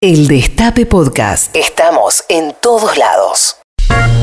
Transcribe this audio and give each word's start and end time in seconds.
El 0.00 0.28
Destape 0.28 0.86
Podcast. 0.86 1.56
Estamos 1.56 2.22
en 2.28 2.54
todos 2.62 2.96
lados. 2.96 3.56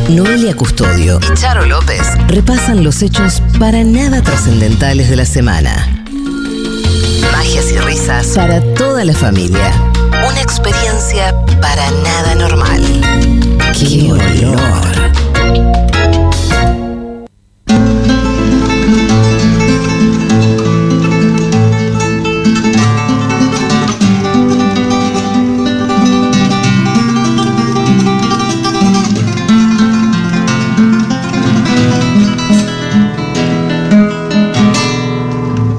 Noelia 0.08 0.56
Custodio 0.56 1.20
y 1.20 1.38
Charo 1.38 1.66
López 1.66 2.02
repasan 2.30 2.82
los 2.82 3.02
hechos 3.02 3.44
para 3.60 3.84
nada 3.84 4.22
trascendentales 4.22 5.10
de 5.10 5.18
la 5.18 5.26
semana. 5.26 6.06
Magias 7.34 7.74
y 7.74 7.78
risas 7.80 8.28
para 8.38 8.62
toda 8.76 9.04
la 9.04 9.14
familia. 9.14 9.70
Una 10.26 10.42
experiencia 10.42 11.36
para 11.60 11.92
nada 11.92 12.36
normal. 12.36 12.82
¡Qué 13.78 14.14
olor! 14.14 15.85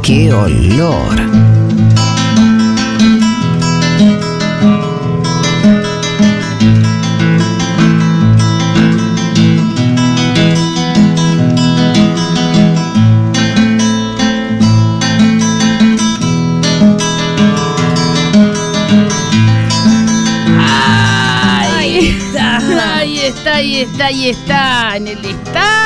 ¡Qué 0.06 0.32
olor! 0.32 1.16
Ahí 21.68 22.06
está, 22.06 22.58
ahí 23.00 23.18
está, 23.18 23.54
ahí 23.56 23.80
está, 23.80 24.06
ahí 24.06 24.28
está. 24.28 24.96
En 24.98 25.08
el 25.08 25.24
está. 25.24 25.85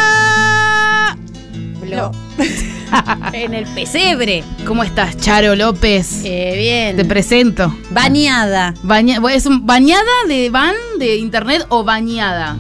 en 3.33 3.55
el 3.55 3.65
pesebre. 3.67 4.45
¿Cómo 4.67 4.83
estás, 4.83 5.17
Charo 5.17 5.55
López? 5.57 6.23
Eh, 6.25 6.55
bien. 6.57 6.97
Te 6.97 7.05
presento. 7.05 7.75
Bañada. 7.91 8.75
Baña- 8.83 9.21
¿Es 9.33 9.47
un 9.47 9.67
bañada 9.67 10.03
de 10.29 10.51
van 10.51 10.75
de 10.99 11.17
internet 11.17 11.65
o 11.69 11.85
bañada? 11.85 12.57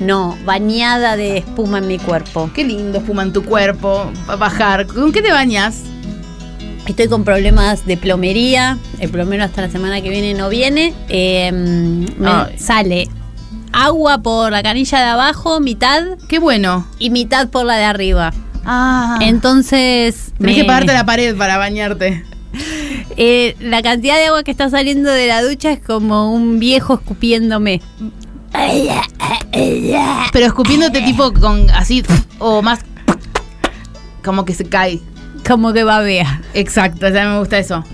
No, 0.00 0.36
bañada 0.44 1.16
de 1.16 1.38
espuma 1.38 1.78
en 1.78 1.86
mi 1.88 1.98
cuerpo. 1.98 2.50
Qué 2.54 2.64
lindo 2.64 2.98
espuma 2.98 3.22
en 3.22 3.32
tu 3.32 3.44
cuerpo. 3.44 4.10
Bajar. 4.38 4.86
¿Con 4.86 5.12
qué 5.12 5.20
te 5.22 5.30
bañas? 5.30 5.82
Estoy 6.86 7.08
con 7.08 7.22
problemas 7.24 7.86
de 7.86 7.96
plomería. 7.98 8.78
El 8.98 9.10
plomero 9.10 9.44
hasta 9.44 9.60
la 9.62 9.70
semana 9.70 10.00
que 10.00 10.08
viene 10.08 10.32
no 10.34 10.48
viene. 10.48 10.94
Eh, 11.08 11.52
me 11.52 12.58
sale 12.58 13.08
agua 13.72 14.18
por 14.22 14.50
la 14.50 14.62
canilla 14.62 14.98
de 14.98 15.04
abajo, 15.04 15.60
mitad, 15.60 16.02
Qué 16.28 16.38
bueno. 16.38 16.86
y 16.98 17.10
mitad 17.10 17.48
por 17.48 17.64
la 17.66 17.76
de 17.76 17.84
arriba. 17.84 18.32
Ah. 18.72 19.18
Entonces. 19.20 20.32
Tenés 20.38 20.54
me- 20.56 20.62
que 20.62 20.64
pagarte 20.64 20.92
la 20.92 21.04
pared 21.04 21.36
para 21.36 21.58
bañarte. 21.58 22.24
eh, 23.16 23.56
la 23.58 23.82
cantidad 23.82 24.14
de 24.16 24.26
agua 24.26 24.44
que 24.44 24.52
está 24.52 24.70
saliendo 24.70 25.10
de 25.10 25.26
la 25.26 25.42
ducha 25.42 25.72
es 25.72 25.80
como 25.80 26.32
un 26.32 26.60
viejo 26.60 26.94
escupiéndome. 26.94 27.80
Pero 30.32 30.46
escupiéndote 30.46 31.02
tipo 31.02 31.32
con 31.32 31.68
así 31.70 32.04
o 32.38 32.62
más 32.62 32.80
como 34.22 34.44
que 34.44 34.54
se 34.54 34.64
cae. 34.66 35.00
Como 35.46 35.72
que 35.72 35.82
babea. 35.82 36.40
Exacto, 36.54 37.08
ya 37.08 37.28
me 37.28 37.38
gusta 37.40 37.58
eso. 37.58 37.84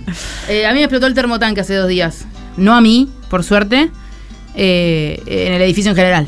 Eh, 0.48 0.66
a 0.66 0.70
mí 0.72 0.76
me 0.80 0.82
explotó 0.84 1.06
el 1.06 1.14
termotanque 1.14 1.62
hace 1.62 1.74
dos 1.74 1.88
días. 1.88 2.26
No 2.58 2.74
a 2.74 2.82
mí, 2.82 3.08
por 3.30 3.44
suerte, 3.44 3.90
eh, 4.54 5.22
en 5.26 5.54
el 5.54 5.62
edificio 5.62 5.90
en 5.92 5.96
general. 5.96 6.26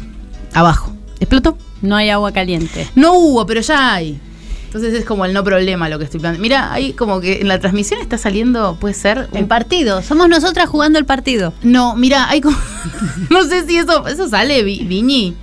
Abajo. 0.55 0.95
¿Explotó? 1.21 1.59
No 1.83 1.97
hay 1.97 2.09
agua 2.09 2.33
caliente. 2.33 2.89
No 2.95 3.13
hubo, 3.15 3.45
pero 3.45 3.61
ya 3.61 3.95
hay. 3.95 4.19
Entonces 4.68 4.92
es 4.92 5.05
como 5.06 5.24
el 5.24 5.33
no 5.33 5.42
problema 5.42 5.89
lo 5.89 5.98
que 5.98 6.05
estoy 6.05 6.20
planteando. 6.20 6.42
Mira, 6.42 6.70
ahí 6.73 6.92
como 6.92 7.20
que 7.23 7.40
en 7.40 7.48
la 7.48 7.58
transmisión 7.58 8.01
está 8.02 8.18
saliendo, 8.18 8.77
puede 8.79 8.92
ser. 8.95 9.29
El 9.33 9.42
un- 9.45 9.48
partido. 9.48 10.02
Somos 10.02 10.29
nosotras 10.29 10.68
jugando 10.68 10.98
el 10.98 11.06
partido. 11.06 11.55
No, 11.62 11.96
mira, 11.96 12.29
hay 12.29 12.42
como. 12.42 12.56
no 13.30 13.45
sé 13.45 13.67
si 13.67 13.78
eso. 13.78 14.07
Eso 14.07 14.28
sale, 14.28 14.62
Vi- 14.62 14.84
Viñi. 14.84 15.34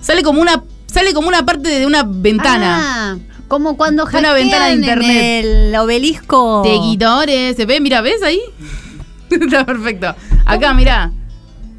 Sale 0.00 0.22
como 0.22 0.40
una. 0.40 0.62
Sale 0.86 1.12
como 1.12 1.26
una 1.28 1.44
parte 1.44 1.68
de 1.68 1.84
una 1.86 2.04
ventana. 2.04 2.78
Ah, 2.80 3.16
como 3.48 3.76
cuando 3.76 4.04
una 4.04 4.32
ventana 4.32 4.66
de 4.66 4.74
internet. 4.74 5.44
En 5.44 5.66
el 5.70 5.76
obelisco. 5.76 6.62
De 6.64 6.78
guidores. 6.78 7.56
¿Se 7.56 7.66
ve? 7.66 7.80
Mira, 7.80 8.00
¿ves 8.02 8.22
ahí? 8.22 8.40
Está 9.30 9.66
perfecto. 9.66 10.14
Acá, 10.46 10.74
mira. 10.74 11.10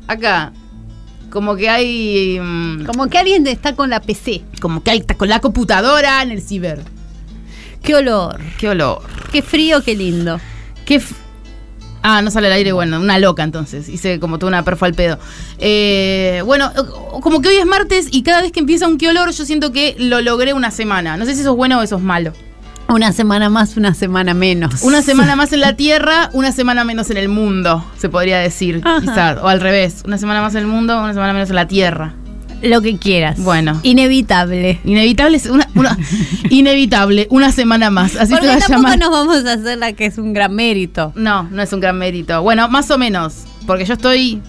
Acá. 0.08 0.52
Como 1.32 1.56
que 1.56 1.70
hay. 1.70 2.40
mm, 2.40 2.86
Como 2.86 3.08
que 3.08 3.18
alguien 3.18 3.48
está 3.48 3.76
con 3.76 3.90
la 3.90 4.02
PC. 4.02 4.42
Como 4.62 4.84
que 4.84 4.92
hay 4.92 5.00
está 5.00 5.16
con 5.16 5.30
la 5.30 5.40
computadora 5.40 6.22
en 6.22 6.32
el 6.32 6.42
ciber. 6.42 6.82
Qué 7.82 7.96
olor. 7.96 8.40
Qué 8.60 8.70
olor. 8.70 9.02
Qué 9.32 9.42
frío, 9.42 9.82
qué 9.84 9.96
lindo. 9.96 10.40
Qué. 10.86 11.02
Ah, 12.04 12.22
no 12.22 12.32
sale 12.32 12.48
al 12.48 12.54
aire, 12.54 12.72
bueno, 12.72 13.00
una 13.00 13.18
loca 13.20 13.44
entonces. 13.44 13.88
Hice 13.88 14.20
como 14.20 14.40
toda 14.40 14.50
una 14.50 14.64
perfo 14.64 14.86
al 14.86 14.94
pedo. 14.94 15.20
Eh, 15.60 16.42
bueno, 16.46 16.72
como 17.22 17.42
que 17.42 17.50
hoy 17.50 17.56
es 17.56 17.66
martes 17.66 18.08
y 18.12 18.24
cada 18.24 18.42
vez 18.42 18.52
que 18.52 18.60
empieza 18.60 18.88
un 18.88 18.98
qué 18.98 19.08
olor, 19.08 19.32
yo 19.32 19.46
siento 19.46 19.72
que 19.72 19.96
lo 20.00 20.20
logré 20.22 20.54
una 20.54 20.72
semana. 20.72 21.16
No 21.18 21.26
sé 21.26 21.36
si 21.36 21.42
eso 21.42 21.52
es 21.52 21.58
bueno 21.58 21.80
o 21.80 21.84
eso 21.84 21.98
es 21.98 22.02
malo. 22.02 22.34
Una 22.92 23.14
semana 23.14 23.50
más, 23.50 23.78
una 23.78 23.94
semana 23.94 24.34
menos. 24.34 24.82
Una 24.84 25.02
semana 25.02 25.36
más 25.38 25.54
en 25.54 25.62
la 25.62 25.76
Tierra, 25.76 26.30
una 26.34 26.52
semana 26.52 26.84
menos 26.84 27.10
en 27.10 27.18
el 27.18 27.30
mundo, 27.30 27.84
se 27.98 28.10
podría 28.10 28.40
decir, 28.40 28.82
quizás. 29.00 29.38
O 29.42 29.48
al 29.48 29.62
revés, 29.62 30.02
una 30.06 30.18
semana 30.18 30.42
más 30.42 30.54
en 30.56 30.62
el 30.62 30.68
mundo, 30.68 31.00
una 31.00 31.14
semana 31.14 31.32
menos 31.34 31.50
en 31.50 31.56
la 31.56 31.68
Tierra. 31.68 32.14
Lo 32.62 32.82
que 32.82 32.98
quieras. 33.00 33.40
Bueno. 33.40 33.80
Inevitable. 33.82 34.80
Inevitable, 34.84 35.38
es 35.38 35.48
una, 35.48 35.68
una- 35.74 35.98
inevitable, 36.52 37.26
una 37.32 37.52
semana 37.52 37.90
más. 37.90 38.16
Así 38.16 38.34
Porque 38.34 38.46
se 38.46 38.52
va 38.52 38.58
a 38.58 38.60
tampoco 38.60 38.84
llamar. 38.84 39.00
nos 39.00 39.10
vamos 39.10 39.44
a 39.46 39.54
hacer 39.54 39.80
la 39.80 39.94
que 39.94 40.06
es 40.06 40.20
un 40.20 40.34
gran 40.34 40.54
mérito. 40.54 41.12
No, 41.16 41.42
no 41.44 41.62
es 41.64 41.74
un 41.74 41.80
gran 41.80 41.98
mérito. 41.98 42.44
Bueno, 42.44 42.68
más 42.70 42.92
o 42.92 43.00
menos, 43.00 43.46
porque 43.66 43.86
yo 43.86 43.96
estoy 43.96 44.42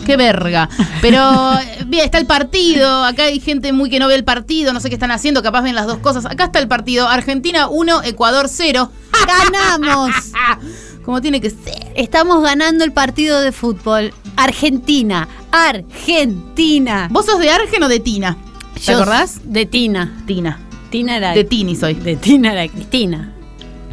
Qué 0.07 0.17
verga. 0.19 0.69
Pero 1.01 1.55
eh, 1.59 1.85
bien, 1.87 2.05
está 2.05 2.19
el 2.19 2.27
partido. 2.27 3.05
Acá 3.05 3.25
hay 3.25 3.41
gente 3.41 3.73
muy 3.73 3.91
que 3.91 3.99
no 3.99 4.07
ve 4.07 4.15
el 4.15 4.25
partido. 4.25 4.73
No 4.73 4.79
sé 4.81 4.89
qué 4.91 4.95
están 4.95 5.11
haciendo. 5.11 5.43
Capaz 5.43 5.63
ven 5.63 5.75
las 5.75 5.87
dos 5.87 5.99
cosas. 5.99 6.27
Acá 6.27 6.45
está 6.45 6.59
el 6.61 6.69
partido. 6.69 7.09
Argentina 7.09 7.69
1, 7.69 8.03
Ecuador 8.05 8.47
0. 8.49 8.91
¡Ganamos! 9.27 10.11
Como 11.05 11.21
tiene 11.21 11.41
que 11.41 11.51
ser. 11.51 11.93
Estamos 11.95 12.43
ganando 12.43 12.85
el 12.85 12.93
partido 12.93 13.41
de 13.41 13.53
fútbol. 13.53 14.13
Argentina. 14.37 15.29
Argentina. 15.51 17.09
¿Vos 17.11 17.27
sos 17.27 17.39
de 17.39 17.51
Argen 17.51 17.83
o 17.83 17.89
de 17.89 18.01
Tina? 18.01 18.37
¿Te 18.75 18.81
Yo 18.81 18.97
acordás? 18.97 19.41
De 19.45 19.67
Tina. 19.67 20.23
Tina. 20.27 20.59
Tina 20.91 21.17
era. 21.17 21.33
De 21.33 21.45
Tini 21.45 21.77
soy. 21.77 21.95
de 21.95 22.17
Tina 22.17 22.53
era 22.53 22.73
Cristina. 22.73 23.35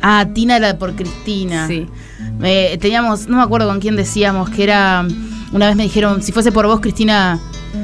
Ah, 0.02 0.26
Tina 0.34 0.58
era 0.58 0.78
por 0.78 0.96
Cristina. 0.96 1.68
Sí. 1.68 1.86
Eh, 2.44 2.78
teníamos, 2.80 3.28
no 3.28 3.38
me 3.38 3.44
acuerdo 3.44 3.68
con 3.68 3.80
quién 3.80 3.96
decíamos, 3.96 4.50
que 4.50 4.64
era. 4.64 5.06
Una 5.52 5.68
vez 5.68 5.76
me 5.76 5.84
dijeron, 5.84 6.24
si 6.24 6.32
fuese 6.32 6.52
por 6.52 6.66
vos, 6.66 6.80
Cristina 6.80 7.40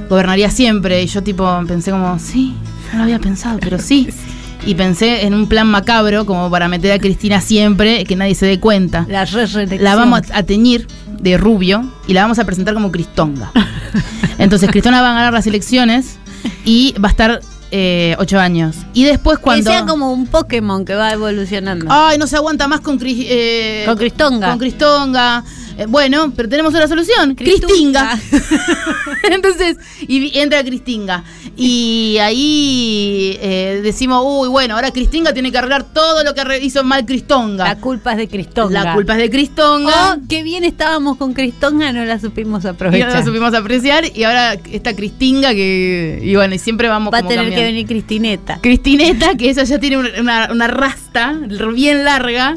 gobernaría 0.10 0.50
siempre. 0.50 1.04
Y 1.04 1.08
yo, 1.08 1.22
tipo, 1.22 1.46
pensé 1.68 1.92
como, 1.92 2.18
sí, 2.18 2.56
no 2.92 3.00
lo 3.00 3.04
había 3.04 3.20
pensado, 3.20 3.60
pero 3.60 3.78
sí. 3.78 4.08
Y 4.66 4.76
pensé 4.76 5.26
en 5.26 5.34
un 5.34 5.48
plan 5.48 5.68
macabro, 5.68 6.26
como 6.26 6.50
para 6.50 6.68
meter 6.68 6.92
a 6.92 7.00
Cristina 7.00 7.40
siempre, 7.42 8.04
que 8.06 8.16
nadie 8.16 8.36
se 8.36 8.46
dé 8.46 8.60
cuenta. 8.60 9.06
La 9.08 9.24
re. 9.26 9.48
La 9.80 9.96
vamos 9.96 10.22
a 10.34 10.44
teñir 10.44 10.88
de 11.20 11.38
rubio 11.38 11.84
y 12.08 12.14
la 12.14 12.24
vamos 12.24 12.38
a 12.40 12.46
presentar 12.46 12.74
como 12.74 12.92
Cristonga. 12.92 13.52
Entonces, 14.38 14.70
Cristonga 14.70 15.02
va 15.02 15.12
a 15.12 15.14
ganar 15.14 15.34
las 15.34 15.48
elecciones 15.48 16.18
y 16.66 16.94
va 17.04 17.08
a 17.08 17.12
estar 17.12 17.40
eh, 17.72 18.16
ocho 18.20 18.40
años. 18.40 18.76
Y 18.94 19.04
después, 19.06 19.40
cuando. 19.40 19.70
Que 19.72 19.78
sea 19.78 19.86
como 19.86 20.12
un 20.12 20.28
Pokémon 20.28 20.84
que 20.86 20.96
va 20.96 21.12
evolucionando. 21.12 21.86
Ay, 21.90 22.18
no 22.18 22.28
se 22.28 22.36
aguanta 22.36 22.68
más 22.68 22.82
con, 22.82 23.00
Cris- 23.00 23.26
eh, 23.30 23.84
Con 23.86 23.98
Cristonga. 23.98 24.50
Con 24.50 24.60
Cristonga. 24.60 25.44
Eh, 25.78 25.86
bueno, 25.88 26.34
pero 26.36 26.50
tenemos 26.50 26.74
una 26.74 26.88
solución. 26.88 27.36
Cristinga. 27.36 28.18
Entonces, 29.32 29.78
y 30.08 30.38
entra 30.40 30.64
Cristinga. 30.64 31.24
Y 31.56 32.18
ahí 32.20 33.38
eh, 33.42 33.80
decimos, 33.84 34.24
uy, 34.26 34.48
bueno, 34.50 34.76
ahora 34.76 34.92
Cristinga 34.92 35.34
tiene 35.34 35.52
que 35.52 35.58
arreglar 35.58 35.84
todo 35.84 36.24
lo 36.24 36.34
que 36.34 36.60
hizo 36.64 36.84
mal 36.84 37.06
Cristonga. 37.06 37.64
La 37.66 37.76
culpa 37.78 38.12
es 38.14 38.18
de 38.18 38.28
Cristonga. 38.28 38.84
La 38.84 38.94
culpa 38.94 39.14
es 39.14 39.20
de 39.20 39.30
Cristonga. 39.30 40.14
Oh, 40.16 40.22
qué 40.30 40.44
bien 40.44 40.64
estábamos 40.64 41.18
con 41.18 41.34
Cristonga, 41.34 41.92
no 41.92 42.06
la 42.06 42.20
supimos 42.20 42.64
y 42.64 42.68
aprovechar. 42.68 43.10
no 43.10 43.14
la 43.16 43.24
supimos 43.26 43.54
apreciar. 43.54 44.06
Y 44.16 44.24
ahora 44.24 44.54
está 44.72 44.96
Cristinga 44.96 45.52
que. 45.52 46.20
Y 46.24 46.36
bueno, 46.36 46.56
y 46.56 46.60
siempre 46.60 46.88
vamos 46.88 47.14
Va 47.14 47.20
a 47.20 47.28
tener 47.28 47.50
que 47.54 47.64
venir 47.64 47.86
Cristineta. 47.88 48.60
Cristineta, 48.62 49.36
que 49.36 49.50
ella 49.50 49.64
ya 49.64 49.80
tiene 49.80 49.98
una, 49.98 50.10
una- 50.20 50.50
una 50.52 50.68
rasta 50.68 51.36
bien 51.74 52.04
larga. 52.06 52.56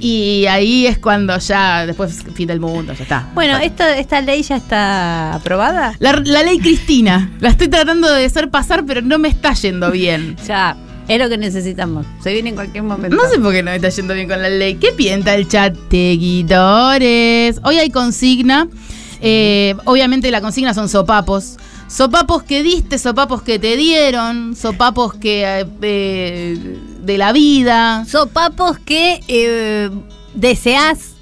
Y 0.00 0.46
ahí 0.46 0.86
es 0.86 0.98
cuando 0.98 1.38
ya, 1.38 1.86
después 1.86 2.24
fin 2.34 2.48
del 2.48 2.58
mundo, 2.58 2.94
ya 2.94 3.02
está. 3.02 3.28
Bueno, 3.34 3.58
esto, 3.58 3.84
esta 3.84 4.22
ley 4.22 4.42
ya 4.42 4.56
está 4.56 5.34
aprobada. 5.34 5.94
La, 5.98 6.20
la 6.24 6.42
ley 6.42 6.58
Cristina, 6.58 7.30
la 7.40 7.50
estoy 7.50 7.68
tratando 7.68 8.10
de 8.10 8.24
hacer 8.24 8.50
pasar, 8.50 8.84
pero 8.86 9.02
no 9.02 9.18
me 9.18 9.28
está 9.28 9.52
yendo 9.54 9.90
bien. 9.90 10.36
Ya, 10.50 10.76
es 11.06 11.18
lo 11.18 11.28
que 11.28 11.38
necesitamos. 11.38 12.06
Se 12.22 12.32
viene 12.32 12.48
en 12.48 12.54
cualquier 12.54 12.82
momento. 12.82 13.14
No 13.14 13.28
sé 13.28 13.38
por 13.38 13.52
qué 13.52 13.62
no 13.62 13.70
me 13.70 13.76
está 13.76 13.88
yendo 13.90 14.14
bien 14.14 14.28
con 14.28 14.40
la 14.40 14.48
ley. 14.48 14.76
¿Qué 14.76 14.92
piensa 14.92 15.34
el 15.34 15.46
chat, 15.46 15.76
seguidores? 15.90 17.60
Hoy 17.62 17.76
hay 17.76 17.90
consigna. 17.90 18.66
Eh, 19.20 19.76
obviamente 19.84 20.30
la 20.30 20.40
consigna 20.40 20.72
son 20.74 20.88
sopapos. 20.88 21.56
Sopapos 21.90 22.44
que 22.44 22.62
diste, 22.62 22.98
sopapos 22.98 23.42
que 23.42 23.58
te 23.58 23.76
dieron, 23.76 24.54
sopapos 24.54 25.14
que 25.14 25.66
eh, 25.82 26.78
de 27.00 27.18
la 27.18 27.32
vida. 27.32 28.04
Sopapos 28.06 28.78
que 28.78 29.20
eh, 29.26 29.90
deseas 30.34 31.14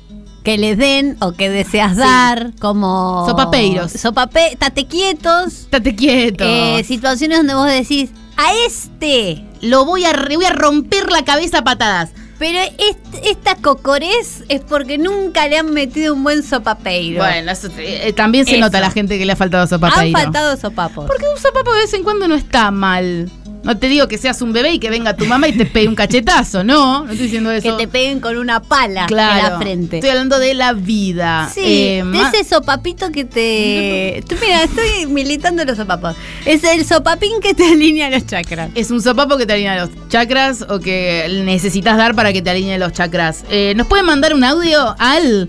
que 0.45 0.59
les 0.59 0.77
den 0.77 1.17
o 1.21 1.33
que 1.33 1.49
deseas 1.49 1.97
dar, 1.97 2.53
como. 2.61 3.25
Sopapeiros. 3.27 3.93
Sopape, 3.93 4.57
tate 4.59 4.85
quietos. 4.85 5.61
Estate 5.61 5.97
quieto. 5.97 6.45
Eh, 6.47 6.85
situaciones 6.85 7.39
donde 7.39 7.55
vos 7.55 7.67
decís, 7.67 8.11
a 8.37 8.53
este. 8.67 9.47
Lo 9.63 9.87
voy 9.87 10.05
a, 10.05 10.13
voy 10.13 10.45
a 10.45 10.53
romper 10.53 11.11
la 11.11 11.25
cabeza 11.25 11.61
a 11.61 11.65
patadas. 11.65 12.11
Pero 12.39 12.59
est- 12.61 13.25
esta 13.25 13.57
cocorés 13.57 14.45
es 14.49 14.61
porque 14.61 14.97
nunca 14.97 15.49
le 15.49 15.59
han 15.59 15.73
metido 15.73 16.15
un 16.15 16.23
buen 16.23 16.43
sopapeiro. 16.45 17.19
Bueno, 17.25 17.51
eso, 17.51 17.69
eh, 17.79 18.13
también 18.13 18.45
se 18.47 18.53
Eso. 18.53 18.61
nota 18.61 18.79
a 18.79 18.81
la 18.81 18.91
gente 18.93 19.19
que 19.19 19.27
le 19.27 19.33
ha 19.33 19.37
faltado 19.37 19.65
Han 19.65 19.69
sopapeiro. 19.69 20.17
faltado 20.19 20.57
sopapos. 20.57 21.07
Porque 21.07 21.25
un 21.35 21.41
sopapo 21.41 21.73
de 21.75 21.81
vez 21.81 21.95
en 21.95 22.05
cuando 22.05 22.29
no 22.29 22.37
está 22.37 22.71
mal. 22.71 23.29
No 23.65 23.77
te 23.77 23.89
digo 23.89 24.09
que 24.09 24.17
seas 24.19 24.41
un 24.41 24.53
bebé 24.53 24.73
y 24.75 24.79
que 24.79 24.89
venga 24.89 25.15
tu 25.17 25.27
mamá 25.27 25.49
y 25.49 25.53
te 25.53 25.67
pegue 25.67 25.89
un 25.89 25.95
cachetazo, 25.95 26.65
no, 26.65 27.05
no 27.05 27.11
estoy 27.11 27.27
diciendo 27.27 27.51
Que 27.51 27.59
eso. 27.59 27.77
te 27.77 27.87
peguen 27.89 28.21
con 28.21 28.37
una 28.39 28.63
pala 28.63 29.07
claro, 29.07 29.47
en 29.47 29.53
la 29.53 29.59
frente. 29.59 29.97
Estoy 29.99 30.11
hablando 30.11 30.39
de 30.39 30.55
la 30.55 30.73
vida. 30.73 31.51
Sí, 31.53 31.61
Eh, 31.65 32.05
de 32.05 32.19
ese 32.21 32.45
sopapito 32.49 33.11
que 33.11 33.25
te. 33.25 34.23
Tú, 34.29 34.37
mira, 34.41 34.63
estoy 34.63 35.07
militando 35.07 35.65
los 35.65 35.77
sopapos. 35.77 36.15
Es 36.47 36.65
el 36.65 36.85
sopapín 36.87 37.41
que 37.41 37.53
te 37.53 37.65
alinea 37.73 38.11
los 38.11 38.25
chakras. 38.27 38.71
¿Es 38.75 38.91
un 38.91 39.03
sopapo 39.03 39.37
que 39.37 39.45
te 39.45 39.53
alinea 39.55 39.81
los 39.85 39.91
chakras 40.09 40.65
o 40.69 40.79
que 40.81 41.43
necesitas 41.45 41.97
dar 41.99 42.15
para 42.15 42.33
que 42.33 42.41
te 42.41 42.51
alinee 42.51 42.79
los 42.79 42.93
chakras? 42.93 43.45
Eh, 43.51 43.75
¿Nos 43.77 43.87
pueden 43.87 44.07
mandar 44.07 44.35
un 44.35 44.45
audio 44.45 44.95
al... 44.99 45.49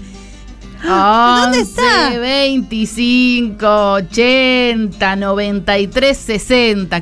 ¿Dónde 0.81 1.59
está? 1.59 2.07
11, 2.07 2.19
25, 2.19 3.91
80, 3.94 5.15
93, 5.17 6.17
60. 6.17 7.01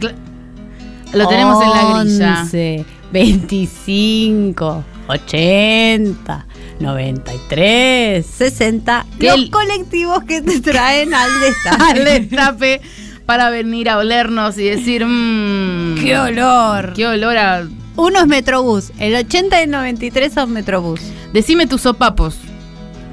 Lo 1.14 1.28
tenemos 1.28 1.64
en 1.64 1.70
la 1.70 2.00
grilla. 2.04 2.42
11, 2.42 2.86
25, 3.12 4.84
80, 5.08 6.46
93, 6.80 8.26
60. 8.26 9.06
Que 9.20 9.28
los 9.28 9.36
el- 9.36 9.50
colectivos 9.50 10.24
que 10.24 10.42
te 10.42 10.60
traen 10.62 11.14
al 11.14 11.30
Al 11.32 11.40
destape. 11.40 12.04
destape 12.04 12.82
para 13.26 13.50
venir 13.50 13.90
a 13.90 13.98
olernos 13.98 14.58
y 14.58 14.66
decir... 14.66 15.06
mmm, 15.06 15.96
¡Qué 15.96 16.18
olor! 16.18 16.94
Qué 16.94 17.08
olor 17.08 17.38
a... 17.38 17.68
Uno 17.96 18.20
es 18.20 18.28
Metrobús. 18.28 18.92
El 19.00 19.16
80 19.16 19.60
y 19.60 19.64
el 19.64 19.72
93 19.72 20.32
son 20.34 20.54
Metrobús. 20.54 21.02
Decime 21.34 21.68
tus 21.68 21.82
sopapos. 21.82 22.38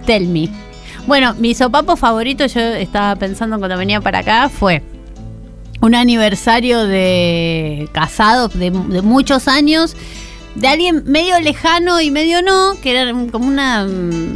Tell 0.06 0.28
me. 0.28 0.50
Bueno, 1.06 1.34
mi 1.38 1.54
sopapo 1.54 1.96
favorito, 1.96 2.46
yo 2.46 2.60
estaba 2.60 3.16
pensando 3.16 3.58
cuando 3.58 3.76
venía 3.78 4.00
para 4.00 4.20
acá, 4.20 4.48
fue 4.48 4.82
un 5.84 5.94
aniversario 5.94 6.84
de 6.86 7.88
casados 7.92 8.54
de, 8.54 8.70
de 8.70 9.02
muchos 9.02 9.48
años, 9.48 9.96
de 10.54 10.68
alguien 10.68 11.02
medio 11.06 11.38
lejano 11.40 12.00
y 12.00 12.10
medio 12.10 12.42
no, 12.42 12.80
que 12.80 12.92
era 12.98 13.12
como 13.30 13.46
una... 13.48 13.84
mm, 13.84 14.34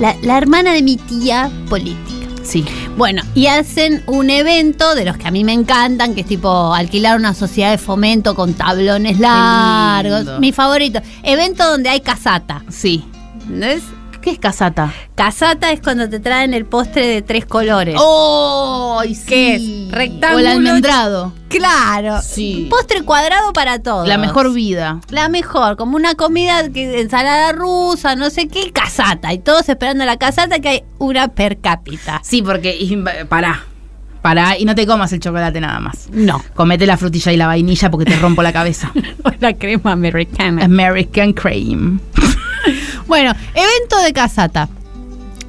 La, 0.00 0.16
la 0.22 0.36
hermana 0.38 0.72
de 0.72 0.82
mi 0.82 0.96
tía 0.96 1.50
política. 1.68 2.26
Sí. 2.42 2.64
Bueno, 2.98 3.22
y 3.34 3.46
hacen 3.46 4.02
un 4.06 4.28
evento 4.28 4.94
de 4.94 5.04
los 5.06 5.16
que 5.16 5.28
a 5.28 5.30
mí 5.30 5.44
me 5.44 5.52
encantan, 5.52 6.14
que 6.14 6.20
es 6.20 6.26
tipo 6.26 6.74
alquilar 6.74 7.16
una 7.16 7.32
sociedad 7.32 7.70
de 7.70 7.78
fomento 7.78 8.34
con 8.34 8.52
tablones 8.54 9.18
largos. 9.18 10.40
Mi 10.40 10.52
favorito. 10.52 11.00
Evento 11.22 11.64
donde 11.70 11.88
hay 11.88 12.00
casata. 12.00 12.62
Sí. 12.68 13.04
¿Entendés? 13.40 13.82
¿Qué 14.24 14.30
es 14.30 14.38
casata? 14.38 14.90
Casata 15.16 15.70
es 15.70 15.82
cuando 15.82 16.08
te 16.08 16.18
traen 16.18 16.54
el 16.54 16.64
postre 16.64 17.06
de 17.06 17.20
tres 17.20 17.44
colores. 17.44 17.94
¡Oh! 17.98 19.02
sí. 19.04 19.22
¿Qué 19.26 19.54
es? 19.56 19.92
Rectángulo. 19.92 20.36
O 20.36 20.38
el 20.38 20.46
almendrado. 20.46 21.34
Claro. 21.50 22.22
Sí. 22.22 22.66
Postre 22.70 23.02
cuadrado 23.02 23.52
para 23.52 23.80
todos. 23.80 24.08
La 24.08 24.16
mejor 24.16 24.54
vida. 24.54 25.02
La 25.10 25.28
mejor, 25.28 25.76
como 25.76 25.96
una 25.96 26.14
comida, 26.14 26.70
que 26.70 27.02
ensalada 27.02 27.52
rusa, 27.52 28.16
no 28.16 28.30
sé 28.30 28.48
qué, 28.48 28.72
casata. 28.72 29.30
Y 29.34 29.40
todos 29.40 29.68
esperando 29.68 30.06
la 30.06 30.16
casata 30.16 30.58
que 30.58 30.68
hay 30.70 30.84
una 30.96 31.28
per 31.28 31.58
cápita. 31.58 32.22
Sí, 32.24 32.40
porque. 32.40 32.98
pará. 33.28 33.66
Pará. 34.22 34.58
Y 34.58 34.64
no 34.64 34.74
te 34.74 34.86
comas 34.86 35.12
el 35.12 35.20
chocolate 35.20 35.60
nada 35.60 35.80
más. 35.80 36.08
No. 36.10 36.42
Comete 36.54 36.86
la 36.86 36.96
frutilla 36.96 37.30
y 37.30 37.36
la 37.36 37.46
vainilla 37.46 37.90
porque 37.90 38.10
te 38.10 38.18
rompo 38.18 38.42
la 38.42 38.54
cabeza. 38.54 38.90
la 39.40 39.52
crema 39.52 39.92
americana. 39.92 40.64
American 40.64 41.34
Cream. 41.34 42.00
Bueno, 43.06 43.32
evento 43.54 43.98
de 44.02 44.12
casata. 44.12 44.68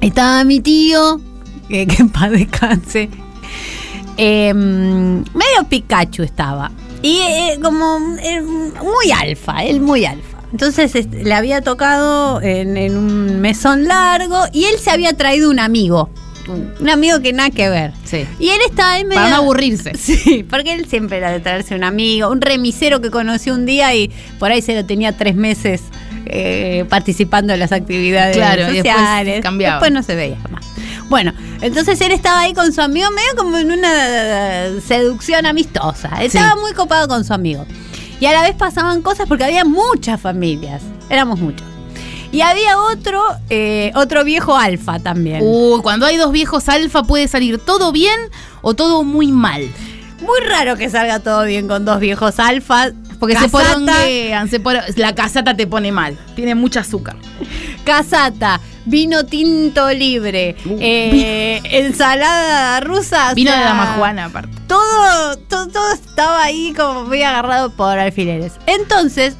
Estaba 0.00 0.44
mi 0.44 0.60
tío, 0.60 1.20
que, 1.68 1.86
que 1.86 2.02
en 2.02 2.10
paz 2.10 2.30
descanse. 2.30 3.08
Eh, 4.16 4.52
medio 4.54 5.68
Pikachu 5.68 6.22
estaba. 6.22 6.70
Y 7.02 7.18
eh, 7.18 7.58
como 7.62 7.98
eh, 8.22 8.40
muy 8.40 9.12
alfa, 9.12 9.64
él 9.64 9.80
muy 9.80 10.04
alfa. 10.04 10.38
Entonces 10.52 10.94
este, 10.94 11.24
le 11.24 11.34
había 11.34 11.60
tocado 11.60 12.40
en, 12.40 12.76
en 12.76 12.96
un 12.96 13.40
mesón 13.40 13.86
largo 13.86 14.44
y 14.52 14.64
él 14.64 14.78
se 14.78 14.90
había 14.90 15.12
traído 15.14 15.50
un 15.50 15.58
amigo. 15.58 16.10
Un 16.48 16.88
amigo 16.88 17.20
que 17.20 17.32
nada 17.32 17.50
que 17.50 17.68
ver. 17.68 17.92
Sí. 18.04 18.24
Y 18.38 18.50
él 18.50 18.60
estaba 18.68 18.92
ahí 18.92 19.04
medio... 19.04 19.16
Para 19.16 19.30
no 19.30 19.36
aburrirse. 19.36 19.92
Sí, 19.98 20.46
porque 20.48 20.74
él 20.74 20.86
siempre 20.86 21.18
era 21.18 21.32
de 21.32 21.40
traerse 21.40 21.74
un 21.74 21.82
amigo, 21.82 22.30
un 22.30 22.40
remisero 22.40 23.00
que 23.00 23.10
conoció 23.10 23.52
un 23.52 23.66
día 23.66 23.92
y 23.96 24.12
por 24.38 24.52
ahí 24.52 24.62
se 24.62 24.74
lo 24.76 24.86
tenía 24.86 25.16
tres 25.16 25.34
meses 25.34 25.82
eh, 26.26 26.84
participando 26.88 27.52
en 27.52 27.60
las 27.60 27.72
actividades 27.72 28.36
Claro, 28.36 28.62
después 28.62 28.78
sociales. 28.78 29.42
cambiaba. 29.42 29.76
Después 29.76 29.92
no 29.92 30.02
se 30.02 30.14
veía 30.14 30.38
más. 30.50 30.64
Bueno, 31.08 31.32
entonces 31.60 32.00
él 32.00 32.10
estaba 32.12 32.40
ahí 32.40 32.52
con 32.52 32.72
su 32.72 32.80
amigo, 32.80 33.08
medio 33.10 33.36
como 33.36 33.56
en 33.58 33.70
una 33.70 34.80
seducción 34.86 35.46
amistosa. 35.46 36.10
Estaba 36.22 36.56
muy 36.56 36.72
copado 36.72 37.06
con 37.08 37.24
su 37.24 37.32
amigo. 37.32 37.64
Y 38.20 38.26
a 38.26 38.32
la 38.32 38.42
vez 38.42 38.54
pasaban 38.54 39.02
cosas 39.02 39.28
porque 39.28 39.44
había 39.44 39.64
muchas 39.64 40.20
familias. 40.20 40.82
Éramos 41.08 41.38
muchos. 41.38 41.66
Y 42.32 42.40
había 42.40 42.78
otro, 42.80 43.22
eh, 43.50 43.92
otro 43.94 44.24
viejo 44.24 44.56
alfa 44.56 44.98
también. 44.98 45.42
Cuando 45.82 46.06
hay 46.06 46.16
dos 46.16 46.32
viejos 46.32 46.68
alfa 46.68 47.04
puede 47.04 47.28
salir 47.28 47.58
todo 47.58 47.92
bien 47.92 48.18
o 48.62 48.74
todo 48.74 49.04
muy 49.04 49.30
mal. 49.30 49.62
Muy 50.20 50.40
raro 50.48 50.76
que 50.76 50.90
salga 50.90 51.20
todo 51.20 51.44
bien 51.44 51.68
con 51.68 51.84
dos 51.84 52.00
viejos 52.00 52.38
alfa. 52.40 52.90
Porque 53.18 53.36
se 53.38 53.48
poronguean, 53.48 54.48
se 54.48 54.60
poro- 54.60 54.82
la 54.96 55.14
casata 55.14 55.56
te 55.56 55.66
pone 55.66 55.90
mal. 55.92 56.18
Tiene 56.34 56.54
mucha 56.54 56.80
azúcar. 56.80 57.16
Casata, 57.84 58.60
vino 58.84 59.24
tinto 59.26 59.90
libre, 59.92 60.56
Uh. 60.64 60.78
eh, 60.80 61.60
ensalada 61.64 62.80
rusa. 62.80 63.32
o 63.32 63.34
Vino 63.34 63.50
de 63.52 63.56
sea, 63.58 63.94
Juana, 63.96 64.24
aparte. 64.26 64.56
Todo, 64.66 65.36
todo, 65.48 65.68
todo 65.68 65.92
estaba 65.92 66.42
ahí 66.42 66.72
como 66.76 67.04
muy 67.04 67.22
agarrado 67.22 67.70
por 67.70 67.98
alfileres. 67.98 68.54
Entonces, 68.66 69.36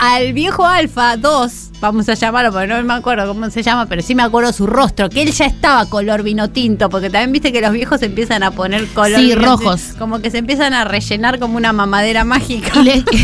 al 0.00 0.32
viejo 0.32 0.64
Alfa 0.66 1.16
2, 1.18 1.52
vamos 1.80 2.08
a 2.08 2.14
llamarlo 2.14 2.50
porque 2.52 2.66
no 2.66 2.82
me 2.82 2.94
acuerdo 2.94 3.28
cómo 3.28 3.50
se 3.50 3.62
llama, 3.62 3.84
pero 3.86 4.00
sí 4.00 4.14
me 4.14 4.22
acuerdo 4.22 4.50
su 4.52 4.66
rostro, 4.66 5.10
que 5.10 5.20
él 5.22 5.30
ya 5.30 5.44
estaba 5.44 5.84
color 5.90 6.22
vino 6.22 6.48
tinto, 6.48 6.88
porque 6.88 7.10
también 7.10 7.32
viste 7.32 7.52
que 7.52 7.60
los 7.60 7.72
viejos 7.72 8.00
se 8.00 8.06
empiezan 8.06 8.42
a 8.42 8.50
poner 8.50 8.86
color 8.88 9.20
Sí, 9.20 9.34
rojos. 9.34 9.94
Como 9.98 10.20
que 10.20 10.30
se 10.30 10.38
empiezan 10.38 10.72
a 10.72 10.84
rellenar 10.84 11.38
como 11.38 11.58
una 11.58 11.72
mamadera 11.74 12.24
mágica. 12.24 12.80
Le- 12.82 13.04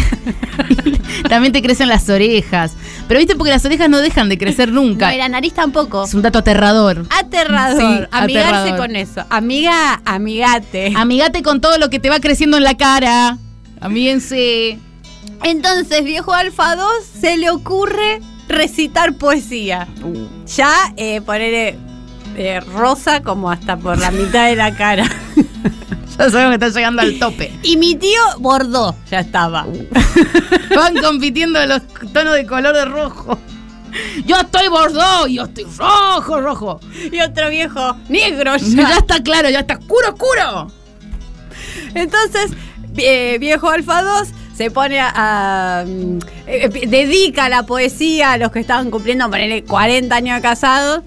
también 1.31 1.53
te 1.53 1.63
crecen 1.63 1.89
las 1.89 2.09
orejas. 2.11 2.73
Pero 3.09 3.19
viste, 3.21 3.37
porque 3.37 3.51
las 3.53 3.65
orejas 3.65 3.89
no 3.89 3.99
dejan 3.99 4.29
de 4.29 4.37
crecer 4.37 4.71
nunca. 4.71 5.09
No, 5.09 5.15
y 5.15 5.19
la 5.19 5.29
nariz 5.29 5.55
tampoco. 5.55 6.05
Es 6.05 6.13
un 6.15 6.23
dato 6.23 6.41
aterrador. 6.41 7.07
Aterrador. 7.19 8.03
Sí, 8.03 8.09
Amigarse 8.11 8.51
aterrador. 8.51 8.77
con 8.79 8.97
eso. 8.97 9.25
Amiga, 9.31 10.03
amigate. 10.05 10.93
Amigate 10.97 11.43
con 11.43 11.61
todo 11.61 11.79
lo 11.79 11.89
que 11.89 12.01
te 12.01 12.11
va 12.11 12.21
creciendo 12.21 12.57
en 12.59 12.65
la 12.65 12.77
cara. 12.77 13.39
Amíguense. 13.81 14.79
Entonces, 15.43 16.05
viejo 16.05 16.33
Alfa 16.33 16.77
2 16.77 16.89
se 17.21 17.37
le 17.37 17.51
ocurre 17.51 18.21
recitar 18.49 19.15
poesía. 19.15 19.89
Ya 20.57 20.73
eh, 20.97 21.21
ponerle 21.21 21.79
eh, 22.37 22.61
rosa 22.61 23.23
como 23.23 23.51
hasta 23.51 23.77
por 23.77 23.99
la 23.99 24.11
mitad 24.11 24.47
de 24.49 24.57
la 24.57 24.75
cara. 24.77 25.05
Ya 26.19 26.31
sabemos 26.31 26.57
que 26.57 26.65
está 26.65 26.79
llegando 26.79 27.03
al 27.03 27.19
tope. 27.19 27.53
Y 27.63 27.77
mi 27.77 27.95
tío 27.95 28.19
bordó, 28.39 28.97
ya 29.11 29.21
estaba. 29.21 29.67
Van 30.75 30.97
compitiendo 30.97 31.63
los 31.67 31.83
tonos 32.15 32.33
de 32.33 32.47
color 32.47 32.75
de 32.75 32.87
rojo. 32.87 33.39
Yo 34.25 34.37
estoy 34.37 34.69
bordó, 34.69 35.27
yo 35.27 35.43
estoy 35.45 35.65
rojo, 35.77 36.41
rojo. 36.41 36.81
Y 37.13 37.21
otro 37.21 37.51
viejo 37.51 37.99
negro 38.09 38.57
Ya, 38.57 38.89
ya. 38.89 38.97
está 38.97 39.23
claro, 39.23 39.51
ya 39.51 39.61
está 39.61 39.75
oscuro, 39.77 40.09
oscuro. 40.15 40.73
Entonces, 41.95 42.53
eh, 42.97 43.37
viejo 43.39 43.69
Alfa 43.69 44.03
2 44.03 44.29
se 44.57 44.71
pone 44.71 45.01
a. 45.01 45.13
a, 45.15 45.85
mm, 45.85 46.19
eh, 46.47 46.87
dedica 46.89 47.49
la 47.49 47.65
poesía 47.65 48.33
a 48.33 48.39
los 48.39 48.51
que 48.53 48.61
estaban 48.61 48.91
cumpliendo, 48.91 49.29
ponerle 49.31 49.65
40 49.65 50.15
años 50.15 50.37
de 50.37 50.43
casados. 50.43 51.03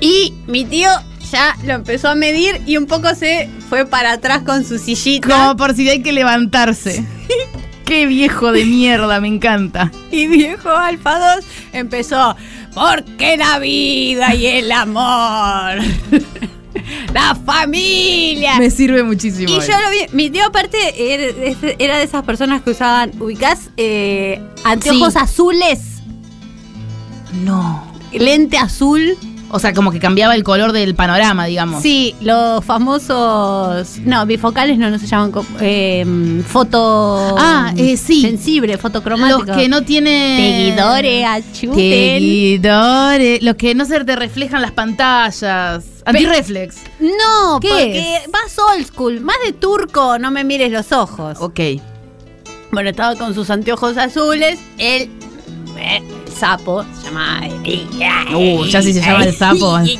Y 0.00 0.34
mi 0.46 0.64
tío 0.64 0.88
ya 1.30 1.56
lo 1.64 1.74
empezó 1.74 2.08
a 2.08 2.14
medir 2.14 2.60
y 2.66 2.76
un 2.76 2.86
poco 2.86 3.14
se 3.14 3.48
fue 3.68 3.86
para 3.86 4.12
atrás 4.12 4.42
con 4.42 4.64
su 4.64 4.78
sillita. 4.78 5.28
Como 5.28 5.56
por 5.56 5.74
si 5.74 5.88
hay 5.88 6.02
que 6.02 6.12
levantarse. 6.12 7.04
Qué 7.84 8.06
viejo 8.06 8.52
de 8.52 8.64
mierda, 8.64 9.20
me 9.20 9.28
encanta. 9.28 9.90
Y 10.12 10.28
viejo 10.28 10.70
Alfa 10.70 11.34
2 11.36 11.44
empezó, 11.72 12.36
porque 12.72 13.36
la 13.36 13.58
vida 13.58 14.32
y 14.34 14.46
el 14.46 14.70
amor, 14.70 15.80
la 17.14 17.34
familia. 17.34 18.58
Me 18.58 18.70
sirve 18.70 19.02
muchísimo. 19.02 19.48
Y 19.52 19.56
eso. 19.58 19.70
yo 19.72 19.78
lo 19.80 19.90
vi, 19.90 20.06
mi 20.16 20.30
tío 20.30 20.44
aparte 20.46 20.78
era, 21.78 21.98
de 21.98 22.04
esas 22.04 22.24
personas 22.24 22.62
que 22.62 22.70
usaban, 22.70 23.12
ubicás, 23.20 23.70
eh, 23.76 24.40
anteojos 24.64 25.14
Sí. 25.14 25.18
azules, 25.20 25.80
No. 27.44 27.84
lente 28.12 28.58
azul. 28.58 29.16
O 29.52 29.58
sea, 29.58 29.74
como 29.74 29.90
que 29.90 29.98
cambiaba 29.98 30.36
el 30.36 30.44
color 30.44 30.72
del 30.72 30.94
panorama, 30.94 31.46
digamos. 31.46 31.82
Sí, 31.82 32.14
los 32.20 32.64
famosos, 32.64 33.98
no, 33.98 34.24
bifocales 34.24 34.78
no, 34.78 34.90
no 34.90 34.98
se 34.98 35.06
llaman, 35.06 35.32
eh, 35.60 36.42
foto... 36.46 37.34
Ah, 37.36 37.72
eh, 37.76 37.96
sí. 37.96 38.22
Sensible, 38.22 38.78
fotocromático. 38.78 39.42
Los 39.44 39.56
que 39.56 39.68
no 39.68 39.82
tienen. 39.82 40.36
Seguidores, 40.36 41.26
achuten. 41.26 41.74
Seguidores. 41.74 43.42
Los 43.42 43.56
que 43.56 43.74
no 43.74 43.84
se 43.84 44.04
te 44.04 44.14
reflejan 44.14 44.62
las 44.62 44.72
pantallas. 44.72 45.84
Antireflex. 46.04 46.76
No, 47.00 47.58
¿Qué 47.60 47.68
porque 47.68 48.16
es? 48.16 48.30
más 48.30 48.56
old 48.58 48.86
school, 48.86 49.20
más 49.20 49.36
de 49.44 49.52
turco, 49.52 50.18
no 50.18 50.30
me 50.30 50.44
mires 50.44 50.70
los 50.70 50.92
ojos. 50.92 51.38
Ok. 51.40 51.60
Bueno, 52.72 52.90
estaba 52.90 53.16
con 53.16 53.34
sus 53.34 53.50
anteojos 53.50 53.96
azules, 53.96 54.60
el, 54.78 55.10
eh, 55.80 56.02
el 56.26 56.32
sapo, 56.32 56.84
se 56.98 57.04
llama... 57.06 57.40
Uh, 58.34 58.64
ya 58.66 58.82
si 58.82 58.92
se 58.92 59.00
llama 59.00 59.24
el 59.24 59.36
sapo. 59.36 59.78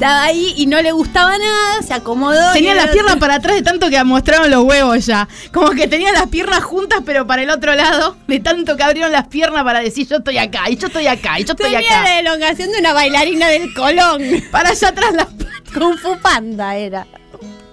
Estaba 0.00 0.22
ahí 0.22 0.54
y 0.56 0.64
no 0.64 0.80
le 0.80 0.92
gustaba 0.92 1.36
nada, 1.36 1.82
se 1.82 1.92
acomodó. 1.92 2.54
Tenía 2.54 2.74
las 2.74 2.88
piernas 2.88 3.16
para 3.16 3.34
atrás 3.34 3.56
de 3.56 3.60
tanto 3.60 3.90
que 3.90 4.02
mostraron 4.02 4.50
los 4.50 4.64
huevos 4.64 5.04
ya. 5.04 5.28
Como 5.52 5.72
que 5.72 5.88
tenía 5.88 6.10
las 6.10 6.28
piernas 6.28 6.64
juntas, 6.64 7.00
pero 7.04 7.26
para 7.26 7.42
el 7.42 7.50
otro 7.50 7.74
lado, 7.74 8.16
de 8.26 8.40
tanto 8.40 8.78
que 8.78 8.82
abrieron 8.82 9.12
las 9.12 9.26
piernas 9.26 9.62
para 9.62 9.80
decir 9.80 10.08
yo 10.08 10.16
estoy 10.16 10.38
acá, 10.38 10.70
y 10.70 10.76
yo 10.76 10.86
estoy 10.86 11.06
acá, 11.06 11.38
y 11.38 11.44
yo 11.44 11.52
estoy 11.52 11.72
Tenía 11.72 12.00
acá. 12.00 12.04
la 12.04 12.20
elongación 12.20 12.72
de 12.72 12.78
una 12.78 12.94
bailarina 12.94 13.48
del 13.48 13.74
Colón. 13.74 14.22
Para 14.50 14.70
allá 14.70 14.88
atrás 14.88 15.12
las 15.12 15.26
Kung 15.74 15.98
Fu 15.98 16.18
Panda 16.18 16.76
era. 16.76 17.06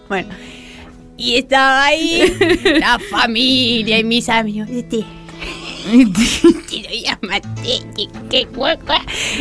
Bueno. 0.09 0.27
Y 1.15 1.37
estaba 1.37 1.85
ahí 1.85 2.37
la 2.79 2.99
familia 3.09 3.99
y 3.99 4.03
mis 4.03 4.27
amigos. 4.27 4.67
Este, 4.69 5.05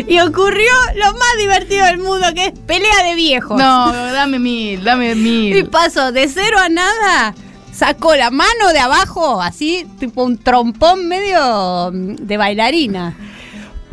Y 0.09 0.21
ocurrió 0.21 0.73
lo 0.95 1.12
más 1.12 1.37
divertido 1.38 1.85
del 1.87 1.99
mundo, 1.99 2.26
que 2.35 2.47
es 2.47 2.53
pelea 2.67 3.03
de 3.05 3.15
viejos. 3.15 3.59
No, 3.59 3.93
dame 3.93 4.38
mil, 4.38 4.83
dame 4.85 5.12
Y 5.12 5.15
mil. 5.15 5.67
pasó 5.67 6.12
de 6.12 6.29
cero 6.29 6.59
a 6.59 6.69
nada. 6.69 7.35
Sacó 7.73 8.15
la 8.17 8.31
mano 8.31 8.73
de 8.73 8.79
abajo, 8.79 9.43
así, 9.43 9.87
tipo 9.99 10.25
un 10.25 10.38
trompón 10.38 11.09
medio 11.09 11.91
mm, 11.93 12.15
de 12.26 12.37
bailarina. 12.38 13.15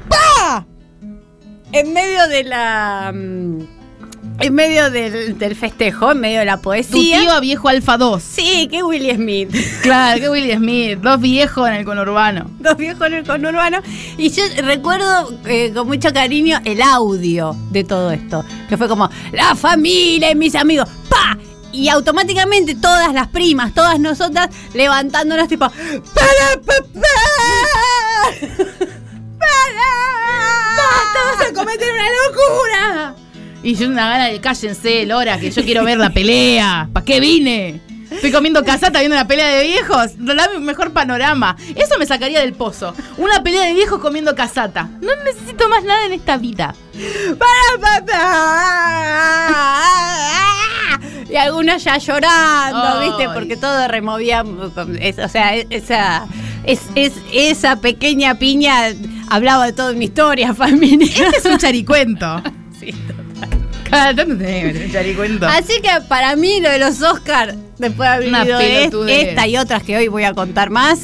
¡Pa! 0.08 0.66
En 1.74 1.92
medio 1.92 2.28
de 2.28 2.44
la. 2.44 3.12
En 4.40 4.54
medio 4.56 4.90
del, 4.90 5.38
del 5.38 5.56
festejo, 5.56 6.12
en 6.12 6.20
medio 6.20 6.40
de 6.40 6.46
la 6.46 6.58
Tu 6.58 6.63
poesía. 6.63 7.20
tío 7.20 7.32
a 7.32 7.40
viejo 7.40 7.70
Alfa 7.70 7.98
2. 7.98 8.22
Sí, 8.22 8.68
que 8.70 8.84
Willy 8.84 9.16
Smith. 9.16 9.56
Claro, 9.82 10.20
que 10.20 10.30
Willy 10.30 10.54
Smith. 10.54 11.00
Dos 11.00 11.22
viejos 11.22 11.68
en 11.70 11.75
el 11.75 11.86
conurbano. 11.86 12.50
Dos 12.60 12.75
viejos 12.75 13.08
en 13.08 13.13
el 13.13 13.25
conurbano. 13.25 13.80
Y 14.18 14.32
yo 14.32 14.44
recuerdo 14.63 15.32
eh, 15.46 15.72
con 15.74 15.88
mucho 15.88 16.12
cariño 16.12 16.60
el 16.66 16.82
audio 16.82 17.56
de 17.70 17.84
todo 17.84 18.12
esto. 18.12 18.44
Que 18.68 18.75
fue 18.75 18.88
como, 18.90 19.10
la 19.32 19.56
familia 19.56 20.32
y 20.32 20.36
mis 20.36 20.56
amigos. 20.56 20.90
¡Pa! 21.10 21.38
Y 21.72 21.88
automáticamente 21.90 22.75
todas 22.75 23.13
las 23.13 23.28
primas, 23.30 23.74
todas 23.74 24.00
nosotras, 24.00 24.50
levantándonos 24.74 25.48
tipo, 25.48 25.68
¡Para, 25.70 26.62
papá! 26.66 27.10
¡Para! 29.40 29.90
¡Basta, 30.75 31.20
vas 31.38 31.50
a 31.50 31.54
cometer 31.54 31.88
una 31.94 32.04
locura! 32.28 33.16
Y 33.63 33.75
yo 33.75 33.88
una 33.88 34.10
gana 34.10 34.25
de 34.27 34.39
cállense, 34.41 35.05
Lora, 35.05 35.39
que 35.39 35.50
yo 35.50 35.63
quiero 35.63 35.84
ver 35.86 35.98
la 35.98 36.10
pelea. 36.10 36.89
¿Para 36.91 37.05
qué 37.05 37.20
vine? 37.20 37.79
Estoy 38.12 38.32
comiendo 38.32 38.63
casata 38.63 39.00
viendo 39.00 39.15
una 39.15 39.25
pelea 39.27 39.48
de 39.48 39.63
viejos. 39.65 40.12
Dame 40.17 40.58
un 40.58 40.65
mejor 40.65 40.91
panorama. 40.91 41.55
Eso 41.75 41.98
me 41.98 42.05
sacaría 42.05 42.41
del 42.41 42.53
pozo. 42.53 42.93
Una 43.17 43.41
pelea 43.41 43.63
de 43.63 43.74
viejos 43.74 44.00
comiendo 44.00 44.36
casata. 44.36 44.89
No 45.01 45.12
necesito 45.24 45.67
más 45.70 45.84
nada 45.84 46.05
en 46.05 46.13
esta 46.13 46.38
vida. 46.38 46.75
Y 51.29 51.36
algunas 51.36 51.84
ya 51.84 51.98
llorando, 51.98 53.00
Ay. 53.00 53.08
¿viste? 53.10 53.29
Porque 53.34 53.55
todo 53.58 53.88
removía. 53.88 54.43
o 54.43 55.29
sea, 55.29 55.55
esa, 55.55 56.27
es, 56.65 56.82
es- 56.96 57.13
esa 57.32 57.77
pequeña 57.77 58.36
piña 58.36 58.89
hablaba 59.29 59.65
de 59.65 59.74
toda 59.74 59.91
una 59.93 60.03
historia 60.03 60.53
familiar. 60.53 61.10
Este 61.10 61.38
es 61.38 61.46
un 61.46 61.58
charicuento. 61.58 62.41
Sí. 62.79 62.93
Cada 63.98 64.16
tanto 64.16 64.38
tenés 64.38 64.86
un 64.86 64.92
charicuento. 64.92 65.48
Así 65.48 65.82
que 65.82 65.90
para 66.08 66.36
mí 66.36 66.60
lo 66.62 66.70
de 66.70 66.80
los 66.80 67.02
Oscars, 67.02 67.56
después 67.78 68.10
de 68.10 68.16
haber 68.16 68.28
Una 68.30 68.40
vivido 68.44 68.60
es- 68.60 68.68
pelotudez. 68.80 69.28
esta 69.30 69.48
y 69.48 69.58
otras 69.58 69.84
que 69.84 69.98
hoy 69.98 70.08
voy 70.08 70.24
a 70.24 70.34
contar 70.34 70.70
más, 70.70 71.00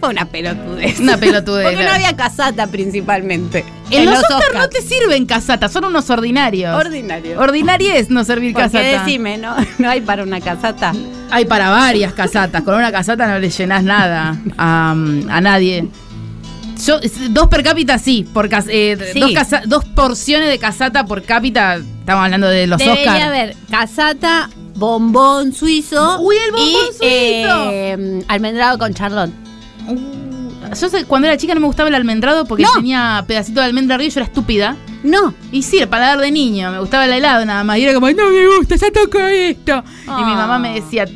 fue 0.00 0.08
una 0.08 0.24
pelotudez. 0.26 0.98
Una 1.00 1.18
pelotudez, 1.18 1.66
Porque 1.68 1.84
no 1.84 1.90
había 1.90 2.16
casata 2.16 2.66
principalmente. 2.68 3.64
En 3.90 4.06
los 4.06 4.18
Oscar 4.20 4.38
Oscars. 4.38 4.54
no 4.58 4.68
te 4.70 4.80
sirven 4.82 5.26
casata, 5.26 5.68
son 5.68 5.84
unos 5.84 6.08
ordinarios. 6.10 6.74
Ordinario. 6.74 7.38
Ordinario 7.40 7.92
es 7.92 8.08
no 8.08 8.24
servir 8.24 8.52
Porque 8.54 8.70
casata. 8.70 9.04
decime, 9.04 9.36
¿no? 9.36 9.54
No 9.78 9.90
hay 9.90 10.00
para 10.00 10.22
una 10.22 10.40
casata. 10.40 10.92
Hay 11.30 11.44
para 11.44 11.68
varias 11.70 12.12
casatas. 12.14 12.62
Con 12.62 12.74
una 12.76 12.90
casata 12.90 13.26
no 13.26 13.38
le 13.38 13.50
llenás 13.50 13.82
nada 13.84 14.36
a, 14.56 14.92
a 14.92 15.40
nadie. 15.40 15.86
Yo, 16.86 16.98
es- 17.00 17.32
dos 17.34 17.48
per 17.48 17.62
cápita 17.62 17.98
sí, 17.98 18.26
por 18.32 18.48
eh, 18.68 19.10
Sí. 19.12 19.20
Dos, 19.20 19.32
casa- 19.32 19.62
dos 19.66 19.84
porciones 19.84 20.48
de 20.48 20.58
casata 20.58 21.04
por 21.06 21.22
cápita. 21.22 21.76
Estamos 21.76 22.24
hablando 22.24 22.48
de 22.48 22.66
los 22.66 22.78
Debería 22.78 23.02
Oscars. 23.12 23.24
haber 23.26 23.56
casata, 23.70 24.50
bombón 24.74 25.52
suizo. 25.52 26.20
Uy, 26.20 26.36
el 26.36 26.52
bombón 26.52 26.68
y, 26.70 26.86
suizo. 26.86 27.00
eh, 27.02 28.24
almendrado 28.28 28.78
con 28.78 28.94
charlón. 28.94 29.32
Uh, 29.88 30.74
yo 30.74 30.88
sé, 30.88 31.04
cuando 31.04 31.26
era 31.28 31.36
chica 31.36 31.54
no 31.54 31.60
me 31.60 31.66
gustaba 31.66 31.88
el 31.88 31.94
almendrado 31.94 32.44
porque 32.44 32.62
No. 32.62 32.72
tenía 32.74 33.24
pedacito 33.26 33.60
de 33.60 33.66
almendra 33.66 33.96
arriba 33.96 34.08
y 34.08 34.10
yo 34.14 34.20
era 34.20 34.26
estúpida. 34.26 34.76
No. 35.02 35.34
Y 35.50 35.62
sí, 35.62 35.78
el 35.78 35.88
paladar 35.88 36.18
de 36.20 36.30
niño, 36.30 36.70
me 36.70 36.78
gustaba 36.78 37.06
el 37.06 37.12
helado 37.12 37.44
nada 37.46 37.64
más. 37.64 37.78
Y 37.78 37.84
era 37.84 37.94
como, 37.94 38.08
no 38.10 38.30
me 38.30 38.56
gusta, 38.56 38.76
ya 38.76 38.90
toca 38.92 39.32
esto. 39.32 39.82
Y 40.04 40.24
mi 40.24 40.32
Ah. 40.32 40.36
mamá 40.36 40.58
me 40.58 40.74
decía, 40.80 41.06
te 41.06 41.14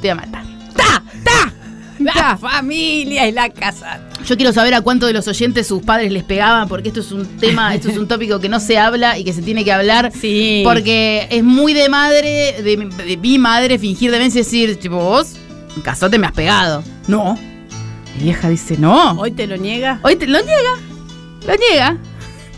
voy 0.00 0.10
a 0.10 0.14
matar. 0.16 0.44
¡Ta! 0.74 1.02
¡Ta! 1.24 1.52
La 2.00 2.36
familia 2.36 3.28
y 3.28 3.32
la 3.32 3.48
casata. 3.50 4.08
Yo 4.26 4.36
quiero 4.36 4.52
saber 4.52 4.74
a 4.74 4.80
cuánto 4.82 5.06
de 5.06 5.12
los 5.12 5.26
oyentes 5.28 5.66
sus 5.66 5.82
padres 5.82 6.12
les 6.12 6.22
pegaban, 6.24 6.68
porque 6.68 6.88
esto 6.88 7.00
es 7.00 7.10
un 7.10 7.26
tema, 7.38 7.74
esto 7.74 7.88
es 7.90 7.96
un 7.96 8.06
tópico 8.06 8.38
que 8.38 8.48
no 8.48 8.60
se 8.60 8.78
habla 8.78 9.18
y 9.18 9.24
que 9.24 9.32
se 9.32 9.42
tiene 9.42 9.64
que 9.64 9.72
hablar. 9.72 10.12
Sí. 10.18 10.60
Porque 10.64 11.26
es 11.30 11.42
muy 11.42 11.72
de 11.74 11.88
madre, 11.88 12.62
de, 12.62 12.76
mi- 12.76 12.94
de 12.94 13.16
mi 13.16 13.38
madre, 13.38 13.78
fingir 13.78 14.10
demencia 14.10 14.40
y 14.40 14.44
decir, 14.44 14.76
tipo, 14.78 14.96
vos, 14.96 15.34
en 15.74 15.82
casote 15.82 16.18
me 16.18 16.26
has 16.26 16.32
pegado. 16.32 16.84
No. 17.08 17.36
Mi 18.18 18.24
vieja 18.24 18.48
dice, 18.50 18.76
no. 18.78 19.12
Hoy 19.12 19.30
te 19.32 19.46
lo 19.46 19.56
niega. 19.56 19.98
Hoy 20.02 20.16
te 20.16 20.26
lo 20.26 20.38
niega. 20.42 20.76
Lo 21.46 21.54
niega. 21.56 21.96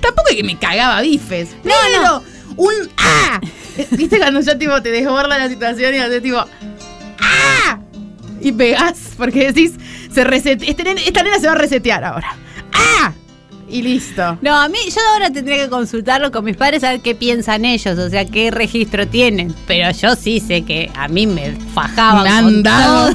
Tampoco 0.00 0.28
es 0.30 0.36
que 0.36 0.42
me 0.44 0.58
cagaba 0.58 1.00
bifes. 1.00 1.50
No, 1.64 1.72
pero 1.86 2.02
no. 2.02 2.22
un 2.56 2.72
¡ah! 2.98 3.40
¿Viste 3.92 4.18
cuando 4.18 4.40
ya 4.40 4.58
tipo 4.58 4.82
te 4.82 4.90
desborda 4.90 5.38
la 5.38 5.48
situación 5.48 5.94
y 5.94 5.98
haces 5.98 6.22
tipo 6.22 6.44
¡ah! 7.20 7.78
Y 8.42 8.52
pegás 8.52 8.98
porque 9.16 9.52
decís, 9.52 9.72
se 10.12 10.24
resete, 10.24 10.68
este 10.70 10.82
esta 11.06 11.22
nena 11.22 11.38
se 11.38 11.46
va 11.46 11.52
a 11.52 11.56
resetear 11.56 12.04
ahora. 12.04 12.34
¡Ah! 12.72 13.12
Y 13.68 13.80
listo. 13.80 14.36
No, 14.42 14.54
a 14.54 14.68
mí, 14.68 14.78
yo 14.88 15.00
ahora 15.14 15.30
tendría 15.30 15.56
que 15.64 15.70
consultarlo 15.70 16.30
con 16.30 16.44
mis 16.44 16.56
padres 16.56 16.84
a 16.84 16.90
ver 16.90 17.00
qué 17.00 17.14
piensan 17.14 17.64
ellos, 17.64 17.98
o 17.98 18.10
sea, 18.10 18.26
qué 18.26 18.50
registro 18.50 19.06
tienen. 19.08 19.54
Pero 19.66 19.90
yo 19.92 20.14
sí 20.14 20.40
sé 20.40 20.62
que 20.62 20.90
a 20.94 21.08
mí 21.08 21.26
me 21.26 21.52
fajaban 21.74 22.22
Me 22.24 22.28
han 22.30 22.44
con 22.44 22.62
dado. 22.62 23.14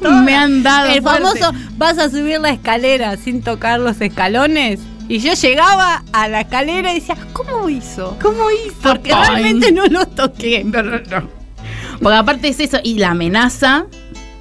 todo. 0.00 0.22
Me 0.22 0.34
han 0.34 0.62
dado. 0.62 0.88
El 0.88 1.02
fuerte. 1.02 1.22
famoso, 1.22 1.52
vas 1.76 1.98
a 1.98 2.08
subir 2.08 2.40
la 2.40 2.50
escalera 2.50 3.16
sin 3.16 3.42
tocar 3.42 3.78
los 3.80 4.00
escalones. 4.00 4.80
Y 5.08 5.18
yo 5.20 5.32
llegaba 5.34 6.02
a 6.12 6.28
la 6.28 6.42
escalera 6.42 6.92
y 6.92 7.00
decía, 7.00 7.16
¿cómo 7.32 7.68
hizo? 7.68 8.16
¿Cómo 8.22 8.50
hizo? 8.50 8.74
Porque 8.82 9.10
realmente 9.14 9.72
no 9.72 9.86
los 9.86 10.14
toqué. 10.14 10.64
No, 10.64 10.82
no, 10.82 10.98
no. 10.98 11.37
Porque 12.00 12.16
aparte 12.16 12.48
es 12.48 12.60
eso, 12.60 12.78
y 12.82 12.98
la 12.98 13.10
amenaza, 13.10 13.86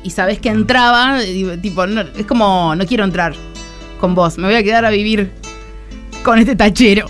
y 0.04 0.12
sabes 0.12 0.40
que 0.40 0.50
entraba, 0.50 1.24
y, 1.24 1.58
tipo, 1.58 1.88
no, 1.88 2.02
es 2.02 2.26
como, 2.26 2.76
no 2.76 2.86
quiero 2.86 3.04
entrar 3.04 3.34
con 4.00 4.16
vos, 4.16 4.38
me 4.38 4.46
voy 4.46 4.56
a 4.56 4.64
quedar 4.64 4.86
a 4.86 4.90
vivir 4.90 5.32
con 6.24 6.38
este 6.40 6.56
tachero. 6.56 7.10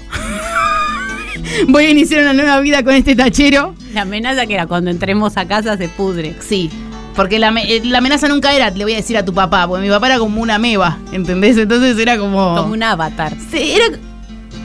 voy 1.68 1.86
a 1.86 1.90
iniciar 1.90 2.22
una 2.22 2.34
nueva 2.34 2.60
vida 2.62 2.84
con 2.84 2.94
este 2.94 3.16
tachero. 3.16 3.76
La 3.94 4.02
amenaza 4.02 4.46
que 4.46 4.54
era 4.54 4.68
cuando 4.68 4.90
entremos 4.90 5.38
a 5.38 5.48
casa 5.48 5.78
se 5.78 5.90
pudre. 5.90 6.36
Sí, 6.40 6.70
porque 7.16 7.40
la, 7.40 7.50
eh, 7.62 7.82
la 7.84 7.98
amenaza 7.98 8.28
nunca 8.28 8.54
era, 8.54 8.70
le 8.70 8.84
voy 8.84 8.94
a 8.94 8.98
decir 8.98 9.18
a 9.18 9.26
tu 9.26 9.34
papá, 9.34 9.68
porque 9.68 9.84
mi 9.84 9.90
papá 9.90 10.08
era 10.08 10.20
como 10.20 10.42
una 10.42 10.58
meba, 10.60 10.98
¿entendés? 11.12 11.58
Entonces 11.58 11.98
era 11.98 12.18
como... 12.18 12.56
Como 12.56 12.74
un 12.74 12.84
avatar. 12.84 13.34
Sí, 13.52 13.74
era 13.74 13.98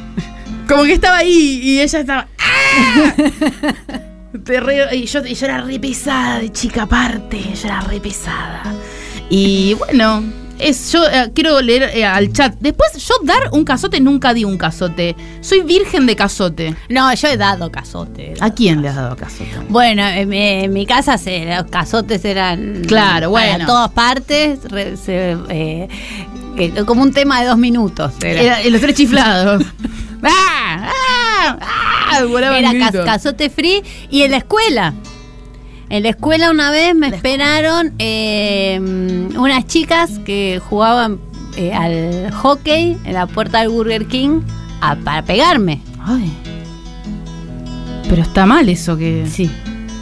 como 0.68 0.84
que 0.84 0.92
estaba 0.92 1.18
ahí 1.18 1.60
y 1.62 1.80
ella 1.80 2.00
estaba. 2.00 2.28
¡Ah! 2.38 3.14
Re- 4.44 4.96
y, 4.96 5.06
yo, 5.06 5.24
y 5.24 5.34
yo 5.34 5.46
era 5.46 5.60
re 5.62 5.78
pesada 5.78 6.38
de 6.40 6.50
chica 6.50 6.82
aparte, 6.82 7.40
yo 7.54 7.68
era 7.68 7.80
re 7.82 8.00
pesada. 8.00 8.62
Y 9.30 9.74
bueno, 9.74 10.22
es, 10.58 10.92
yo 10.92 11.04
eh, 11.08 11.30
quiero 11.34 11.60
leer 11.60 11.84
eh, 11.94 12.04
al 12.04 12.32
chat. 12.32 12.54
Después, 12.60 12.90
yo 12.96 13.14
dar 13.24 13.50
un 13.52 13.64
cazote 13.64 14.00
nunca 14.00 14.34
di 14.34 14.44
un 14.44 14.58
cazote. 14.58 15.14
Soy 15.40 15.60
virgen 15.62 16.06
de 16.06 16.16
cazote. 16.16 16.74
No, 16.88 17.12
yo 17.14 17.28
he 17.28 17.36
dado 17.36 17.70
cazote. 17.70 18.34
¿A 18.40 18.50
quién 18.50 18.82
le 18.82 18.88
has 18.88 18.96
dado 18.96 19.16
cazote? 19.16 19.48
Bueno, 19.68 20.06
en 20.06 20.28
mi, 20.28 20.38
en 20.38 20.72
mi 20.72 20.86
casa 20.86 21.16
se, 21.18 21.44
los 21.46 21.64
cazotes 21.70 22.24
eran 22.24 22.82
Claro, 22.86 23.30
bueno. 23.30 23.64
todas 23.66 23.90
partes, 23.92 24.58
re- 24.64 24.96
se- 24.96 25.36
eh, 25.50 25.88
como 26.86 27.02
un 27.02 27.12
tema 27.12 27.40
de 27.40 27.46
dos 27.46 27.58
minutos. 27.58 28.12
Era, 28.22 28.60
Era, 28.60 28.70
los 28.70 28.80
tres 28.80 28.96
chiflados. 28.96 29.62
¡Ah! 30.24 30.90
¡Ah! 30.92 31.58
¡Ah! 31.60 31.91
Volaban 32.28 32.58
Era 32.58 32.72
cas- 32.78 32.90
gritos. 32.92 33.06
cazote 33.06 33.50
free 33.50 33.82
y 34.10 34.22
en 34.22 34.30
la 34.32 34.36
escuela. 34.38 34.94
En 35.88 36.04
la 36.04 36.08
escuela 36.10 36.50
una 36.50 36.70
vez 36.70 36.94
me 36.94 37.08
esperaron 37.08 37.92
eh, 37.98 38.78
unas 39.36 39.66
chicas 39.66 40.18
que 40.24 40.60
jugaban 40.68 41.18
eh, 41.56 41.72
al 41.74 42.32
hockey 42.32 42.96
en 43.04 43.12
la 43.14 43.26
puerta 43.26 43.60
del 43.60 43.68
Burger 43.68 44.06
King 44.06 44.40
a- 44.80 44.96
para 44.96 45.22
pegarme. 45.22 45.80
Ay. 46.02 46.32
Pero 48.08 48.22
está 48.22 48.46
mal 48.46 48.68
eso 48.68 48.96
que. 48.96 49.26
Sí. 49.30 49.50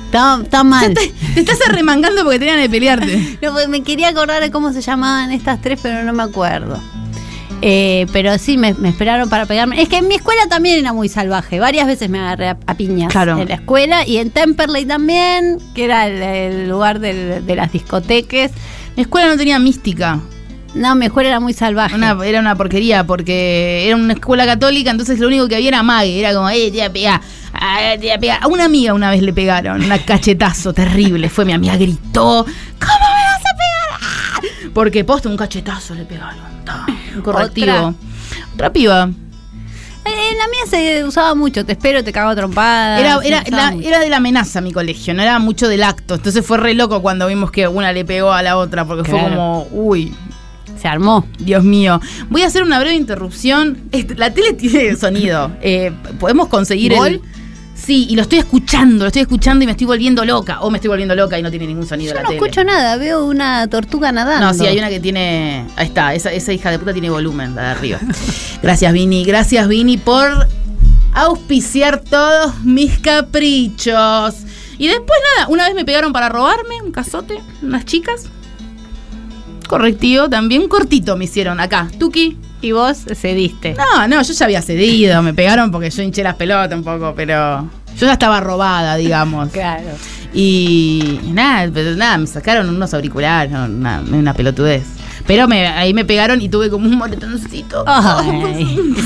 Está, 0.06 0.40
está 0.42 0.64
mal. 0.64 0.92
Te, 0.94 1.12
te 1.34 1.40
estás 1.40 1.58
arremangando 1.68 2.22
porque 2.24 2.38
tenían 2.40 2.58
de 2.60 2.68
pelearte. 2.68 3.38
No, 3.42 3.52
me 3.68 3.82
quería 3.82 4.08
acordar 4.08 4.40
de 4.42 4.50
cómo 4.50 4.72
se 4.72 4.80
llamaban 4.80 5.30
estas 5.32 5.60
tres, 5.60 5.78
pero 5.82 6.02
no 6.04 6.12
me 6.12 6.22
acuerdo. 6.22 6.80
Eh, 7.62 8.06
pero 8.12 8.38
sí, 8.38 8.56
me, 8.56 8.72
me 8.74 8.88
esperaron 8.88 9.28
para 9.28 9.44
pegarme. 9.46 9.80
Es 9.82 9.88
que 9.88 9.98
en 9.98 10.08
mi 10.08 10.14
escuela 10.14 10.42
también 10.48 10.78
era 10.78 10.92
muy 10.92 11.08
salvaje. 11.08 11.60
Varias 11.60 11.86
veces 11.86 12.08
me 12.08 12.18
agarré 12.18 12.48
a, 12.48 12.56
a 12.66 12.74
piñas 12.74 13.10
Claro. 13.12 13.38
en 13.38 13.48
la 13.48 13.54
escuela 13.56 14.06
y 14.06 14.16
en 14.16 14.30
Temperley 14.30 14.86
también, 14.86 15.58
que 15.74 15.84
era 15.84 16.06
el, 16.06 16.22
el 16.22 16.68
lugar 16.68 17.00
del- 17.00 17.44
de 17.44 17.56
las 17.56 17.70
discotecas. 17.72 18.50
Mi 18.96 19.02
escuela 19.02 19.28
no 19.28 19.36
tenía 19.36 19.58
mística. 19.58 20.20
No, 20.74 20.94
mi 20.94 21.06
escuela 21.06 21.28
era 21.30 21.40
muy 21.40 21.52
salvaje. 21.52 21.94
Una- 21.96 22.16
era 22.24 22.40
una 22.40 22.54
porquería 22.56 23.04
porque 23.04 23.86
era 23.86 23.96
una 23.96 24.14
escuela 24.14 24.46
católica, 24.46 24.90
entonces 24.90 25.18
lo 25.18 25.26
único 25.26 25.46
que 25.48 25.56
había 25.56 25.68
era 25.68 25.82
mague. 25.82 26.18
Era 26.18 26.32
como, 26.32 26.48
eh, 26.48 26.66
te 26.70 26.78
voy 26.78 26.80
a 26.80 26.92
pegar, 26.92 27.20
ah, 27.52 27.78
te 27.92 27.98
voy 27.98 28.10
a 28.10 28.18
pegar. 28.18 28.38
A 28.42 28.46
una 28.46 28.64
amiga 28.64 28.94
una 28.94 29.10
vez 29.10 29.20
le 29.20 29.32
pegaron, 29.34 29.82
una 29.84 29.98
cachetazo 30.04 30.72
terrible. 30.72 31.28
Fue 31.28 31.44
mi 31.44 31.52
amiga, 31.52 31.76
gritó, 31.76 32.44
¿cómo 32.44 33.08
me 33.10 33.24
vas 33.24 33.40
a 33.40 33.56
pegar? 33.56 34.00
Ah, 34.00 34.70
Porque 34.72 35.04
posta 35.04 35.28
un 35.28 35.36
cachetazo 35.36 35.94
le 35.94 36.04
pegaron. 36.04 36.48
Un 37.14 37.22
correctivo. 37.22 37.72
Otra. 37.72 37.94
Otra 38.54 38.72
piba. 38.72 39.08
Eh, 40.04 40.30
En 40.32 40.38
la 40.38 40.46
mía 40.46 40.60
se 40.68 41.04
usaba 41.04 41.34
mucho, 41.34 41.64
te 41.66 41.72
espero, 41.72 42.02
te 42.02 42.12
cago 42.12 42.30
a 42.30 42.34
trompadas. 42.36 43.00
Era, 43.00 43.42
la- 43.50 43.70
de 44.00 44.08
la 44.08 44.16
amenaza 44.16 44.60
mi 44.60 44.72
colegio, 44.72 45.12
no 45.14 45.22
era 45.22 45.38
mucho 45.38 45.68
del 45.68 45.82
acto. 45.82 46.14
Entonces 46.14 46.44
fue 46.44 46.56
re 46.58 46.74
loco 46.74 47.02
cuando 47.02 47.26
vimos 47.26 47.50
que 47.50 47.68
una 47.68 47.92
le 47.92 48.04
pegó 48.04 48.32
a 48.32 48.42
la 48.42 48.56
otra, 48.56 48.84
porque 48.86 49.08
fue 49.08 49.20
como, 49.20 49.66
uy, 49.72 50.14
Se 50.80 50.88
armó. 50.88 51.26
Dios 51.38 51.62
mío. 51.62 52.00
Voy 52.30 52.40
a 52.42 52.46
hacer 52.46 52.62
una 52.62 52.78
breve 52.80 52.94
interrupción. 52.94 53.78
La 54.16 54.32
tele 54.32 54.54
tiene 54.54 54.96
sonido. 54.96 55.50
Eh, 55.60 55.92
¿Podemos 56.18 56.48
conseguir 56.48 56.94
¿Gol? 56.94 57.06
el...? 57.08 57.20
Sí, 57.82 58.06
y 58.10 58.14
lo 58.16 58.22
estoy 58.22 58.40
escuchando, 58.40 59.04
lo 59.04 59.06
estoy 59.08 59.22
escuchando 59.22 59.62
y 59.62 59.66
me 59.66 59.72
estoy 59.72 59.86
volviendo 59.86 60.24
loca. 60.24 60.60
O 60.60 60.70
me 60.70 60.78
estoy 60.78 60.88
volviendo 60.88 61.14
loca 61.14 61.38
y 61.38 61.42
no 61.42 61.50
tiene 61.50 61.66
ningún 61.66 61.86
sonido 61.86 62.10
Yo 62.10 62.16
la 62.16 62.22
no 62.22 62.28
tele. 62.28 62.38
escucho 62.40 62.62
nada, 62.62 62.96
veo 62.96 63.24
una 63.24 63.66
tortuga 63.68 64.12
nadando. 64.12 64.46
No, 64.46 64.54
sí, 64.54 64.66
hay 64.66 64.78
una 64.78 64.88
que 64.90 65.00
tiene. 65.00 65.66
Ahí 65.76 65.86
está, 65.86 66.14
esa, 66.14 66.30
esa 66.32 66.52
hija 66.52 66.70
de 66.70 66.78
puta 66.78 66.92
tiene 66.92 67.08
volumen, 67.10 67.54
la 67.54 67.62
de 67.62 67.68
arriba. 67.68 67.98
Gracias, 68.62 68.92
Vini. 68.92 69.24
Gracias, 69.24 69.66
Vini, 69.66 69.96
por 69.96 70.46
auspiciar 71.14 72.00
todos 72.00 72.60
mis 72.64 72.98
caprichos. 72.98 74.34
Y 74.78 74.88
después 74.88 75.18
nada, 75.36 75.48
una 75.48 75.66
vez 75.66 75.74
me 75.74 75.84
pegaron 75.84 76.12
para 76.12 76.28
robarme 76.28 76.80
un 76.82 76.92
cazote, 76.92 77.40
unas 77.62 77.84
chicas. 77.86 78.26
Correctivo, 79.68 80.28
también 80.28 80.68
cortito 80.68 81.16
me 81.16 81.24
hicieron 81.24 81.60
acá. 81.60 81.88
Tuki. 81.98 82.36
Y 82.62 82.72
vos 82.72 82.98
cediste. 83.14 83.74
No, 83.74 84.06
no, 84.06 84.22
yo 84.22 84.32
ya 84.32 84.44
había 84.44 84.62
cedido, 84.62 85.22
me 85.22 85.32
pegaron 85.34 85.70
porque 85.70 85.90
yo 85.90 86.02
hinché 86.02 86.22
las 86.22 86.36
pelotas 86.36 86.76
un 86.76 86.84
poco, 86.84 87.14
pero 87.14 87.68
yo 87.96 88.06
ya 88.06 88.12
estaba 88.12 88.40
robada, 88.40 88.96
digamos. 88.96 89.50
Claro. 89.52 89.88
Y 90.32 91.20
nada, 91.32 91.68
pero 91.74 91.96
nada, 91.96 92.16
me 92.18 92.26
sacaron 92.26 92.68
unos 92.68 92.94
auriculares, 92.94 93.52
una 93.52 94.32
pelotudez. 94.32 94.84
Pero 95.26 95.46
me, 95.48 95.66
ahí 95.66 95.94
me 95.94 96.04
pegaron 96.04 96.40
y 96.42 96.48
tuve 96.48 96.70
como 96.70 96.86
un 96.88 96.96
moretoncito. 96.96 97.84
Ay, 97.86 98.28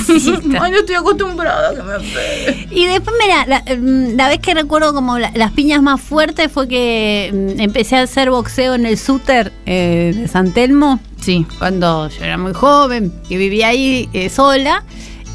Ay, 0.60 0.70
no 0.70 0.78
estoy 0.78 0.94
acostumbrada 0.94 1.70
a 1.70 1.74
que 1.74 1.82
me 1.82 1.94
peguen. 1.98 2.68
Y 2.70 2.86
después, 2.86 3.14
mira, 3.20 3.44
la, 3.46 3.60
mm, 3.76 4.16
la 4.16 4.28
vez 4.28 4.38
que 4.40 4.54
recuerdo 4.54 4.94
como 4.94 5.18
la- 5.18 5.32
las 5.34 5.50
piñas 5.52 5.82
más 5.82 6.00
fuertes 6.00 6.50
fue 6.50 6.68
que 6.68 7.30
mm, 7.56 7.60
empecé 7.60 7.96
a 7.96 8.02
hacer 8.02 8.30
boxeo 8.30 8.74
en 8.74 8.86
el 8.86 8.96
súter 8.98 9.52
eh, 9.66 10.12
de 10.16 10.28
San 10.28 10.52
Telmo, 10.52 11.00
Sí. 11.20 11.46
cuando 11.58 12.08
yo 12.08 12.24
era 12.24 12.36
muy 12.38 12.52
joven, 12.54 13.12
que 13.28 13.36
vivía 13.36 13.68
ahí 13.68 14.08
eh, 14.12 14.28
sola, 14.30 14.82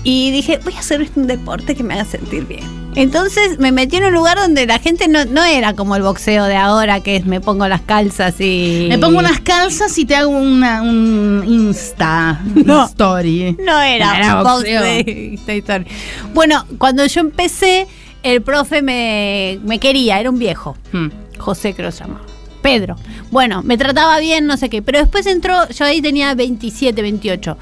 y 0.03 0.31
dije, 0.31 0.59
voy 0.63 0.73
a 0.75 0.79
hacer 0.79 1.07
un 1.15 1.27
deporte 1.27 1.75
que 1.75 1.83
me 1.83 1.93
haga 1.95 2.05
sentir 2.05 2.45
bien. 2.45 2.63
Entonces 2.99 3.59
me 3.59 3.71
metí 3.71 3.95
en 3.95 4.03
un 4.03 4.13
lugar 4.13 4.37
donde 4.37 4.65
la 4.65 4.77
gente 4.77 5.07
no, 5.07 5.23
no 5.23 5.41
era 5.45 5.73
como 5.73 5.95
el 5.95 6.01
boxeo 6.03 6.43
de 6.43 6.57
ahora, 6.57 6.99
que 6.99 7.15
es 7.15 7.25
me 7.25 7.39
pongo 7.39 7.65
las 7.69 7.79
calzas 7.79 8.35
y... 8.41 8.87
Me 8.89 8.97
pongo 8.97 9.19
unas 9.19 9.39
calzas 9.39 9.97
y 9.97 10.03
te 10.03 10.17
hago 10.17 10.29
una, 10.31 10.81
un 10.81 11.45
Insta 11.47 12.41
No. 12.55 12.87
story. 12.87 13.55
No 13.65 13.79
era, 13.81 14.17
era 14.17 14.43
boxeo. 14.43 14.81
de 14.83 15.31
esta 15.35 15.53
historia. 15.53 15.87
Bueno, 16.33 16.65
cuando 16.77 17.05
yo 17.05 17.21
empecé, 17.21 17.87
el 18.21 18.41
profe 18.41 18.81
me, 18.81 19.59
me 19.63 19.79
quería, 19.79 20.19
era 20.19 20.29
un 20.29 20.37
viejo. 20.37 20.75
Hmm. 20.91 21.07
José 21.37 21.73
que 21.73 21.89
se 21.93 21.99
llamaba. 22.03 22.25
Pedro. 22.61 22.97
Bueno, 23.31 23.63
me 23.63 23.77
trataba 23.77 24.19
bien, 24.19 24.45
no 24.45 24.57
sé 24.57 24.69
qué. 24.69 24.81
Pero 24.81 24.99
después 24.99 25.25
entró, 25.25 25.69
yo 25.69 25.85
ahí 25.85 26.01
tenía 26.01 26.35
27, 26.35 27.01
28. 27.01 27.57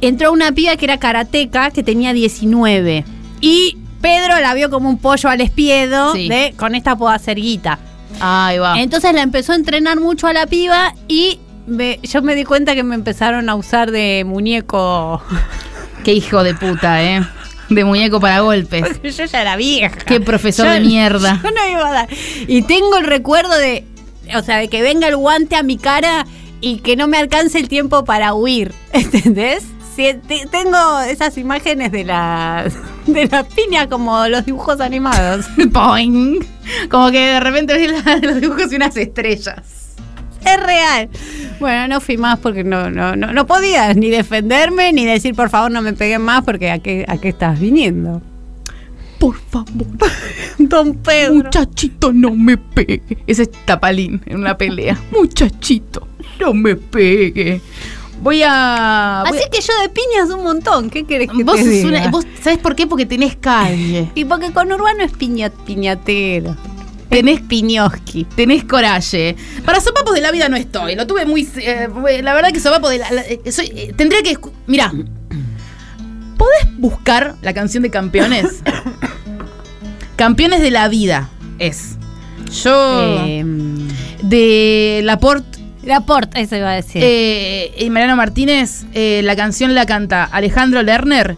Entró 0.00 0.32
una 0.32 0.50
piba 0.50 0.76
que 0.76 0.86
era 0.86 0.98
karateca, 0.98 1.70
que 1.70 1.84
tenía 1.84 2.12
19. 2.12 3.04
Y 3.40 3.78
Pedro 4.04 4.38
la 4.40 4.52
vio 4.52 4.68
como 4.68 4.88
un 4.90 4.98
pollo 4.98 5.30
al 5.30 5.40
espiedo 5.40 6.12
Sí. 6.12 6.28
de 6.28 6.52
con 6.58 6.74
esta 6.74 6.94
puedo 6.94 7.10
hacer 7.10 7.36
guita. 7.38 7.78
Ahí 8.20 8.58
va. 8.58 8.78
Entonces 8.78 9.14
la 9.14 9.22
empezó 9.22 9.52
a 9.52 9.56
entrenar 9.56 9.98
mucho 9.98 10.26
a 10.26 10.32
la 10.34 10.46
piba 10.46 10.94
y 11.08 11.40
me- 11.66 11.98
yo 12.02 12.20
me 12.20 12.34
di 12.34 12.44
cuenta 12.44 12.74
que 12.74 12.82
me 12.82 12.94
empezaron 12.94 13.48
a 13.48 13.54
usar 13.54 13.90
de 13.90 14.24
muñeco. 14.26 15.22
Qué 16.04 16.12
hijo 16.12 16.42
de 16.44 16.54
puta, 16.54 17.02
¿eh? 17.02 17.26
De 17.70 17.82
muñeco 17.86 18.20
para 18.20 18.40
golpes. 18.40 19.00
yo 19.16 19.24
ya 19.24 19.40
era 19.40 19.56
vieja. 19.56 19.96
Qué 20.04 20.20
profesor 20.20 20.66
Yo- 20.66 20.72
de 20.72 20.80
mierda. 20.80 21.40
Yo 21.42 21.50
no 21.50 21.66
iba 21.70 21.88
a 21.88 21.92
dar. 21.92 22.08
Y 22.46 22.60
tengo 22.62 22.98
el 22.98 23.06
recuerdo 23.06 23.56
de, 23.56 23.84
o 24.36 24.42
sea, 24.42 24.58
de 24.58 24.68
que 24.68 24.82
venga 24.82 25.08
el 25.08 25.16
guante 25.16 25.56
a 25.56 25.62
mi 25.62 25.78
cara 25.78 26.26
y 26.60 26.80
que 26.80 26.94
no 26.96 27.08
me 27.08 27.16
alcance 27.16 27.58
el 27.58 27.68
tiempo 27.68 28.04
para 28.04 28.34
huir. 28.34 28.74
¿Entendés? 28.92 29.64
Tengo 29.96 31.00
esas 31.08 31.36
imágenes 31.38 31.92
de 31.92 32.04
la, 32.04 32.64
de 33.06 33.26
la 33.26 33.44
piña 33.44 33.88
como 33.88 34.26
los 34.28 34.44
dibujos 34.44 34.80
animados. 34.80 35.46
Poing. 35.72 36.40
Como 36.90 37.10
que 37.10 37.18
de 37.18 37.40
repente 37.40 37.74
ves 37.74 38.04
la- 38.04 38.16
los 38.22 38.40
dibujos 38.40 38.72
y 38.72 38.76
unas 38.76 38.96
estrellas. 38.96 39.94
Es 40.44 40.62
real. 40.62 41.08
Bueno, 41.58 41.88
no 41.88 42.00
fui 42.02 42.18
más 42.18 42.38
porque 42.38 42.64
no, 42.64 42.90
no, 42.90 43.16
no, 43.16 43.32
no 43.32 43.46
podía 43.46 43.94
ni 43.94 44.10
defenderme 44.10 44.92
ni 44.92 45.06
decir 45.06 45.34
por 45.34 45.48
favor 45.48 45.70
no 45.70 45.80
me 45.80 45.94
peguen 45.94 46.20
más 46.20 46.44
porque 46.44 46.70
a 46.70 46.80
qué, 46.80 47.04
a 47.08 47.16
qué 47.18 47.30
estás 47.30 47.58
viniendo. 47.58 48.20
Por 49.18 49.36
favor, 49.36 49.86
Don 50.58 50.94
Pedro. 50.96 51.34
muchachito, 51.36 52.12
no 52.12 52.30
me 52.32 52.58
pegue. 52.58 53.00
Ese 53.26 53.44
es 53.44 53.50
Tapalín 53.64 54.20
en 54.26 54.36
una 54.40 54.58
pelea. 54.58 54.98
Muchachito, 55.12 56.08
no 56.38 56.52
me 56.52 56.76
pegue. 56.76 57.62
Voy 58.20 58.42
a. 58.46 59.24
voy 59.28 59.38
Así 59.38 59.46
a- 59.46 59.50
que 59.50 59.60
yo 59.60 59.72
de 59.82 59.88
piñas 59.90 60.30
un 60.30 60.42
montón. 60.44 60.88
¿Qué 60.90 61.04
querés 61.04 61.28
que 61.30 61.44
vos, 61.44 61.56
te 61.56 61.62
sos 61.62 61.70
diga? 61.70 61.88
una- 61.88 62.08
vos 62.08 62.24
sabés 62.42 62.58
por 62.58 62.74
qué? 62.74 62.86
Porque 62.86 63.06
tenés 63.06 63.36
calle. 63.36 64.10
Y 64.14 64.24
porque 64.24 64.52
con 64.52 64.70
Urbano 64.72 65.02
es 65.04 65.12
piña, 65.12 65.50
piñatero. 65.50 66.56
Tenés 67.10 67.42
Piñoski. 67.42 68.24
Tenés 68.24 68.64
coraje. 68.64 69.36
Para 69.64 69.80
sopapos 69.80 70.14
de 70.14 70.20
la 70.20 70.32
vida 70.32 70.48
no 70.48 70.56
estoy. 70.56 70.96
Lo 70.96 71.06
tuve 71.06 71.26
muy. 71.26 71.48
eh, 71.58 71.88
la 72.22 72.34
verdad 72.34 72.50
que 72.50 72.58
sopapos 72.60 72.90
de 72.90 72.98
la. 72.98 73.10
la- 73.12 73.22
eh, 73.22 73.52
soy- 73.52 73.70
eh, 73.74 73.94
tendría 73.96 74.22
que. 74.22 74.36
Mirá. 74.66 74.90
¿Podés 76.36 76.76
buscar 76.78 77.36
la 77.42 77.54
canción 77.54 77.82
de 77.84 77.90
campeones? 77.90 78.62
campeones 80.16 80.60
de 80.60 80.70
la 80.70 80.88
vida 80.88 81.28
es. 81.58 81.96
Yo. 82.62 83.00
Eh, 83.26 83.44
de 84.22 85.00
Laporte 85.04 85.58
Laporte, 85.86 86.40
eso 86.40 86.56
iba 86.56 86.70
a 86.70 86.74
decir. 86.74 87.02
eh, 87.04 87.72
y 87.78 87.90
Mariano 87.90 88.16
Martínez, 88.16 88.84
eh, 88.94 89.20
la 89.24 89.36
canción 89.36 89.74
la 89.74 89.86
canta 89.86 90.24
Alejandro 90.24 90.82
Lerner 90.82 91.36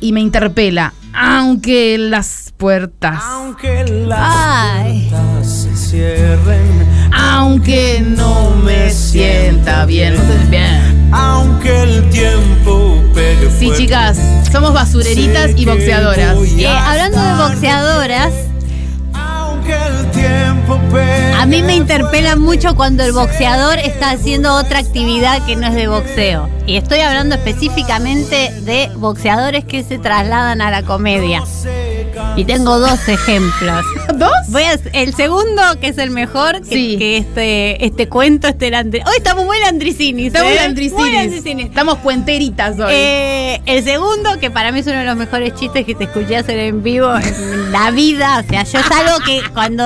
y 0.00 0.12
me 0.12 0.20
interpela. 0.20 0.94
Aunque 1.14 1.98
las 1.98 2.54
puertas. 2.56 3.20
Aunque 3.22 3.84
las 4.06 4.18
Ay. 4.22 5.08
puertas 5.10 5.46
se 5.52 5.76
cierren, 5.76 6.86
Aunque 7.12 8.00
no 8.02 8.50
me 8.64 8.88
sienta 8.90 9.84
bien. 9.84 10.14
Bien. 10.48 11.10
aunque 11.12 11.82
el 11.82 12.08
tiempo 12.08 12.98
pegue 13.14 13.50
Sí, 13.58 13.70
chicas, 13.76 14.18
somos 14.50 14.72
basureritas 14.72 15.50
y 15.54 15.66
boxeadoras. 15.66 16.36
Eh, 16.56 16.66
hablando 16.66 17.20
de 17.22 17.34
boxeadoras, 17.48 18.32
a 21.42 21.46
mí 21.46 21.62
me 21.62 21.74
interpela 21.74 22.36
mucho 22.36 22.76
cuando 22.76 23.02
el 23.02 23.12
boxeador 23.12 23.78
está 23.78 24.10
haciendo 24.10 24.54
otra 24.54 24.78
actividad 24.78 25.44
que 25.44 25.56
no 25.56 25.66
es 25.66 25.74
de 25.74 25.88
boxeo. 25.88 26.48
Y 26.66 26.76
estoy 26.76 27.00
hablando 27.00 27.34
específicamente 27.34 28.52
de 28.60 28.90
boxeadores 28.96 29.64
que 29.64 29.82
se 29.82 29.98
trasladan 29.98 30.60
a 30.60 30.70
la 30.70 30.82
comedia. 30.82 31.42
Y 32.36 32.44
tengo 32.44 32.78
dos 32.78 33.08
ejemplos. 33.08 33.84
¿Dos? 34.14 34.30
Voy 34.48 34.62
a, 34.62 34.78
el 34.92 35.14
segundo, 35.14 35.62
que 35.80 35.88
es 35.88 35.98
el 35.98 36.10
mejor, 36.10 36.60
que, 36.62 36.74
Sí. 36.74 36.96
que 36.98 37.18
este, 37.18 37.84
este 37.84 38.08
cuento, 38.08 38.48
este 38.48 38.72
Hoy 38.72 39.16
estamos 39.16 39.44
muy 39.44 39.58
landricinis. 39.60 40.28
Estamos 40.28 40.52
¿eh? 40.52 40.56
landricinis. 40.56 40.98
Muy 40.98 41.12
landricinis. 41.12 41.66
Estamos 41.66 41.98
cuenteritas 41.98 42.78
hoy. 42.78 42.92
Eh, 42.92 43.60
el 43.66 43.84
segundo, 43.84 44.38
que 44.40 44.50
para 44.50 44.72
mí 44.72 44.80
es 44.80 44.86
uno 44.86 44.98
de 44.98 45.04
los 45.04 45.16
mejores 45.16 45.54
chistes 45.54 45.84
que 45.84 45.94
te 45.94 46.04
escuché 46.04 46.36
hacer 46.36 46.58
en 46.58 46.82
vivo 46.82 47.14
en 47.16 47.72
la 47.72 47.90
vida. 47.90 48.42
O 48.44 48.48
sea, 48.48 48.64
yo 48.64 48.78
es 48.78 48.90
algo 48.90 49.18
que 49.24 49.42
cuando 49.52 49.84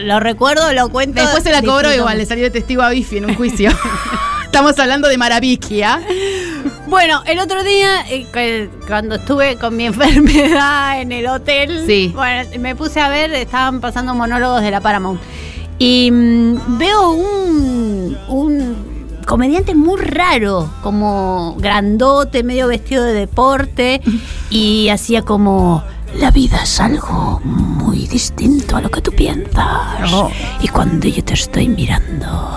lo 0.00 0.20
recuerdo 0.20 0.72
lo 0.72 0.88
cuento. 0.90 1.20
Después 1.20 1.42
se 1.42 1.50
la 1.50 1.62
cobró 1.62 1.92
igual, 1.92 2.18
le 2.18 2.26
salió 2.26 2.44
de 2.44 2.50
testigo 2.50 2.82
a 2.82 2.90
Bifi 2.90 3.18
en 3.18 3.26
un 3.26 3.34
juicio. 3.34 3.70
Estamos 4.54 4.78
hablando 4.78 5.08
de 5.08 5.18
Maraviquia. 5.18 6.00
Bueno, 6.86 7.24
el 7.26 7.40
otro 7.40 7.64
día, 7.64 8.08
eh, 8.08 8.70
cuando 8.86 9.16
estuve 9.16 9.56
con 9.56 9.74
mi 9.74 9.86
enfermedad 9.86 11.00
en 11.00 11.10
el 11.10 11.26
hotel, 11.26 11.82
Sí. 11.84 12.12
bueno, 12.14 12.48
me 12.60 12.76
puse 12.76 13.00
a 13.00 13.08
ver, 13.08 13.34
estaban 13.34 13.80
pasando 13.80 14.14
monólogos 14.14 14.62
de 14.62 14.70
la 14.70 14.80
Paramount. 14.80 15.20
Y 15.80 16.08
mm, 16.08 16.78
veo 16.78 17.10
un, 17.10 18.16
un 18.28 18.76
comediante 19.26 19.74
muy 19.74 20.00
raro, 20.00 20.70
como 20.84 21.56
grandote, 21.58 22.44
medio 22.44 22.68
vestido 22.68 23.02
de 23.02 23.12
deporte, 23.12 24.02
y 24.50 24.88
hacía 24.88 25.22
como. 25.22 25.82
La 26.14 26.30
vida 26.30 26.60
es 26.62 26.80
algo 26.80 27.40
muy 27.42 28.06
distinto 28.06 28.76
a 28.76 28.80
lo 28.80 28.88
que 28.88 29.00
tú 29.00 29.10
piensas. 29.10 30.12
Oh. 30.12 30.30
Y 30.62 30.68
cuando 30.68 31.08
yo 31.08 31.24
te 31.24 31.34
estoy 31.34 31.66
mirando, 31.68 32.56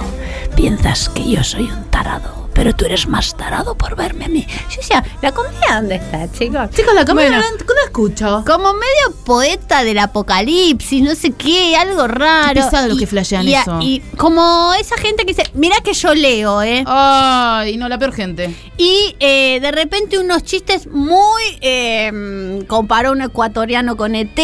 piensas 0.58 1.10
que 1.10 1.30
yo 1.30 1.44
soy 1.44 1.66
un 1.66 1.84
tarado, 1.92 2.50
pero 2.52 2.76
tú 2.76 2.86
eres 2.86 3.08
más 3.08 3.38
tarado 3.38 3.78
por 3.78 3.96
verme 3.96 4.26
a 4.26 4.28
mí. 4.28 4.44
Yo 4.72 4.78
decía, 4.78 5.04
¿la 5.22 5.32
comedia 5.32 5.76
dónde 5.76 5.98
está, 5.98 6.32
chicos? 6.32 6.72
Chicos, 6.72 6.96
la 6.96 7.06
comedia 7.06 7.38
Bueno. 7.38 7.44
no, 7.60 7.76
no 7.76 7.84
escucho. 7.86 8.44
Como 8.44 8.74
medio 8.74 9.16
poeta 9.24 9.84
del 9.84 10.00
apocalipsis, 10.00 11.04
no 11.04 11.14
sé 11.14 11.30
qué, 11.34 11.76
algo 11.76 12.08
raro. 12.08 12.60
Qué 12.72 12.88
lo 12.88 12.98
que 12.98 13.06
flashean 13.06 13.48
y, 13.48 13.54
eso. 13.54 13.78
Y 13.84 14.00
como 14.18 14.74
esa 14.74 14.98
gente 14.98 15.28
que 15.28 15.36
dice, 15.36 15.48
mira 15.54 15.76
que 15.82 15.94
yo 15.94 16.16
leo, 16.16 16.64
¿eh? 16.64 16.84
Ay, 16.88 17.78
no, 17.78 17.88
la 17.88 18.00
peor 18.00 18.14
gente. 18.14 18.56
Y 18.78 19.16
eh, 19.20 19.60
de 19.62 19.72
repente 19.72 20.18
unos 20.18 20.42
chistes 20.42 20.88
muy... 20.88 21.44
Eh, 21.62 22.64
comparó 22.68 23.12
un 23.12 23.22
ecuatoriano 23.22 23.96
con 23.96 24.16
ET, 24.16 24.40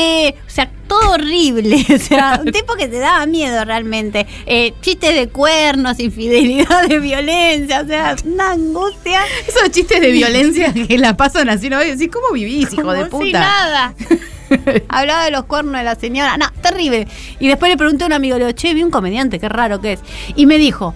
o 0.45 0.49
sea, 0.49 0.69
todo 0.99 1.11
horrible. 1.11 1.85
O 1.93 1.97
sea, 1.97 2.41
un 2.43 2.51
tipo 2.51 2.73
que 2.75 2.87
te 2.87 2.99
daba 2.99 3.25
miedo 3.25 3.63
realmente. 3.65 4.25
Eh, 4.45 4.73
chistes 4.81 5.15
de 5.15 5.29
cuernos, 5.29 5.99
infidelidad, 5.99 6.87
de 6.87 6.99
violencia, 6.99 7.81
o 7.81 7.87
sea, 7.87 8.15
una 8.25 8.51
angustia. 8.51 9.21
Esos 9.47 9.69
chistes 9.71 10.01
de 10.01 10.11
violencia 10.11 10.73
que 10.73 10.97
la 10.97 11.15
pasan 11.15 11.49
así, 11.49 11.69
¿no? 11.69 11.81
Y 11.83 11.91
decís, 11.91 12.09
¿cómo 12.11 12.33
vivís, 12.33 12.73
hijo 12.73 12.91
de 12.91 13.09
Como 13.09 13.23
si 13.23 13.31
puta? 13.31 13.39
nada. 13.39 13.93
Hablaba 14.89 15.25
de 15.25 15.31
los 15.31 15.45
cuernos 15.45 15.75
de 15.77 15.83
la 15.83 15.95
señora. 15.95 16.37
No, 16.37 16.51
terrible. 16.61 17.07
Y 17.39 17.47
después 17.47 17.71
le 17.71 17.77
pregunté 17.77 18.03
a 18.03 18.07
un 18.07 18.13
amigo, 18.13 18.37
le 18.37 18.45
digo, 18.45 18.55
che, 18.57 18.73
vi 18.73 18.83
un 18.83 18.91
comediante, 18.91 19.39
qué 19.39 19.49
raro 19.49 19.81
que 19.81 19.93
es. 19.93 19.99
Y 20.35 20.45
me 20.45 20.57
dijo, 20.57 20.93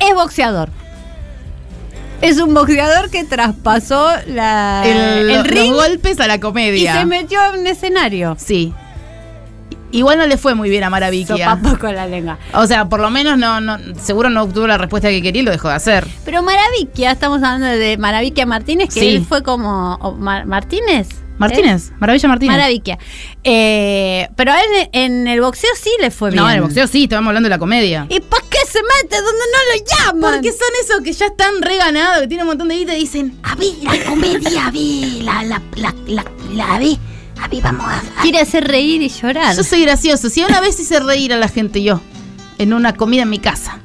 es 0.00 0.14
boxeador. 0.14 0.70
Es 2.20 2.38
un 2.38 2.54
boxeador 2.54 3.10
que 3.10 3.24
traspasó 3.24 4.08
la, 4.26 4.82
El, 4.84 5.28
el, 5.30 5.44
ring 5.44 5.72
los 5.72 5.88
golpes 5.88 6.20
a 6.20 6.28
la 6.28 6.36
y 6.36 6.40
comedia. 6.40 6.94
se 7.00 7.04
metió 7.06 7.40
en 7.52 7.60
un 7.60 7.66
escenario. 7.66 8.36
Sí. 8.38 8.72
Igual 9.92 10.18
no 10.18 10.26
le 10.26 10.36
fue 10.38 10.54
muy 10.54 10.68
bien 10.70 10.82
a 10.84 10.90
Maraviquia. 10.90 11.50
Sopapo 11.54 11.78
con 11.78 11.94
la 11.94 12.06
lengua. 12.06 12.38
O 12.54 12.66
sea, 12.66 12.88
por 12.88 13.00
lo 13.00 13.10
menos 13.10 13.38
no, 13.38 13.60
no, 13.60 13.78
seguro 14.02 14.30
no 14.30 14.42
obtuvo 14.42 14.66
la 14.66 14.78
respuesta 14.78 15.08
que 15.10 15.22
quería 15.22 15.42
y 15.42 15.44
lo 15.44 15.50
dejó 15.52 15.68
de 15.68 15.74
hacer. 15.74 16.06
Pero 16.24 16.42
Maraviquia, 16.42 17.12
estamos 17.12 17.42
hablando 17.42 17.66
de 17.66 17.96
Maraviquia 17.98 18.46
Martínez, 18.46 18.92
que 18.92 19.00
Sí. 19.00 19.08
él 19.16 19.24
fue 19.28 19.42
como... 19.42 19.98
Mar- 20.18 20.46
¿Martínez? 20.46 21.08
Martínez, 21.38 21.90
Maravilla 21.98 22.26
¿Eh? 22.26 22.28
Martínez. 22.28 22.56
Maraviquia. 22.56 22.98
Eh, 23.42 24.28
pero 24.36 24.52
a 24.52 24.60
él 24.60 24.88
en 24.92 25.26
el 25.26 25.40
boxeo 25.40 25.70
sí 25.80 25.90
le 26.00 26.10
fue 26.10 26.30
bien. 26.30 26.42
No, 26.42 26.48
en 26.48 26.56
el 26.56 26.62
boxeo 26.62 26.86
sí, 26.86 27.04
estábamos 27.04 27.28
hablando 27.30 27.46
de 27.48 27.50
la 27.50 27.58
comedia. 27.58 28.06
¿Y 28.08 28.20
para 28.20 28.44
qué 28.48 28.58
se 28.66 28.78
mete 28.80 29.16
donde 29.16 29.32
no 29.32 29.74
lo 29.74 29.84
llaman? 30.20 30.32
Porque 30.34 30.52
son 30.52 30.68
esos 30.84 31.00
que 31.02 31.12
ya 31.12 31.26
están 31.26 31.60
reganados, 31.60 32.20
que 32.20 32.28
tienen 32.28 32.44
un 32.44 32.50
montón 32.50 32.68
de 32.68 32.76
guita 32.76 32.94
y 32.96 33.00
dicen, 33.00 33.34
A 33.42 33.56
ver, 33.56 33.68
la 33.82 34.04
comedia, 34.04 34.66
a 34.66 34.70
ver, 34.70 35.22
la, 35.24 35.42
la, 35.42 35.62
la, 35.76 35.94
la, 36.06 36.24
la, 36.52 36.74
a 36.74 36.78
ver, 36.78 36.96
a 37.44 37.60
vamos 37.62 37.86
a... 37.86 37.98
a- 37.98 38.22
Quiere 38.22 38.40
hacer 38.40 38.66
reír 38.66 39.02
y 39.02 39.08
llorar. 39.08 39.56
yo 39.56 39.62
soy 39.62 39.82
gracioso. 39.82 40.28
Si 40.30 40.42
una 40.42 40.60
vez 40.60 40.78
hice 40.80 41.00
reír 41.00 41.32
a 41.32 41.36
la 41.38 41.48
gente 41.48 41.82
yo, 41.82 42.00
en 42.58 42.72
una 42.72 42.94
comida 42.94 43.22
en 43.22 43.30
mi 43.30 43.38
casa. 43.38 43.78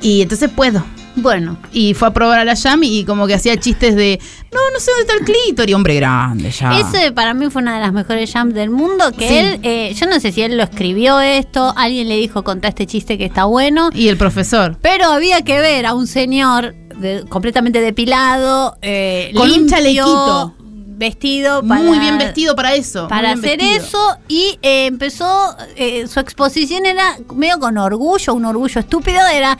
Y 0.00 0.22
entonces 0.22 0.50
puedo. 0.50 0.84
Bueno, 1.16 1.58
Y 1.72 1.94
fue 1.94 2.06
a 2.06 2.12
probar 2.12 2.38
a 2.38 2.44
la 2.44 2.54
Yam 2.54 2.84
y 2.84 3.04
como 3.04 3.26
que 3.26 3.34
hacía 3.34 3.56
chistes 3.56 3.96
de, 3.96 4.20
no, 4.52 4.60
no 4.72 4.78
sé 4.78 4.92
dónde 4.92 5.00
está 5.00 5.14
el 5.14 5.24
clítoris, 5.24 5.74
hombre 5.74 5.96
grande 5.96 6.52
ya. 6.52 6.78
ese 6.78 7.10
para 7.10 7.34
mí 7.34 7.50
fue 7.50 7.60
una 7.60 7.74
de 7.74 7.80
las 7.80 7.92
mejores 7.92 8.32
jams 8.32 8.54
del 8.54 8.70
mundo. 8.70 9.10
Que 9.18 9.26
Sí. 9.28 9.34
él, 9.34 9.60
eh, 9.64 9.94
yo 9.98 10.06
no 10.06 10.20
sé 10.20 10.30
si 10.30 10.42
él 10.42 10.56
lo 10.56 10.62
escribió 10.62 11.18
esto, 11.20 11.74
alguien 11.76 12.08
le 12.08 12.16
dijo 12.18 12.44
contá 12.44 12.68
este 12.68 12.86
chiste 12.86 13.18
que 13.18 13.24
está 13.24 13.46
bueno. 13.46 13.90
Y 13.92 14.06
el 14.06 14.16
profesor. 14.16 14.78
Pero 14.80 15.06
había 15.06 15.42
que 15.42 15.58
ver 15.60 15.86
a 15.86 15.94
un 15.94 16.06
señor 16.06 16.76
de- 17.00 17.24
completamente 17.28 17.80
depilado, 17.80 18.76
eh, 18.80 19.32
Con 19.34 19.50
un 19.50 19.68
chalequito. 19.68 20.54
Vestido 20.98 21.62
para, 21.66 21.80
Muy 21.80 21.98
bien 22.00 22.18
vestido 22.18 22.54
para 22.56 22.74
eso. 22.74 23.08
para 23.08 23.30
hacer 23.32 23.58
vestido. 23.58 23.76
eso 23.84 24.16
y 24.28 24.58
eh, 24.62 24.86
empezó, 24.86 25.56
eh, 25.76 26.06
su 26.08 26.18
exposición 26.20 26.84
era 26.86 27.16
medio 27.34 27.58
con 27.60 27.78
orgullo, 27.78 28.34
un 28.34 28.44
orgullo 28.44 28.80
estúpido, 28.80 29.20
era 29.32 29.56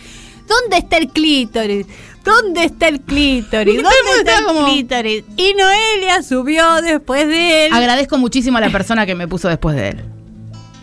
¿dónde 0.48 0.78
está 0.78 0.96
el 0.98 1.08
clítoris? 1.08 1.86
¿Dónde 2.24 2.64
está 2.64 2.88
el 2.88 3.00
clítoris? 3.00 3.76
¿Dónde 3.82 4.18
está 4.18 4.38
el 4.38 4.44
como- 4.44 4.66
clítoris? 4.66 5.24
Y 5.36 5.54
Noelia 5.54 6.22
subió 6.22 6.82
después 6.82 7.26
de 7.28 7.66
él 7.66 7.72
Agradezco 7.72 8.18
muchísimo 8.18 8.58
a 8.58 8.60
la 8.60 8.70
persona 8.70 9.06
que 9.06 9.14
me 9.14 9.26
puso 9.28 9.48
después 9.48 9.76
de 9.76 9.90
él. 9.90 10.04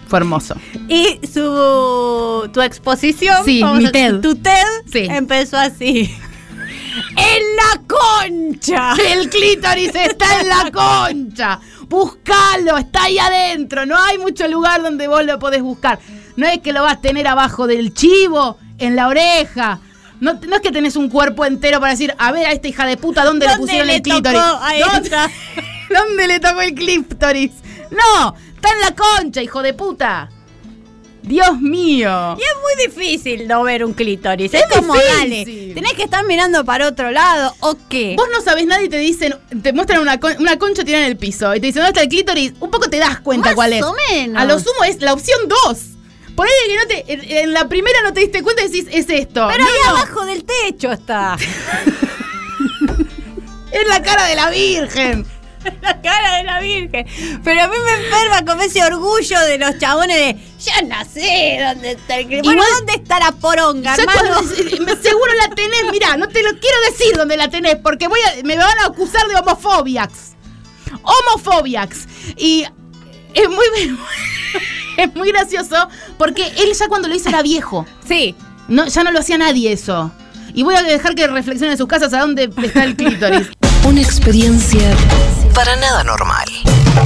Fue 0.08 0.20
hermoso. 0.20 0.56
y 0.88 1.20
su 1.28 2.50
tu 2.54 2.62
exposición, 2.62 3.44
Sí, 3.44 3.63
mi 3.63 3.91
TED. 3.91 4.22
tu 4.22 4.36
TED 4.36 4.54
Sí. 4.91 5.00
empezó 5.10 5.58
así. 5.58 6.15
¡En 7.16 7.56
la 7.56 7.82
concha! 7.88 8.94
El 8.94 9.30
clítoris 9.30 9.94
está 9.94 10.42
en 10.42 10.50
la 10.50 10.72
concha. 10.72 11.60
Búscalo, 11.88 12.78
está 12.78 13.04
ahí 13.04 13.18
adentro. 13.18 13.86
No 13.86 13.98
hay 13.98 14.18
mucho 14.18 14.48
lugar 14.48 14.82
donde 14.82 15.08
vos 15.08 15.24
lo 15.26 15.38
podés 15.40 15.62
buscar. 15.62 16.00
No 16.36 16.48
es 16.48 16.60
que 16.60 16.74
lo 16.74 16.84
vas 16.84 16.94
a 16.94 17.02
tener 17.02 17.28
abajo 17.28 17.68
del 17.68 17.94
chivo, 17.94 18.58
en 18.78 18.96
la 18.96 19.08
oreja. 19.08 19.80
No, 20.20 20.34
no 20.34 20.56
es 20.56 20.62
que 20.62 20.72
tenés 20.72 20.96
un 20.96 21.10
cuerpo 21.10 21.46
entero 21.46 21.80
para 21.80 21.92
decir, 21.92 22.14
a 22.18 22.32
ver 22.32 22.46
a 22.48 22.52
esta 22.52 22.68
hija 22.68 22.86
de 22.86 22.98
puta, 22.98 23.24
¿dónde, 23.24 23.46
le 23.46 23.52
¿Dónde 23.52 23.66
pusieron 23.66 23.88
le 23.88 23.96
el 23.96 24.02
clítoris? 24.02 24.42
¿Dónde? 24.42 25.10
¿Dónde 25.90 26.28
le 26.28 26.40
tocó 26.40 26.62
el 26.62 26.74
clítoris? 26.74 27.52
No, 27.92 28.36
está 28.56 28.70
en 28.72 28.80
la 28.82 28.96
concha, 28.96 29.42
hijo 29.42 29.62
de 29.62 29.74
puta. 29.74 30.30
Dios 31.22 31.60
mío. 31.60 32.38
Y 32.38 32.42
es 32.42 32.56
muy 32.76 32.86
difícil 32.88 33.48
no 33.48 33.64
ver 33.64 33.84
un 33.86 33.94
clítoris. 33.94 34.54
Es, 34.54 34.62
Es 34.62 34.68
como, 34.76 34.96
dale, 34.96 35.72
tenés 35.74 35.94
que 35.94 36.04
estar 36.04 36.26
mirando 36.26 36.64
para 36.66 36.88
otro 36.88 37.12
lado, 37.12 37.54
¿o 37.62 37.78
qué? 37.90 38.16
Vos 38.18 38.28
no 38.32 38.42
sabés 38.42 38.66
nada 38.66 38.82
y 38.84 38.90
te 38.90 38.98
dicen, 38.98 39.36
te 39.64 39.74
muestran 39.74 40.02
una, 40.02 40.20
con- 40.20 40.40
una 40.40 40.58
concha 40.58 40.84
tirada 40.84 41.06
en 41.06 41.12
el 41.12 41.18
piso 41.18 41.54
y 41.56 41.60
te 41.60 41.68
dicen, 41.68 41.82
¿dónde 41.84 41.90
está 42.00 42.02
el 42.04 42.10
clítoris? 42.10 42.54
Un 42.60 42.72
poco 42.72 42.90
te 42.90 42.98
das 42.98 43.20
cuenta 43.20 43.50
Más 43.50 43.56
cuál 43.56 43.74
es. 43.74 43.84
o 43.84 43.96
menos. 44.12 44.42
A 44.42 44.46
lo 44.46 44.60
sumo 44.60 44.84
es 44.88 45.02
la 45.02 45.14
opción 45.14 45.40
2. 45.66 45.78
Por 46.36 46.46
ahí 46.48 46.54
que 46.68 46.76
no 46.76 46.88
te, 46.88 47.14
en, 47.14 47.38
en 47.46 47.54
la 47.54 47.68
primera 47.70 48.02
no 48.04 48.12
te 48.14 48.20
diste 48.20 48.44
cuenta 48.44 48.64
y 48.64 48.68
decís, 48.68 48.86
es 48.92 49.10
esto. 49.10 49.48
Pero 49.52 49.64
No, 49.64 49.70
ahí 49.70 49.78
no, 49.86 49.90
abajo 49.92 50.26
del 50.26 50.44
techo 50.44 50.92
está. 50.92 51.38
Es 53.72 53.88
la 53.90 54.02
cara 54.02 54.26
de 54.28 54.36
la 54.36 54.50
Virgen. 54.52 55.26
la 55.82 56.01
cara 56.01 56.38
de 56.38 56.43
la 56.43 56.60
Virgen. 56.60 57.06
Pero 57.43 57.62
a 57.63 57.67
mí 57.67 57.75
me 57.86 58.06
enferma 58.06 58.45
con 58.45 58.62
ese 58.62 58.84
orgullo 58.84 59.39
de 59.41 59.58
los 59.58 59.78
chabones 59.80 60.17
de 60.17 60.34
yo 60.65 60.88
no 60.88 60.95
sé 61.06 61.60
dónde 61.62 61.91
está 61.91 62.17
el 62.17 62.28
Bueno, 62.28 62.51
Igual- 62.54 62.67
¿dónde 62.78 62.93
está 62.93 63.19
la 63.19 63.32
poronga, 63.34 63.95
Ya 63.95 64.04
hermano? 64.04 64.41
cuando- 64.41 64.95
seguro 65.01 65.32
la 65.41 65.54
tenés, 65.56 65.91
mirá, 65.91 66.17
no 66.17 66.28
te 66.28 66.41
lo 66.43 66.49
quiero 66.51 66.78
decir 66.89 67.15
dónde 67.15 67.38
la 67.38 67.49
tenés, 67.49 67.75
porque 67.78 68.08
voy 68.08 68.19
a- 68.21 68.43
me 68.43 68.58
van 68.58 68.78
a 68.80 68.88
acusar 68.88 69.28
de 69.28 69.36
homofobiax. 69.36 70.34
Homofobiax. 71.04 72.08
Y 72.38 72.65
es 73.34 73.49
muy, 73.49 73.65
es 74.97 75.15
muy 75.15 75.30
gracioso, 75.32 75.88
porque 76.17 76.47
él 76.58 76.73
ya 76.73 76.88
cuando 76.88 77.08
lo 77.08 77.15
hizo 77.15 77.30
era 77.30 77.41
viejo. 77.41 77.86
Sí. 78.08 78.36
No, 78.67 78.88
ya 78.88 79.04
no 79.04 79.12
lo 79.12 79.19
hacía 79.19 79.38
nadie 79.38 79.71
eso. 79.71 80.12
Y 80.54 80.63
voy 80.63 80.75
a 80.75 80.82
dejar 80.82 81.15
que 81.15 81.28
reflexionen 81.28 81.73
en 81.73 81.78
sus 81.78 81.88
casas 81.88 82.13
a 82.13 82.19
dónde 82.21 82.49
está 82.63 82.84
el 82.86 82.95
clítoris. 82.95 83.47
Una 83.86 84.02
experiencia 84.02 84.95
para 85.54 85.76
nada 85.76 86.04
normal. 86.04 86.48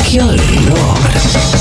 ¡Qué 0.09 0.21
olor! 0.21 1.58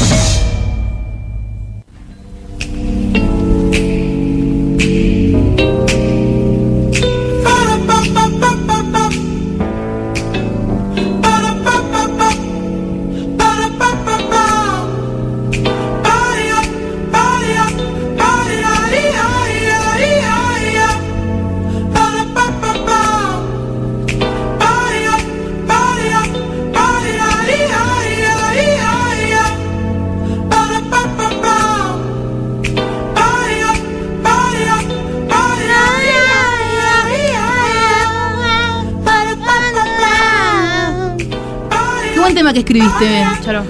Tema 42.49 42.53
que 42.53 42.61
escribiste, 42.61 43.27
Charo. 43.45 43.63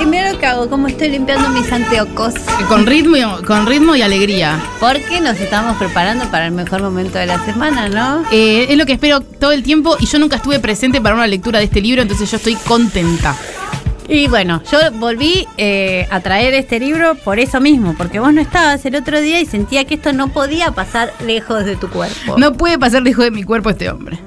Y 0.00 0.04
mira 0.04 0.30
lo 0.32 0.38
que 0.38 0.46
hago, 0.46 0.68
cómo 0.68 0.88
estoy 0.88 1.08
limpiando 1.08 1.48
mis 1.48 1.72
anteojos. 1.72 2.34
Con 2.68 2.84
ritmo, 2.86 3.16
y- 3.16 3.44
con 3.44 3.66
ritmo 3.66 3.94
y 3.96 4.02
alegría. 4.02 4.60
Porque 4.78 5.20
nos 5.20 5.38
estamos 5.40 5.76
preparando 5.78 6.26
para 6.30 6.46
el 6.46 6.52
mejor 6.52 6.82
momento 6.82 7.18
de 7.18 7.26
la 7.26 7.42
semana, 7.44 7.88
¿no? 7.88 8.22
Eh, 8.30 8.66
es 8.68 8.76
lo 8.76 8.84
que 8.84 8.92
espero 8.92 9.20
todo 9.20 9.52
el 9.52 9.62
tiempo 9.62 9.96
y 9.98 10.06
yo 10.06 10.18
nunca 10.18 10.36
estuve 10.36 10.58
presente 10.60 11.00
para 11.00 11.14
una 11.14 11.26
lectura 11.26 11.58
de 11.60 11.64
este 11.64 11.80
libro, 11.80 12.02
entonces 12.02 12.30
yo 12.30 12.36
estoy 12.36 12.56
contenta. 12.56 13.34
Y 14.08 14.28
bueno, 14.28 14.62
yo 14.70 14.78
volví 14.94 15.46
eh, 15.56 16.06
a 16.10 16.20
traer 16.20 16.54
este 16.54 16.78
libro 16.78 17.16
por 17.16 17.38
eso 17.38 17.60
mismo, 17.60 17.94
porque 17.96 18.20
vos 18.20 18.32
no 18.32 18.40
estabas 18.40 18.84
el 18.86 18.94
otro 18.94 19.20
día 19.20 19.40
y 19.40 19.46
sentía 19.46 19.84
que 19.84 19.94
esto 19.94 20.12
no 20.12 20.28
podía 20.28 20.70
pasar 20.70 21.12
lejos 21.24 21.64
de 21.64 21.76
tu 21.76 21.88
cuerpo. 21.90 22.38
No 22.38 22.52
puede 22.52 22.78
pasar 22.78 23.02
lejos 23.02 23.24
de 23.24 23.30
mi 23.30 23.42
cuerpo 23.42 23.70
este 23.70 23.90
hombre. 23.90 24.18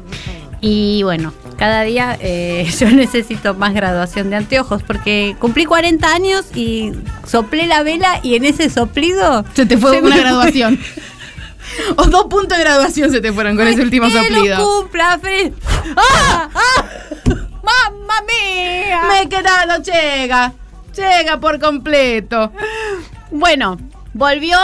Y 0.62 1.04
bueno, 1.04 1.34
cada 1.58 1.84
día 1.84 2.18
eh, 2.20 2.70
yo 2.80 2.90
necesito 2.92 3.54
más 3.54 3.74
graduación 3.74 4.30
de 4.30 4.36
anteojos, 4.36 4.84
porque 4.84 5.36
cumplí 5.40 5.66
40 5.66 6.14
años 6.14 6.46
y 6.56 6.92
soplé 7.26 7.66
la 7.68 7.84
vela 7.84 8.20
y 8.22 8.36
en 8.36 8.46
ese 8.46 8.70
soplido... 8.70 9.46
Se 9.54 9.66
te 9.66 9.78
fue 9.78 9.92
se 9.92 10.02
una 10.02 10.18
graduación. 10.18 10.80
O 11.98 12.06
dos 12.06 12.26
puntos 12.26 12.58
de 12.58 12.64
graduación 12.64 13.12
se 13.12 13.22
te 13.22 13.32
fueron 13.32 13.56
con 13.56 13.68
ese 13.68 13.82
último 13.84 14.08
¡Que 14.08 14.14
lo 14.14 14.24
soplido. 14.24 14.82
cumpla! 14.82 15.20
¡Ah! 15.96 16.50
¡Ah! 16.56 16.86
¡Mamma 17.70 18.22
mía! 18.22 19.02
Me 19.08 19.22
he 19.22 19.30
quedado, 19.30 19.82
llega. 19.84 20.54
Llega 20.96 21.40
por 21.40 21.60
completo. 21.60 22.52
Bueno, 23.32 23.78
volvió 24.14 24.58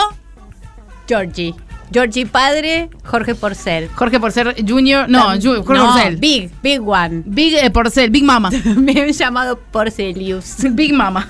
Georgie. 1.07 1.53
Georgie 1.91 2.25
padre, 2.25 2.89
Jorge 3.03 3.35
Porcel. 3.35 3.89
Jorge 3.95 4.19
Porcel 4.19 4.55
Junior. 4.67 5.07
No, 5.07 5.29
Jorge 5.29 5.49
No, 5.49 5.63
Porcel. 5.63 6.17
Big, 6.17 6.51
Big 6.61 6.81
One. 6.81 7.23
Big 7.25 7.55
eh, 7.55 7.69
Porcel, 7.69 8.09
Big 8.09 8.23
Mama. 8.23 8.49
Me 8.75 8.99
han 9.01 9.11
llamado 9.11 9.59
Porcelius. 9.71 10.57
Big 10.71 10.93
Mama. 10.93 11.27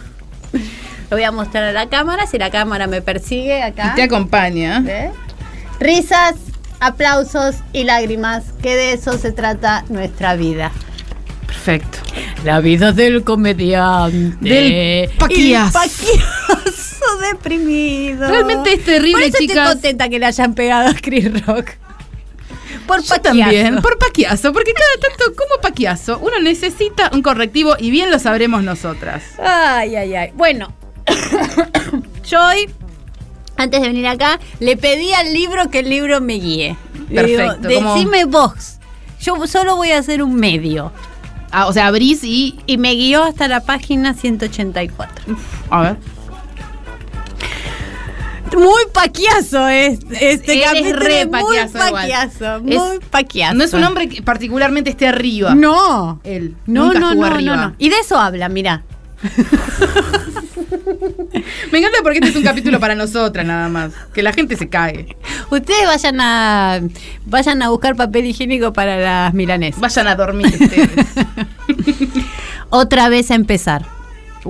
Lo 1.09 1.17
voy 1.17 1.23
a 1.23 1.31
mostrar 1.31 1.65
a 1.65 1.71
la 1.71 1.87
cámara, 1.87 2.25
si 2.25 2.39
la 2.39 2.49
cámara 2.49 2.87
me 2.87 3.01
persigue 3.01 3.61
acá. 3.61 3.93
Te 3.95 4.01
acompaña. 4.01 4.83
Risas, 5.79 6.35
aplausos 6.79 7.57
y 7.73 7.83
lágrimas, 7.83 8.45
que 8.63 8.75
de 8.75 8.93
eso 8.93 9.17
se 9.19 9.31
trata 9.31 9.85
nuestra 9.89 10.35
vida. 10.35 10.71
Perfecto. 11.55 11.99
La 12.43 12.59
vida 12.59 12.91
del 12.91 13.23
comediante. 13.23 14.35
Del 14.41 15.09
paquiazo. 15.17 15.79
Deprimido. 17.31 18.27
Realmente 18.27 18.73
es 18.73 18.83
terrible, 18.83 19.11
Por 19.13 19.21
eso 19.29 19.37
chicas. 19.39 19.57
estoy 19.57 19.71
contenta 19.73 20.09
que 20.09 20.19
le 20.19 20.25
hayan 20.25 20.53
pegado 20.53 20.89
a 20.89 20.93
Chris 20.93 21.45
Rock. 21.45 21.71
Por 22.87 23.01
Yo 23.01 23.07
paquiazo. 23.09 23.21
también, 23.21 23.81
por 23.81 23.97
paquiazo, 23.97 24.53
porque 24.53 24.73
cada 24.73 25.09
tanto 25.09 25.33
como 25.35 25.59
paquiazo 25.61 26.19
uno 26.19 26.39
necesita 26.39 27.09
un 27.13 27.21
correctivo 27.23 27.75
y 27.79 27.89
bien 27.89 28.11
lo 28.11 28.19
sabremos 28.19 28.63
nosotras. 28.63 29.23
Ay, 29.39 29.95
ay, 29.95 30.13
ay. 30.15 30.31
Bueno, 30.35 30.71
yo 32.29 32.45
hoy, 32.45 32.69
antes 33.57 33.81
de 33.81 33.87
venir 33.87 34.05
acá, 34.07 34.39
le 34.59 34.77
pedí 34.77 35.13
al 35.13 35.33
libro 35.33 35.69
que 35.71 35.79
el 35.79 35.89
libro 35.89 36.21
me 36.21 36.33
guíe. 36.35 36.75
Perfecto, 37.13 37.67
Digo, 37.67 37.81
como- 37.81 37.95
Decime 37.95 38.25
vos. 38.25 38.71
Yo 39.21 39.47
solo 39.47 39.75
voy 39.77 39.91
a 39.91 39.97
hacer 39.99 40.21
un 40.21 40.35
medio. 40.35 40.91
Ah, 41.51 41.67
o 41.67 41.73
sea, 41.73 41.87
abrís 41.87 42.23
y. 42.23 42.59
Y 42.65 42.77
me 42.77 42.93
guió 42.95 43.23
hasta 43.23 43.47
la 43.47 43.61
página 43.61 44.13
184. 44.13 45.35
A 45.69 45.81
ver. 45.81 45.97
Muy 48.55 48.83
paquiazo 48.93 49.67
es 49.67 49.99
este 50.11 50.63
re 50.93 51.21
es 51.21 51.27
muy 51.27 51.31
paquiazo 51.41 51.77
igual. 51.77 51.91
paquiazo. 51.93 52.55
Es- 52.57 52.61
Muy 52.63 52.99
paquiazo. 53.09 53.55
No 53.55 53.63
es 53.65 53.73
un 53.73 53.83
hombre 53.83 54.07
que 54.07 54.21
particularmente 54.21 54.89
esté 54.91 55.07
arriba. 55.07 55.53
No. 55.55 56.21
Él. 56.23 56.55
No, 56.65 56.85
Nunca 56.85 56.99
no, 56.99 57.07
estuvo 57.09 57.25
no, 57.27 57.33
arriba. 57.35 57.55
no, 57.57 57.67
no. 57.69 57.75
Y 57.79 57.89
de 57.89 57.99
eso 57.99 58.17
habla, 58.17 58.47
mira. 58.47 58.83
Me 61.71 61.79
encanta 61.79 61.99
porque 62.03 62.19
este 62.19 62.29
es 62.29 62.35
un 62.35 62.43
capítulo 62.43 62.79
para 62.79 62.95
nosotras 62.95 63.45
nada 63.45 63.69
más. 63.69 63.91
Que 64.13 64.23
la 64.23 64.33
gente 64.33 64.55
se 64.55 64.69
cae. 64.69 65.15
Ustedes 65.49 65.85
vayan 65.85 66.19
a 66.21 66.81
vayan 67.25 67.61
a 67.61 67.69
buscar 67.69 67.95
papel 67.95 68.25
higiénico 68.25 68.73
para 68.73 68.97
las 68.97 69.33
milanesas. 69.33 69.79
Vayan 69.79 70.07
a 70.07 70.15
dormir 70.15 70.47
ustedes. 70.47 70.89
Otra 72.69 73.09
vez 73.09 73.31
a 73.31 73.35
empezar. 73.35 73.85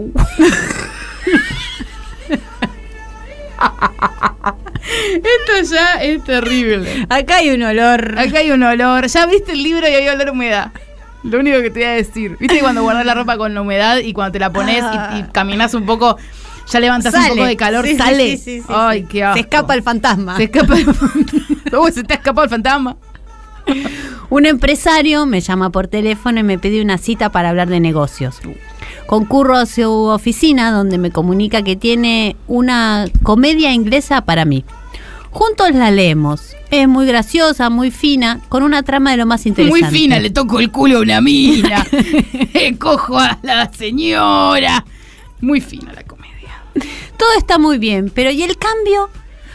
Esto 5.16 5.74
ya 5.74 6.04
es 6.04 6.24
terrible. 6.24 7.06
Acá 7.10 7.38
hay 7.38 7.52
un 7.52 7.64
olor. 7.64 8.18
Acá 8.18 8.40
hay 8.40 8.52
un 8.52 8.64
olor. 8.64 9.08
Ya 9.08 9.26
viste 9.26 9.54
el 9.54 9.64
libro 9.64 9.88
y 9.88 9.92
hay 9.92 10.08
olor 10.10 10.28
a 10.30 10.32
humedad. 10.32 10.72
Lo 11.26 11.40
único 11.40 11.58
que 11.62 11.70
te 11.72 11.80
voy 11.80 11.88
a 11.88 11.92
decir. 11.92 12.38
¿Viste 12.40 12.60
cuando 12.60 12.84
guardas 12.84 13.06
la 13.06 13.14
ropa 13.16 13.38
con 13.38 13.54
la 13.54 13.62
humedad 13.62 13.98
y 13.98 14.14
cuando 14.14 14.32
te 14.34 14.40
la 14.40 14.52
pones 14.54 14.84
y, 15.14 15.18
y 15.20 15.24
caminas 15.32 15.74
un 15.74 15.86
poco, 15.86 16.18
ya 16.72 16.80
levantas 16.80 17.14
un 17.14 17.28
poco 17.30 17.46
de 17.46 17.56
calor, 17.58 17.86
Sí, 17.86 17.96
sale? 17.98 18.38
sí, 18.38 18.38
sí, 18.38 18.60
sí, 18.62 18.66
Ay, 18.70 19.02
sí. 19.02 19.08
qué 19.10 19.24
asco. 19.24 19.36
Se 19.36 19.40
escapa 19.42 19.74
el 19.74 19.84
fantasma. 19.84 20.38
Se 20.38 20.44
escapa 20.44 20.78
el 20.78 20.86
Uy, 21.80 21.92
se 21.92 22.04
te 22.04 22.14
ha 22.14 22.18
escapado 22.18 22.44
el 22.46 22.50
fantasma. 22.50 22.96
Un 24.30 24.46
empresario 24.46 25.26
me 25.26 25.42
llama 25.42 25.72
por 25.72 25.88
teléfono 25.88 26.40
y 26.40 26.44
me 26.44 26.60
pide 26.60 26.82
una 26.82 26.98
cita 27.00 27.32
para 27.32 27.50
hablar 27.50 27.68
de 27.68 27.80
negocios. 27.80 28.40
Concurro 29.08 29.56
a 29.58 29.66
su 29.66 29.90
oficina 29.92 30.72
donde 30.72 30.98
me 31.00 31.10
comunica 31.12 31.64
que 31.64 31.76
tiene 31.76 32.36
una 32.48 33.06
comedia 33.24 33.72
inglesa 33.72 34.22
para 34.22 34.46
mí. 34.46 34.64
Juntos 35.36 35.72
la 35.74 35.92
leemos. 35.92 36.56
Es 36.72 36.88
muy 36.88 37.06
graciosa, 37.06 37.70
muy 37.70 37.92
fina, 37.92 38.40
con 38.48 38.64
una 38.64 38.84
trama 38.84 39.12
de 39.12 39.18
lo 39.18 39.26
más 39.26 39.46
interesante. 39.46 39.82
Muy 39.82 39.92
fina, 39.92 40.18
le 40.18 40.30
toco 40.30 40.62
el 40.62 40.72
culo 40.72 41.00
a 41.00 41.02
una 41.02 41.20
mina. 41.20 41.86
Cojo 42.80 43.20
a 43.20 43.38
la 43.44 43.70
señora. 43.74 44.86
Muy 45.42 45.60
fina 45.60 45.92
la 45.92 46.04
comedia. 46.04 46.64
Todo 47.18 47.34
está 47.38 47.60
muy 47.60 47.80
bien, 47.80 48.14
pero 48.16 48.32
¿y 48.32 48.44
el 48.44 48.58
cambio? 48.58 49.10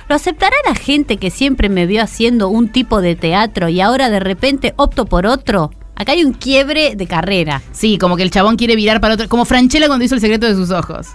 ¿Lo 0.07 0.17
aceptará 0.17 0.55
la 0.67 0.75
gente 0.75 1.17
que 1.17 1.31
siempre 1.31 1.71
me 1.71 1.87
vio 1.87 2.03
haciendo 2.03 2.51
un 2.51 2.69
tipo 2.69 3.01
de 3.01 3.17
teatro 3.17 3.71
y 3.71 3.81
ahora 3.81 4.11
de 4.11 4.21
repente 4.21 4.75
opto 4.77 5.07
por 5.07 5.25
otro? 5.25 5.71
Acá 5.97 6.13
hay 6.13 6.27
un 6.27 6.35
quiebre 6.35 6.95
de 6.95 7.07
carrera. 7.07 7.63
Sí, 7.73 7.97
como 7.97 8.19
que 8.19 8.23
el 8.23 8.31
chabón 8.31 8.57
quiere 8.57 8.77
virar 8.77 9.01
para 9.01 9.15
otro. 9.15 9.31
Como 9.31 9.47
Franchella 9.47 9.87
cuando 9.87 10.05
hizo 10.05 10.15
el 10.15 10.21
secreto 10.21 10.47
de 10.47 10.57
sus 10.57 10.71
ojos. 10.73 11.07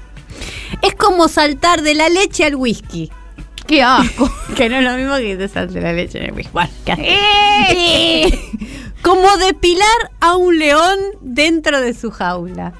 Es 0.81 0.95
como 0.95 1.27
saltar 1.27 1.83
de 1.83 1.93
la 1.93 2.09
leche 2.09 2.45
al 2.45 2.55
whisky. 2.55 3.11
Qué 3.67 3.81
asco. 3.83 4.29
Que 4.55 4.69
no 4.69 4.77
es 4.77 4.83
lo 4.83 4.93
mismo 4.95 5.15
que 5.17 5.35
te 5.35 5.47
salte 5.49 5.81
la 5.81 5.91
leche 5.91 6.19
en 6.23 6.35
el 6.37 6.47
¿qué 6.85 6.91
haces? 6.91 8.39
Como 9.01 9.37
depilar 9.37 10.11
a 10.21 10.35
un 10.35 10.57
león 10.57 10.97
dentro 11.21 11.81
de 11.81 11.93
su 11.93 12.09
jaula. 12.11 12.73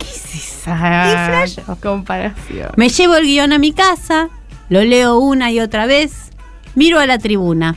Esa 0.00 0.72
Y 1.08 1.26
flash. 1.26 1.58
comparación. 1.80 2.70
Me 2.76 2.88
llevo 2.88 3.16
el 3.16 3.24
guion 3.24 3.52
a 3.52 3.58
mi 3.58 3.72
casa, 3.72 4.28
lo 4.68 4.82
leo 4.84 5.18
una 5.18 5.50
y 5.50 5.60
otra 5.60 5.86
vez, 5.86 6.30
miro 6.74 6.98
a 7.00 7.06
la 7.06 7.18
tribuna. 7.18 7.76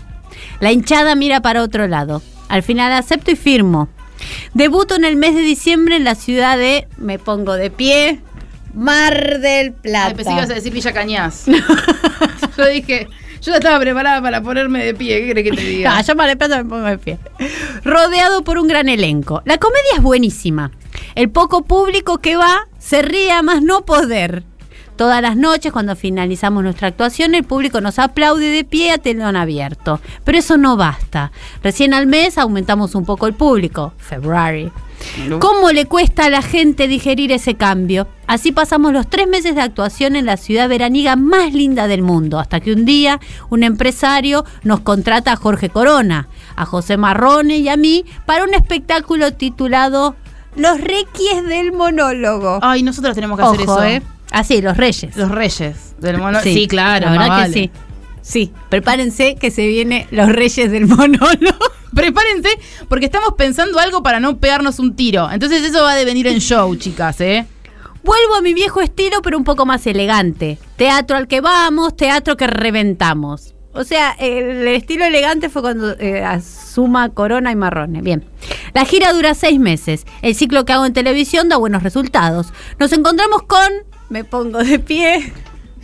La 0.60 0.72
hinchada 0.72 1.16
mira 1.16 1.42
para 1.42 1.64
otro 1.64 1.88
lado. 1.88 2.22
Al 2.48 2.64
final 2.64 2.94
acepto 2.94 3.32
y 3.32 3.36
firmo. 3.36 3.90
Debuto 4.54 4.96
en 4.96 5.04
el 5.06 5.16
mes 5.16 5.36
de 5.36 5.42
diciembre 5.42 5.96
en 5.96 6.04
la 6.04 6.16
ciudad 6.16 6.58
de, 6.58 6.88
me 6.98 7.20
pongo 7.20 7.54
de 7.56 7.70
pie, 7.72 8.22
Mar 8.74 9.40
del 9.40 9.74
Plata. 9.74 10.08
Ay, 10.08 10.14
pensé 10.16 10.30
que 10.32 10.38
ibas 10.38 10.50
a 10.50 10.54
decir 10.54 10.74
Villa 10.74 10.94
Cañas. 10.94 11.46
yo 12.58 12.66
dije, 12.68 13.08
yo 13.42 13.52
ya 13.52 13.58
estaba 13.58 13.80
preparada 13.80 14.22
para 14.22 14.42
ponerme 14.42 14.84
de 14.84 14.94
pie. 14.94 15.20
¿Qué 15.20 15.32
crees 15.32 15.50
que 15.50 15.56
te 15.56 15.64
diga? 15.64 15.96
Ah, 15.98 16.02
yo 16.02 16.16
Mar 16.16 16.28
del 16.28 16.38
Plata 16.38 16.64
me 16.64 16.70
pongo 16.70 16.88
de 16.88 16.98
pie. 16.98 17.20
Rodeado 17.84 18.44
por 18.44 18.58
un 18.58 18.68
gran 18.68 18.90
elenco. 18.90 19.42
La 19.46 19.58
comedia 19.58 19.92
es 19.96 20.02
buenísima. 20.02 20.72
El 21.16 21.30
poco 21.30 21.64
público 21.64 22.20
que 22.20 22.36
va 22.36 22.68
se 22.80 23.02
ríe 23.02 23.32
a 23.32 23.42
más 23.42 23.62
no 23.62 23.86
poder. 23.86 24.44
Todas 24.96 25.22
las 25.24 25.36
noches, 25.36 25.72
cuando 25.72 25.96
finalizamos 25.96 26.64
nuestra 26.64 26.88
actuación, 26.88 27.34
el 27.34 27.44
público 27.44 27.82
nos 27.82 27.98
aplaude 27.98 28.50
de 28.50 28.64
pie 28.64 28.92
a 28.92 29.00
telón 29.00 29.36
abierto. 29.36 30.00
Pero 30.24 30.38
eso 30.38 30.58
no 30.58 30.78
basta. 30.78 31.32
Recién 31.64 31.94
al 31.94 32.06
mes 32.06 32.38
aumentamos 32.38 32.94
un 32.94 33.04
poco 33.04 33.26
el 33.26 33.34
público. 33.34 33.94
February. 33.98 34.72
¿Cómo 35.40 35.72
le 35.72 35.86
cuesta 35.86 36.26
a 36.26 36.30
la 36.30 36.42
gente 36.42 36.88
digerir 36.88 37.32
ese 37.32 37.56
cambio? 37.56 38.08
Así 38.28 38.52
pasamos 38.52 38.94
los 38.94 39.10
tres 39.10 39.28
meses 39.28 39.56
de 39.56 39.62
actuación 39.62 40.16
en 40.16 40.26
la 40.26 40.38
ciudad 40.38 40.70
veraniga 40.70 41.16
más 41.16 41.54
linda 41.54 41.88
del 41.88 42.02
mundo, 42.02 42.40
hasta 42.40 42.60
que 42.60 42.74
un 42.74 42.86
día 42.86 43.20
un 43.50 43.64
empresario 43.64 44.46
nos 44.64 44.80
contrata 44.80 45.34
a 45.34 45.36
Jorge 45.36 45.70
Corona, 45.70 46.28
a 46.56 46.66
José 46.66 46.98
Marrone 46.98 47.58
y 47.58 47.70
a 47.70 47.78
mí 47.78 48.06
para 48.26 48.44
un 48.44 48.54
espectáculo 48.54 49.34
titulado 49.34 50.16
Los 50.56 50.80
Requies 50.80 51.44
del 51.48 51.74
Monólogo. 51.74 52.60
Ay, 52.62 52.84
nosotros 52.84 53.14
tenemos 53.14 53.38
que 53.38 53.46
hacer 53.46 53.62
eso. 53.62 53.84
¿eh? 53.84 54.02
Ah, 54.32 54.44
sí, 54.44 54.62
Los 54.62 54.78
Reyes. 54.78 55.16
Los 55.16 55.30
Reyes 55.30 55.96
del 56.00 56.18
mono. 56.18 56.40
Sí, 56.42 56.68
claro, 56.68 57.06
la 57.06 57.12
verdad 57.12 57.26
que 57.26 57.30
vale. 57.30 57.54
sí. 57.54 57.72
Sí, 58.24 58.54
prepárense 58.70 59.36
que 59.36 59.52
se 59.52 59.68
viene 59.68 60.08
Los 60.10 60.30
Reyes 60.30 60.72
del 60.72 60.88
Monólogo. 60.88 61.66
Prepárense, 61.94 62.50
porque 62.88 63.06
estamos 63.06 63.34
pensando 63.38 63.78
algo 63.80 64.02
para 64.02 64.20
no 64.20 64.38
pegarnos 64.38 64.80
un 64.80 64.96
tiro. 64.96 65.30
Entonces 65.30 65.62
eso 65.62 65.84
va 65.84 65.92
a 65.92 65.96
devenir 65.96 66.26
en 66.26 66.40
show, 66.40 66.74
chicas, 66.78 67.22
¿eh? 67.22 67.46
Vuelvo 68.02 68.36
a 68.36 68.42
mi 68.42 68.54
viejo 68.54 68.82
estilo, 68.82 69.22
pero 69.22 69.38
un 69.38 69.44
poco 69.44 69.66
más 69.66 69.86
elegante. 69.86 70.58
Teatro 70.78 71.18
al 71.18 71.28
que 71.28 71.42
vamos, 71.42 71.96
teatro 71.96 72.36
que 72.36 72.48
reventamos. 72.48 73.54
O 73.74 73.84
sea, 73.84 74.12
el 74.12 74.68
estilo 74.68 75.04
elegante 75.04 75.50
fue 75.50 75.62
cuando 75.62 75.98
eh, 76.00 76.24
asuma 76.24 77.10
Corona 77.10 77.52
y 77.52 77.56
Marrone. 77.56 78.02
Bien. 78.02 78.24
La 78.74 78.86
gira 78.86 79.12
dura 79.14 79.36
seis 79.36 79.60
meses. 79.60 80.06
El 80.22 80.36
ciclo 80.36 80.64
que 80.64 80.74
hago 80.74 80.86
en 80.86 80.94
televisión 80.94 81.50
da 81.50 81.58
buenos 81.58 81.84
resultados. 81.84 82.54
Nos 82.80 82.94
encontramos 82.94 83.44
con. 83.44 83.70
Me 84.10 84.24
pongo 84.24 84.60
de 84.60 84.80
pie. 84.80 85.34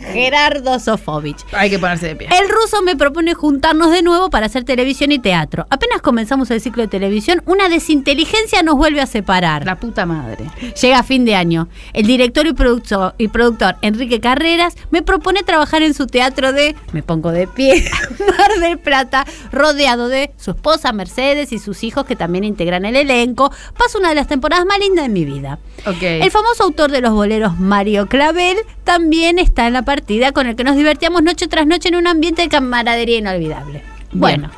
Gerardo 0.00 0.78
Sofovich. 0.78 1.44
Hay 1.52 1.70
que 1.70 1.78
ponerse 1.78 2.08
de 2.08 2.16
pie. 2.16 2.28
El 2.30 2.48
ruso 2.48 2.82
me 2.82 2.96
propone 2.96 3.34
juntarnos 3.34 3.90
de 3.90 4.02
nuevo 4.02 4.30
para 4.30 4.46
hacer 4.46 4.64
televisión 4.64 5.12
y 5.12 5.18
teatro. 5.18 5.66
Apenas 5.70 6.02
comenzamos 6.02 6.50
el 6.50 6.60
ciclo 6.60 6.82
de 6.82 6.88
televisión, 6.88 7.42
una 7.46 7.68
desinteligencia 7.68 8.62
nos 8.62 8.76
vuelve 8.76 9.00
a 9.00 9.06
separar. 9.06 9.64
La 9.64 9.76
puta 9.76 10.06
madre. 10.06 10.44
Llega 10.80 11.02
fin 11.02 11.24
de 11.24 11.34
año. 11.34 11.68
El 11.92 12.06
director 12.06 12.46
y 12.46 12.52
productor, 12.52 13.14
y 13.18 13.28
productor 13.28 13.76
Enrique 13.82 14.20
Carreras 14.20 14.74
me 14.90 15.02
propone 15.02 15.42
trabajar 15.42 15.82
en 15.82 15.94
su 15.94 16.06
teatro 16.06 16.52
de 16.52 16.74
Me 16.92 17.02
pongo 17.02 17.30
de 17.30 17.46
pie, 17.46 17.84
Mar 18.38 18.60
del 18.60 18.78
Plata, 18.78 19.24
rodeado 19.52 20.08
de 20.08 20.32
su 20.36 20.52
esposa 20.52 20.92
Mercedes 20.92 21.52
y 21.52 21.58
sus 21.58 21.84
hijos 21.84 22.06
que 22.06 22.16
también 22.16 22.44
integran 22.44 22.84
el 22.84 22.96
elenco. 22.96 23.52
Paso 23.78 23.98
una 23.98 24.10
de 24.10 24.14
las 24.14 24.28
temporadas 24.28 24.66
más 24.66 24.78
lindas 24.78 25.04
de 25.04 25.10
mi 25.10 25.24
vida. 25.24 25.58
El 26.00 26.30
famoso 26.30 26.64
autor 26.64 26.90
de 26.90 27.00
los 27.00 27.12
boleros 27.12 27.58
Mario 27.58 28.06
Clavel 28.06 28.58
también 28.84 29.38
está 29.38 29.66
en 29.66 29.72
la 29.74 29.82
partida 29.90 30.30
con 30.30 30.46
el 30.46 30.54
que 30.54 30.62
nos 30.62 30.76
divertíamos 30.76 31.20
noche 31.20 31.48
tras 31.48 31.66
noche 31.66 31.88
en 31.88 31.96
un 31.96 32.06
ambiente 32.06 32.42
de 32.42 32.48
camaradería 32.48 33.18
inolvidable. 33.18 33.82
Bueno, 34.12 34.48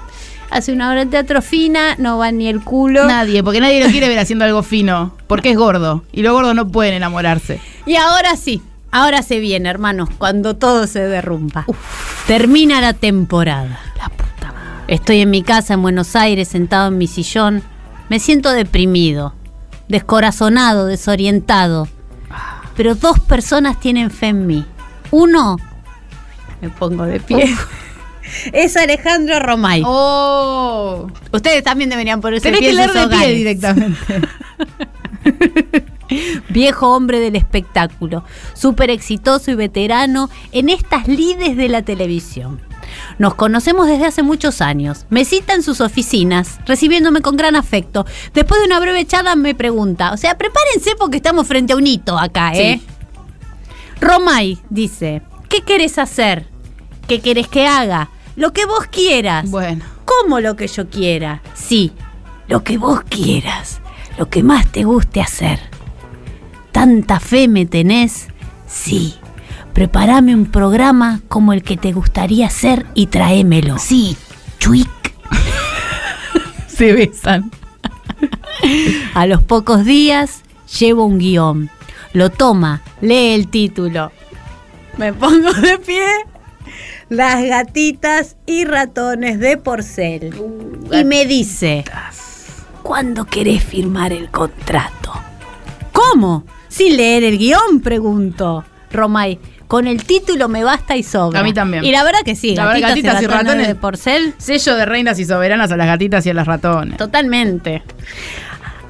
hace 0.50 0.74
una 0.74 0.90
hora 0.90 1.06
de 1.06 1.10
teatro 1.10 1.40
fina, 1.40 1.94
no 1.96 2.18
va 2.18 2.30
ni 2.30 2.48
el 2.48 2.62
culo. 2.62 3.06
Nadie, 3.06 3.42
porque 3.42 3.58
nadie 3.58 3.82
lo 3.82 3.90
quiere 3.90 4.10
ver 4.10 4.18
haciendo 4.18 4.44
algo 4.44 4.62
fino. 4.62 5.16
Porque 5.28 5.52
es 5.52 5.56
gordo. 5.56 6.04
Y 6.12 6.20
los 6.20 6.34
gordos 6.34 6.54
no 6.54 6.68
pueden 6.68 6.92
enamorarse. 6.92 7.62
Y 7.86 7.96
ahora 7.96 8.36
sí, 8.36 8.60
ahora 8.90 9.22
se 9.22 9.40
viene, 9.40 9.70
hermanos, 9.70 10.10
cuando 10.18 10.54
todo 10.54 10.86
se 10.86 11.00
derrumba. 11.00 11.64
Termina 12.26 12.82
la 12.82 12.92
temporada. 12.92 13.80
La 13.96 14.10
puta 14.10 14.52
madre. 14.52 14.94
Estoy 14.94 15.22
en 15.22 15.30
mi 15.30 15.42
casa 15.42 15.72
en 15.72 15.80
Buenos 15.80 16.14
Aires, 16.14 16.48
sentado 16.48 16.88
en 16.88 16.98
mi 16.98 17.06
sillón. 17.06 17.62
Me 18.10 18.18
siento 18.18 18.50
deprimido, 18.50 19.32
descorazonado, 19.88 20.84
desorientado. 20.84 21.88
Pero 22.76 22.94
dos 22.96 23.18
personas 23.18 23.80
tienen 23.80 24.10
fe 24.10 24.26
en 24.26 24.46
mí. 24.46 24.66
Uno, 25.12 25.58
me 26.60 26.68
pongo 26.70 27.04
de 27.04 27.20
pie. 27.20 27.54
Es 28.52 28.76
Alejandro 28.76 29.40
Romay. 29.40 29.82
¡Oh! 29.84 31.06
Ustedes 31.32 31.62
también 31.62 31.90
deberían 31.90 32.20
ponerse 32.22 32.44
Tenés 32.44 32.60
pie 32.60 32.70
que 32.70 32.74
leer 32.74 32.92
de 32.92 33.08
pie 33.08 33.34
directamente. 33.34 34.22
Viejo 36.48 36.94
hombre 36.94 37.20
del 37.20 37.36
espectáculo, 37.36 38.24
súper 38.54 38.90
exitoso 38.90 39.50
y 39.50 39.54
veterano 39.54 40.30
en 40.52 40.70
estas 40.70 41.08
lides 41.08 41.56
de 41.56 41.68
la 41.68 41.82
televisión. 41.82 42.60
Nos 43.18 43.34
conocemos 43.34 43.86
desde 43.86 44.06
hace 44.06 44.22
muchos 44.22 44.60
años. 44.62 45.04
Me 45.10 45.24
cita 45.24 45.54
en 45.54 45.62
sus 45.62 45.80
oficinas, 45.80 46.58
recibiéndome 46.64 47.20
con 47.20 47.36
gran 47.36 47.56
afecto. 47.56 48.06
Después 48.32 48.60
de 48.60 48.66
una 48.66 48.80
breve 48.80 49.04
charla 49.06 49.36
me 49.36 49.54
pregunta, 49.54 50.12
o 50.12 50.16
sea, 50.16 50.38
prepárense 50.38 50.92
porque 50.98 51.16
estamos 51.16 51.46
frente 51.46 51.72
a 51.74 51.76
un 51.76 51.86
hito 51.86 52.18
acá, 52.18 52.52
¿eh? 52.54 52.80
Sí. 52.80 52.92
Romay 54.02 54.58
dice, 54.68 55.22
¿qué 55.48 55.60
querés 55.60 55.96
hacer? 55.96 56.48
¿Qué 57.06 57.20
querés 57.20 57.46
que 57.46 57.68
haga? 57.68 58.10
Lo 58.34 58.52
que 58.52 58.66
vos 58.66 58.86
quieras. 58.90 59.48
Bueno. 59.48 59.84
¿Cómo 60.04 60.40
lo 60.40 60.56
que 60.56 60.66
yo 60.66 60.90
quiera? 60.90 61.40
Sí, 61.54 61.92
lo 62.48 62.64
que 62.64 62.78
vos 62.78 63.02
quieras, 63.08 63.80
lo 64.18 64.28
que 64.28 64.42
más 64.42 64.66
te 64.66 64.82
guste 64.82 65.20
hacer. 65.20 65.60
¿Tanta 66.72 67.20
fe 67.20 67.46
me 67.46 67.64
tenés? 67.64 68.26
Sí. 68.66 69.14
Prepárame 69.72 70.34
un 70.34 70.46
programa 70.46 71.20
como 71.28 71.52
el 71.52 71.62
que 71.62 71.76
te 71.76 71.92
gustaría 71.92 72.48
hacer 72.48 72.86
y 72.94 73.06
tráemelo. 73.06 73.78
Sí, 73.78 74.16
chuic. 74.58 75.14
Se 76.66 76.92
besan. 76.92 77.52
A 79.14 79.26
los 79.26 79.44
pocos 79.44 79.84
días 79.84 80.42
llevo 80.76 81.04
un 81.04 81.18
guion. 81.18 81.70
Lo 82.12 82.30
toma, 82.30 82.82
lee 83.00 83.34
el 83.34 83.48
título. 83.48 84.12
Me 84.96 85.12
pongo 85.12 85.52
de 85.62 85.78
pie. 85.78 86.06
Las 87.08 87.44
gatitas 87.44 88.36
y 88.46 88.64
ratones 88.64 89.38
de 89.38 89.56
porcel. 89.58 90.34
Y 90.90 91.04
me 91.04 91.26
dice, 91.26 91.84
¿cuándo 92.82 93.24
querés 93.26 93.62
firmar 93.62 94.12
el 94.12 94.30
contrato? 94.30 95.12
¿Cómo? 95.92 96.44
Sin 96.68 96.96
leer 96.96 97.24
el 97.24 97.38
guion, 97.38 97.80
pregunto. 97.82 98.64
Romay, 98.90 99.38
con 99.72 99.86
el 99.86 100.04
título 100.04 100.48
me 100.48 100.64
basta 100.64 100.96
y 100.96 101.02
sobra. 101.02 101.40
A 101.40 101.42
mí 101.42 101.54
también. 101.54 101.84
Y 101.84 101.92
la 101.92 102.04
verdad 102.04 102.20
que 102.24 102.34
sí, 102.34 102.54
La 102.54 102.78
gatitas, 102.78 103.22
y, 103.22 103.26
ratones, 103.26 103.68
de 103.68 103.74
porcel. 103.74 104.34
Sello 104.38 104.76
de 104.76 104.84
reinas 104.84 105.18
y 105.18 105.24
soberanas 105.24 105.72
a 105.72 105.76
las 105.76 105.86
gatitas 105.86 106.26
y 106.26 106.30
a 106.30 106.34
las 106.34 106.46
ratones. 106.46 106.98
Totalmente. 106.98 107.82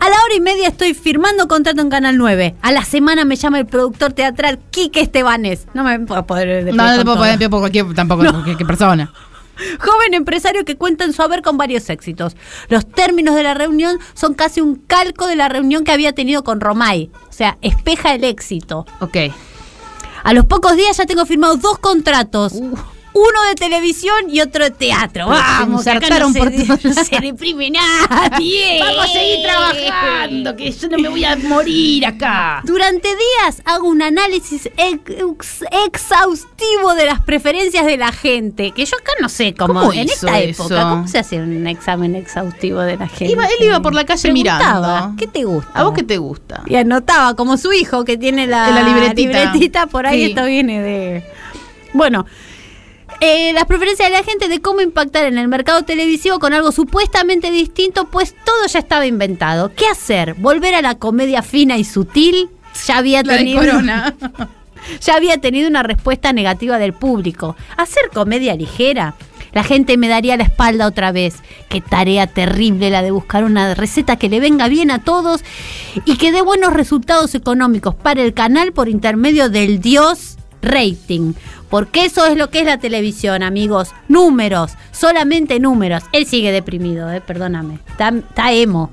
A 0.03 0.09
la 0.09 0.17
hora 0.25 0.35
y 0.35 0.41
media 0.41 0.67
estoy 0.67 0.95
firmando 0.95 1.47
contrato 1.47 1.81
en 1.81 1.88
Canal 1.88 2.19
9. 2.19 2.57
A 2.61 2.73
la 2.73 2.85
semana 2.85 3.25
me 3.25 3.37
llama 3.37 3.61
el 3.61 3.67
productor 3.67 4.12
teatral 4.12 4.59
Quique 4.73 5.01
Estebanes. 5.01 5.69
No 5.75 5.85
me 5.85 5.97
puedo 6.01 6.27
poder 6.27 6.65
de 6.65 6.73
No, 6.73 6.85
no 6.85 6.99
te 6.99 7.05
puedo 7.05 7.19
poner 7.19 7.49
por 7.49 7.61
cualquier, 7.61 7.95
tampoco 7.95 8.25
cualquier 8.25 8.67
persona. 8.67 9.12
Joven 9.79 10.15
empresario 10.15 10.65
que 10.65 10.77
cuenta 10.77 11.05
en 11.05 11.12
su 11.12 11.23
haber 11.23 11.43
con 11.43 11.57
varios 11.57 11.88
éxitos. 11.88 12.35
Los 12.69 12.85
términos 12.85 13.37
de 13.37 13.45
la 13.45 13.55
reunión 13.55 14.01
son 14.15 14.35
casi 14.35 14.61
un 14.61 14.75
calco 14.75 15.29
de 15.29 15.37
la 15.37 15.49
reunión 15.49 15.85
que 15.85 15.93
había 15.93 16.12
tenido 16.12 16.43
con 16.43 16.61
Romay. 16.61 17.12
O 17.31 17.33
sea, 17.33 17.59
espeja 17.62 18.12
el 18.12 18.25
éxito. 18.25 18.85
Ok. 18.99 19.17
A 20.25 20.33
los 20.33 20.47
pocos 20.47 20.75
días 20.75 20.97
ya 20.97 21.07
tengo 21.07 21.27
firmados 21.27 21.61
dos 21.61 21.79
contratos. 21.79 22.55
Uno 23.14 23.42
de 23.48 23.55
televisión 23.57 24.14
y 24.31 24.40
otro 24.40 24.64
de 24.64 24.70
teatro. 24.70 25.25
Se 25.27 25.31
Vamos, 25.33 25.87
acá 25.87 26.18
no 26.18 26.33
se, 26.33 26.38
por 26.38 26.51
no 26.53 26.94
se 27.05 27.18
reprime 27.20 27.70
nadie. 27.70 28.81
Vamos 28.81 29.05
a 29.05 29.09
seguir 29.09 29.46
trabajando, 29.46 30.57
que 30.57 30.70
yo 30.70 30.88
no 30.88 30.98
me 30.98 31.09
voy 31.11 31.25
a 31.25 31.37
morir 31.37 32.07
acá. 32.07 32.62
Durante 32.64 33.09
días 33.09 33.61
hago 33.66 33.88
un 33.88 34.01
análisis 34.03 34.68
ex- 34.79 35.63
exhaustivo 35.85 36.94
de 36.94 37.06
las 37.06 37.21
preferencias 37.21 37.85
de 37.85 37.96
la 37.96 38.13
gente. 38.13 38.71
Que 38.73 38.85
yo 38.87 38.96
acá 38.96 39.13
no 39.21 39.29
sé 39.29 39.54
cómo, 39.54 39.75
¿Cómo 39.81 39.92
en 39.92 40.08
esta 40.08 40.40
eso? 40.40 40.65
época, 40.65 40.83
¿cómo 40.88 41.08
se 41.08 41.19
hace 41.19 41.37
un 41.37 41.67
examen 41.67 42.15
exhaustivo 42.15 42.81
de 42.81 42.96
la 42.96 43.08
gente? 43.08 43.33
Iba- 43.33 43.44
él 43.46 43.67
iba 43.67 43.81
por 43.81 43.94
la 43.94 44.04
calle 44.04 44.33
mirando. 44.33 45.15
¿Qué 45.19 45.27
te 45.27 45.44
gusta? 45.44 45.71
¿A 45.75 45.83
vos 45.85 45.92
qué 45.94 46.02
te 46.02 46.17
gusta? 46.19 46.63
Y 46.67 46.77
anotaba, 46.77 47.35
como 47.37 47.56
su 47.58 47.73
hijo 47.73 48.04
que 48.04 48.17
tiene 48.17 48.46
la, 48.46 48.71
La 48.71 48.83
libretita. 48.83 49.44
libretita, 49.44 49.87
por 49.87 50.06
ahí 50.06 50.25
Sí. 50.25 50.31
esto 50.31 50.44
viene 50.46 50.81
de. 50.81 51.25
Bueno. 51.92 52.25
Eh, 53.25 53.52
las 53.52 53.66
preferencias 53.66 54.10
de 54.10 54.16
la 54.16 54.25
gente 54.25 54.48
de 54.48 54.60
cómo 54.60 54.81
impactar 54.81 55.27
en 55.27 55.38
el 55.38 55.46
mercado 55.46 55.85
televisivo 55.85 56.40
con 56.40 56.52
algo 56.52 56.73
supuestamente 56.73 57.52
distinto, 57.52 58.06
pues 58.10 58.35
todo 58.44 58.66
ya 58.66 58.81
estaba 58.81 59.06
inventado. 59.06 59.73
¿Qué 59.77 59.87
hacer? 59.87 60.35
¿Volver 60.35 60.75
a 60.75 60.83
la 60.83 60.96
comedia 60.96 61.40
fina 61.42 61.77
y 61.79 61.85
sutil? 61.85 62.50
Ya 62.85 62.98
había 62.98 63.23
La 63.23 63.37
tenido, 63.37 63.60
Corona. 63.60 64.16
ya 65.00 65.14
había 65.14 65.38
tenido 65.38 65.68
una 65.68 65.85
respuesta 65.85 66.33
negativa 66.33 66.79
del 66.79 66.94
público. 66.94 67.54
¿Hacer 67.77 68.10
comedia 68.12 68.56
ligera? 68.56 69.14
La 69.52 69.62
gente 69.62 69.96
me 69.98 70.08
daría 70.08 70.37
la 70.37 70.42
espalda 70.42 70.88
otra 70.88 71.12
vez. 71.12 71.37
Qué 71.68 71.81
tarea 71.81 72.27
terrible 72.27 72.90
la 72.90 73.02
de 73.02 73.12
buscar 73.12 73.44
una 73.44 73.77
receta 73.77 74.16
que 74.16 74.31
le 74.31 74.40
venga 74.40 74.66
bien 74.66 74.90
a 74.90 74.98
todos 74.98 75.42
y 76.06 76.16
que 76.16 76.33
dé 76.33 76.42
buenos 76.42 76.73
resultados 76.73 77.37
económicos 77.37 77.94
para 77.94 78.20
el 78.20 78.35
canal 78.35 78.73
por 78.73 78.88
intermedio 78.88 79.48
del 79.48 79.81
dios 79.81 80.38
rating. 80.62 81.35
Porque 81.73 82.04
eso 82.04 82.27
es 82.27 82.37
lo 82.37 82.50
que 82.50 82.58
es 82.60 82.66
la 82.66 82.79
televisión, 82.79 83.42
amigos. 83.42 83.92
Números, 84.06 84.73
solamente 84.90 85.58
números. 85.58 86.02
Él 86.12 86.27
sigue 86.27 86.52
deprimido, 86.52 87.10
eh, 87.10 87.23
perdóname. 87.23 87.79
Está, 87.88 88.10
está 88.10 88.52
emo. 88.52 88.90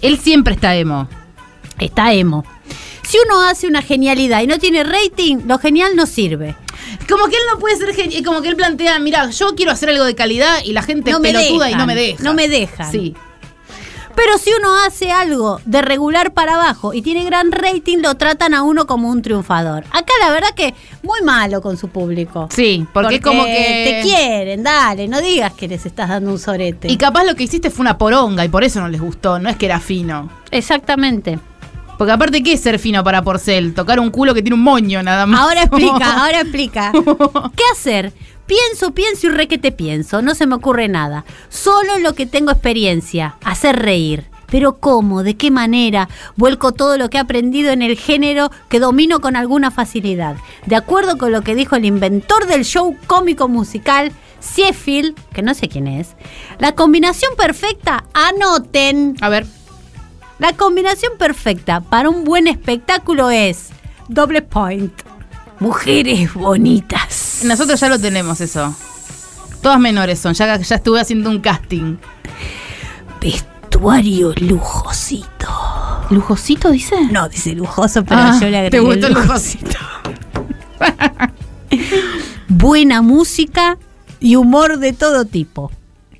Él 0.00 0.18
siempre 0.20 0.54
está 0.54 0.76
emo. 0.76 1.08
Está 1.80 2.12
emo. 2.12 2.44
Si 3.02 3.18
uno 3.26 3.42
hace 3.42 3.66
una 3.66 3.82
genialidad 3.82 4.40
y 4.42 4.46
no 4.46 4.58
tiene 4.60 4.84
rating, 4.84 5.38
lo 5.46 5.58
genial 5.58 5.96
no 5.96 6.06
sirve. 6.06 6.54
Como 7.08 7.26
que 7.26 7.34
él 7.34 7.42
no 7.52 7.58
puede 7.58 7.76
ser 7.76 7.88
geni- 7.92 8.24
como 8.24 8.40
que 8.40 8.48
él 8.50 8.56
plantea, 8.56 9.00
mira, 9.00 9.28
yo 9.30 9.56
quiero 9.56 9.72
hacer 9.72 9.88
algo 9.90 10.04
de 10.04 10.14
calidad 10.14 10.58
y 10.64 10.74
la 10.74 10.82
gente 10.82 11.10
No 11.10 11.18
me 11.18 11.32
pelotuda 11.32 11.70
y 11.70 11.74
no 11.74 11.86
me 11.86 11.96
deja. 11.96 12.22
no 12.22 12.34
me 12.34 12.48
dejan. 12.48 12.90
Sí. 12.92 13.14
Pero 14.14 14.38
si 14.38 14.50
uno 14.58 14.76
hace 14.86 15.10
algo 15.10 15.60
de 15.64 15.82
regular 15.82 16.32
para 16.32 16.54
abajo 16.54 16.94
y 16.94 17.02
tiene 17.02 17.24
gran 17.24 17.52
rating, 17.52 17.98
lo 17.98 18.14
tratan 18.16 18.54
a 18.54 18.62
uno 18.62 18.86
como 18.86 19.10
un 19.10 19.22
triunfador. 19.22 19.84
Acá 19.90 20.12
la 20.20 20.30
verdad 20.30 20.50
que 20.54 20.74
muy 21.02 21.20
malo 21.22 21.60
con 21.60 21.76
su 21.76 21.88
público. 21.88 22.48
Sí, 22.50 22.86
porque, 22.92 23.16
es 23.16 23.20
como 23.20 23.44
que 23.44 24.02
te 24.02 24.08
quieren, 24.08 24.62
dale, 24.62 25.08
no 25.08 25.20
digas 25.20 25.52
que 25.54 25.68
les 25.68 25.84
estás 25.86 26.08
dando 26.08 26.30
un 26.30 26.38
sorete. 26.38 26.90
Y 26.90 26.96
capaz 26.96 27.24
lo 27.24 27.34
que 27.34 27.44
hiciste 27.44 27.70
fue 27.70 27.82
una 27.82 27.98
poronga 27.98 28.44
y 28.44 28.48
por 28.48 28.64
eso 28.64 28.80
no 28.80 28.88
les 28.88 29.00
gustó, 29.00 29.38
no 29.38 29.48
es 29.48 29.56
que 29.56 29.66
era 29.66 29.80
fino. 29.80 30.30
Exactamente. 30.50 31.38
Porque 31.98 32.12
aparte, 32.12 32.42
¿qué 32.42 32.54
es 32.54 32.60
ser 32.60 32.78
fino 32.78 33.04
para 33.04 33.22
Porcel? 33.22 33.74
Tocar 33.74 34.00
un 34.00 34.10
culo 34.10 34.34
que 34.34 34.42
tiene 34.42 34.54
un 34.54 34.62
moño 34.62 35.02
nada 35.02 35.26
más. 35.26 35.40
Ahora 35.40 35.62
explica, 35.62 36.12
ahora 36.24 36.40
explica. 36.40 36.92
¿Qué 37.56 37.62
hacer? 37.72 38.12
Pienso, 38.46 38.92
pienso 38.92 39.26
y 39.26 39.30
re 39.30 39.48
que 39.48 39.58
te 39.58 39.72
pienso. 39.72 40.22
No 40.22 40.34
se 40.34 40.46
me 40.46 40.54
ocurre 40.54 40.88
nada. 40.88 41.24
Solo 41.48 41.98
lo 41.98 42.14
que 42.14 42.26
tengo 42.26 42.50
experiencia. 42.50 43.36
Hacer 43.42 43.76
reír. 43.76 44.24
Pero 44.50 44.78
¿cómo? 44.78 45.22
¿De 45.22 45.36
qué 45.36 45.50
manera? 45.50 46.08
Vuelco 46.36 46.72
todo 46.72 46.98
lo 46.98 47.08
que 47.10 47.16
he 47.16 47.20
aprendido 47.20 47.72
en 47.72 47.82
el 47.82 47.96
género 47.96 48.50
que 48.68 48.78
domino 48.78 49.20
con 49.20 49.34
alguna 49.36 49.70
facilidad. 49.70 50.36
De 50.66 50.76
acuerdo 50.76 51.18
con 51.18 51.32
lo 51.32 51.42
que 51.42 51.54
dijo 51.54 51.74
el 51.74 51.84
inventor 51.84 52.46
del 52.46 52.64
show 52.64 52.96
cómico 53.06 53.48
musical, 53.48 54.12
Sheffield, 54.42 55.16
que 55.32 55.42
no 55.42 55.54
sé 55.54 55.68
quién 55.68 55.88
es, 55.88 56.14
la 56.58 56.74
combinación 56.74 57.32
perfecta, 57.36 58.04
anoten, 58.12 59.16
A 59.22 59.28
ver. 59.30 59.46
la 60.38 60.52
combinación 60.52 61.12
perfecta 61.18 61.80
para 61.80 62.10
un 62.10 62.24
buen 62.24 62.46
espectáculo 62.46 63.30
es 63.30 63.70
doble 64.08 64.42
point. 64.42 64.92
Mujeres 65.60 66.34
bonitas. 66.34 67.40
Nosotros 67.44 67.78
ya 67.80 67.88
lo 67.88 67.98
tenemos 67.98 68.40
eso. 68.40 68.74
Todas 69.62 69.78
menores 69.80 70.18
son, 70.18 70.34
ya, 70.34 70.56
ya 70.58 70.76
estuve 70.76 71.00
haciendo 71.00 71.30
un 71.30 71.40
casting. 71.40 71.96
Vestuario 73.20 74.32
lujosito. 74.40 75.48
¿Lujosito 76.10 76.70
dice? 76.70 76.96
No, 77.10 77.28
dice 77.28 77.54
lujoso, 77.54 78.04
pero 78.04 78.20
Ah, 78.20 78.38
yo 78.40 78.48
le 78.48 78.58
agregué 78.58 78.70
¿Te 78.70 78.80
gustó 78.80 79.06
el 79.06 79.14
lujosito. 79.14 79.78
lujosito? 80.80 81.34
Buena 82.48 83.00
música 83.02 83.78
y 84.20 84.36
humor 84.36 84.78
de 84.78 84.92
todo 84.92 85.24
tipo. 85.24 85.70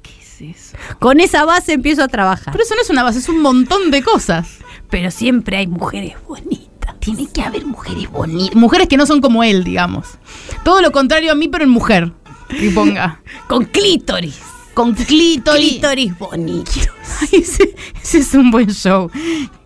¿Qué 0.02 0.10
es 0.20 0.40
eso? 0.56 0.76
Con 0.98 1.20
esa 1.20 1.44
base 1.44 1.74
empiezo 1.74 2.02
a 2.02 2.08
trabajar. 2.08 2.52
Pero 2.52 2.64
eso 2.64 2.74
no 2.74 2.80
es 2.82 2.90
una 2.90 3.02
base, 3.02 3.18
es 3.18 3.28
un 3.28 3.40
montón 3.42 3.90
de 3.90 4.02
cosas. 4.02 4.48
Pero 4.90 5.10
siempre 5.10 5.56
hay 5.58 5.66
mujeres 5.66 6.14
bonitas. 6.26 6.63
Tiene 7.04 7.26
que 7.30 7.42
haber 7.42 7.66
mujeres 7.66 8.10
bonitas. 8.10 8.56
Mujeres 8.56 8.88
que 8.88 8.96
no 8.96 9.04
son 9.04 9.20
como 9.20 9.44
él, 9.44 9.62
digamos. 9.62 10.18
Todo 10.64 10.80
lo 10.80 10.90
contrario 10.90 11.32
a 11.32 11.34
mí, 11.34 11.48
pero 11.48 11.64
en 11.64 11.70
mujer. 11.70 12.12
Que 12.48 12.70
ponga. 12.70 13.20
Con 13.48 13.66
clítoris. 13.66 14.40
Con 14.72 14.94
clítoris. 14.94 15.72
Clítoris 15.72 16.18
bonitos. 16.18 16.88
Ay, 17.20 17.40
ese, 17.40 17.74
ese 18.02 18.18
es 18.18 18.34
un 18.34 18.50
buen 18.50 18.70
show. 18.72 19.10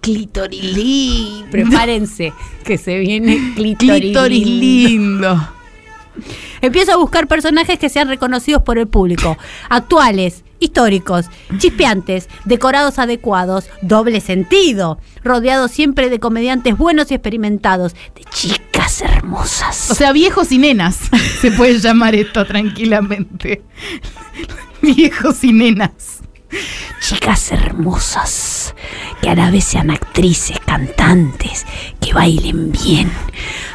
Clítoris 0.00 0.64
lindo. 0.64 1.50
Prepárense, 1.50 2.32
que 2.64 2.76
se 2.76 2.98
viene 2.98 3.54
clítoris, 3.54 4.00
Clítoris 4.00 4.46
lindo. 4.46 5.30
lindo. 5.30 5.48
Empiezo 6.60 6.92
a 6.92 6.96
buscar 6.96 7.28
personajes 7.28 7.78
que 7.78 7.88
sean 7.88 8.08
reconocidos 8.08 8.62
por 8.62 8.78
el 8.78 8.88
público, 8.88 9.38
actuales, 9.68 10.44
históricos, 10.60 11.26
chispeantes, 11.58 12.28
decorados 12.44 12.98
adecuados, 12.98 13.68
doble 13.82 14.20
sentido, 14.20 14.98
rodeados 15.22 15.70
siempre 15.70 16.10
de 16.10 16.20
comediantes 16.20 16.76
buenos 16.76 17.10
y 17.10 17.14
experimentados, 17.14 17.94
de 18.14 18.24
chicas 18.30 19.02
hermosas. 19.02 19.90
O 19.90 19.94
sea, 19.94 20.12
viejos 20.12 20.52
y 20.52 20.58
nenas. 20.58 20.98
Se 21.40 21.50
puede 21.50 21.78
llamar 21.78 22.14
esto 22.14 22.44
tranquilamente. 22.46 23.62
Viejos 24.82 25.42
y 25.42 25.52
nenas. 25.52 26.20
chicas 27.00 27.52
hermosas, 27.52 28.74
que 29.20 29.28
a 29.28 29.34
la 29.34 29.50
vez 29.50 29.64
sean 29.64 29.90
actrices, 29.90 30.58
cantantes, 30.64 31.66
que 32.00 32.14
bailen 32.14 32.72
bien, 32.72 33.10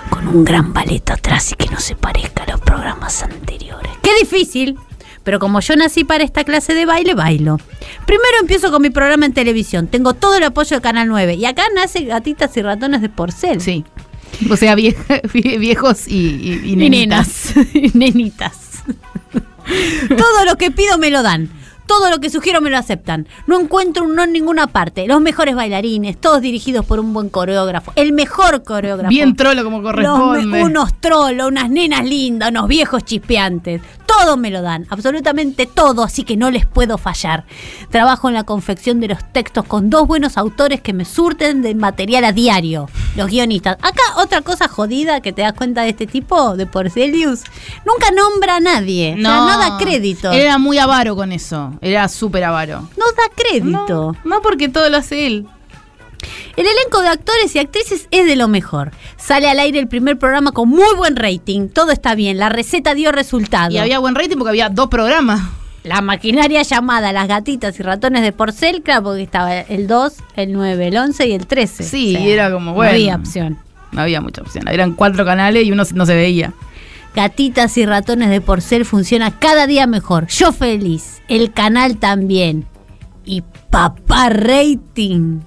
con 0.09 0.27
un 0.27 0.43
gran 0.45 0.73
ballet 0.73 1.07
atrás 1.11 1.51
y 1.51 1.55
que 1.55 1.69
no 1.69 1.79
se 1.79 1.95
parezca 1.95 2.43
a 2.43 2.51
los 2.51 2.61
programas 2.61 3.21
anteriores. 3.21 3.91
¡Qué 4.01 4.11
difícil! 4.19 4.77
Pero 5.23 5.39
como 5.39 5.59
yo 5.61 5.75
nací 5.75 6.03
para 6.03 6.23
esta 6.23 6.43
clase 6.43 6.73
de 6.73 6.85
baile, 6.85 7.13
bailo. 7.13 7.57
Primero 8.05 8.37
empiezo 8.41 8.71
con 8.71 8.81
mi 8.81 8.89
programa 8.89 9.25
en 9.25 9.33
televisión. 9.33 9.87
Tengo 9.87 10.13
todo 10.13 10.35
el 10.35 10.43
apoyo 10.43 10.75
de 10.77 10.81
Canal 10.81 11.07
9. 11.07 11.35
Y 11.35 11.45
acá 11.45 11.63
nace 11.75 12.03
Gatitas 12.03 12.55
y 12.57 12.61
Ratones 12.61 13.01
de 13.01 13.09
Porcel. 13.09 13.61
Sí. 13.61 13.85
O 14.49 14.57
sea, 14.57 14.75
vie- 14.75 14.95
viejos 15.59 16.07
y, 16.07 16.13
y- 16.17 16.61
y 16.65 16.71
Y 16.73 16.75
nenitas. 16.75 17.53
nenas. 17.55 17.67
Y 17.73 17.97
nenitas. 17.97 18.57
Todo 20.09 20.45
lo 20.45 20.55
que 20.57 20.71
pido 20.71 20.97
me 20.97 21.09
lo 21.09 21.23
dan. 21.23 21.49
Todo 21.87 22.09
lo 22.09 22.19
que 22.19 22.29
sugiero 22.29 22.61
me 22.61 22.69
lo 22.69 22.77
aceptan. 22.77 23.27
No 23.47 23.59
encuentro 23.59 24.05
un 24.05 24.15
no 24.15 24.23
en 24.23 24.31
ninguna 24.31 24.67
parte. 24.67 25.05
Los 25.07 25.21
mejores 25.21 25.55
bailarines, 25.55 26.19
todos 26.19 26.41
dirigidos 26.41 26.85
por 26.85 26.99
un 26.99 27.13
buen 27.13 27.29
coreógrafo. 27.29 27.91
El 27.95 28.13
mejor 28.13 28.63
coreógrafo. 28.63 29.09
Bien 29.09 29.35
trolo 29.35 29.63
como 29.63 29.81
Los 29.81 29.91
corresponde. 29.91 30.45
me- 30.45 30.63
unos 30.63 30.93
trolos, 30.99 31.47
unas 31.47 31.69
nenas 31.69 32.05
lindas, 32.05 32.49
unos 32.51 32.67
viejos 32.67 33.03
chispeantes. 33.03 33.81
Todo 34.05 34.37
me 34.37 34.51
lo 34.51 34.61
dan, 34.61 34.85
absolutamente 34.89 35.65
todo, 35.65 36.03
así 36.03 36.23
que 36.23 36.37
no 36.37 36.51
les 36.51 36.65
puedo 36.67 36.97
fallar. 36.99 37.45
Trabajo 37.89 38.27
en 38.27 38.35
la 38.35 38.43
confección 38.43 38.99
de 38.99 39.07
los 39.07 39.17
textos 39.31 39.65
con 39.65 39.89
dos 39.89 40.07
buenos 40.07 40.37
autores 40.37 40.81
que 40.81 40.93
me 40.93 41.03
surten 41.03 41.61
de 41.63 41.73
material 41.73 42.23
a 42.25 42.31
diario, 42.31 42.89
los 43.15 43.27
guionistas. 43.29 43.77
Acá 43.81 44.01
otra 44.17 44.41
cosa 44.41 44.67
jodida 44.67 45.21
que 45.21 45.33
te 45.33 45.41
das 45.41 45.53
cuenta 45.53 45.81
de 45.81 45.89
este 45.89 46.05
tipo, 46.05 46.55
de 46.55 46.67
Porcelius, 46.67 47.41
nunca 47.85 48.11
nombra 48.15 48.57
a 48.57 48.59
nadie, 48.59 49.15
no, 49.17 49.47
no 49.49 49.57
da 49.57 49.77
crédito. 49.79 50.31
Era 50.31 50.57
muy 50.59 50.77
avaro 50.77 51.15
con 51.15 51.31
eso. 51.31 51.72
Era 51.81 52.07
súper 52.07 52.43
avaro. 52.43 52.87
No 52.97 53.05
da 53.11 53.23
crédito. 53.35 54.13
No, 54.13 54.15
no 54.23 54.41
porque 54.41 54.69
todo 54.69 54.89
lo 54.89 54.97
hace 54.97 55.27
él. 55.27 55.47
El 56.55 56.65
elenco 56.67 57.01
de 57.01 57.07
actores 57.09 57.55
y 57.55 57.59
actrices 57.59 58.07
es 58.11 58.25
de 58.25 58.35
lo 58.35 58.47
mejor. 58.47 58.91
Sale 59.17 59.49
al 59.49 59.59
aire 59.59 59.79
el 59.79 59.87
primer 59.87 60.17
programa 60.17 60.51
con 60.51 60.69
muy 60.69 60.95
buen 60.95 61.15
rating. 61.15 61.67
Todo 61.67 61.91
está 61.91 62.15
bien. 62.15 62.37
La 62.37 62.49
receta 62.49 62.93
dio 62.93 63.11
resultado. 63.11 63.71
Y 63.71 63.77
había 63.77 63.99
buen 63.99 64.15
rating 64.15 64.37
porque 64.37 64.49
había 64.49 64.69
dos 64.69 64.87
programas. 64.87 65.41
La 65.83 66.01
maquinaria 66.01 66.61
llamada 66.61 67.11
Las 67.11 67.27
Gatitas 67.27 67.77
y 67.77 67.83
Ratones 67.83 68.21
de 68.21 68.31
Porcel, 68.31 68.81
claro, 68.83 69.03
porque 69.03 69.23
estaba 69.23 69.59
el 69.59 69.87
2, 69.87 70.13
el 70.37 70.53
9, 70.53 70.87
el 70.87 70.97
11 70.97 71.27
y 71.27 71.33
el 71.33 71.45
13. 71.45 71.83
Sí, 71.83 72.15
era 72.15 72.49
como, 72.51 72.73
bueno. 72.73 72.91
No 72.91 72.95
había 72.95 73.15
opción. 73.15 73.57
No 73.91 74.01
había 74.01 74.21
mucha 74.21 74.41
opción. 74.41 74.67
Eran 74.69 74.93
cuatro 74.93 75.25
canales 75.25 75.65
y 75.65 75.71
uno 75.71 75.83
no 75.93 76.05
se 76.05 76.15
veía. 76.15 76.53
Gatitas 77.15 77.77
y 77.77 77.85
Ratones 77.85 78.29
de 78.29 78.41
Porcel 78.41 78.85
funciona 78.85 79.37
cada 79.39 79.67
día 79.67 79.85
mejor. 79.87 80.27
Yo 80.27 80.51
feliz. 80.51 81.21
El 81.27 81.51
canal 81.53 81.97
también. 81.97 82.65
Y 83.25 83.43
papá 83.69 84.29
rating. 84.29 85.39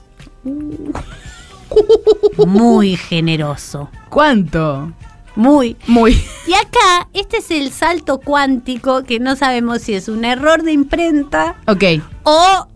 Muy 2.46 2.96
generoso. 3.08 3.90
¿Cuánto? 4.08 4.92
Muy. 5.34 5.76
Muy. 5.86 6.12
Y 6.46 6.54
acá, 6.54 7.08
este 7.12 7.38
es 7.38 7.50
el 7.50 7.70
salto 7.70 8.18
cuántico 8.20 9.02
que 9.04 9.18
no 9.20 9.36
sabemos 9.36 9.82
si 9.82 9.92
es 9.94 10.08
un 10.08 10.24
error 10.24 10.62
de 10.62 10.72
imprenta 10.72 11.56
Ok. 11.66 11.84
o 12.22 12.66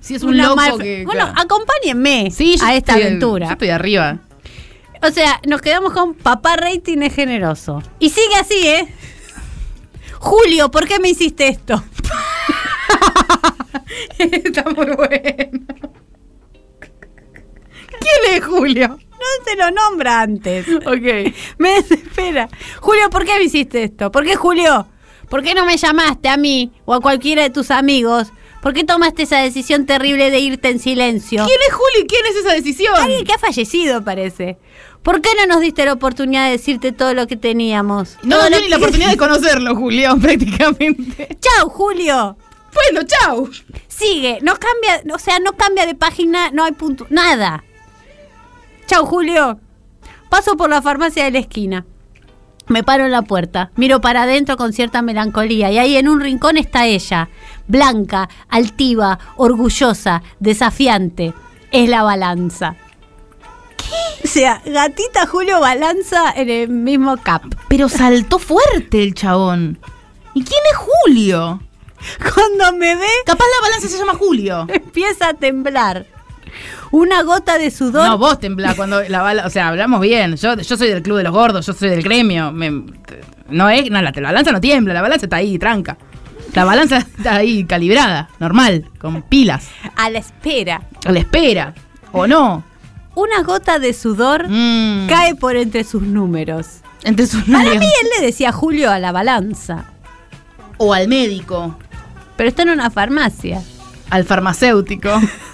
Si 0.00 0.14
es 0.14 0.22
un 0.22 0.30
una 0.34 0.48
loco 0.48 0.78
que. 0.78 1.04
Bueno, 1.04 1.26
claro. 1.26 1.40
acompáñenme 1.40 2.30
Sí, 2.30 2.54
a 2.62 2.74
esta 2.74 2.92
estoy- 2.94 3.02
aventura. 3.02 3.46
Yo 3.48 3.52
estoy 3.52 3.68
arriba. 3.70 4.18
O 5.02 5.10
sea, 5.10 5.40
nos 5.46 5.60
quedamos 5.60 5.92
con 5.92 6.14
papá 6.14 6.56
rating 6.56 6.98
es 7.02 7.14
generoso. 7.14 7.82
Y 7.98 8.10
sigue 8.10 8.34
así, 8.36 8.66
¿eh? 8.66 8.94
Julio, 10.18 10.70
¿por 10.70 10.88
qué 10.88 10.98
me 10.98 11.10
hiciste 11.10 11.48
esto? 11.48 11.82
Está 14.18 14.64
muy 14.64 14.86
bueno. 14.86 15.66
¿Quién 18.00 18.34
es 18.34 18.44
Julio? 18.44 18.88
No 18.88 19.44
se 19.44 19.56
lo 19.56 19.70
nombra 19.70 20.20
antes. 20.20 20.66
Ok. 20.68 21.34
Me 21.58 21.70
desespera. 21.74 22.48
Julio, 22.80 23.10
¿por 23.10 23.24
qué 23.24 23.36
me 23.38 23.44
hiciste 23.44 23.82
esto? 23.82 24.12
¿Por 24.12 24.24
qué 24.24 24.36
Julio? 24.36 24.86
¿Por 25.28 25.42
qué 25.42 25.54
no 25.54 25.66
me 25.66 25.76
llamaste 25.76 26.28
a 26.28 26.36
mí 26.36 26.72
o 26.86 26.94
a 26.94 27.00
cualquiera 27.00 27.42
de 27.42 27.50
tus 27.50 27.70
amigos 27.70 28.32
¿Por 28.62 28.74
qué 28.74 28.84
tomaste 28.84 29.22
esa 29.22 29.38
decisión 29.38 29.86
terrible 29.86 30.30
de 30.30 30.40
irte 30.40 30.68
en 30.68 30.80
silencio? 30.80 31.44
¿Quién 31.46 31.58
es 31.68 31.74
Juli? 31.74 32.06
¿Quién 32.06 32.26
es 32.26 32.36
esa 32.36 32.52
decisión? 32.52 32.94
Alguien 32.96 33.24
que 33.24 33.32
ha 33.32 33.38
fallecido, 33.38 34.02
parece. 34.02 34.58
¿Por 35.02 35.20
qué 35.20 35.30
no 35.38 35.46
nos 35.46 35.60
diste 35.60 35.84
la 35.84 35.92
oportunidad 35.92 36.46
de 36.46 36.52
decirte 36.52 36.92
todo 36.92 37.14
lo 37.14 37.26
que 37.26 37.36
teníamos? 37.36 38.16
No 38.22 38.48
ni 38.50 38.68
la 38.68 38.76
oportunidad 38.76 39.10
de 39.10 39.16
conocerlo, 39.18 39.76
Julio, 39.76 40.16
prácticamente. 40.20 41.38
¡Chao, 41.40 41.68
Julio! 41.68 42.36
Bueno, 42.74 43.06
chau. 43.06 43.48
Sigue, 43.88 44.38
no 44.42 44.54
cambia, 44.56 45.14
o 45.14 45.18
sea, 45.18 45.38
no 45.38 45.52
cambia 45.54 45.86
de 45.86 45.94
página, 45.94 46.50
no 46.50 46.64
hay 46.64 46.72
punto, 46.72 47.06
nada. 47.10 47.64
Chao, 48.86 49.06
Julio. 49.06 49.58
Paso 50.28 50.56
por 50.56 50.68
la 50.68 50.82
farmacia 50.82 51.24
de 51.24 51.30
la 51.30 51.38
esquina. 51.38 51.86
Me 52.68 52.82
paro 52.82 53.06
en 53.06 53.12
la 53.12 53.22
puerta, 53.22 53.70
miro 53.76 54.00
para 54.00 54.22
adentro 54.22 54.56
con 54.56 54.72
cierta 54.72 55.00
melancolía 55.00 55.70
y 55.70 55.78
ahí 55.78 55.96
en 55.96 56.08
un 56.08 56.20
rincón 56.20 56.58
está 56.58 56.86
ella, 56.86 57.30
blanca, 57.66 58.28
altiva, 58.48 59.18
orgullosa, 59.36 60.22
desafiante. 60.38 61.32
Es 61.70 61.88
la 61.88 62.02
balanza. 62.02 62.76
¿Qué? 63.76 64.24
O 64.24 64.26
sea, 64.26 64.62
gatita 64.64 65.26
Julio 65.26 65.60
balanza 65.60 66.32
en 66.34 66.50
el 66.50 66.68
mismo 66.68 67.16
cap. 67.16 67.42
Pero 67.68 67.88
saltó 67.88 68.38
fuerte 68.38 69.02
el 69.02 69.14
chabón. 69.14 69.78
¿Y 70.34 70.42
quién 70.44 70.60
es 70.70 70.76
Julio? 70.76 71.60
Cuando 72.34 72.72
me 72.76 72.94
ve, 72.96 73.06
Capaz 73.26 73.44
la 73.44 73.66
balanza 73.66 73.88
se 73.88 73.98
llama 73.98 74.14
Julio. 74.14 74.66
empieza 74.72 75.28
a 75.28 75.34
temblar. 75.34 76.06
Una 76.90 77.22
gota 77.22 77.58
de 77.58 77.70
sudor 77.70 78.06
No, 78.08 78.18
vos 78.18 78.38
temblás 78.40 78.74
cuando 78.74 79.02
la 79.08 79.22
bala. 79.22 79.46
O 79.46 79.50
sea, 79.50 79.68
hablamos 79.68 80.00
bien. 80.00 80.36
Yo, 80.36 80.56
yo 80.56 80.76
soy 80.76 80.88
del 80.88 81.02
club 81.02 81.18
de 81.18 81.24
los 81.24 81.32
gordos, 81.32 81.66
yo 81.66 81.72
soy 81.72 81.90
del 81.90 82.02
gremio. 82.02 82.52
Me- 82.52 82.70
no 83.50 83.68
es. 83.68 83.90
No, 83.90 84.00
la, 84.02 84.10
la 84.14 84.22
balanza 84.28 84.52
no 84.52 84.60
tiembla, 84.60 84.94
la 84.94 85.02
balanza 85.02 85.26
está 85.26 85.36
ahí, 85.36 85.58
tranca. 85.58 85.96
La 86.54 86.64
balanza 86.64 86.96
está 86.98 87.36
ahí 87.36 87.64
calibrada, 87.64 88.28
normal, 88.40 88.90
con 88.98 89.22
pilas. 89.22 89.68
a 89.96 90.08
la 90.10 90.18
espera. 90.18 90.82
A 91.04 91.12
la 91.12 91.18
espera. 91.20 91.74
¿O 92.12 92.26
no? 92.26 92.64
Una 93.14 93.42
gota 93.42 93.78
de 93.78 93.92
sudor 93.92 94.46
Mm. 94.48 95.06
cae 95.08 95.34
por 95.34 95.56
entre 95.56 95.84
sus 95.84 96.02
números. 96.02 96.66
Entre 97.04 97.26
sus 97.26 97.42
Para 97.44 97.58
nalgas. 97.64 97.78
mí 97.80 97.86
él 97.86 98.08
le 98.18 98.26
decía 98.26 98.50
Julio 98.52 98.90
a 98.90 98.98
la 98.98 99.12
balanza, 99.12 99.84
O 100.78 100.94
al 100.94 101.06
médico. 101.08 101.76
pero 102.36 102.48
está 102.48 102.62
en 102.62 102.70
una 102.70 102.90
farmacia. 102.90 103.62
Al 104.10 104.24
farmacéutico. 104.24 105.10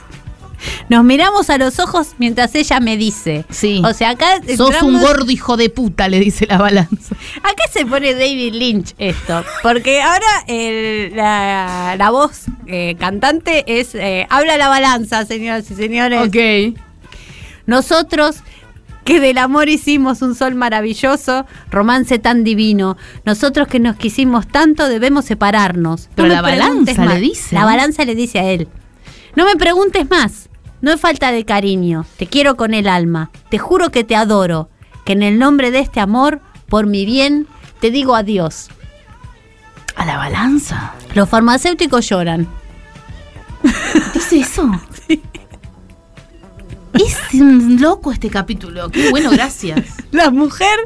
Nos 0.89 1.05
miramos 1.05 1.51
a 1.51 1.59
los 1.59 1.79
ojos 1.79 2.15
mientras 2.19 2.55
ella 2.55 2.81
me 2.81 2.97
dice. 2.97 3.45
Sí. 3.51 3.83
O 3.85 3.93
sea, 3.93 4.11
acá 4.11 4.41
Sos 4.57 4.83
un 4.83 5.01
gordo 5.01 5.31
hijo 5.31 5.57
de 5.57 5.71
puta, 5.71 6.09
le 6.09 6.21
dice 6.21 6.47
la 6.47 6.59
balanza. 6.59 7.15
Acá 7.39 7.65
se 7.73 7.85
pone 7.87 8.15
David 8.15 8.55
Lynch 8.55 8.95
esto, 8.99 9.45
porque 9.63 10.01
ahora 10.03 10.27
el- 10.47 11.15
la, 11.17 11.95
la 11.99 12.11
voz 12.11 12.43
eh, 12.67 12.97
cantante 12.99 13.65
es 13.81 13.95
eh, 13.95 14.27
habla 14.31 14.57
la 14.57 14.69
balanza, 14.69 15.25
señoras 15.27 15.71
y 15.71 15.75
señores. 15.75 16.21
Ok. 16.29 16.79
Nosotros 17.67 18.37
que 19.05 19.21
del 19.21 19.37
amor 19.37 19.69
hicimos 19.69 20.23
un 20.23 20.35
sol 20.35 20.55
maravilloso, 20.55 21.45
romance 21.71 22.19
tan 22.19 22.43
divino. 22.43 22.97
Nosotros 23.27 23.69
que 23.69 23.79
nos 23.79 23.97
quisimos 23.97 24.49
tanto 24.49 24.89
debemos 24.89 25.27
separarnos. 25.27 26.09
Pero 26.15 26.29
la 26.29 26.41
balanza 26.41 27.05
le 27.05 27.21
dice. 27.21 27.55
La 27.55 27.67
balanza 27.67 28.05
le 28.07 28.15
dice 28.15 28.39
a 28.39 28.45
él. 28.51 28.67
No 29.37 29.45
me 29.45 29.57
preguntes 29.57 30.09
más. 30.09 30.49
No 30.80 30.93
es 30.93 31.01
falta 31.01 31.32
de 31.32 31.45
cariño. 31.45 32.05
Te 32.18 32.26
quiero 32.26 32.57
con 32.57 32.74
el 32.74 32.89
alma. 32.89 33.30
Te 33.51 33.59
juro 33.59 33.91
que 33.91 34.05
te 34.05 34.16
adoro. 34.16 34.68
Que 35.05 35.12
en 35.12 35.22
el 35.22 35.39
nombre 35.39 35.70
de 35.70 35.80
este 35.80 36.01
amor, 36.01 36.41
por 36.68 36.87
mi 36.87 37.05
bien, 37.05 37.47
te 37.80 37.91
digo 37.91 38.14
adiós. 38.14 38.68
¿A 39.97 40.05
la 40.05 40.16
balanza? 40.16 40.95
Los 41.14 41.28
farmacéuticos 41.28 42.09
lloran. 42.09 42.49
¿Dice 44.12 44.41
eso? 44.41 44.70
Es 46.95 47.41
un 47.41 47.80
loco 47.80 48.12
este 48.12 48.30
capítulo. 48.30 48.89
Qué 48.89 49.11
bueno, 49.11 49.30
gracias. 49.30 49.97
La 50.12 50.30
mujer 50.30 50.78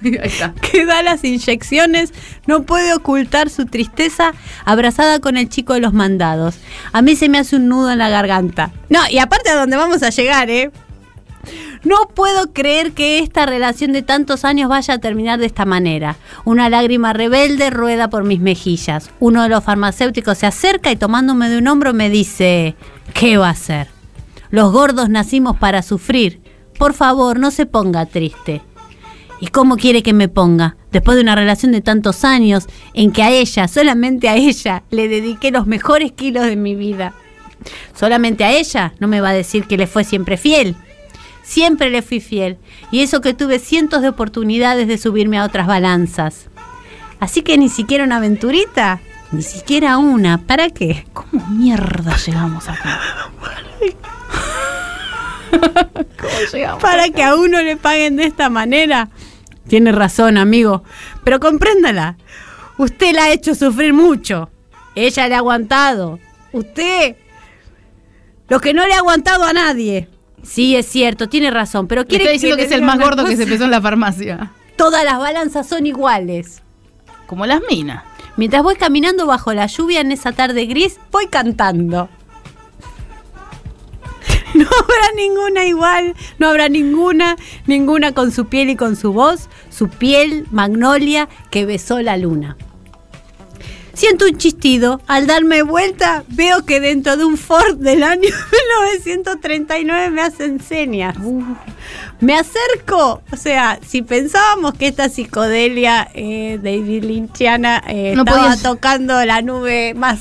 Que 0.62 0.86
da 0.86 1.02
las 1.02 1.24
inyecciones 1.24 2.12
no 2.46 2.62
puede 2.62 2.94
ocultar 2.94 3.50
su 3.50 3.66
tristeza 3.66 4.32
abrazada 4.64 5.20
con 5.20 5.36
el 5.36 5.48
chico 5.48 5.74
de 5.74 5.80
los 5.80 5.92
mandados. 5.92 6.56
A 6.92 7.02
mí 7.02 7.16
se 7.16 7.28
me 7.28 7.38
hace 7.38 7.56
un 7.56 7.68
nudo 7.68 7.90
en 7.90 7.98
la 7.98 8.08
garganta. 8.08 8.70
No, 8.88 9.00
y 9.10 9.18
aparte 9.18 9.50
a 9.50 9.56
donde 9.56 9.76
vamos 9.76 10.02
a 10.02 10.10
llegar, 10.10 10.50
¿eh? 10.50 10.70
No 11.84 12.08
puedo 12.14 12.52
creer 12.52 12.92
que 12.92 13.20
esta 13.20 13.46
relación 13.46 13.92
de 13.92 14.02
tantos 14.02 14.44
años 14.44 14.68
vaya 14.68 14.94
a 14.94 14.98
terminar 14.98 15.38
de 15.38 15.46
esta 15.46 15.64
manera. 15.64 16.16
Una 16.44 16.68
lágrima 16.68 17.12
rebelde 17.12 17.70
rueda 17.70 18.10
por 18.10 18.24
mis 18.24 18.40
mejillas. 18.40 19.10
Uno 19.20 19.42
de 19.42 19.48
los 19.48 19.64
farmacéuticos 19.64 20.38
se 20.38 20.46
acerca 20.46 20.90
y 20.90 20.96
tomándome 20.96 21.48
de 21.48 21.58
un 21.58 21.68
hombro 21.68 21.94
me 21.94 22.10
dice, 22.10 22.74
¿qué 23.14 23.38
va 23.38 23.48
a 23.48 23.52
hacer? 23.52 23.88
Los 24.50 24.72
gordos 24.72 25.08
nacimos 25.08 25.56
para 25.56 25.82
sufrir. 25.82 26.40
Por 26.78 26.94
favor, 26.94 27.38
no 27.38 27.50
se 27.50 27.66
ponga 27.66 28.06
triste. 28.06 28.62
¿Y 29.40 29.48
cómo 29.48 29.76
quiere 29.76 30.02
que 30.02 30.12
me 30.12 30.28
ponga? 30.28 30.76
Después 30.90 31.16
de 31.16 31.22
una 31.22 31.34
relación 31.34 31.72
de 31.72 31.80
tantos 31.80 32.24
años 32.24 32.66
en 32.94 33.12
que 33.12 33.22
a 33.22 33.30
ella, 33.30 33.68
solamente 33.68 34.28
a 34.28 34.36
ella, 34.36 34.82
le 34.90 35.08
dediqué 35.08 35.50
los 35.50 35.66
mejores 35.66 36.12
kilos 36.12 36.44
de 36.46 36.56
mi 36.56 36.74
vida. 36.74 37.14
Solamente 37.94 38.44
a 38.44 38.52
ella 38.52 38.94
no 38.98 39.08
me 39.08 39.20
va 39.20 39.30
a 39.30 39.34
decir 39.34 39.64
que 39.64 39.76
le 39.76 39.86
fue 39.86 40.04
siempre 40.04 40.36
fiel. 40.36 40.76
Siempre 41.42 41.90
le 41.90 42.02
fui 42.02 42.20
fiel. 42.20 42.58
Y 42.90 43.00
eso 43.00 43.20
que 43.20 43.34
tuve 43.34 43.58
cientos 43.58 44.02
de 44.02 44.08
oportunidades 44.08 44.88
de 44.88 44.98
subirme 44.98 45.38
a 45.38 45.44
otras 45.44 45.66
balanzas. 45.66 46.48
Así 47.20 47.42
que 47.42 47.58
ni 47.58 47.68
siquiera 47.68 48.04
una 48.04 48.16
aventurita, 48.16 49.00
ni 49.32 49.42
siquiera 49.42 49.98
una. 49.98 50.38
¿Para 50.46 50.70
qué? 50.70 51.06
¿Cómo 51.12 51.46
mierda 51.48 52.16
llegamos 52.16 52.68
acá? 52.68 53.00
Para 56.80 57.08
que 57.10 57.22
a 57.22 57.34
uno 57.34 57.60
le 57.62 57.76
paguen 57.76 58.16
de 58.16 58.24
esta 58.24 58.48
manera. 58.50 59.08
Tiene 59.68 59.92
razón, 59.92 60.38
amigo. 60.38 60.82
Pero 61.24 61.40
compréndala. 61.40 62.16
Usted 62.78 63.14
la 63.14 63.24
ha 63.24 63.32
hecho 63.32 63.54
sufrir 63.54 63.92
mucho. 63.92 64.50
Ella 64.94 65.28
le 65.28 65.34
ha 65.34 65.38
aguantado. 65.38 66.18
Usted. 66.52 67.16
Lo 68.48 68.60
que 68.60 68.72
no 68.72 68.86
le 68.86 68.94
ha 68.94 68.98
aguantado 68.98 69.44
a 69.44 69.52
nadie. 69.52 70.08
Sí, 70.42 70.76
es 70.76 70.86
cierto, 70.86 71.28
tiene 71.28 71.50
razón. 71.50 71.86
Pero 71.86 72.06
quiere 72.06 72.24
está 72.24 72.32
diciendo 72.32 72.56
que, 72.56 72.62
le 72.62 72.68
es 72.68 72.72
el 72.72 72.82
más 72.82 72.98
gordo 72.98 73.24
que 73.24 73.36
se 73.36 73.46
pesó 73.46 73.64
en 73.64 73.70
la 73.70 73.82
farmacia. 73.82 74.52
Todas 74.76 75.04
las 75.04 75.18
balanzas 75.18 75.68
son 75.68 75.86
iguales. 75.86 76.62
Como 77.26 77.44
las 77.44 77.60
minas. 77.70 78.04
Mientras 78.36 78.62
voy 78.62 78.76
caminando 78.76 79.26
bajo 79.26 79.52
la 79.52 79.66
lluvia 79.66 80.00
en 80.00 80.12
esa 80.12 80.32
tarde 80.32 80.64
gris, 80.66 80.98
voy 81.10 81.26
cantando. 81.26 82.08
No 84.54 84.66
habrá 84.66 85.12
ninguna 85.16 85.64
igual, 85.64 86.14
no 86.38 86.48
habrá 86.48 86.68
ninguna, 86.68 87.36
ninguna 87.66 88.12
con 88.12 88.32
su 88.32 88.46
piel 88.46 88.70
y 88.70 88.76
con 88.76 88.96
su 88.96 89.12
voz, 89.12 89.48
su 89.70 89.88
piel 89.88 90.46
magnolia 90.50 91.28
que 91.50 91.66
besó 91.66 92.00
la 92.00 92.16
luna. 92.16 92.56
Siento 93.94 94.26
un 94.26 94.38
chistido, 94.38 95.00
al 95.08 95.26
darme 95.26 95.62
vuelta 95.62 96.22
veo 96.28 96.64
que 96.64 96.78
dentro 96.78 97.16
de 97.16 97.24
un 97.24 97.36
Ford 97.36 97.76
del 97.78 98.04
año 98.04 98.28
1939 99.02 100.10
me 100.10 100.22
hacen 100.22 100.60
señas. 100.60 101.16
Me 102.20 102.34
acerco, 102.34 103.22
o 103.32 103.36
sea, 103.36 103.80
si 103.84 104.02
pensábamos 104.02 104.74
que 104.74 104.86
esta 104.86 105.08
psicodelia 105.08 106.08
eh, 106.14 106.60
David 106.62 107.04
Lynchiana 107.04 107.82
eh, 107.88 108.12
No 108.14 108.22
estaba 108.22 108.44
podías- 108.50 108.62
tocando 108.62 109.24
la 109.24 109.42
nube 109.42 109.94
más 109.94 110.20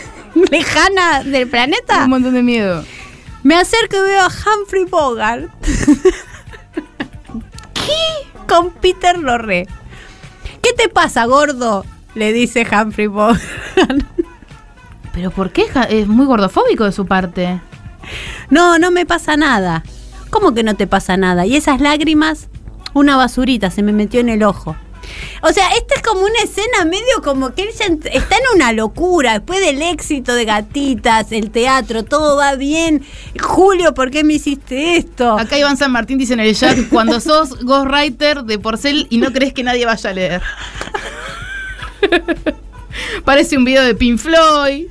lejana 0.50 1.24
del 1.24 1.48
planeta, 1.48 2.04
Un 2.04 2.10
montón 2.10 2.34
de 2.34 2.42
miedo. 2.44 2.84
Me 3.46 3.54
acerco 3.54 3.96
y 3.96 4.00
veo 4.00 4.22
a 4.22 4.28
Humphrey 4.28 4.84
Bogart. 4.86 5.48
¿Qué? 7.74 8.42
Con 8.48 8.72
Peter 8.72 9.16
Lorre. 9.16 9.68
¿Qué 10.60 10.72
te 10.72 10.88
pasa, 10.88 11.26
gordo? 11.26 11.86
Le 12.16 12.32
dice 12.32 12.66
Humphrey 12.68 13.06
Bogart. 13.06 13.40
¿Pero 15.12 15.30
por 15.30 15.52
qué? 15.52 15.66
Es 15.88 16.08
muy 16.08 16.26
gordofóbico 16.26 16.86
de 16.86 16.90
su 16.90 17.06
parte. 17.06 17.60
No, 18.50 18.80
no 18.80 18.90
me 18.90 19.06
pasa 19.06 19.36
nada. 19.36 19.84
¿Cómo 20.30 20.52
que 20.52 20.64
no 20.64 20.74
te 20.74 20.88
pasa 20.88 21.16
nada? 21.16 21.46
Y 21.46 21.54
esas 21.54 21.80
lágrimas, 21.80 22.48
una 22.94 23.16
basurita 23.16 23.70
se 23.70 23.84
me 23.84 23.92
metió 23.92 24.18
en 24.18 24.28
el 24.28 24.42
ojo. 24.42 24.74
O 25.42 25.52
sea, 25.52 25.68
esta 25.76 25.94
es 25.96 26.02
como 26.02 26.20
una 26.22 26.40
escena 26.42 26.84
medio 26.84 27.22
como 27.22 27.54
que 27.54 27.68
ent- 27.70 28.08
está 28.12 28.36
en 28.36 28.42
una 28.56 28.72
locura. 28.72 29.34
Después 29.34 29.60
del 29.60 29.80
éxito 29.82 30.34
de 30.34 30.44
Gatitas, 30.44 31.32
el 31.32 31.50
teatro, 31.50 32.04
todo 32.04 32.36
va 32.36 32.54
bien. 32.56 33.04
Julio, 33.40 33.94
¿por 33.94 34.10
qué 34.10 34.24
me 34.24 34.34
hiciste 34.34 34.96
esto? 34.96 35.38
Acá 35.38 35.58
Iván 35.58 35.76
San 35.76 35.92
Martín 35.92 36.18
dice 36.18 36.34
en 36.34 36.40
el 36.40 36.56
chat, 36.56 36.76
cuando 36.90 37.20
sos 37.20 37.64
ghostwriter 37.64 38.42
de 38.44 38.58
Porcel 38.58 39.06
y 39.10 39.18
no 39.18 39.32
crees 39.32 39.52
que 39.52 39.62
nadie 39.62 39.86
vaya 39.86 40.10
a 40.10 40.12
leer. 40.12 40.42
Parece 43.24 43.56
un 43.56 43.64
video 43.64 43.82
de 43.82 43.94
Pink 43.94 44.18
Floyd. 44.18 44.86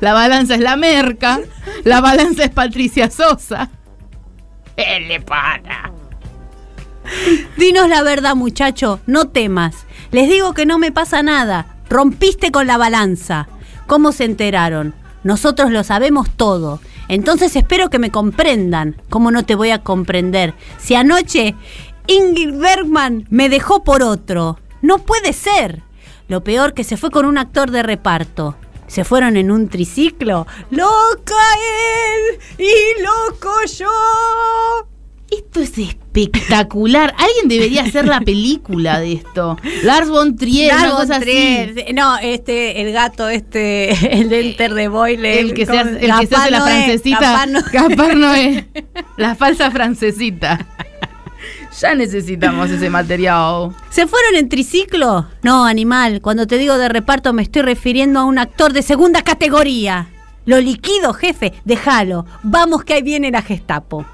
La 0.00 0.12
balanza 0.14 0.54
es 0.54 0.60
la 0.60 0.76
merca. 0.76 1.40
La 1.84 2.00
balanza 2.00 2.44
es 2.44 2.50
Patricia 2.50 3.10
Sosa. 3.10 3.70
Él 4.76 5.08
le 5.08 5.20
para. 5.20 5.92
Dinos 7.56 7.88
la 7.88 8.02
verdad, 8.02 8.34
muchacho, 8.34 9.00
no 9.06 9.28
temas. 9.28 9.86
Les 10.10 10.28
digo 10.28 10.54
que 10.54 10.66
no 10.66 10.78
me 10.78 10.92
pasa 10.92 11.22
nada. 11.22 11.76
Rompiste 11.88 12.50
con 12.50 12.66
la 12.66 12.78
balanza. 12.78 13.48
¿Cómo 13.86 14.12
se 14.12 14.24
enteraron? 14.24 14.94
Nosotros 15.24 15.70
lo 15.70 15.84
sabemos 15.84 16.28
todo. 16.36 16.80
Entonces 17.08 17.54
espero 17.56 17.90
que 17.90 17.98
me 17.98 18.10
comprendan. 18.10 18.96
¿Cómo 19.10 19.30
no 19.30 19.44
te 19.44 19.54
voy 19.54 19.70
a 19.70 19.82
comprender? 19.82 20.54
Si 20.78 20.94
anoche 20.94 21.54
Ingrid 22.06 22.54
Bergman 22.56 23.26
me 23.30 23.48
dejó 23.48 23.84
por 23.84 24.02
otro. 24.02 24.58
No 24.80 24.98
puede 24.98 25.32
ser. 25.32 25.82
Lo 26.28 26.42
peor 26.42 26.74
que 26.74 26.84
se 26.84 26.96
fue 26.96 27.10
con 27.10 27.26
un 27.26 27.38
actor 27.38 27.70
de 27.70 27.82
reparto. 27.82 28.56
Se 28.86 29.04
fueron 29.04 29.36
en 29.36 29.50
un 29.50 29.68
triciclo. 29.68 30.46
¡Loca 30.70 31.34
él! 32.28 32.40
¡Y 32.58 33.02
loco 33.02 33.52
yo! 33.78 34.91
Esto 35.32 35.60
es 35.60 35.78
espectacular. 35.78 37.14
Alguien 37.18 37.48
debería 37.48 37.82
hacer 37.82 38.06
la 38.06 38.20
película 38.20 39.00
de 39.00 39.14
esto. 39.14 39.56
Lars 39.82 40.10
von 40.10 40.36
Trier, 40.36 40.74
Lars 40.74 41.08
von 41.08 41.20
Trier. 41.20 41.70
así. 41.70 41.94
No, 41.94 42.18
este, 42.18 42.82
el 42.82 42.92
gato, 42.92 43.28
este, 43.28 43.90
el 44.20 44.28
de 44.28 44.50
Enter 44.50 44.74
the 44.74 44.88
Boyle. 44.88 45.24
El 45.24 45.54
que, 45.54 45.64
se 45.64 45.78
hace, 45.78 46.04
el 46.04 46.12
que 46.20 46.26
se 46.26 46.36
hace 46.36 46.50
la 46.50 46.62
francesita. 46.62 47.46
Noé. 47.46 47.62
Gaspar 47.72 48.16
Noé. 48.16 48.68
La 49.16 49.34
falsa 49.34 49.70
francesita. 49.70 50.66
Ya 51.80 51.94
necesitamos 51.94 52.70
ese 52.70 52.90
material. 52.90 53.70
¿Se 53.88 54.06
fueron 54.06 54.36
en 54.36 54.50
triciclo? 54.50 55.26
No, 55.42 55.64
animal. 55.64 56.20
Cuando 56.20 56.46
te 56.46 56.58
digo 56.58 56.76
de 56.76 56.90
reparto 56.90 57.32
me 57.32 57.42
estoy 57.42 57.62
refiriendo 57.62 58.20
a 58.20 58.24
un 58.24 58.38
actor 58.38 58.74
de 58.74 58.82
segunda 58.82 59.22
categoría. 59.22 60.08
Lo 60.44 60.60
liquido, 60.60 61.14
jefe. 61.14 61.54
Déjalo. 61.64 62.26
Vamos 62.42 62.84
que 62.84 62.94
ahí 62.94 63.02
viene 63.02 63.30
la 63.30 63.40
Gestapo. 63.40 64.04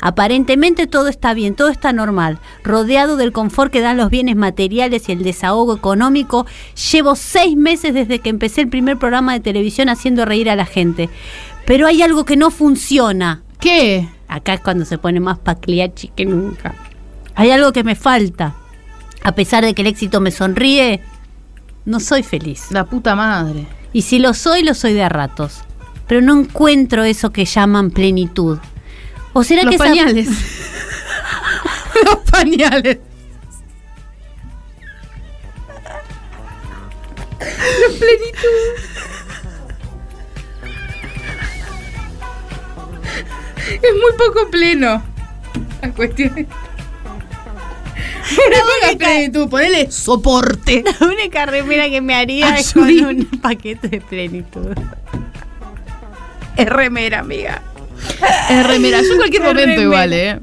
Aparentemente 0.00 0.86
todo 0.86 1.08
está 1.08 1.34
bien, 1.34 1.54
todo 1.54 1.68
está 1.68 1.92
normal. 1.92 2.38
Rodeado 2.64 3.16
del 3.16 3.32
confort 3.32 3.72
que 3.72 3.80
dan 3.80 3.96
los 3.96 4.10
bienes 4.10 4.36
materiales 4.36 5.08
y 5.08 5.12
el 5.12 5.22
desahogo 5.22 5.76
económico, 5.76 6.46
llevo 6.92 7.16
seis 7.16 7.56
meses 7.56 7.94
desde 7.94 8.20
que 8.20 8.30
empecé 8.30 8.60
el 8.62 8.68
primer 8.68 8.98
programa 8.98 9.32
de 9.32 9.40
televisión 9.40 9.88
haciendo 9.88 10.24
reír 10.24 10.50
a 10.50 10.56
la 10.56 10.66
gente. 10.66 11.08
Pero 11.66 11.86
hay 11.86 12.02
algo 12.02 12.24
que 12.24 12.36
no 12.36 12.50
funciona. 12.50 13.42
¿Qué? 13.60 14.08
Acá 14.28 14.54
es 14.54 14.60
cuando 14.60 14.84
se 14.84 14.98
pone 14.98 15.20
más 15.20 15.38
pacliachi 15.38 16.08
que 16.08 16.24
nunca. 16.24 16.74
Hay 17.34 17.50
algo 17.50 17.72
que 17.72 17.84
me 17.84 17.94
falta. 17.94 18.54
A 19.22 19.32
pesar 19.32 19.64
de 19.64 19.74
que 19.74 19.82
el 19.82 19.88
éxito 19.88 20.20
me 20.20 20.30
sonríe, 20.30 21.00
no 21.84 22.00
soy 22.00 22.22
feliz. 22.22 22.66
La 22.70 22.84
puta 22.84 23.14
madre. 23.14 23.66
Y 23.92 24.02
si 24.02 24.18
lo 24.18 24.34
soy, 24.34 24.62
lo 24.62 24.74
soy 24.74 24.92
de 24.92 25.02
a 25.02 25.08
ratos. 25.08 25.62
Pero 26.06 26.20
no 26.20 26.38
encuentro 26.38 27.04
eso 27.04 27.30
que 27.30 27.44
llaman 27.44 27.90
plenitud. 27.90 28.58
¿O 29.32 29.44
será 29.44 29.62
Los 29.62 29.70
que 29.70 29.76
esa- 29.76 29.84
pañales. 29.84 30.28
Los 32.04 32.16
pañales. 32.30 32.98
La 37.40 37.98
plenitud. 37.98 38.58
Es 43.70 43.92
muy 43.94 44.12
poco 44.16 44.50
pleno. 44.50 45.02
La 45.82 45.90
cuestión 45.92 46.36
es. 46.38 46.46
No 48.28 48.58
pongas 48.80 48.96
plenitud, 48.96 49.48
ponele 49.48 49.90
soporte. 49.90 50.84
La 51.00 51.06
única 51.06 51.46
remera 51.46 51.88
que 51.88 52.00
me 52.00 52.14
haría 52.14 52.58
es 52.58 52.72
con 52.72 52.88
un 52.88 53.24
paquete 53.40 53.88
de 53.88 54.00
plenitud. 54.00 54.74
Es 56.56 56.66
remera, 56.68 57.20
amiga. 57.20 57.62
Es 58.50 58.66
remera. 58.66 59.00
Yo 59.02 59.12
en 59.12 59.16
cualquier 59.18 59.42
momento 59.44 59.60
remera. 59.62 59.82
igual, 59.82 60.12
¿eh? 60.12 60.40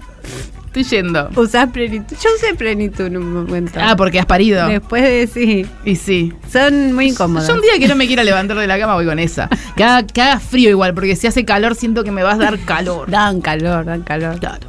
Estoy 0.68 0.84
yendo. 0.84 1.30
¿Usás 1.38 1.70
plenitud? 1.72 2.18
Yo 2.22 2.30
usé 2.36 2.54
plenitud 2.54 3.06
en 3.06 3.16
un 3.16 3.34
momento. 3.34 3.80
Ah, 3.82 3.96
porque 3.96 4.20
has 4.20 4.26
parido. 4.26 4.68
Después 4.68 5.04
de 5.04 5.26
sí. 5.28 5.66
Y 5.86 5.96
sí. 5.96 6.34
Son 6.52 6.92
muy 6.92 7.08
incómodos. 7.10 7.48
Yo 7.48 7.54
un 7.54 7.62
día 7.62 7.80
que 7.80 7.88
no 7.88 7.96
me 7.96 8.08
quiera 8.08 8.26
levantar 8.26 8.58
de 8.58 8.68
la 8.68 8.78
cama 8.78 8.96
voy 8.96 9.06
con 9.06 9.18
esa. 9.18 9.48
Que 9.78 9.86
haga, 9.86 10.06
que 10.06 10.22
haga 10.22 10.40
frío 10.42 10.70
igual, 10.70 10.94
porque 10.94 11.16
si 11.16 11.28
hace 11.28 11.46
calor 11.46 11.76
siento 11.76 12.04
que 12.04 12.12
me 12.12 12.24
vas 12.24 12.36
a 12.36 12.44
dar 12.44 12.60
calor. 12.60 13.10
Dan 13.10 13.40
calor, 13.40 13.86
dan 13.86 14.04
calor. 14.04 14.38
Claro. 14.40 14.68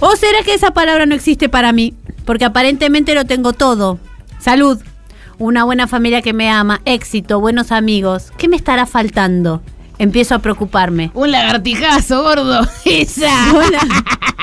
¿O 0.00 0.16
será 0.16 0.42
que 0.44 0.54
esa 0.54 0.72
palabra 0.72 1.06
no 1.06 1.14
existe 1.14 1.48
para 1.48 1.72
mí? 1.72 1.94
Porque 2.24 2.44
aparentemente 2.44 3.14
lo 3.14 3.24
tengo 3.24 3.52
todo. 3.52 4.00
Salud, 4.40 4.80
una 5.38 5.62
buena 5.62 5.86
familia 5.86 6.22
que 6.22 6.32
me 6.32 6.50
ama, 6.50 6.80
éxito, 6.84 7.38
buenos 7.38 7.70
amigos. 7.70 8.32
¿Qué 8.36 8.48
me 8.48 8.56
estará 8.56 8.84
faltando? 8.86 9.62
Empiezo 9.98 10.34
a 10.34 10.38
preocuparme. 10.38 11.10
Un 11.14 11.30
lagartijazo, 11.32 12.22
gordo. 12.22 12.60
Esa. 12.84 13.50
Sola- 13.50 13.80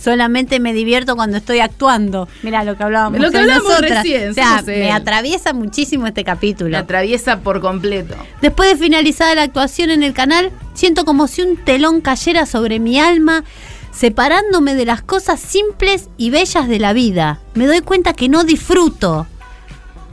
Solamente 0.00 0.60
me 0.60 0.72
divierto 0.72 1.16
cuando 1.16 1.38
estoy 1.38 1.58
actuando. 1.58 2.28
Mira 2.44 2.62
lo 2.62 2.76
que 2.76 2.84
hablábamos. 2.84 3.18
Lo 3.20 3.30
que 3.32 3.38
hablamos 3.38 3.80
recién, 3.80 4.30
O 4.30 4.34
sea, 4.34 4.62
me 4.64 4.92
atraviesa 4.92 5.52
muchísimo 5.52 6.06
este 6.06 6.20
Me 6.20 6.24
capítulo. 6.24 6.78
atraviesa 6.78 7.40
por 7.40 7.60
completo. 7.60 8.14
Después 8.40 8.70
de 8.70 8.76
finalizada 8.76 9.34
la 9.34 9.42
actuación 9.42 9.90
en 9.90 10.04
el 10.04 10.14
canal, 10.14 10.52
siento 10.74 11.04
como 11.04 11.26
si 11.26 11.42
un 11.42 11.56
telón 11.56 12.00
cayera 12.00 12.46
sobre 12.46 12.78
mi 12.78 13.00
alma, 13.00 13.42
separándome 13.90 14.76
de 14.76 14.84
las 14.86 15.02
cosas 15.02 15.40
simples 15.40 16.08
y 16.16 16.30
bellas 16.30 16.68
de 16.68 16.78
la 16.78 16.92
vida. 16.92 17.40
Me 17.54 17.66
doy 17.66 17.80
cuenta 17.80 18.12
que 18.12 18.28
no 18.28 18.44
disfruto. 18.44 19.26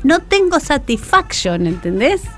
No 0.06 0.20
tengo 0.20 0.60
satisfaction, 0.60 1.66
¿entendés? 1.66 2.22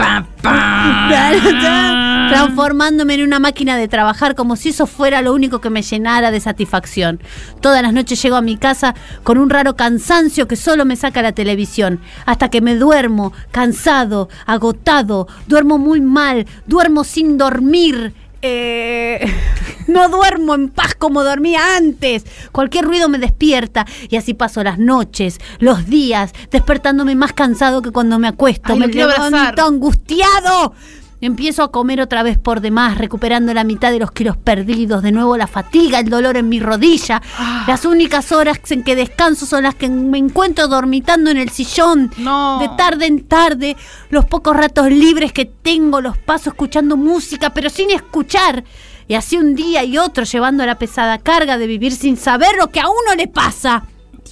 Ya, 0.44 2.30
Transformándome 2.30 3.16
en 3.16 3.24
una 3.24 3.40
máquina 3.40 3.76
de 3.76 3.90
trabajar 3.90 4.36
como 4.36 4.56
si 4.56 4.70
eso 4.70 4.88
fuera 4.88 5.22
lo 5.22 5.34
único 5.34 5.60
que 5.60 5.70
me 5.70 5.82
llenara 5.82 6.32
de 6.32 6.40
satisfacción. 6.40 7.20
Todas 7.60 7.82
las 7.82 7.92
noches 7.92 8.22
llego 8.22 8.38
a 8.38 8.42
mi 8.42 8.56
casa 8.56 8.96
con 9.24 9.38
un 9.38 9.50
raro 9.50 9.76
cansancio 9.76 10.48
que 10.48 10.56
solo 10.56 10.86
me 10.86 10.96
saca 10.96 11.22
la 11.22 11.34
televisión. 11.34 12.00
Hasta 12.26 12.48
que 12.50 12.62
me 12.62 12.76
duermo, 12.76 13.34
cansado, 13.52 14.30
agotado, 14.46 15.28
duermo 15.48 15.78
muy 15.78 16.00
mal, 16.00 16.48
duermo 16.68 17.04
sin 17.04 17.38
dormir. 17.38 18.14
Eh, 18.42 19.26
no 19.88 20.10
duermo 20.10 20.56
en 20.56 20.70
paz 20.70 20.96
como 20.96 21.24
dormía 21.24 21.78
antes. 21.78 22.26
Cualquier 22.52 22.86
ruido 22.86 23.10
me 23.10 23.18
despierta 23.18 23.86
y 24.10 24.16
así 24.16 24.34
paso 24.34 24.64
las 24.64 24.78
noches, 24.80 25.40
los 25.60 25.88
días, 25.88 26.34
despertándome 26.52 27.16
más 27.16 27.34
cansado 27.34 27.82
que 27.82 27.92
cuando 27.92 28.20
me 28.20 28.28
acuesto. 28.28 28.74
Ay, 28.74 28.80
me 28.80 28.88
levanto 28.88 29.24
abrazar. 29.24 29.60
angustiado. 29.60 30.74
Empiezo 31.20 31.64
a 31.64 31.72
comer 31.72 32.00
otra 32.00 32.22
vez 32.22 32.38
por 32.38 32.62
demás, 32.62 33.00
recuperando 33.00 33.52
la 33.54 33.64
mitad 33.64 33.92
de 33.92 33.98
los 33.98 34.12
kilos 34.12 34.38
perdidos. 34.38 35.02
De 35.02 35.12
nuevo 35.12 35.36
la 35.36 35.48
fatiga, 35.48 36.00
el 36.00 36.10
dolor 36.10 36.38
en 36.38 36.48
mi 36.48 36.60
rodilla. 36.60 37.22
Ah. 37.40 37.66
Las 37.68 37.86
únicas 37.86 38.32
horas 38.32 38.60
en 38.70 38.84
que 38.84 38.96
descanso 38.96 39.48
son 39.48 39.64
las 39.64 39.74
que 39.74 39.90
me 39.90 40.20
encuentro 40.20 40.68
dormitando 40.68 41.32
en 41.32 41.38
el 41.38 41.50
sillón. 41.50 42.12
No. 42.18 42.60
De 42.60 42.70
tarde 42.78 43.08
en 43.08 43.28
tarde, 43.28 43.76
los 44.12 44.26
pocos 44.26 44.56
ratos 44.56 44.92
libres 44.92 45.34
que 45.34 45.46
tengo 45.46 46.02
los 46.02 46.20
paso 46.20 46.52
escuchando 46.52 46.98
música, 46.98 47.52
pero 47.52 47.72
sin 47.72 47.90
escuchar. 47.90 48.64
Y 49.08 49.16
así 49.16 49.38
un 49.38 49.56
día 49.56 49.84
y 49.84 49.98
otro 49.98 50.24
llevando 50.24 50.66
la 50.68 50.78
pesada 50.78 51.18
carga 51.18 51.58
de 51.58 51.66
vivir 51.66 51.94
sin 51.94 52.18
saber 52.18 52.56
lo 52.60 52.70
que 52.70 52.80
a 52.80 52.88
uno 52.88 53.16
le 53.16 53.28
pasa. 53.28 53.86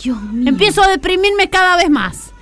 Dios 0.03 0.21
mío. 0.21 0.49
Empiezo 0.49 0.83
a 0.83 0.87
deprimirme 0.87 1.49
cada 1.49 1.77
vez 1.77 1.89
más. 1.89 2.34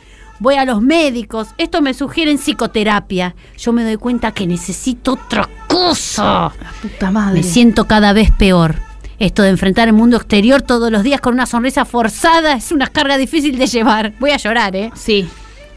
Voy 0.44 0.56
a 0.56 0.66
los 0.66 0.82
médicos, 0.82 1.48
esto 1.58 1.82
me 1.82 1.94
sugieren 1.94 2.38
psicoterapia. 2.38 3.34
Yo 3.58 3.72
me 3.72 3.86
doy 3.86 3.96
cuenta 3.96 4.34
que 4.34 4.46
necesito 4.46 5.14
otra 5.14 5.48
cosa. 5.70 6.52
Puta 6.82 7.12
madre. 7.12 7.40
Me 7.40 7.44
siento 7.44 7.86
cada 7.86 8.12
vez 8.12 8.30
peor. 8.30 8.76
Esto 9.20 9.44
de 9.44 9.48
enfrentar 9.48 9.88
el 9.88 9.94
mundo 9.94 10.18
exterior 10.18 10.62
todos 10.62 10.92
los 10.92 11.04
días 11.04 11.22
con 11.22 11.34
una 11.34 11.46
sonrisa 11.46 11.86
forzada 11.86 12.56
es 12.56 12.74
una 12.74 12.88
carga 12.88 13.16
difícil 13.16 13.58
de 13.58 13.68
llevar. 13.68 14.16
Voy 14.20 14.32
a 14.32 14.38
llorar, 14.38 14.76
¿eh? 14.76 14.92
Sí. 14.96 15.30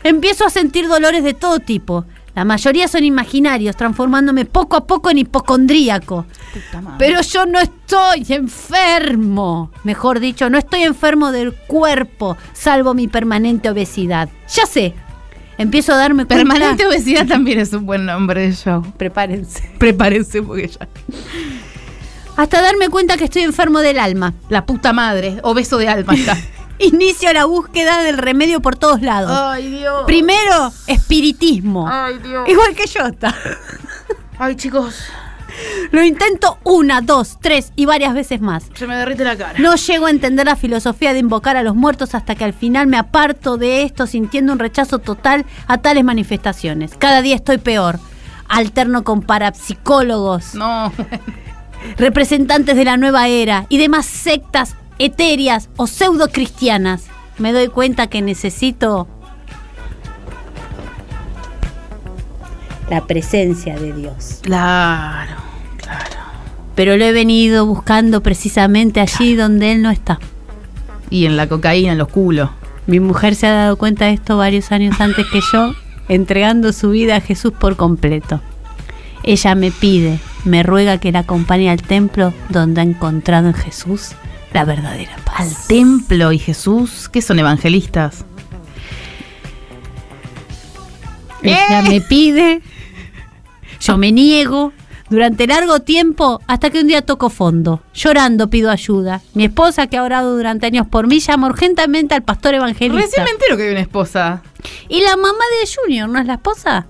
Empiezo 0.02 0.44
a 0.44 0.50
sentir 0.50 0.88
dolores 0.88 1.22
de 1.22 1.34
todo 1.34 1.60
tipo. 1.60 2.04
La 2.36 2.44
mayoría 2.44 2.86
son 2.86 3.02
imaginarios, 3.02 3.76
transformándome 3.76 4.44
poco 4.44 4.76
a 4.76 4.86
poco 4.86 5.08
en 5.08 5.16
hipocondríaco. 5.16 6.26
Pero 6.98 7.22
yo 7.22 7.46
no 7.46 7.58
estoy 7.58 8.26
enfermo. 8.28 9.70
Mejor 9.84 10.20
dicho, 10.20 10.50
no 10.50 10.58
estoy 10.58 10.82
enfermo 10.82 11.32
del 11.32 11.54
cuerpo, 11.54 12.36
salvo 12.52 12.92
mi 12.92 13.08
permanente 13.08 13.70
obesidad. 13.70 14.28
Ya 14.54 14.66
sé. 14.66 14.92
Empiezo 15.56 15.94
a 15.94 15.96
darme 15.96 16.26
cuenta. 16.26 16.36
Permanente 16.36 16.86
obesidad 16.86 17.26
también 17.26 17.58
es 17.58 17.72
un 17.72 17.86
buen 17.86 18.04
nombre 18.04 18.42
de 18.42 18.52
show. 18.52 18.84
Prepárense. 18.98 19.70
Prepárense 19.78 20.42
porque 20.42 20.68
ya. 20.68 20.86
Hasta 22.36 22.60
darme 22.60 22.90
cuenta 22.90 23.16
que 23.16 23.24
estoy 23.24 23.44
enfermo 23.44 23.78
del 23.80 23.98
alma. 23.98 24.34
La 24.50 24.66
puta 24.66 24.92
madre. 24.92 25.38
Obeso 25.42 25.78
de 25.78 25.88
alma 25.88 26.14
está. 26.14 26.36
Inicio 26.78 27.32
la 27.32 27.44
búsqueda 27.46 28.02
del 28.02 28.18
remedio 28.18 28.60
por 28.60 28.76
todos 28.76 29.00
lados. 29.02 29.30
Ay, 29.32 29.70
Dios. 29.70 30.04
Primero, 30.06 30.72
espiritismo. 30.86 31.88
Ay, 31.90 32.18
Dios. 32.18 32.48
Igual 32.48 32.74
que 32.74 32.86
yo 32.86 33.06
está. 33.06 33.34
Ay, 34.38 34.56
chicos. 34.56 35.04
Lo 35.90 36.02
intento 36.02 36.58
una, 36.64 37.00
dos, 37.00 37.38
tres 37.40 37.72
y 37.76 37.86
varias 37.86 38.12
veces 38.12 38.42
más. 38.42 38.64
Se 38.74 38.86
me 38.86 38.94
derrite 38.96 39.24
la 39.24 39.36
cara. 39.36 39.58
No 39.58 39.74
llego 39.76 40.04
a 40.06 40.10
entender 40.10 40.44
la 40.44 40.56
filosofía 40.56 41.14
de 41.14 41.20
invocar 41.20 41.56
a 41.56 41.62
los 41.62 41.74
muertos 41.74 42.14
hasta 42.14 42.34
que 42.34 42.44
al 42.44 42.52
final 42.52 42.86
me 42.88 42.98
aparto 42.98 43.56
de 43.56 43.82
esto 43.82 44.06
sintiendo 44.06 44.52
un 44.52 44.58
rechazo 44.58 44.98
total 44.98 45.46
a 45.66 45.78
tales 45.78 46.04
manifestaciones. 46.04 46.92
Cada 46.98 47.22
día 47.22 47.36
estoy 47.36 47.56
peor. 47.56 47.98
Alterno 48.48 49.02
con 49.02 49.22
parapsicólogos, 49.22 50.54
No. 50.54 50.92
representantes 51.96 52.76
de 52.76 52.84
la 52.84 52.96
nueva 52.96 53.28
era 53.28 53.64
y 53.68 53.78
demás 53.78 54.04
sectas 54.06 54.76
etéreas 54.98 55.68
o 55.76 55.86
pseudo 55.86 56.28
cristianas. 56.28 57.06
Me 57.38 57.52
doy 57.52 57.68
cuenta 57.68 58.06
que 58.06 58.22
necesito 58.22 59.06
la 62.88 63.06
presencia 63.06 63.78
de 63.78 63.92
Dios. 63.92 64.40
Claro, 64.42 65.34
claro. 65.76 66.16
Pero 66.74 66.96
lo 66.96 67.04
he 67.04 67.12
venido 67.12 67.66
buscando 67.66 68.22
precisamente 68.22 69.00
allí 69.00 69.34
donde 69.34 69.72
Él 69.72 69.82
no 69.82 69.90
está. 69.90 70.18
Y 71.10 71.26
en 71.26 71.36
la 71.36 71.48
cocaína, 71.48 71.92
en 71.92 71.98
los 71.98 72.08
culos. 72.08 72.50
Mi 72.86 73.00
mujer 73.00 73.34
se 73.34 73.46
ha 73.46 73.52
dado 73.52 73.76
cuenta 73.76 74.06
de 74.06 74.12
esto 74.12 74.36
varios 74.36 74.70
años 74.72 75.00
antes 75.00 75.26
que 75.30 75.40
yo, 75.52 75.74
entregando 76.08 76.72
su 76.72 76.90
vida 76.90 77.16
a 77.16 77.20
Jesús 77.20 77.52
por 77.52 77.76
completo. 77.76 78.40
Ella 79.24 79.54
me 79.56 79.72
pide, 79.72 80.20
me 80.44 80.62
ruega 80.62 80.98
que 80.98 81.10
la 81.10 81.20
acompañe 81.20 81.68
al 81.68 81.82
templo 81.82 82.32
donde 82.48 82.80
ha 82.80 82.84
encontrado 82.84 83.48
en 83.48 83.54
Jesús 83.54 84.14
la 84.56 84.64
verdadera 84.64 85.14
Al 85.16 85.22
paz. 85.22 85.66
templo 85.68 86.32
y 86.32 86.38
Jesús, 86.38 87.10
¿qué 87.10 87.20
son 87.20 87.38
evangelistas? 87.38 88.24
Ella 91.42 91.82
me 91.82 92.00
pide, 92.00 92.62
yo 93.80 93.98
me 93.98 94.12
niego. 94.12 94.72
Durante 95.08 95.46
largo 95.46 95.80
tiempo, 95.80 96.40
hasta 96.48 96.70
que 96.70 96.80
un 96.80 96.88
día 96.88 97.02
toco 97.02 97.30
fondo. 97.30 97.80
Llorando 97.94 98.50
pido 98.50 98.72
ayuda. 98.72 99.20
Mi 99.34 99.44
esposa, 99.44 99.86
que 99.86 99.98
ha 99.98 100.02
orado 100.02 100.36
durante 100.36 100.66
años 100.66 100.88
por 100.88 101.06
mí, 101.06 101.20
llama 101.20 101.46
urgentemente 101.46 102.14
al 102.16 102.24
pastor 102.24 102.54
evangelista. 102.54 103.04
Recién 103.04 103.24
me 103.24 103.30
entero 103.30 103.56
que 103.56 103.64
hay 103.64 103.70
una 103.70 103.82
esposa. 103.82 104.42
Y 104.88 105.02
la 105.02 105.16
mamá 105.16 105.44
de 105.60 105.68
Junior, 105.76 106.08
¿no 106.08 106.18
es 106.18 106.26
la 106.26 106.34
esposa? 106.34 106.88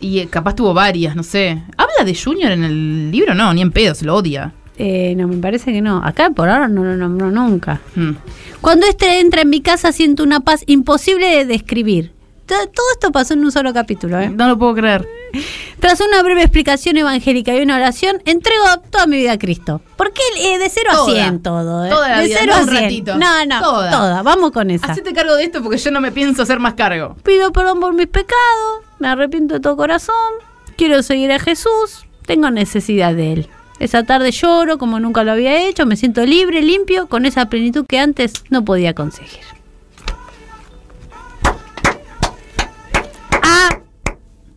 Y 0.00 0.20
eh, 0.20 0.28
capaz 0.28 0.54
tuvo 0.54 0.72
varias, 0.72 1.14
no 1.14 1.22
sé. 1.22 1.62
¿Habla 1.76 2.04
de 2.06 2.14
Junior 2.14 2.52
en 2.52 2.64
el 2.64 3.10
libro? 3.10 3.34
No, 3.34 3.52
ni 3.52 3.60
en 3.60 3.70
pedo, 3.70 3.94
se 3.94 4.06
lo 4.06 4.14
odia. 4.14 4.54
Eh, 4.78 5.14
no, 5.16 5.26
me 5.28 5.36
parece 5.38 5.72
que 5.72 5.80
no. 5.80 6.02
Acá 6.04 6.30
por 6.30 6.48
ahora 6.48 6.68
no 6.68 6.84
lo 6.84 6.96
nombró 6.96 7.30
nunca. 7.30 7.80
Hmm. 7.94 8.12
Cuando 8.60 8.86
este 8.86 9.20
entra 9.20 9.42
en 9.42 9.50
mi 9.50 9.60
casa 9.62 9.92
siento 9.92 10.22
una 10.22 10.40
paz 10.40 10.64
imposible 10.66 11.28
de 11.28 11.44
describir. 11.46 12.12
To- 12.46 12.54
Todo 12.72 12.86
esto 12.92 13.10
pasó 13.10 13.34
en 13.34 13.40
un 13.44 13.50
solo 13.50 13.72
capítulo, 13.74 14.20
¿eh? 14.20 14.28
No 14.28 14.46
lo 14.48 14.58
puedo 14.58 14.74
creer. 14.74 15.08
Tras 15.80 16.00
una 16.00 16.22
breve 16.22 16.42
explicación 16.42 16.96
evangélica 16.96 17.54
y 17.56 17.60
una 17.62 17.76
oración, 17.76 18.22
entrego 18.24 18.62
toda 18.90 19.06
mi 19.06 19.16
vida 19.16 19.32
a 19.32 19.38
Cristo. 19.38 19.80
Porque 19.96 20.20
eh, 20.38 20.58
de 20.58 20.68
cero 20.68 20.90
a 20.92 20.94
Toda. 20.94 21.12
cien 21.12 21.42
todo, 21.42 21.84
¿eh? 21.84 21.90
Toda 21.90 22.08
la 22.08 22.18
de 22.20 22.26
vida, 22.26 22.38
cero 22.40 22.52
no 22.54 22.58
a 22.58 22.62
un 22.64 22.68
cien. 22.70 22.82
ratito. 22.84 23.16
No, 23.18 23.46
no, 23.46 23.60
Toda. 23.60 23.90
toda. 23.90 24.22
Vamos 24.22 24.52
con 24.52 24.70
esa. 24.70 24.92
Hacete 24.92 25.12
cargo 25.12 25.34
de 25.34 25.44
esto 25.44 25.62
porque 25.62 25.78
yo 25.78 25.90
no 25.90 26.00
me 26.00 26.12
pienso 26.12 26.42
hacer 26.42 26.60
más 26.60 26.74
cargo. 26.74 27.16
Pido 27.24 27.50
perdón 27.52 27.80
por 27.80 27.94
mis 27.94 28.06
pecados, 28.06 28.82
me 29.00 29.08
arrepiento 29.08 29.54
de 29.54 29.60
todo 29.60 29.76
corazón, 29.76 30.14
quiero 30.76 31.02
seguir 31.02 31.32
a 31.32 31.38
Jesús, 31.40 32.06
tengo 32.26 32.50
necesidad 32.50 33.12
de 33.14 33.32
Él. 33.32 33.48
Esa 33.78 34.04
tarde 34.04 34.30
lloro 34.30 34.78
como 34.78 34.98
nunca 35.00 35.22
lo 35.22 35.32
había 35.32 35.66
hecho, 35.68 35.84
me 35.86 35.96
siento 35.96 36.24
libre, 36.24 36.62
limpio, 36.62 37.08
con 37.08 37.26
esa 37.26 37.46
plenitud 37.50 37.84
que 37.86 37.98
antes 37.98 38.32
no 38.50 38.64
podía 38.64 38.94
conseguir. 38.94 39.40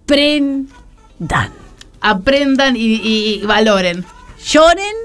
Aprendan, 0.06 1.52
Aprendan 2.02 2.76
y, 2.76 2.80
y- 2.96 3.40
y 3.44 3.46
valoren. 3.46 4.06
lloren 4.44 4.96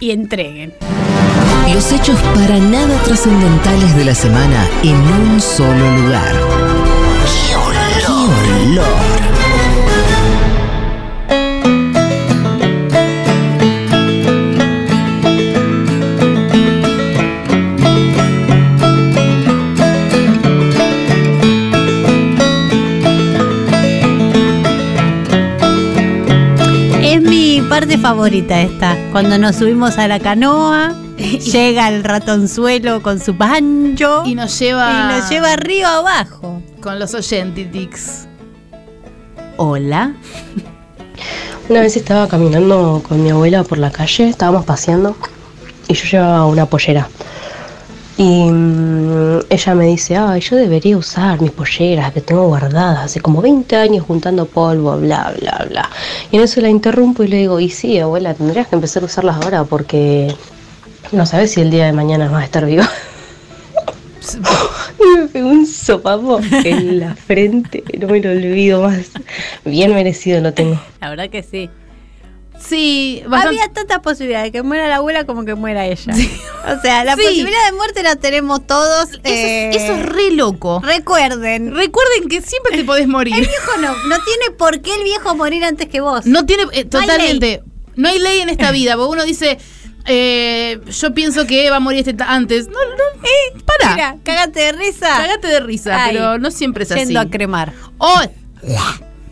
y 0.00 0.10
entreguen. 0.10 0.74
Los 1.74 1.92
hechos 1.92 2.18
para 2.34 2.58
nada 2.58 2.96
trascendentales 3.04 3.94
de 3.96 4.04
la 4.06 4.14
semana 4.14 4.66
en 4.82 4.96
un 4.96 5.40
solo 5.40 5.96
lugar. 5.98 6.34
¡Qué 7.48 7.54
olor! 7.56 7.74
¡Qué 8.00 8.12
olor! 8.70 9.07
Parte 27.88 28.02
favorita 28.02 28.60
esta, 28.60 28.98
cuando 29.12 29.38
nos 29.38 29.56
subimos 29.56 29.96
a 29.96 30.06
la 30.08 30.20
canoa, 30.20 30.94
llega 31.16 31.88
el 31.88 32.04
ratonzuelo 32.04 33.02
con 33.02 33.18
su 33.18 33.32
banjo 33.32 34.24
Y 34.26 34.34
nos 34.34 34.58
lleva. 34.58 34.90
y 34.90 35.16
nos 35.18 35.30
lleva 35.30 35.54
arriba 35.54 35.96
abajo. 35.96 36.62
Con 36.82 36.98
los 36.98 37.14
oyentitics. 37.14 38.26
Hola. 39.56 40.12
Una 41.70 41.80
vez 41.80 41.96
estaba 41.96 42.28
caminando 42.28 43.02
con 43.08 43.22
mi 43.22 43.30
abuela 43.30 43.64
por 43.64 43.78
la 43.78 43.90
calle, 43.90 44.28
estábamos 44.28 44.66
paseando 44.66 45.16
y 45.88 45.94
yo 45.94 46.04
llevaba 46.04 46.44
una 46.44 46.66
pollera. 46.66 47.08
Y 48.18 48.50
mm, 48.50 49.42
ella 49.48 49.74
me 49.76 49.86
dice, 49.86 50.16
ay, 50.16 50.40
yo 50.40 50.56
debería 50.56 50.96
usar 50.96 51.40
mis 51.40 51.52
polleras 51.52 52.12
que 52.12 52.20
tengo 52.20 52.48
guardadas 52.48 53.04
hace 53.04 53.20
como 53.20 53.40
20 53.40 53.76
años 53.76 54.04
juntando 54.04 54.44
polvo, 54.44 54.98
bla, 54.98 55.32
bla, 55.40 55.66
bla. 55.68 55.88
Y 56.32 56.36
en 56.36 56.42
eso 56.42 56.60
la 56.60 56.68
interrumpo 56.68 57.22
y 57.22 57.28
le 57.28 57.36
digo, 57.36 57.60
y 57.60 57.70
sí, 57.70 58.00
abuela, 58.00 58.34
tendrías 58.34 58.66
que 58.66 58.74
empezar 58.74 59.04
a 59.04 59.06
usarlas 59.06 59.36
ahora 59.36 59.62
porque 59.62 60.34
no 61.12 61.26
sabes 61.26 61.52
si 61.52 61.60
el 61.60 61.70
día 61.70 61.86
de 61.86 61.92
mañana 61.92 62.28
vas 62.28 62.42
a 62.42 62.44
estar 62.44 62.66
viva. 62.66 62.90
Y 65.00 65.18
me 65.18 65.28
pegó 65.28 65.48
un 65.48 65.64
sopapo 65.64 66.40
en 66.64 66.98
la 66.98 67.14
frente, 67.14 67.84
no 67.98 68.08
me 68.08 68.20
lo 68.20 68.30
olvido 68.30 68.82
más. 68.82 69.12
Bien 69.64 69.94
merecido 69.94 70.40
lo 70.40 70.52
tengo. 70.52 70.78
La 71.00 71.08
verdad 71.08 71.30
que 71.30 71.42
sí. 71.42 71.70
Sí, 72.60 73.22
bastante. 73.26 73.60
Había 73.60 73.72
tantas 73.72 74.00
posibilidades, 74.00 74.50
que 74.52 74.62
muera 74.62 74.88
la 74.88 74.96
abuela 74.96 75.24
como 75.24 75.44
que 75.44 75.54
muera 75.54 75.86
ella. 75.86 76.12
O 76.76 76.80
sea, 76.82 77.04
la 77.04 77.14
Sí. 77.16 77.22
posibilidad 77.22 77.66
de 77.66 77.72
muerte 77.76 78.02
la 78.02 78.16
tenemos 78.16 78.66
todos. 78.66 79.10
Eso, 79.10 79.20
eh, 79.24 79.70
es, 79.70 79.76
eso 79.84 79.94
es 79.94 80.06
re 80.06 80.30
loco. 80.32 80.80
Recuerden, 80.84 81.74
Recuerden 81.74 82.28
que 82.28 82.42
siempre 82.42 82.76
te 82.76 82.84
podés 82.84 83.02
el 83.04 83.08
morir. 83.08 83.34
viejo 83.36 83.76
no, 83.80 83.88
no 84.06 84.16
tiene 84.24 84.50
por 84.58 84.80
qué 84.80 84.94
el 84.94 85.04
viejo 85.04 85.34
morir 85.34 85.64
antes 85.64 85.88
que 85.88 86.00
vos. 86.00 86.26
No 86.26 86.44
tiene. 86.46 86.64
eh, 86.72 86.84
totalmente. 86.84 87.62
No 87.96 88.08
hay 88.08 88.18
ley 88.18 88.40
en 88.40 88.48
esta 88.48 88.70
vida. 88.70 88.96
Porque 88.96 89.12
uno 89.12 89.24
dice. 89.24 89.58
eh, 90.06 90.80
yo 90.90 91.12
pienso 91.14 91.46
que 91.46 91.68
va 91.70 91.76
a 91.76 91.80
morir 91.80 92.06
este 92.08 92.22
antes. 92.24 92.66
No, 92.68 92.72
no. 92.74 93.22
Eh, 93.24 93.60
para. 93.64 93.94
Mira, 93.94 94.16
cágate 94.24 94.60
de 94.60 94.72
risa. 94.72 95.08
Cagate 95.08 95.46
de 95.48 95.60
risa, 95.60 96.04
Ay, 96.04 96.12
pero 96.12 96.38
no 96.38 96.50
siempre 96.50 96.84
es 96.84 96.90
así. 96.92 97.00
Yendo 97.00 97.20
a 97.20 97.26
cremar. 97.30 97.72
Oh, 97.98 98.20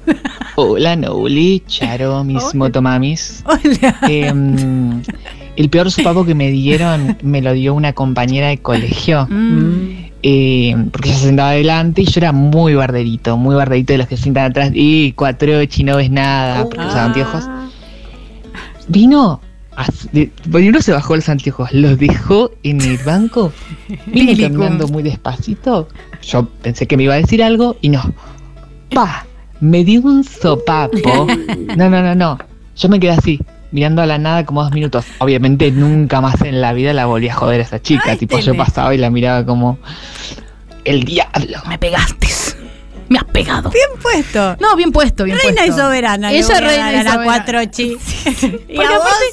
Hola, 0.57 0.97
Nouli, 0.97 1.63
Charo, 1.67 2.25
mis 2.25 2.55
motomamis. 2.55 3.43
Hola. 3.47 3.97
Em, 4.09 5.03
el 5.57 5.69
peor 5.71 5.91
sopapo 5.91 6.25
que 6.25 6.35
me 6.35 6.51
dieron 6.51 7.17
me 7.23 7.43
lo 7.43 7.53
dio 7.53 7.75
una 7.75 7.93
compañera 7.93 8.49
de 8.49 8.59
colegio. 8.59 9.27
mm, 9.29 10.07
eh, 10.23 10.75
porque 10.91 11.11
ella 11.11 11.19
se 11.19 11.27
sentaba 11.27 11.51
adelante 11.51 12.03
y 12.03 12.07
yo 12.07 12.13
era 12.19 12.33
muy 12.33 12.75
barderito, 12.75 13.37
muy 13.37 13.55
barderito 13.55 13.93
de 13.93 13.99
los 13.99 14.09
que 14.09 14.17
se 14.17 14.25
sientan 14.25 14.51
atrás. 14.51 14.71
Y 14.75 15.13
cuatrochi, 15.13 15.85
no 15.85 15.97
ves 15.97 16.11
nada, 16.11 16.65
porque 16.65 16.81
Ah. 16.81 16.87
usaba 16.89 17.05
anteojos. 17.05 17.45
Vino, 18.89 19.41
as- 19.77 20.09
de- 20.13 20.31
uno 20.51 20.81
se 20.81 20.93
bajó 20.93 21.17
los 21.17 21.29
anteojos, 21.29 21.73
los 21.73 21.99
dejó 21.99 22.51
en 22.63 22.81
el 22.81 22.99
banco, 22.99 23.53
vino 24.07 24.33
caminando 24.41 24.89
muy 24.89 25.03
despacito. 25.03 25.89
Yo 26.23 26.47
pensé 26.63 26.87
que 26.87 26.97
me 26.97 27.05
iba 27.05 27.15
a 27.15 27.19
decir 27.19 27.43
algo 27.43 27.77
y 27.81 27.91
no. 27.91 28.03
¡Pa! 28.95 29.27
Me 29.61 29.85
dio 29.85 30.03
un 30.03 30.25
sopapo. 30.25 31.27
No, 31.77 31.91
no, 31.91 32.03
no, 32.03 32.15
no. 32.15 32.39
Yo 32.77 32.89
me 32.89 33.01
quedé 33.01 33.11
así, 33.13 33.41
mirando 33.73 34.03
a 34.03 34.07
la 34.07 34.19
nada 34.19 34.45
como 34.47 34.63
dos 34.63 34.73
minutos. 34.73 35.05
Obviamente 35.19 35.71
nunca 35.71 36.21
más 36.21 36.41
en 36.43 36.61
la 36.61 36.73
vida 36.73 36.93
la 36.93 37.07
volví 37.07 37.29
a 37.29 37.35
joder 37.35 37.61
a 37.61 37.65
esa 37.65 37.81
chica. 37.81 38.05
Ay, 38.13 38.17
tipo, 38.19 38.39
yo 38.39 38.57
pasaba 38.57 38.95
y 38.95 38.99
la 38.99 39.11
miraba 39.11 39.45
como 39.47 39.79
el 40.85 41.05
diablo. 41.05 41.59
me 41.69 41.79
pegaste. 41.79 42.27
Me 43.09 43.19
has 43.19 43.25
pegado. 43.25 43.71
Bien 43.71 43.89
puesto. 44.03 44.57
No, 44.61 44.75
bien 44.77 44.91
puesto, 44.93 45.25
bien 45.25 45.39
Reina 45.39 45.63
y 45.65 45.69
puesto. 45.69 45.85
soberana. 45.85 46.31
le 46.33 46.39
Ella 46.39 46.47
voy 46.49 46.57
a 46.57 46.61
reina 46.61 46.85
dar 46.85 46.93
y 46.95 46.97
a 46.99 47.03
la 47.05 47.13
soberana. 47.13 47.25
cuatrochi. 47.25 47.83
y 47.93 47.97
Porque 48.77 48.95
a 48.95 48.99
vos, 48.99 49.07
aparte 49.07 49.25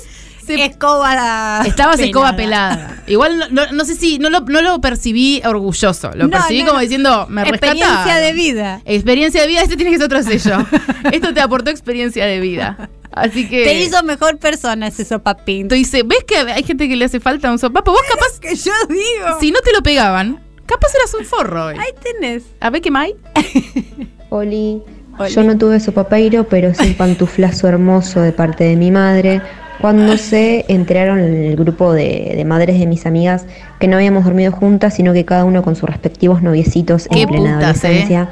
se- 0.46 0.66
escoba 0.66 1.16
la 1.16 1.64
Estabas 1.66 2.00
escoba 2.00 2.36
pelada. 2.36 3.04
Igual 3.08 3.38
no, 3.39 3.48
no- 3.50 3.72
no 3.72 3.86
sé 3.86 3.96
si 3.96 4.20
no 4.20 4.30
lo, 4.30 4.41
no 4.41 4.62
lo 4.62 4.80
percibí 4.82 5.41
orgulloso. 5.46 6.12
Lo 6.16 6.26
No, 6.28 6.32
percibí 6.32 6.62
no, 6.64 6.70
como 6.70 6.80
diciendo, 6.80 7.26
me 7.30 7.41
Experiencia 7.41 7.88
rescataron. 7.88 8.24
de 8.24 8.34
vida. 8.34 8.82
Experiencia 8.86 9.41
de 9.41 9.48
vida, 9.48 9.62
este 9.62 9.76
tiene 9.76 9.91
que 9.91 9.98
ser 9.98 10.06
otro 10.06 10.24
sello. 10.24 10.58
Esto 11.12 11.34
te 11.34 11.41
aportó 11.41 11.70
experiencia 11.72 12.26
de 12.26 12.39
vida. 12.39 12.89
Así 13.12 13.48
que. 13.48 13.64
Te 13.64 13.82
hizo 13.84 14.02
mejor 14.04 14.38
persona 14.39 14.88
ese 14.88 15.06
sopapín. 15.06 15.68
Te 15.68 15.76
dice, 15.76 16.02
¿ves 16.04 16.24
que 16.26 16.38
hay 16.38 16.64
gente 16.64 16.88
que 16.89 16.96
le 16.96 17.06
hace 17.06 17.20
falta 17.20 17.52
un 17.52 17.60
sopapo? 17.60 17.91
Vos 17.91 18.02
capaz, 18.10 18.39
que 18.39 18.56
yo 18.56 18.72
digo. 18.89 19.39
si 19.39 19.52
no 19.52 19.60
te 19.62 19.72
lo 19.72 19.84
pegaban, 19.84 20.41
capaz 20.66 20.96
eras 20.96 21.14
un 21.14 21.24
forro. 21.26 21.68
hoy. 21.68 21.76
Ahí 21.78 21.91
tenés. 22.02 22.44
A 22.60 22.70
ver 22.72 22.82
qué 22.82 22.89
más 22.89 23.06
hay. 23.06 23.16
Oli, 24.30 24.82
Oli. 25.20 25.32
yo 25.32 25.44
no 25.44 25.58
tuve 25.58 25.80
sopapeiro, 25.80 26.46
pero 26.48 26.74
sí 26.74 26.88
un 26.88 26.94
pantuflazo 26.96 27.68
hermoso 27.68 28.20
de 28.22 28.32
parte 28.32 28.64
de 28.64 28.76
mi 28.76 28.89
madre. 28.89 29.41
Cuando 29.82 30.18
se 30.18 30.66
enteraron 30.68 31.20
en 31.20 31.36
el 31.36 31.56
grupo 31.56 31.92
de, 31.94 32.34
de 32.36 32.46
madres 32.46 32.80
de 32.80 32.86
mis 32.86 33.06
amigas 33.06 33.46
que 33.80 33.88
no 33.88 33.98
habíamos 33.98 34.24
dormido 34.24 34.52
juntas, 34.52 34.96
sino 34.96 35.14
que 35.14 35.26
cada 35.26 35.44
uno 35.46 35.62
con 35.64 35.76
sus 35.76 35.90
respectivos 35.90 36.42
noviecitos 36.42 37.08
en 37.12 37.28
plena 37.28 37.56
putas, 37.56 37.84
¿eh? 37.84 37.88
adolescencia. 37.88 38.30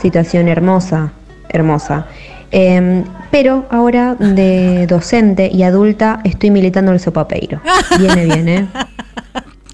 Situación 0.00 0.48
hermosa, 0.48 1.12
hermosa. 1.48 2.06
Em, 2.50 3.04
pero 3.30 3.66
ahora 3.70 4.16
de 4.16 4.86
docente 4.88 5.50
y 5.52 5.62
adulta 5.62 6.20
estoy 6.24 6.50
militando 6.50 6.90
el 6.92 6.98
sopapeiro. 6.98 7.60
Viene 7.98 8.24
bien, 8.24 8.48
¿eh? 8.48 8.66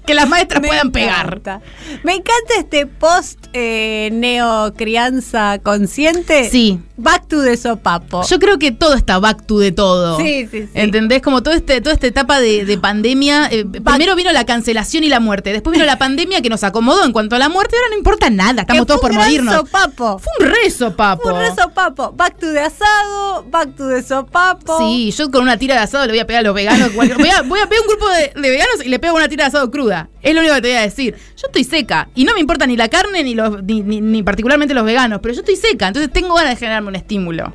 Que 0.05 0.13
las 0.13 0.29
maestras 0.29 0.61
Me 0.61 0.69
puedan 0.69 0.91
pegar. 0.93 1.25
encanta. 1.25 1.59
Me 2.03 2.13
encanta 2.13 2.53
este 2.59 2.85
post 2.85 3.47
eh, 3.51 4.09
neo 4.13 4.73
crianza 4.73 5.59
consciente. 5.61 6.49
Sí. 6.49 6.79
Back 6.97 7.27
to 7.27 7.41
the 7.43 7.55
sopapo. 7.57 8.23
Yo 8.27 8.39
creo 8.39 8.57
que 8.59 8.71
todo 8.71 8.95
está 8.95 9.19
back 9.19 9.45
to 9.45 9.59
de 9.59 9.71
todo. 9.71 10.17
Sí, 10.17 10.47
sí, 10.51 10.63
sí. 10.63 10.69
¿Entendés? 10.73 11.21
Como 11.21 11.41
todo 11.43 11.53
este, 11.53 11.79
toda 11.81 11.93
esta 11.93 12.07
etapa 12.07 12.39
de, 12.39 12.65
de 12.65 12.77
pandemia. 12.77 13.47
eh, 13.51 13.65
primero 13.65 14.15
vino 14.15 14.31
la 14.31 14.45
cancelación 14.45 15.03
y 15.03 15.09
la 15.09 15.19
muerte. 15.19 15.51
Después 15.53 15.73
vino 15.73 15.85
la 15.85 15.97
pandemia 15.99 16.41
que 16.41 16.49
nos 16.49 16.63
acomodó 16.63 17.05
en 17.05 17.11
cuanto 17.11 17.35
a 17.35 17.39
la 17.39 17.49
muerte. 17.49 17.75
Ahora 17.75 17.89
no 17.91 17.97
importa 17.97 18.29
nada. 18.29 18.61
Estamos 18.61 18.83
Que 18.83 18.87
todos 18.87 19.01
fue 19.01 19.09
por 19.11 19.19
morirnos. 19.19 19.53
sopapo. 19.55 20.19
Fue 20.19 20.31
un 20.45 20.53
rezo, 20.53 20.95
papo. 20.95 21.29
Un 21.33 21.39
rezo 21.39 21.69
papo. 21.73 22.11
Back 22.13 22.37
to 22.39 22.51
the 22.51 22.59
asado, 22.59 23.43
back 23.49 23.75
to 23.75 23.87
the 23.89 24.01
sopapo. 24.03 24.77
Sí, 24.79 25.11
yo 25.11 25.29
con 25.31 25.43
una 25.43 25.57
tira 25.57 25.75
de 25.75 25.81
asado 25.81 26.05
le 26.05 26.11
voy 26.13 26.19
a 26.19 26.27
pegar 26.27 26.39
a 26.41 26.43
los 26.47 26.55
veganos. 26.55 26.93
Voy 26.95 27.09
a, 27.11 27.15
voy 27.43 27.59
a 27.59 27.67
pegar 27.69 27.81
un 27.83 27.87
grupo 27.87 28.09
de, 28.09 28.31
de 28.41 28.49
veganos 28.49 28.83
y 28.83 28.89
le 28.89 28.99
pego 28.99 29.15
una 29.15 29.27
tira 29.29 29.43
de 29.45 29.47
asado 29.49 29.69
cruda. 29.71 30.09
Es 30.21 30.33
lo 30.33 30.41
único 30.41 30.55
que 30.55 30.61
te 30.61 30.67
voy 30.69 30.77
a 30.77 30.81
decir. 30.81 31.15
Yo 31.37 31.47
estoy 31.47 31.63
seca 31.63 32.09
y 32.15 32.23
no 32.23 32.33
me 32.33 32.39
importa 32.39 32.65
ni 32.67 32.75
la 32.75 32.89
carne 32.89 33.23
ni, 33.23 33.33
los, 33.35 33.63
ni, 33.63 33.81
ni- 33.81 34.01
ni 34.01 34.23
particularmente 34.23 34.73
los 34.73 34.83
veganos, 34.85 35.19
pero 35.21 35.33
yo 35.33 35.41
estoy 35.41 35.55
seca, 35.55 35.87
entonces 35.87 36.11
tengo 36.11 36.33
ganas 36.35 36.51
de 36.51 36.57
un 36.87 36.95
estímulo. 36.95 37.53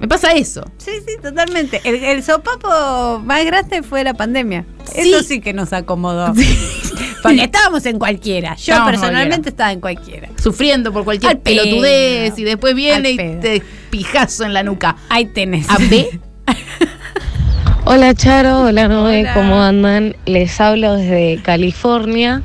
Me 0.00 0.08
pasa 0.08 0.32
eso. 0.32 0.64
Sí, 0.76 0.90
sí, 1.06 1.14
totalmente. 1.22 1.80
El, 1.84 1.96
el 1.96 2.22
sopapo 2.22 3.20
más 3.24 3.44
grande 3.44 3.82
fue 3.82 4.02
la 4.04 4.12
pandemia. 4.14 4.64
Sí. 4.84 5.00
Eso 5.12 5.22
sí 5.22 5.40
que 5.40 5.52
nos 5.52 5.72
acomodó. 5.72 6.32
Porque 7.22 7.44
estábamos 7.44 7.86
en 7.86 7.98
cualquiera. 7.98 8.54
Yo 8.56 8.84
personalmente 8.84 9.48
estaba 9.48 9.72
en 9.72 9.80
cualquiera. 9.80 10.28
Sufriendo 10.42 10.92
por 10.92 11.04
cualquier 11.04 11.30
Al 11.32 11.38
pedo. 11.38 11.62
pelotudez 11.62 12.38
y 12.38 12.44
después 12.44 12.74
viene 12.74 13.12
y 13.12 13.16
te 13.16 13.62
pijazo 13.90 14.44
en 14.44 14.52
la 14.52 14.62
nuca. 14.62 14.96
Ahí 15.08 15.26
tenés. 15.26 15.70
¿A 15.70 15.78
B? 15.78 16.20
Hola 17.86 18.14
Charo, 18.14 18.62
hola 18.62 18.88
Noé, 18.88 19.20
Hola. 19.20 19.34
¿cómo 19.34 19.62
andan? 19.62 20.16
Les 20.24 20.58
hablo 20.60 20.94
desde 20.94 21.40
California. 21.42 22.42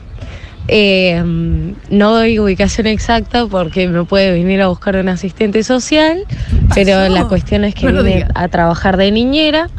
Eh, 0.72 1.24
no 1.90 2.12
doy 2.14 2.38
ubicación 2.40 2.86
exacta 2.88 3.48
porque 3.48 3.88
me 3.88 4.04
puede 4.06 4.32
venir 4.32 4.62
a 4.62 4.68
buscar 4.68 4.96
un 4.98 5.10
asistente 5.10 5.64
social, 5.64 6.24
pero 6.76 7.10
la 7.10 7.26
cuestión 7.28 7.64
es 7.64 7.74
que 7.76 7.92
No 7.92 8.04
vine 8.04 8.28
a 8.36 8.48
trabajar 8.50 8.96
de 8.98 9.12
niñera. 9.12 9.70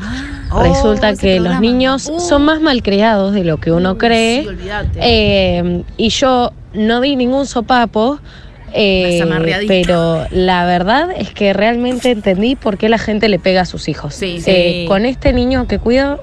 Resulta 0.62 1.12
Oh, 1.12 1.16
que 1.16 1.38
los 1.38 1.61
niños 1.61 2.11
Uh. 2.12 2.18
son 2.18 2.45
más 2.45 2.61
malcriados 2.61 3.32
de 3.32 3.45
lo 3.45 3.59
que 3.59 3.70
uno 3.70 3.99
cree. 3.99 4.43
Sí. 4.45 4.99
Eh, 5.01 5.84
y 5.97 6.09
yo 6.09 6.53
no 6.74 7.01
di 7.01 7.14
ningún 7.14 7.47
sopapo, 7.47 8.18
eh, 8.72 9.64
pero 9.68 10.26
la 10.30 10.64
verdad 10.64 11.08
es 11.16 11.30
que 11.30 11.52
realmente 11.52 12.10
entendí 12.10 12.56
por 12.56 12.78
qué 12.78 12.88
la 12.88 12.98
gente 12.98 13.28
le 13.28 13.38
pega 13.38 13.62
a 13.62 13.64
sus 13.64 13.88
hijos. 13.88 14.14
Sí, 14.14 14.42
Eh, 14.46 14.82
sí. 14.82 14.88
con 14.88 15.06
este 15.06 15.32
niño 15.32 15.66
que 15.66 15.78
cuido 15.78 16.20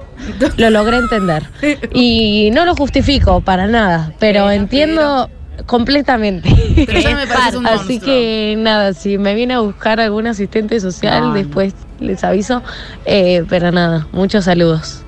lo 0.56 0.70
logré 0.70 0.96
entender. 0.98 1.44
Y 1.94 2.50
no 2.52 2.64
lo 2.64 2.74
justifico 2.74 3.40
para 3.40 3.66
nada, 3.66 4.12
pero 4.18 4.50
entiendo 4.50 5.30
completamente. 5.66 6.48
Pero 6.86 7.00
ya 7.00 7.16
me 7.16 7.56
un 7.56 7.66
Así 7.66 7.98
que 8.00 8.54
nada, 8.58 8.92
si 8.94 9.18
me 9.18 9.34
viene 9.34 9.54
a 9.54 9.60
buscar 9.60 10.00
algún 10.00 10.26
asistente 10.26 10.78
social, 10.80 11.20
No, 11.20 11.28
no. 11.28 11.34
después 11.34 11.74
les 12.00 12.22
aviso. 12.24 12.62
Eh, 13.04 13.44
pero 13.48 13.70
nada, 13.72 14.06
muchos 14.12 14.44
saludos. 14.44 15.02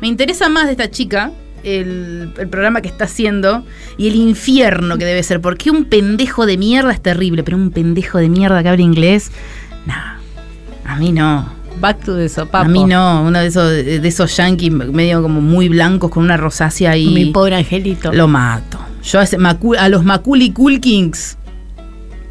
Me 0.00 0.08
interesa 0.08 0.48
más 0.48 0.66
de 0.66 0.72
esta 0.72 0.90
chica 0.90 1.30
el, 1.64 2.32
el 2.38 2.48
programa 2.48 2.80
que 2.80 2.88
está 2.88 3.04
haciendo 3.04 3.64
y 3.96 4.08
el 4.08 4.16
infierno 4.16 4.98
que 4.98 5.04
debe 5.04 5.22
ser. 5.22 5.40
Porque 5.40 5.70
un 5.70 5.84
pendejo 5.86 6.46
de 6.46 6.56
mierda 6.58 6.92
es 6.92 7.00
terrible, 7.02 7.42
pero 7.42 7.56
un 7.56 7.70
pendejo 7.70 8.18
de 8.18 8.28
mierda 8.28 8.62
que 8.62 8.68
habla 8.68 8.82
inglés, 8.82 9.30
no. 9.86 9.94
A 10.84 10.96
mí 10.96 11.12
no. 11.12 11.52
Back 11.80 12.04
to 12.04 12.16
the 12.16 12.28
sopapo. 12.28 12.66
A 12.66 12.68
mí 12.68 12.84
no. 12.84 13.22
Uno 13.24 13.40
de 13.40 13.46
esos, 13.46 13.68
de 13.70 14.06
esos 14.06 14.36
yankees 14.36 14.70
medio 14.72 15.22
como 15.22 15.40
muy 15.40 15.68
blancos 15.68 16.10
con 16.10 16.22
una 16.24 16.36
rosácea 16.36 16.92
ahí. 16.92 17.08
Mi 17.12 17.26
pobre 17.26 17.56
angelito. 17.56 18.12
Lo 18.12 18.28
mato. 18.28 18.78
Yo 19.02 19.18
a, 19.18 19.24
ese 19.24 19.36
a 19.78 19.88
los 19.88 20.04
Macaulay 20.04 20.50
Culkins, 20.52 21.36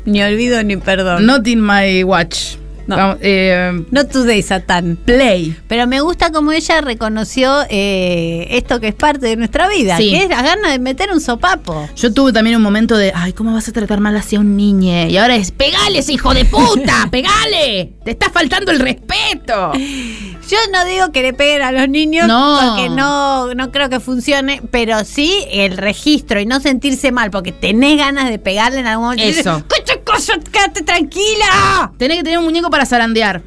Ni 0.05 0.21
olvido 0.23 0.61
ni 0.63 0.77
perdón. 0.77 1.25
not 1.25 1.45
in 1.47 1.61
my 1.61 2.03
watch. 2.03 2.55
No. 2.87 2.95
Vamos, 2.97 3.17
eh, 3.21 3.83
No 3.91 4.05
today, 4.05 4.41
Satán. 4.41 4.97
play. 5.05 5.55
Pero 5.67 5.87
me 5.87 6.01
gusta 6.01 6.31
como 6.31 6.51
ella 6.51 6.81
reconoció 6.81 7.61
eh, 7.69 8.47
esto 8.51 8.79
que 8.79 8.89
es 8.89 8.95
parte 8.95 9.27
de 9.27 9.35
nuestra 9.37 9.67
vida, 9.69 9.97
Sí. 9.97 10.11
que 10.11 10.23
es 10.23 10.29
la 10.29 10.41
gana 10.41 10.71
de 10.71 10.79
meter 10.79 11.11
un 11.11 11.21
sopapo. 11.21 11.87
Yo 11.95 12.13
tuve 12.13 12.33
también 12.33 12.55
un 12.57 12.61
momento 12.61 12.97
de, 12.97 13.11
ay, 13.15 13.33
¿cómo 13.33 13.53
vas 13.53 13.67
a 13.67 13.71
tratar 13.71 13.99
mal 13.99 14.15
hacia 14.17 14.39
un 14.39 14.55
niño? 14.57 15.07
Y 15.07 15.17
ahora 15.17 15.35
es, 15.35 15.51
pegales, 15.51 16.09
hijo 16.09 16.33
de 16.33 16.45
puta, 16.45 17.07
pegale. 17.11 17.93
Te 18.03 18.11
está 18.11 18.29
faltando 18.29 18.71
el 18.71 18.79
respeto. 18.79 19.71
Yo 20.49 20.57
no 20.73 20.83
digo 20.85 21.11
que 21.11 21.21
le 21.21 21.33
peguen 21.33 21.61
a 21.61 21.71
los 21.71 21.87
niños 21.87 22.27
No. 22.27 22.59
porque 22.61 22.89
no, 22.89 23.53
no 23.55 23.71
creo 23.71 23.89
que 23.89 23.99
funcione, 23.99 24.61
pero 24.71 25.03
sí 25.05 25.33
el 25.51 25.77
registro 25.77 26.39
y 26.41 26.45
no 26.45 26.59
sentirse 26.59 27.11
mal 27.11 27.31
porque 27.31 27.51
tenés 27.51 27.97
ganas 27.97 28.29
de 28.29 28.39
pegarle 28.39 28.79
en 28.79 28.87
algún 28.87 29.05
momento. 29.05 29.23
Eso. 29.23 29.55
dices, 29.55 29.63
"Coche, 29.69 30.01
coche, 30.03 30.33
quédate 30.51 30.81
tranquila. 30.83 31.91
Tenés 31.97 32.17
que 32.17 32.23
tener 32.23 32.39
un 32.39 32.45
muñeco 32.45 32.69
para 32.69 32.85
zarandear. 32.85 33.41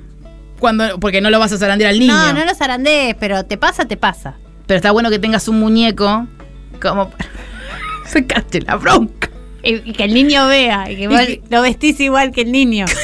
Cuando, 0.58 0.98
porque 0.98 1.20
no 1.20 1.28
lo 1.28 1.38
vas 1.38 1.52
a 1.52 1.58
zarandear 1.58 1.90
al 1.90 1.98
niño. 1.98 2.14
No, 2.14 2.32
no 2.32 2.44
lo 2.44 2.54
zarandees, 2.54 3.14
pero 3.20 3.44
te 3.44 3.58
pasa, 3.58 3.84
te 3.84 3.98
pasa. 3.98 4.34
Pero 4.66 4.76
está 4.78 4.90
bueno 4.90 5.10
que 5.10 5.18
tengas 5.18 5.48
un 5.48 5.60
muñeco 5.60 6.26
como 6.80 7.10
para 7.10 7.28
sacarte 8.06 8.62
la 8.62 8.76
bronca. 8.76 9.28
Y, 9.62 9.74
y 9.90 9.92
que 9.92 10.04
el 10.04 10.14
niño 10.14 10.46
vea, 10.46 10.90
y 10.90 10.96
que 10.96 11.08
vos 11.08 11.20
que- 11.20 11.42
lo 11.50 11.60
vestís 11.60 12.00
igual 12.00 12.32
que 12.32 12.40
el 12.40 12.52
niño. 12.52 12.86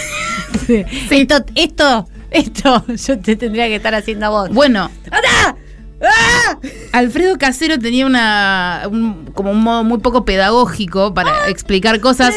Esto, 1.11 1.45
esto, 1.55 2.09
esto 2.39 2.85
yo 2.95 3.18
te 3.18 3.37
tendría 3.37 3.66
que 3.68 3.76
estar 3.76 3.95
haciendo 3.95 4.26
a 4.26 4.28
vos. 4.30 4.51
Bueno, 4.51 4.91
¡Anda! 5.11 5.57
¡Ah! 6.05 6.59
Alfredo 6.93 7.39
Casero 7.39 7.78
tenía 7.78 8.07
una 8.07 8.83
un- 8.91 9.30
como 9.35 9.53
un 9.53 9.62
modo 9.62 9.85
muy 9.85 9.99
poco 9.99 10.24
pedagógico 10.24 11.14
para 11.14 11.49
explicar 11.49 12.01
cosas. 12.01 12.35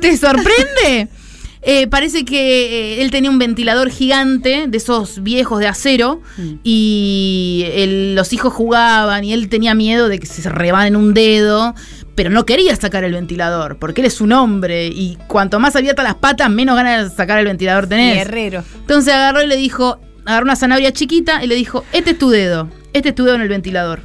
¿Te 0.00 0.16
sorprende? 0.16 1.08
Eh, 1.64 1.86
parece 1.86 2.24
que 2.24 2.96
eh, 2.96 3.02
él 3.02 3.12
tenía 3.12 3.30
un 3.30 3.38
ventilador 3.38 3.88
gigante 3.88 4.64
de 4.66 4.76
esos 4.78 5.22
viejos 5.22 5.60
de 5.60 5.68
acero 5.68 6.20
y 6.64 7.64
el- 7.72 8.16
los 8.16 8.32
hijos 8.32 8.52
jugaban 8.52 9.22
y 9.22 9.32
él 9.32 9.48
tenía 9.48 9.72
miedo 9.76 10.08
de 10.08 10.18
que 10.18 10.26
se 10.26 10.48
rebanen 10.48 10.96
un 10.96 11.14
dedo, 11.14 11.72
pero 12.14 12.30
no 12.30 12.44
quería 12.44 12.76
sacar 12.76 13.04
el 13.04 13.12
ventilador 13.12 13.78
porque 13.78 14.00
él 14.02 14.06
es 14.06 14.20
un 14.20 14.32
hombre 14.32 14.86
y 14.88 15.16
cuanto 15.28 15.58
más 15.60 15.76
abiertas 15.76 16.04
las 16.04 16.14
patas, 16.16 16.50
menos 16.50 16.76
ganas 16.76 17.10
de 17.10 17.16
sacar 17.16 17.38
el 17.38 17.46
ventilador 17.46 17.86
tenés. 17.86 18.16
Guerrero. 18.16 18.62
Entonces 18.80 19.12
agarró 19.14 19.42
y 19.42 19.46
le 19.46 19.56
dijo, 19.56 20.00
agarró 20.26 20.44
una 20.44 20.56
zanahoria 20.56 20.92
chiquita 20.92 21.42
y 21.42 21.46
le 21.46 21.54
dijo, 21.54 21.84
este 21.92 22.10
es 22.10 22.18
tu 22.18 22.30
dedo, 22.30 22.68
este 22.92 23.10
es 23.10 23.14
tu 23.14 23.24
dedo 23.24 23.36
en 23.36 23.42
el 23.42 23.48
ventilador. 23.48 24.00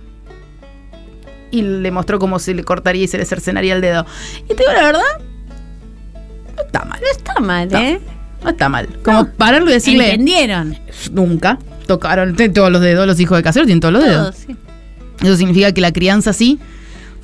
Y 1.51 1.61
le 1.61 1.91
mostró 1.91 2.19
cómo 2.19 2.39
se 2.39 2.53
le 2.53 2.63
cortaría 2.63 3.03
y 3.03 3.07
se 3.07 3.17
le 3.17 3.25
cercenaría 3.25 3.73
el 3.73 3.81
dedo. 3.81 4.05
Y 4.45 4.47
te 4.53 4.55
digo 4.55 4.73
la 4.73 4.83
verdad, 4.83 5.01
no 6.55 6.61
está 6.63 6.85
mal. 6.85 6.99
No 7.01 7.07
está 7.11 7.39
mal, 7.39 7.69
No. 7.69 7.77
¿eh? 7.79 7.99
No 8.43 8.49
está 8.51 8.69
mal. 8.69 8.87
Como 9.03 9.27
pararlo 9.31 9.69
y 9.69 9.73
decirle, 9.73 10.11
Entendieron. 10.11 10.77
nunca 11.11 11.57
tocaron 11.87 12.35
tienen 12.35 12.53
todos 12.53 12.71
los 12.71 12.81
dedos, 12.81 13.07
los 13.07 13.19
hijos 13.19 13.37
de 13.37 13.43
casero 13.43 13.65
tienen 13.65 13.79
todos 13.79 13.93
los 13.93 14.03
dedos. 14.03 14.21
Todos, 14.35 14.35
sí. 14.45 14.55
Eso 15.25 15.35
significa 15.37 15.71
que 15.71 15.81
la 15.81 15.91
crianza 15.91 16.33
sí. 16.33 16.59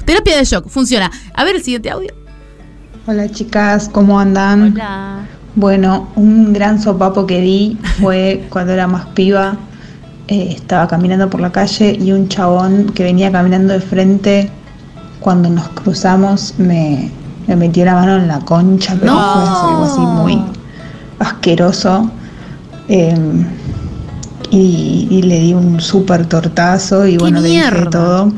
Terapia 0.06 0.38
de 0.38 0.44
shock, 0.46 0.68
funciona. 0.68 1.10
A 1.34 1.44
ver 1.44 1.56
el 1.56 1.64
siguiente 1.64 1.90
audio. 1.90 2.14
Hola 3.08 3.30
chicas, 3.30 3.90
¿cómo 3.92 4.20
andan? 4.20 4.74
Hola. 4.74 5.26
Bueno, 5.56 6.10
un 6.16 6.52
gran 6.54 6.82
sopapo 6.82 7.26
que 7.28 7.42
di 7.42 7.78
fue 8.02 8.46
cuando 8.50 8.74
era 8.74 8.88
más 8.88 9.06
piba. 9.08 9.56
eh, 10.28 10.54
estaba 10.58 10.88
caminando 10.88 11.30
por 11.30 11.42
la 11.42 11.52
calle 11.52 11.98
y 12.00 12.12
un 12.14 12.28
chabón 12.30 12.86
que 12.96 13.04
venía 13.04 13.32
caminando 13.32 13.74
de 13.74 13.82
frente, 13.82 14.50
cuando 15.20 15.50
nos 15.50 15.68
cruzamos, 15.70 16.56
me, 16.58 17.12
me 17.48 17.56
metió 17.58 17.84
la 17.86 17.94
mano 17.96 18.16
en 18.18 18.28
la 18.30 18.40
concha, 18.40 18.96
pero 19.00 19.14
No. 19.14 19.20
fue 19.34 19.70
algo 19.72 19.84
así 19.84 20.00
muy 20.00 20.42
asqueroso. 21.20 22.10
eh, 22.88 23.16
y, 24.50 25.08
y 25.10 25.22
le 25.24 25.40
di 25.40 25.54
un 25.56 25.80
súper 25.82 26.28
tortazo 26.28 27.08
y 27.08 27.18
bueno, 27.18 27.42
le 27.42 27.48
dije 27.50 27.86
todo. 27.90 28.32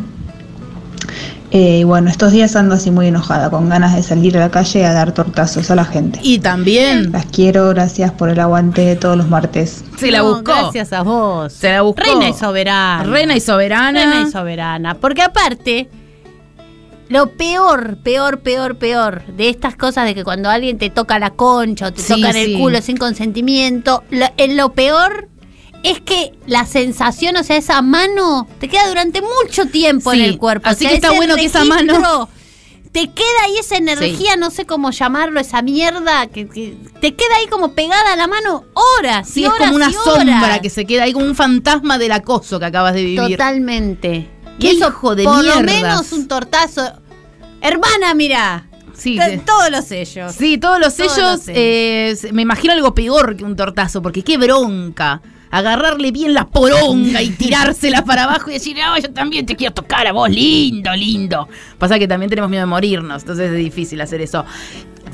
Eh, 1.57 1.85
bueno, 1.85 2.09
estos 2.09 2.33
días 2.33 2.53
ando 2.57 2.75
así 2.75 2.91
muy 2.91 3.07
enojada, 3.07 3.49
con 3.49 3.69
ganas 3.69 3.95
de 3.95 4.03
salir 4.03 4.35
a 4.35 4.41
la 4.41 4.51
calle 4.51 4.85
a 4.85 4.91
dar 4.91 5.13
tortazos 5.13 5.71
a 5.71 5.75
la 5.75 5.85
gente. 5.85 6.19
Y 6.21 6.39
también 6.39 7.13
Las 7.13 7.27
quiero, 7.27 7.69
gracias 7.69 8.11
por 8.11 8.27
el 8.27 8.41
aguante 8.41 8.81
de 8.81 8.97
todos 8.97 9.15
los 9.15 9.29
martes. 9.29 9.85
se 9.97 10.11
la 10.11 10.17
No, 10.17 10.33
buscó. 10.33 10.51
Gracias 10.51 10.91
a 10.91 11.01
vos. 11.03 11.53
Se 11.53 11.71
la 11.71 11.81
buscó. 11.83 12.01
Reina 12.03 12.27
y 12.27 12.33
soberana. 12.33 13.03
Reina 13.05 13.35
y 13.37 13.39
soberana. 13.39 13.99
Reina 14.05 14.27
y 14.27 14.31
soberana. 14.33 14.95
Porque 14.95 15.21
aparte, 15.21 15.87
lo 17.07 17.29
peor, 17.37 17.99
peor, 18.03 18.39
peor, 18.41 18.75
peor 18.77 19.25
de 19.27 19.47
estas 19.47 19.77
cosas 19.77 20.03
de 20.07 20.13
que 20.13 20.25
cuando 20.25 20.49
alguien 20.49 20.77
te 20.77 20.89
toca 20.89 21.19
la 21.19 21.29
concha 21.29 21.87
o 21.87 21.93
te 21.93 22.01
Sí, 22.01 22.15
toca 22.15 22.31
en 22.31 22.35
el 22.35 22.45
sí. 22.47 22.57
culo 22.59 22.81
sin 22.81 22.97
consentimiento, 22.97 24.03
lo, 24.11 24.25
en 24.35 24.57
lo 24.57 24.73
peor 24.73 25.29
es 25.89 26.01
que 26.01 26.33
la 26.47 26.65
sensación, 26.65 27.35
o 27.37 27.43
sea, 27.43 27.57
esa 27.57 27.81
mano 27.81 28.47
te 28.59 28.67
queda 28.67 28.87
durante 28.87 29.21
mucho 29.21 29.65
tiempo 29.67 30.11
Sí, 30.11 30.19
en 30.19 30.25
el 30.25 30.37
cuerpo. 30.37 30.67
así 30.69 30.85
O 30.85 30.87
sea, 30.87 30.89
que 30.89 30.95
está 30.95 31.11
bueno 31.11 31.35
que 31.35 31.45
esa 31.45 31.63
mano- 31.65 32.29
Te 32.91 33.09
queda 33.11 33.43
ahí 33.43 33.57
esa 33.59 33.75
energía, 33.75 34.37
no 34.37 34.51
sé 34.51 34.65
cómo 34.65 34.89
llamarlo, 34.91 35.39
esa 35.41 35.61
mierda, 35.61 36.27
que, 36.27 36.47
que 36.47 36.77
te 37.01 37.13
queda 37.13 37.35
ahí 37.37 37.47
como 37.47 37.73
pegada 37.73 38.13
a 38.13 38.15
la 38.15 38.25
mano 38.27 38.63
horas. 38.99 39.27
Sí, 39.29 39.41
y 39.41 39.45
es 39.45 39.51
como 39.53 39.75
una 39.75 39.91
sombra 39.91 40.59
que 40.61 40.69
se 40.69 40.85
queda 40.85 41.03
ahí, 41.03 41.11
como 41.11 41.25
un 41.25 41.35
fantasma 41.35 41.97
del 41.97 42.13
acoso 42.13 42.57
que 42.57 42.65
acabas 42.65 42.93
de 42.93 43.03
vivir. 43.03 43.31
Totalmente. 43.31 44.29
Qué 44.59 44.67
Y 44.67 44.77
eso, 44.77 44.87
hijo 44.87 45.13
de 45.15 45.25
por 45.25 45.43
lo 45.43 45.59
menos 45.61 46.13
un 46.13 46.27
tortazo. 46.29 46.89
Hermana, 47.61 48.13
mira. 48.13 48.69
sí. 48.93 49.19
Todos 49.45 49.69
los 49.71 49.83
sellos. 49.85 50.33
Sí, 50.33 50.57
todos 50.57 50.79
los 50.79 50.95
Todos 50.95 51.11
sellos. 51.13 51.31
los 51.31 51.41
sellos. 51.41 52.23
eh, 52.23 52.29
me 52.31 52.43
imagino 52.43 52.71
algo 52.73 52.95
peor 52.95 53.35
que 53.35 53.43
un 53.43 53.55
tortazo, 53.57 54.01
porque 54.01 54.23
qué 54.23 54.37
bronca. 54.37 55.21
Agarrarle 55.51 56.11
bien 56.11 56.33
la 56.33 56.47
poronga 56.47 57.21
y 57.21 57.29
tirársela 57.29 58.03
para 58.03 58.23
abajo 58.23 58.49
y 58.49 58.53
decir, 58.53 58.75
no, 58.77 58.97
yo 58.97 59.11
también 59.11 59.45
te 59.45 59.55
quiero 59.55 59.73
tocar 59.73 60.05
a 60.07 60.11
vos, 60.11 60.29
lindo, 60.29 60.93
lindo. 60.95 61.47
Pasa 61.77 61.97
que 61.99 62.07
también 62.07 62.29
tenemos 62.29 62.49
miedo 62.49 62.63
de 62.63 62.67
morirnos, 62.67 63.23
entonces 63.23 63.51
es 63.51 63.57
difícil 63.57 64.01
hacer 64.01 64.21
eso. 64.21 64.45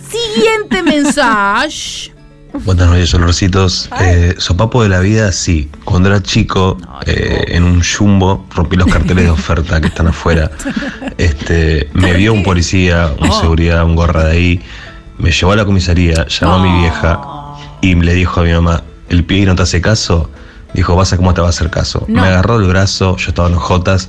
Siguiente 0.09 0.83
mensaje. 0.89 2.11
Buenas 2.53 2.89
noches, 2.89 3.13
olorcitos. 3.13 3.89
Eh, 4.01 4.35
sopapo 4.37 4.83
de 4.83 4.89
la 4.89 4.99
vida, 4.99 5.31
sí. 5.31 5.69
Cuando 5.85 6.09
era 6.09 6.21
chico, 6.21 6.77
eh, 7.05 7.45
en 7.47 7.63
un 7.63 7.81
jumbo, 7.81 8.45
rompí 8.53 8.75
los 8.75 8.87
carteles 8.87 9.23
de 9.23 9.29
oferta 9.29 9.79
que 9.79 9.87
están 9.87 10.07
afuera. 10.07 10.51
Este, 11.17 11.89
me 11.93 12.13
vio 12.13 12.33
un 12.33 12.41
policía, 12.41 13.13
un 13.19 13.31
seguridad, 13.31 13.85
un 13.85 13.95
gorra 13.95 14.25
de 14.25 14.31
ahí. 14.31 14.61
Me 15.17 15.31
llevó 15.31 15.51
a 15.51 15.55
la 15.55 15.65
comisaría, 15.65 16.25
llamó 16.27 16.55
a 16.55 16.63
mi 16.63 16.79
vieja 16.79 17.21
y 17.81 17.93
le 17.95 18.13
dijo 18.15 18.39
a 18.39 18.43
mi 18.43 18.51
mamá, 18.53 18.83
el 19.11 19.23
pibe 19.25 19.45
no 19.45 19.55
te 19.55 19.63
hace 19.63 19.81
caso. 19.81 20.29
Dijo, 20.73 20.95
vas 20.95 21.11
a 21.13 21.17
cómo 21.17 21.33
te 21.33 21.41
va 21.41 21.47
a 21.47 21.49
hacer 21.49 21.69
caso. 21.69 22.05
No. 22.07 22.21
Me 22.21 22.27
agarró 22.29 22.55
el 22.57 22.65
brazo, 22.67 23.17
yo 23.17 23.29
estaba 23.29 23.49
en 23.49 23.55
los 23.55 23.63
jotas, 23.63 24.07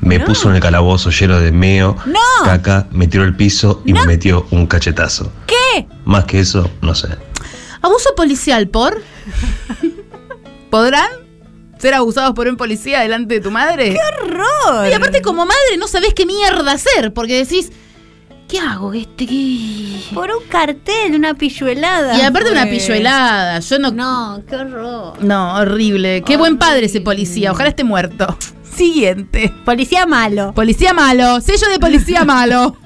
me 0.00 0.20
puso 0.20 0.50
en 0.50 0.56
el 0.56 0.60
calabozo 0.62 1.10
lleno 1.10 1.40
de 1.40 1.52
meo, 1.52 1.96
No. 2.06 2.18
caca, 2.44 2.86
me 2.90 3.06
tiró 3.06 3.24
el 3.24 3.34
piso 3.34 3.82
y 3.86 3.92
me 3.94 4.04
metió 4.04 4.46
un 4.50 4.66
cachetazo. 4.66 5.32
¿Qué? 5.46 5.86
Más 6.04 6.24
que 6.26 6.40
eso, 6.40 6.70
no 6.82 6.94
sé. 6.94 7.08
¿Abuso 7.80 8.14
policial 8.14 8.68
por? 8.68 9.00
¿Podrán 10.70 11.08
ser 11.78 11.94
abusados 11.94 12.34
por 12.34 12.46
un 12.46 12.56
policía 12.56 13.00
delante 13.00 13.34
de 13.34 13.40
tu 13.40 13.50
madre? 13.50 13.94
¡Qué 13.94 13.98
horror! 14.24 14.88
Y 14.88 14.92
aparte, 14.92 15.20
como 15.22 15.44
madre, 15.46 15.76
no 15.78 15.88
sabés 15.88 16.14
qué 16.14 16.26
mierda 16.26 16.72
hacer, 16.72 17.12
porque 17.12 17.36
decís, 17.38 17.72
¿qué 18.48 18.58
hago? 18.58 18.92
Este, 18.92 19.26
qué? 19.26 20.00
Por 20.14 20.30
un 20.30 20.44
cartel, 20.48 21.14
una 21.14 21.34
pilluelada. 21.34 22.16
Y 22.18 22.22
aparte 22.22 22.50
una 22.52 22.66
pues. 22.66 22.82
pilluelada, 22.82 23.58
yo 23.60 23.78
no... 23.78 23.90
No, 23.90 24.42
qué 24.48 24.56
horror. 24.56 25.22
No, 25.22 25.54
horrible. 25.56 26.22
Qué 26.22 26.36
buen 26.36 26.58
padre 26.58 26.86
ese 26.86 27.00
policía, 27.00 27.52
ojalá 27.52 27.70
esté 27.70 27.84
muerto. 27.84 28.36
Siguiente. 28.76 29.52
Policía 29.64 30.06
malo. 30.06 30.52
Policía 30.54 30.92
malo, 30.94 31.40
sello 31.40 31.68
de 31.70 31.78
policía 31.78 32.24
malo. 32.26 32.76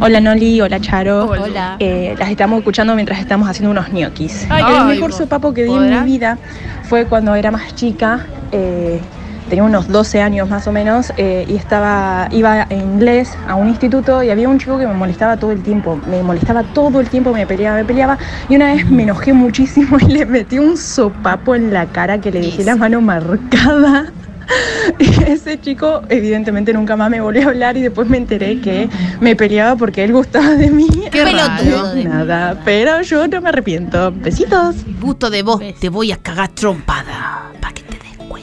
Hola 0.00 0.20
Noli, 0.20 0.60
hola 0.60 0.80
Charo. 0.80 1.24
Hola. 1.26 1.76
Eh, 1.80 2.14
las 2.18 2.30
estamos 2.30 2.58
escuchando 2.58 2.94
mientras 2.94 3.18
estamos 3.18 3.48
haciendo 3.48 3.70
unos 3.72 3.92
ñoquis. 3.92 4.46
Ay, 4.48 4.62
el 4.78 4.84
mejor 4.84 5.12
sopapo 5.12 5.52
que 5.52 5.64
di 5.64 5.70
en 5.70 5.76
¿Podrá? 5.78 6.00
mi 6.02 6.12
vida 6.12 6.38
fue 6.84 7.06
cuando 7.06 7.34
era 7.34 7.50
más 7.50 7.74
chica. 7.74 8.26
eh, 8.52 9.00
tenía 9.48 9.64
unos 9.64 9.88
12 9.88 10.20
años 10.20 10.48
más 10.48 10.66
o 10.66 10.72
menos 10.72 11.12
eh, 11.16 11.44
y 11.48 11.56
estaba 11.56 12.28
iba 12.30 12.66
en 12.68 12.80
inglés 12.80 13.36
a 13.48 13.54
un 13.54 13.68
instituto 13.68 14.22
y 14.22 14.30
había 14.30 14.48
un 14.48 14.58
chico 14.58 14.78
que 14.78 14.86
me 14.86 14.94
molestaba 14.94 15.36
todo 15.36 15.52
el 15.52 15.62
tiempo. 15.62 16.00
Me 16.08 16.22
molestaba 16.22 16.62
todo 16.62 17.00
el 17.00 17.08
tiempo, 17.08 17.32
me 17.32 17.46
peleaba, 17.46 17.76
me 17.76 17.84
peleaba. 17.84 18.18
Y 18.48 18.56
una 18.56 18.74
vez 18.74 18.88
me 18.90 19.02
enojé 19.02 19.32
muchísimo 19.32 19.98
y 20.00 20.06
le 20.06 20.26
metí 20.26 20.58
un 20.58 20.76
sopapo 20.76 21.54
en 21.54 21.72
la 21.72 21.86
cara 21.86 22.20
que 22.20 22.30
le 22.30 22.40
dejé 22.40 22.64
la 22.64 22.76
mano 22.76 23.00
marcada. 23.00 24.12
Y 24.98 25.08
ese 25.24 25.60
chico 25.60 26.02
evidentemente 26.08 26.72
nunca 26.72 26.96
más 26.96 27.10
me 27.10 27.20
volvió 27.20 27.46
a 27.46 27.50
hablar 27.50 27.76
y 27.76 27.82
después 27.82 28.08
me 28.08 28.18
enteré 28.18 28.60
que 28.60 28.88
me 29.20 29.34
peleaba 29.36 29.76
porque 29.76 30.04
él 30.04 30.12
gustaba 30.12 30.50
de 30.50 30.70
mí. 30.70 30.88
Qué 31.10 31.22
pelotudo 31.24 31.94
Nada, 32.04 32.60
pero 32.64 33.00
yo 33.02 33.26
no 33.26 33.40
me 33.40 33.48
arrepiento. 33.48 34.12
Besitos. 34.12 34.76
Gusto 35.00 35.30
de 35.30 35.42
vos, 35.42 35.62
te 35.80 35.88
voy 35.88 36.12
a 36.12 36.16
cagar 36.18 36.50
trompada. 36.50 37.43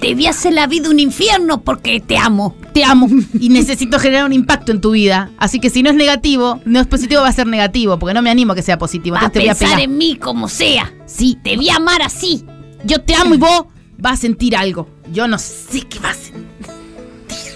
Te 0.01 0.15
voy 0.15 0.25
a 0.25 0.31
hacer 0.31 0.53
la 0.53 0.65
vida 0.65 0.89
un 0.89 0.99
infierno 0.99 1.61
porque 1.61 1.99
te 1.99 2.17
amo. 2.17 2.55
Te 2.73 2.83
amo 2.83 3.07
y 3.39 3.49
necesito 3.49 3.99
generar 3.99 4.25
un 4.25 4.33
impacto 4.33 4.71
en 4.71 4.81
tu 4.81 4.91
vida. 4.91 5.29
Así 5.37 5.59
que 5.59 5.69
si 5.69 5.83
no 5.83 5.91
es 5.91 5.95
negativo, 5.95 6.59
no 6.65 6.79
es 6.79 6.87
positivo, 6.87 7.21
va 7.21 7.27
a 7.29 7.33
ser 7.33 7.45
negativo, 7.47 7.99
porque 7.99 8.13
no 8.15 8.21
me 8.23 8.31
animo 8.31 8.53
a 8.53 8.55
que 8.55 8.63
sea 8.63 8.77
positivo. 8.79 9.15
Va 9.15 9.27
a 9.27 9.29
te 9.29 9.39
voy 9.39 9.49
a 9.49 9.55
pensar 9.55 9.79
en 9.79 9.97
mí 9.97 10.15
como 10.15 10.47
sea. 10.49 10.91
Sí, 11.05 11.37
Te 11.43 11.55
voy 11.55 11.69
a 11.69 11.75
amar 11.75 12.01
así. 12.01 12.43
yo 12.83 13.01
te 13.01 13.13
amo 13.13 13.35
y 13.35 13.37
vos 13.37 13.65
vas 13.99 14.13
a 14.13 14.17
sentir 14.17 14.55
algo. 14.55 14.89
Yo 15.11 15.27
no 15.27 15.37
sé 15.37 15.81
qué 15.81 15.99
vas 15.99 16.17
a 16.17 16.21
sentir, 16.23 17.53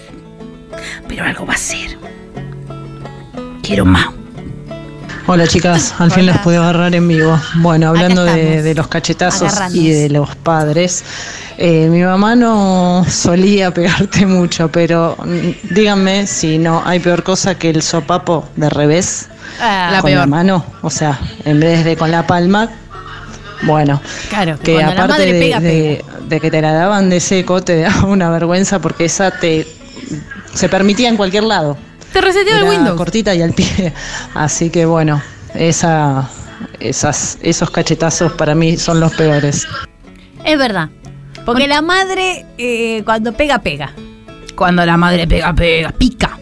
pero 1.08 1.24
algo 1.24 1.46
va 1.46 1.54
a 1.54 1.58
ser. 1.58 1.98
Quiero 3.62 3.84
más. 3.84 4.06
Hola 5.28 5.46
chicas, 5.48 5.92
al 5.98 6.12
fin 6.12 6.24
las 6.26 6.38
pude 6.38 6.56
agarrar 6.56 6.94
en 6.94 7.08
vivo. 7.08 7.38
Bueno, 7.56 7.88
hablando 7.88 8.24
de, 8.24 8.62
de 8.62 8.74
los 8.74 8.86
cachetazos 8.86 9.52
y 9.74 9.90
de 9.90 10.08
los 10.08 10.36
padres, 10.36 11.04
eh, 11.58 11.88
mi 11.90 12.02
mamá 12.02 12.36
no 12.36 13.04
solía 13.10 13.72
pegarte 13.74 14.24
mucho, 14.24 14.68
pero 14.70 15.16
mm, 15.24 15.74
díganme 15.74 16.28
si 16.28 16.58
no 16.58 16.80
hay 16.86 17.00
peor 17.00 17.24
cosa 17.24 17.56
que 17.56 17.70
el 17.70 17.82
sopapo 17.82 18.48
de 18.54 18.70
revés 18.70 19.26
La 19.58 19.98
con 20.00 20.10
peor. 20.10 20.20
la 20.20 20.26
mano, 20.26 20.64
o 20.82 20.90
sea, 20.90 21.18
en 21.44 21.58
vez 21.58 21.84
de 21.84 21.96
con 21.96 22.12
la 22.12 22.24
palma, 22.24 22.70
bueno, 23.62 24.00
Claro, 24.28 24.58
que 24.60 24.80
aparte 24.80 25.08
madre 25.08 25.32
de, 25.32 25.40
pega, 25.40 25.60
de- 25.60 26.04
de 26.28 26.40
que 26.40 26.50
te 26.52 26.62
la 26.62 26.72
daban 26.72 27.10
de 27.10 27.18
seco, 27.18 27.62
te 27.62 27.80
daba 27.80 28.04
una 28.06 28.30
vergüenza 28.30 28.78
porque 28.78 29.06
esa 29.06 29.32
te 29.32 29.66
se 30.54 30.68
permitía 30.68 31.08
en 31.08 31.16
cualquier 31.16 31.42
lado. 31.44 31.76
Te 32.12 32.20
reseteó 32.20 32.56
el 32.56 32.64
Windows. 32.64 32.96
cortita 32.96 33.34
y 33.34 33.42
al 33.42 33.52
pie. 33.52 33.92
Así 34.34 34.70
que 34.70 34.86
bueno, 34.86 35.22
esa, 35.54 36.28
esas, 36.80 37.38
esos 37.42 37.70
cachetazos 37.70 38.32
para 38.32 38.54
mí 38.54 38.76
son 38.76 39.00
los 39.00 39.14
peores. 39.14 39.66
Es 40.44 40.58
verdad. 40.58 40.88
Porque 41.44 41.68
la 41.68 41.82
madre, 41.82 42.44
eh, 42.58 43.02
cuando 43.04 43.32
pega, 43.32 43.60
pega. 43.60 43.92
Cuando 44.56 44.84
la 44.84 44.96
madre 44.96 45.26
pega, 45.26 45.54
pega, 45.54 45.90
pica. 45.92 46.35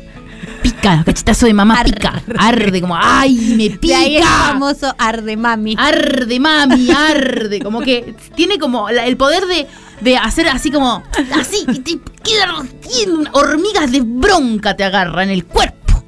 Pica, 0.64 1.02
cachetazo 1.04 1.44
de 1.46 1.52
mamá 1.54 1.82
pica. 1.84 2.22
Arde 2.38 2.80
como, 2.80 2.96
¡ay, 2.98 3.34
me 3.56 3.68
De 3.68 3.94
ahí 3.94 4.16
el 4.16 4.22
pica! 4.22 4.30
famoso 4.48 4.94
arde 4.98 5.36
mami. 5.36 5.76
Arde, 5.78 6.40
mami, 6.40 6.90
arde. 6.90 7.60
Como 7.60 7.80
que 7.82 8.14
tiene 8.34 8.58
como 8.58 8.90
la- 8.90 9.04
el 9.06 9.16
poder 9.18 9.44
de, 9.46 9.66
de 10.00 10.16
hacer 10.16 10.48
así 10.48 10.70
como. 10.70 11.02
Así, 11.38 11.64
y 11.70 11.78
te 11.80 11.98
queda 12.22 12.64
tiene 12.80 13.28
hormigas 13.32 13.92
de 13.92 14.00
bronca 14.00 14.74
te 14.74 14.84
agarran 14.84 15.28
el 15.28 15.44
cuerpo. 15.44 16.02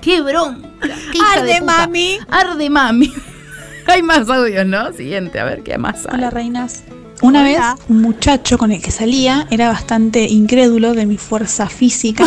¡Qué 0.00 0.20
bronca! 0.22 0.68
qué 0.80 1.18
Arde, 1.36 1.52
de 1.54 1.60
puta. 1.60 1.72
mami. 1.78 2.18
Arde, 2.30 2.70
mami. 2.70 3.12
Hay 3.86 4.02
más 4.02 4.28
audios, 4.30 4.64
¿no? 4.64 4.92
Siguiente, 4.94 5.38
a 5.40 5.44
ver 5.44 5.62
qué 5.62 5.76
más 5.76 6.06
hay. 6.06 6.14
Hola 6.14 6.30
reinas. 6.30 6.84
Una 7.22 7.40
Hola. 7.40 7.74
vez 7.76 7.84
un 7.88 8.02
muchacho 8.02 8.58
con 8.58 8.70
el 8.72 8.82
que 8.82 8.90
salía 8.90 9.46
era 9.50 9.68
bastante 9.68 10.26
incrédulo 10.28 10.94
de 10.94 11.06
mi 11.06 11.16
fuerza 11.16 11.68
física 11.68 12.24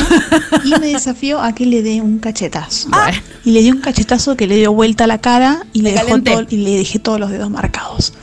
y 0.63 0.69
me 0.79 0.87
desafió 0.87 1.39
a 1.41 1.53
que 1.53 1.65
le 1.65 1.83
dé 1.83 2.01
un 2.01 2.19
cachetazo. 2.19 2.89
Bueno. 2.89 3.17
Y 3.45 3.51
le 3.51 3.61
di 3.61 3.69
un 3.71 3.79
cachetazo 3.81 4.35
que 4.37 4.47
le 4.47 4.55
dio 4.55 4.73
vuelta 4.73 5.03
a 5.03 5.07
la 5.07 5.19
cara 5.19 5.65
y 5.73 5.81
le, 5.81 5.89
Me 5.91 5.95
dejó 5.95 6.07
calenté. 6.07 6.31
todo- 6.31 6.45
y 6.49 6.57
le 6.57 6.77
dejé 6.77 6.99
todos 6.99 7.19
los 7.19 7.29
dedos 7.29 7.49
marcados. 7.49 8.13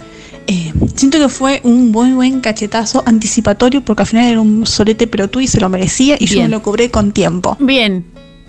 Eh, 0.47 0.73
siento 0.95 1.19
que 1.19 1.29
fue 1.29 1.61
un 1.65 1.91
muy 1.91 2.13
buen 2.13 2.41
cachetazo 2.41 3.03
anticipatorio 3.07 3.83
porque 3.83 4.03
al 4.03 4.07
final 4.09 4.25
era 4.27 4.41
un 4.41 4.67
solete 4.67 5.07
pelotudo 5.07 5.43
y 5.43 5.47
se 5.47 5.61
lo 5.61 5.69
merecía 5.69 6.17
y 6.19 6.27
yo 6.27 6.43
me 6.43 6.49
lo 6.49 6.63
cobré 6.63 6.91
con 6.91 7.13
tiempo. 7.13 7.57
Bien. 7.61 8.05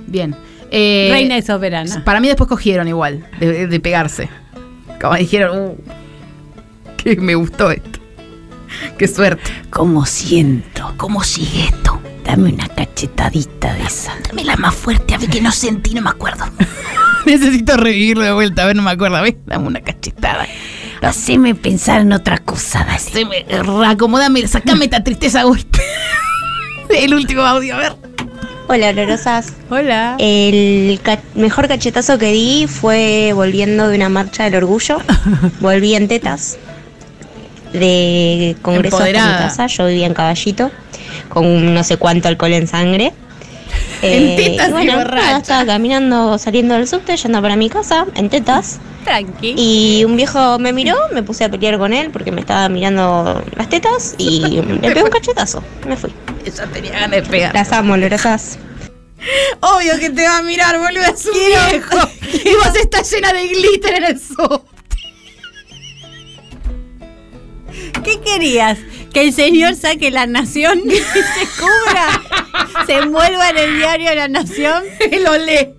Bien. 0.07 0.35
Eh, 0.71 1.09
Reina 1.11 1.37
y 1.37 1.41
soberana. 1.41 2.03
Para 2.03 2.19
mí 2.19 2.27
después 2.27 2.49
cogieron 2.49 2.87
igual, 2.87 3.27
de, 3.39 3.67
de 3.67 3.79
pegarse. 3.79 4.29
Como 4.99 5.15
dijeron, 5.15 5.57
uh, 5.69 5.75
que 6.97 7.15
me 7.17 7.35
gustó 7.35 7.71
esto. 7.71 7.99
Qué 8.97 9.07
suerte. 9.07 9.51
¿Cómo 9.69 10.05
siento? 10.05 10.93
¿Cómo 10.97 11.23
sigue 11.23 11.65
esto? 11.65 12.01
Dame 12.23 12.51
una 12.53 12.67
cachetadita 12.67 13.73
de 13.75 13.83
esa. 13.83 14.13
Dámela 14.29 14.55
más 14.57 14.73
fuerte, 14.73 15.13
a 15.13 15.17
ver 15.17 15.29
que 15.29 15.41
no 15.41 15.51
sentí, 15.51 15.93
no 15.93 16.01
me 16.01 16.09
acuerdo. 16.09 16.45
Necesito 17.25 17.77
revivirlo 17.77 18.23
de 18.23 18.31
vuelta, 18.33 18.63
a 18.63 18.67
ver, 18.67 18.75
no 18.75 18.81
me 18.83 18.91
acuerdo. 18.91 19.17
A 19.17 19.21
ver, 19.21 19.37
dame 19.45 19.67
una 19.67 19.81
cachetada. 19.81 20.47
Haceme 21.01 21.53
pensar 21.53 22.01
en 22.01 22.13
otra 22.13 22.37
cosa, 22.39 22.79
dale. 22.79 22.93
Haceme, 22.93 23.45
acomódame, 23.85 24.47
sacame 24.47 24.85
esta 24.85 25.03
tristeza 25.03 25.43
golpe. 25.43 25.79
El 26.89 27.13
último 27.13 27.41
audio, 27.41 27.75
a 27.75 27.77
ver. 27.77 27.93
Hola, 28.67 28.89
olorosas. 28.89 29.53
Hola. 29.69 30.15
El 30.17 30.99
ca- 31.03 31.19
mejor 31.35 31.67
cachetazo 31.67 32.17
que 32.17 32.31
di 32.31 32.65
fue 32.67 33.31
volviendo 33.33 33.87
de 33.87 33.95
una 33.97 34.09
marcha 34.09 34.45
del 34.45 34.55
orgullo. 34.55 34.97
Volví 35.59 35.93
en 35.93 36.07
tetas 36.07 36.57
de 37.79 38.55
congreso 38.61 38.97
hasta 38.97 39.07
mi 39.07 39.37
casa. 39.37 39.67
Yo 39.67 39.87
vivía 39.87 40.05
en 40.05 40.13
Caballito 40.13 40.71
con 41.29 41.73
no 41.73 41.83
sé 41.83 41.97
cuánto 41.97 42.27
alcohol 42.27 42.53
en 42.53 42.67
sangre. 42.67 43.13
En 44.01 44.35
tetas 44.35 44.67
y 44.67 44.69
y 44.69 44.71
bueno, 44.73 45.03
nada, 45.03 45.37
estaba 45.37 45.65
caminando, 45.65 46.37
saliendo 46.37 46.75
del 46.75 46.87
subte, 46.87 47.15
yendo 47.17 47.41
para 47.41 47.55
mi 47.55 47.69
casa, 47.69 48.05
en 48.15 48.29
tetas. 48.29 48.79
Tranqui. 49.03 49.55
Y 49.57 50.03
un 50.05 50.15
viejo 50.15 50.59
me 50.59 50.73
miró, 50.73 50.95
me 51.13 51.23
puse 51.23 51.45
a 51.45 51.49
pelear 51.49 51.77
con 51.77 51.93
él 51.93 52.11
porque 52.11 52.31
me 52.31 52.41
estaba 52.41 52.69
mirando 52.69 53.43
las 53.55 53.69
tetas 53.69 54.15
y 54.17 54.61
le 54.81 54.91
pegué 54.91 55.03
un 55.03 55.09
cachetazo. 55.09 55.63
Me 55.87 55.95
fui. 55.97 56.13
Ella 56.45 56.67
tenía 56.71 56.91
ganas 56.91 57.11
de 57.11 57.21
pegar. 57.23 57.53
Las 57.53 57.71
amo, 57.71 57.93
olorosas. 57.93 58.59
Obvio 59.61 59.97
que 59.99 60.09
te 60.09 60.23
va 60.23 60.37
a 60.37 60.41
mirar, 60.43 60.77
boludo, 60.77 61.03
es 61.03 61.25
un 61.25 61.33
viejo. 61.33 62.09
Y 62.45 62.53
vos 62.55 62.75
estás 62.75 63.09
llena 63.11 63.33
de 63.33 63.47
glitter 63.47 63.95
en 63.95 64.03
el 64.03 64.19
sol. 64.19 64.61
¿Qué 68.03 68.19
querías? 68.21 68.77
¿Que 69.13 69.21
el 69.21 69.33
señor 69.33 69.75
saque 69.75 70.11
la 70.11 70.27
nación 70.27 70.81
y 70.85 70.95
se 70.95 71.47
cubra? 71.59 72.21
¿Se 72.85 72.93
envuelva 72.97 73.49
en 73.49 73.57
el 73.57 73.77
diario 73.77 74.15
La 74.15 74.27
Nación? 74.27 74.83
Lo 75.23 75.37
lee. 75.37 75.73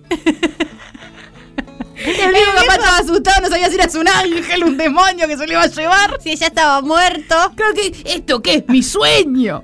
El 1.95 2.31
viejo 2.31 2.51
capaz 2.55 2.75
estaba 2.75 2.97
asustado, 2.97 3.41
no 3.41 3.49
sabía 3.49 3.69
si 3.69 3.75
era 3.75 3.87
un 3.99 4.07
ángel, 4.07 4.63
un 4.63 4.77
demonio 4.77 5.27
que 5.27 5.37
se 5.37 5.47
le 5.47 5.53
iba 5.53 5.63
a 5.63 5.67
llevar. 5.67 6.17
Si 6.21 6.31
ella 6.31 6.47
estaba 6.47 6.81
muerto. 6.81 7.35
Creo 7.55 7.73
que 7.73 7.93
esto 8.05 8.41
qué 8.41 8.55
es 8.55 8.63
mi 8.67 8.83
sueño. 8.83 9.63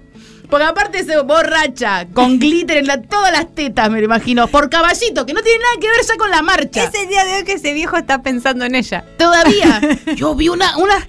Porque 0.54 0.68
aparte 0.68 1.04
se 1.04 1.20
borracha, 1.20 2.06
con 2.14 2.38
glitter 2.38 2.78
en 2.78 2.86
la- 2.86 3.02
todas 3.02 3.32
las 3.32 3.56
tetas, 3.56 3.90
me 3.90 3.98
lo 3.98 4.06
imagino, 4.06 4.48
por 4.48 4.70
caballito, 4.70 5.26
que 5.26 5.34
no 5.34 5.42
tiene 5.42 5.58
nada 5.58 5.74
que 5.82 5.88
ver 5.88 6.06
ya 6.08 6.16
con 6.16 6.30
la 6.30 6.44
marcha. 6.44 6.84
Es 6.84 6.94
el 6.94 7.08
día 7.10 7.26
de 7.26 7.38
hoy 7.38 7.44
que 7.44 7.54
ese 7.54 7.74
viejo 7.74 7.98
está 7.98 8.22
pensando 8.22 8.64
en 8.64 8.76
ella. 8.76 9.04
Todavía. 9.18 9.82
Yo 10.16 10.36
vi 10.36 10.50
una, 10.50 10.78
una. 10.78 10.94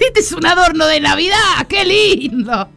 Este 0.00 0.20
es 0.20 0.30
un 0.30 0.46
adorno 0.46 0.86
de 0.86 1.00
Navidad, 1.00 1.66
qué 1.68 1.84
lindo. 1.84 2.68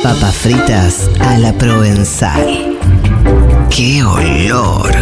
Papas 0.00 0.36
fritas 0.36 1.10
a 1.18 1.38
la 1.38 1.54
provenzal. 1.54 2.78
¡Qué 3.68 4.04
olor! 4.04 4.94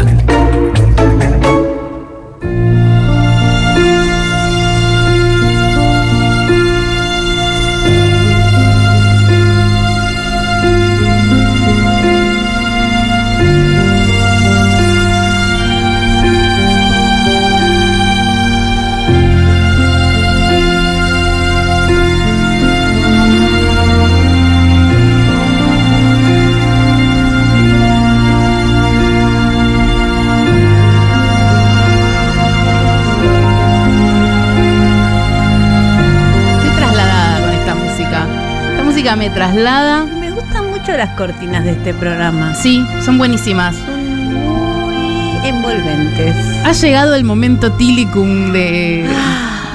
Música 38.99 39.15
me 39.15 39.31
traslada. 39.31 40.07
Me 40.07 40.33
gustan 40.33 40.71
mucho 40.71 40.91
las 40.97 41.11
cortinas 41.11 41.63
de 41.63 41.71
este 41.71 41.95
programa. 41.95 42.57
Sí, 42.57 42.85
son 43.05 43.17
buenísimas. 43.17 43.77
Son 43.77 44.35
muy 44.35 45.47
envolventes. 45.47 46.35
Ha 46.65 46.73
llegado 46.73 47.15
el 47.15 47.23
momento 47.23 47.71
tilicum 47.75 48.51
de, 48.51 49.09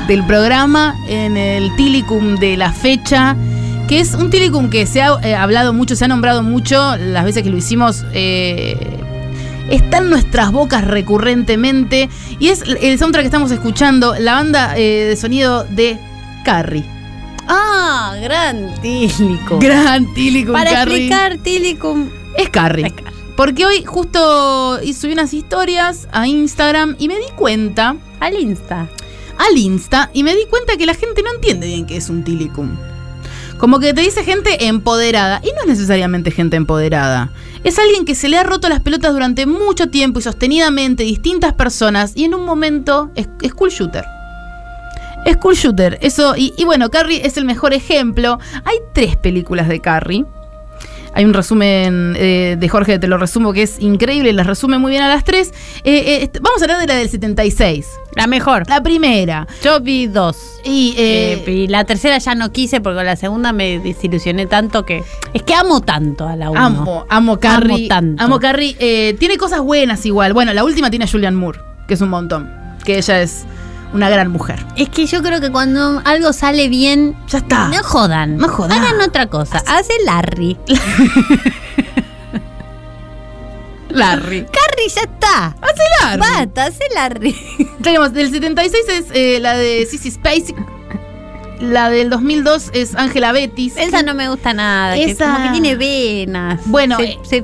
del 0.10 0.26
programa, 0.26 0.98
en 1.08 1.38
el 1.38 1.74
tilicum 1.78 2.36
de 2.36 2.58
la 2.58 2.74
fecha, 2.74 3.38
que 3.88 4.02
es 4.02 4.14
un 4.14 4.30
tilicum 4.30 4.70
que 4.70 4.86
se 4.86 5.02
ha 5.02 5.18
eh, 5.24 5.36
hablado 5.36 5.72
mucho, 5.72 5.96
se 5.96 6.04
ha 6.04 6.10
nombrado 6.10 6.44
mucho 6.44 6.98
las 6.98 7.24
veces 7.24 7.44
que 7.44 7.50
lo 7.50 7.56
hicimos. 7.56 8.04
eh, 8.12 9.00
está 9.70 10.00
en 10.00 10.10
nuestras 10.10 10.52
bocas 10.52 10.84
recurrentemente 10.84 12.10
y 12.40 12.50
es 12.50 12.62
el 12.82 13.00
soundtrack 13.00 13.24
que 13.24 13.28
estamos 13.28 13.52
escuchando, 13.52 14.16
la 14.20 14.34
banda 14.34 14.78
eh, 14.78 15.06
de 15.08 15.16
sonido 15.16 15.64
de 15.64 15.98
Carrie. 16.44 16.93
Ah, 17.48 18.16
gran 18.22 18.74
Tilicum. 18.82 19.60
Gran 19.60 20.14
Tilicum, 20.14 20.54
Para 20.54 20.72
Carrie. 20.72 20.96
explicar, 20.96 21.38
Tilicum. 21.40 22.10
Es 22.38 22.50
Carrie. 22.50 22.94
Porque 23.36 23.66
hoy 23.66 23.84
justo 23.84 24.80
subí 24.94 25.14
unas 25.14 25.34
historias 25.34 26.08
a 26.12 26.28
Instagram 26.28 26.96
y 27.00 27.08
me 27.08 27.16
di 27.18 27.26
cuenta. 27.36 27.96
Al 28.20 28.40
Insta. 28.40 28.88
Al 29.38 29.58
Insta. 29.58 30.10
Y 30.14 30.24
me 30.24 30.36
di 30.36 30.46
cuenta 30.50 30.78
que 30.78 30.86
la 30.86 30.94
gente 30.94 31.24
no 31.24 31.34
entiende 31.34 31.68
bien 31.68 31.86
qué 31.86 31.98
es 31.98 32.10
un 32.10 32.24
tilicum. 32.24 32.78
Como 33.58 33.80
que 33.80 33.94
te 33.94 34.02
dice 34.02 34.24
gente 34.24 34.68
empoderada. 34.68 35.42
Y 35.44 35.48
no 35.56 35.62
es 35.62 35.68
necesariamente 35.68 36.32
gente 36.32 36.58
empoderada. 36.58 37.32
Es 37.64 37.80
alguien 37.80 38.06
que 38.06 38.14
se 38.14 38.30
le 38.30 38.38
ha 38.38 38.44
roto 38.44 38.70
las 38.70 38.82
pelotas 38.82 39.14
durante 39.14 39.46
mucho 39.46 39.90
tiempo 39.90 40.20
y 40.20 40.22
sostenidamente 40.22 41.04
distintas 41.04 41.54
personas. 41.54 42.12
Y 42.16 42.26
en 42.26 42.36
un 42.36 42.46
momento 42.46 43.12
es, 43.16 43.28
es 43.42 43.54
cool 43.54 43.70
shooter. 43.70 44.06
Es 45.26 45.38
cool 45.38 45.56
shooter. 45.56 45.98
Eso. 46.02 46.36
Y, 46.36 46.54
y 46.58 46.66
bueno, 46.66 46.90
Carrie 46.90 47.26
es 47.26 47.38
el 47.38 47.46
mejor 47.46 47.74
ejemplo. 47.74 48.40
Hay 48.66 48.78
tres 48.94 49.16
películas 49.16 49.68
de 49.68 49.80
Carrie. 49.80 50.26
Hay 51.16 51.26
un 51.26 51.34
resumen 51.36 52.16
eh, 52.18 52.56
de 52.60 52.70
Jorge, 52.70 52.98
te 52.98 53.08
lo 53.08 53.20
resumo, 53.20 53.54
que 53.54 53.62
es 53.62 53.80
increíble, 53.80 54.34
las 54.34 54.48
resume 54.48 54.80
muy 54.80 54.90
bien 54.90 55.04
a 55.04 55.08
las 55.08 55.24
tres. 55.24 55.54
Eh, 55.84 56.24
eh, 56.24 56.30
vamos 56.42 56.60
a 56.60 56.66
hablar 56.66 56.80
de 56.80 56.88
la 56.88 56.96
del 56.96 57.08
76. 57.08 57.86
La 58.16 58.26
mejor. 58.26 58.68
La 58.68 58.82
primera. 58.82 59.48
Yo 59.64 59.80
vi 59.80 60.08
dos. 60.08 60.36
Y, 60.66 60.96
eh, 60.98 61.44
Eh, 61.46 61.52
y 61.52 61.68
la 61.68 61.84
tercera 61.86 62.18
ya 62.18 62.34
no 62.34 62.52
quise 62.52 62.82
porque 62.82 63.04
la 63.04 63.16
segunda 63.16 63.54
me 63.54 63.78
desilusioné 63.78 64.48
tanto 64.48 64.86
que. 64.86 65.04
Es 65.36 65.44
que 65.44 65.54
amo 65.54 65.82
tanto 65.82 66.28
a 66.28 66.36
la 66.36 66.50
uno. 66.50 66.60
Amo, 66.60 67.06
amo 67.10 67.40
Carrie. 67.40 67.76
Amo 67.76 67.88
tanto. 67.88 68.24
Amo 68.24 68.40
Carrie. 68.40 69.14
Tiene 69.20 69.38
cosas 69.38 69.62
buenas 69.62 70.04
igual. 70.08 70.34
Bueno, 70.34 70.52
la 70.52 70.64
última 70.64 70.90
tiene 70.90 71.06
a 71.06 71.08
Julianne 71.08 71.38
Moore, 71.38 71.60
que 71.88 71.94
es 71.94 72.02
un 72.02 72.10
montón. 72.10 72.50
Que 72.84 72.98
ella 72.98 73.22
es 73.22 73.46
una 73.94 74.10
gran 74.10 74.30
mujer. 74.32 74.66
Es 74.76 74.90
que 74.90 75.06
yo 75.06 75.22
creo 75.22 75.40
que 75.40 75.52
cuando 75.52 76.02
algo 76.06 76.34
sale 76.34 76.68
bien. 76.70 77.16
Ya 77.28 77.38
está. 77.40 77.68
No 77.70 77.84
jodan. 77.84 78.38
No 78.38 78.48
jodan. 78.50 78.82
Hagan 78.84 79.02
otra 79.02 79.28
cosa. 79.28 79.64
Hace 79.68 79.94
Larry. 80.06 80.58
Larry. 83.90 84.46
Carrie 84.46 84.90
ya 84.94 85.02
está. 85.02 85.48
Hace 85.62 85.84
Larry. 86.02 86.20
Basta, 86.20 86.66
hace 86.66 86.84
Larry. 86.96 87.36
Tenemos, 87.84 88.14
del 88.14 88.32
76 88.32 88.86
es 88.90 89.06
eh, 89.14 89.40
la 89.40 89.54
de 89.56 89.86
Sissy 89.86 90.10
Spacek. 90.12 90.56
La 91.60 91.90
del 91.90 92.10
2002 92.10 92.72
es 92.74 92.96
Angela 92.96 93.32
Betis. 93.32 93.76
Esa 93.78 94.02
no 94.02 94.14
me 94.16 94.28
gusta 94.30 94.54
nada. 94.54 94.96
que 94.96 95.12
Esa- 95.12 95.26
como 95.32 95.44
que 95.46 95.50
tiene 95.52 95.76
venas. 95.76 96.60
Bueno, 96.66 96.98
Se- 96.98 97.04
eh, 97.04 97.20
se 97.24 97.44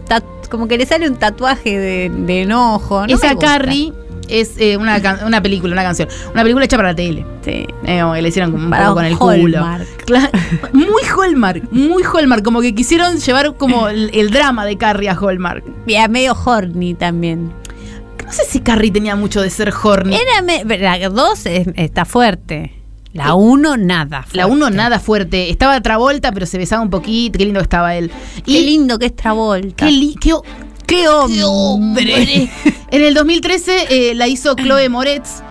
como 0.49 0.67
que 0.67 0.77
le 0.79 0.85
sale 0.87 1.07
un 1.07 1.15
tatuaje 1.17 1.77
de, 1.77 2.09
de 2.09 2.41
enojo. 2.41 3.05
No 3.05 3.15
Esa. 3.15 3.35
Carrie 3.35 3.93
es 4.29 4.53
eh, 4.57 4.77
una, 4.77 5.01
can- 5.01 5.19
una 5.25 5.41
película, 5.41 5.73
una 5.73 5.83
canción. 5.83 6.07
Una 6.33 6.41
película 6.43 6.65
hecha 6.65 6.77
para 6.77 6.89
la 6.89 6.95
tele. 6.95 7.25
Sí. 7.43 7.65
Eh, 7.85 8.03
que 8.15 8.21
le 8.21 8.27
hicieron 8.29 8.51
como 8.51 8.63
un 8.65 8.69
Para 8.69 8.83
poco 8.85 8.95
con 8.95 9.05
el 9.05 9.13
Hallmark. 9.13 9.39
culo. 9.41 10.05
Claro, 10.05 10.29
muy 10.73 11.03
Hallmark, 11.03 11.71
muy 11.71 12.03
Hallmark. 12.03 12.43
Como 12.43 12.61
que 12.61 12.73
quisieron 12.75 13.17
llevar 13.17 13.55
como 13.55 13.87
el, 13.89 14.09
el 14.13 14.29
drama 14.31 14.65
de 14.65 14.77
Carrie 14.77 15.09
a 15.09 15.13
Hallmark. 15.13 15.63
Y 15.87 15.95
a 15.95 16.07
medio 16.07 16.33
horny 16.45 16.93
también. 16.95 17.51
No 18.25 18.31
sé 18.31 18.43
si 18.45 18.59
Carrie 18.59 18.91
tenía 18.91 19.15
mucho 19.15 19.41
de 19.41 19.49
ser 19.49 19.73
horny. 19.83 20.15
Era 20.15 20.41
la 20.99 21.09
dos 21.09 21.45
es- 21.45 21.67
está 21.75 22.05
fuerte. 22.05 22.73
La 23.11 23.33
uno, 23.33 23.75
nada. 23.75 24.23
La 24.33 24.45
uno 24.45 24.69
nada 24.69 24.99
fuerte. 24.99 25.49
Estaba 25.49 25.81
Travolta, 25.81 26.31
pero 26.31 26.45
se 26.45 26.59
besaba 26.59 26.83
un 26.83 26.91
poquito. 26.91 27.39
Qué 27.39 27.45
lindo 27.45 27.59
que 27.59 27.63
estaba 27.63 27.95
él. 27.95 28.11
Qué 28.45 28.61
lindo 28.61 28.99
que 28.99 29.07
es 29.07 29.15
Travolta. 29.15 29.87
Qué, 29.87 29.91
li- 29.91 30.15
qué, 30.89 31.07
hombre. 31.07 32.49
en 32.91 33.01
el 33.03 33.13
2013 33.13 33.87
eh, 33.89 34.15
la 34.15 34.27
hizo 34.27 34.55
Chloe 34.55 34.89
Moretz. 34.89 35.43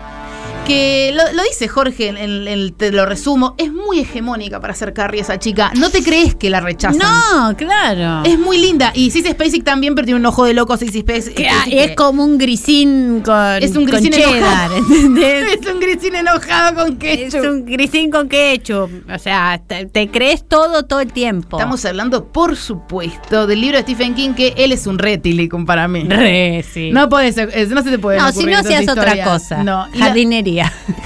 Que 0.69 1.13
lo, 1.15 1.23
lo 1.37 1.43
dice 1.45 1.67
Jorge, 1.69 2.09
en, 2.09 2.17
en- 2.17 2.47
en- 2.47 2.73
te 2.75 2.93
lo 2.93 3.07
resumo, 3.07 3.55
es 3.59 3.73
muy 3.73 4.01
hegemónica 4.01 4.61
para 4.61 4.75
ser 4.75 4.93
Carrie 4.93 5.21
esa 5.23 5.39
chica. 5.39 5.73
No 5.77 5.91
te 5.91 6.03
crees 6.03 6.35
que 6.35 6.51
la 6.51 6.61
rechazan. 6.61 6.99
No, 6.99 7.57
claro. 7.57 8.23
Es 8.25 8.39
muy 8.39 8.59
linda. 8.59 8.93
Y 8.95 9.11
Sissy 9.11 9.31
Spacek 9.31 9.65
también, 9.65 9.95
pero 9.95 10.05
tiene 10.07 10.21
un 10.21 10.27
ojo 10.27 10.45
de 10.45 10.55
loco 10.55 10.77
Sissy 10.77 11.01
Spacek. 11.01 11.35
Que, 11.35 11.49
Spacek 11.49 11.73
es 11.73 11.87
que- 11.89 11.95
como 11.95 12.25
un 12.25 12.39
grisín 12.39 13.23
con, 13.25 13.63
Es 13.63 13.75
un 13.75 13.85
grisín 13.87 14.13
enojado. 14.15 14.77
¿entendés? 14.77 15.59
es 15.61 15.67
un 15.73 15.81
grisín 15.81 16.15
enojado 16.15 16.75
con 16.85 16.99
Es 17.01 17.33
ketchup. 17.33 17.51
un 17.51 17.65
grisín 17.65 18.11
con 18.11 18.29
ketchup. 18.29 18.91
O 19.13 19.19
sea, 19.19 19.61
te, 19.67 19.87
te 19.87 20.09
crees 20.09 20.47
todo 20.47 20.85
todo 20.85 21.01
el 21.01 21.13
tiempo. 21.13 21.57
Estamos 21.59 21.85
hablando, 21.85 22.27
por 22.27 22.57
supuesto, 22.57 23.47
del 23.47 23.61
libro 23.61 23.79
de 23.79 23.83
Stephen 23.85 24.15
King, 24.15 24.35
que 24.35 24.55
él 24.57 24.73
es 24.73 24.87
un 24.87 24.99
reptilicum 24.99 25.65
para 25.67 25.89
mí. 25.89 26.05
Re, 26.05 26.65
sí. 26.71 26.91
No 26.93 27.09
puede 27.09 27.33
ser, 27.33 27.49
no 27.71 27.83
se 27.83 27.91
te 27.91 27.99
puede 27.99 28.19
No, 28.19 28.31
si 28.33 28.45
no 28.45 28.59
hacías 28.59 28.89
otra 28.89 29.25
cosa. 29.25 29.63
No, 29.63 29.87
Jardinería. 29.99 30.58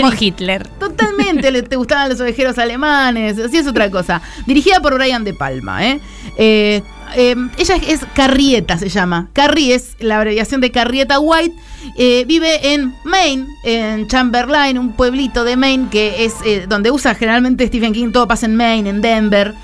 Como 0.00 0.12
Hitler. 0.18 0.66
Totalmente, 0.78 1.50
le- 1.50 1.62
te 1.62 1.76
gustaban 1.76 2.08
los 2.10 2.20
ovejeros 2.20 2.58
alemanes, 2.58 3.38
así 3.38 3.56
es 3.58 3.66
otra 3.66 3.90
cosa. 3.90 4.20
Dirigida 4.46 4.80
por 4.80 4.94
Brian 4.94 5.24
De 5.24 5.34
Palma, 5.34 5.86
¿eh? 5.86 6.00
Eh, 6.36 6.82
eh, 7.16 7.36
ella 7.58 7.76
es, 7.76 7.88
es 7.88 8.00
Carrieta, 8.14 8.76
se 8.78 8.88
llama. 8.88 9.28
Carrie 9.32 9.74
es 9.74 9.94
la 10.00 10.16
abreviación 10.18 10.60
de 10.60 10.70
Carrieta 10.70 11.20
White. 11.20 11.54
Eh, 11.96 12.24
vive 12.26 12.72
en 12.74 12.94
Maine, 13.04 13.46
en 13.62 14.08
Chamberlain, 14.08 14.78
un 14.78 14.92
pueblito 14.94 15.44
de 15.44 15.56
Maine 15.56 15.88
que 15.90 16.24
es 16.24 16.34
eh, 16.44 16.66
donde 16.68 16.90
usa 16.90 17.14
generalmente 17.14 17.66
Stephen 17.66 17.92
King. 17.92 18.10
Todo 18.10 18.26
pasa 18.26 18.46
en 18.46 18.56
Maine, 18.56 18.88
en 18.90 19.00
Denver. 19.00 19.54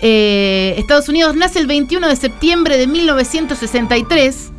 Estados 0.00 1.08
Unidos 1.08 1.34
nace 1.34 1.58
el 1.58 1.66
21 1.66 2.08
de 2.08 2.16
septiembre 2.16 2.76
de 2.76 2.86
1963. 2.86 4.50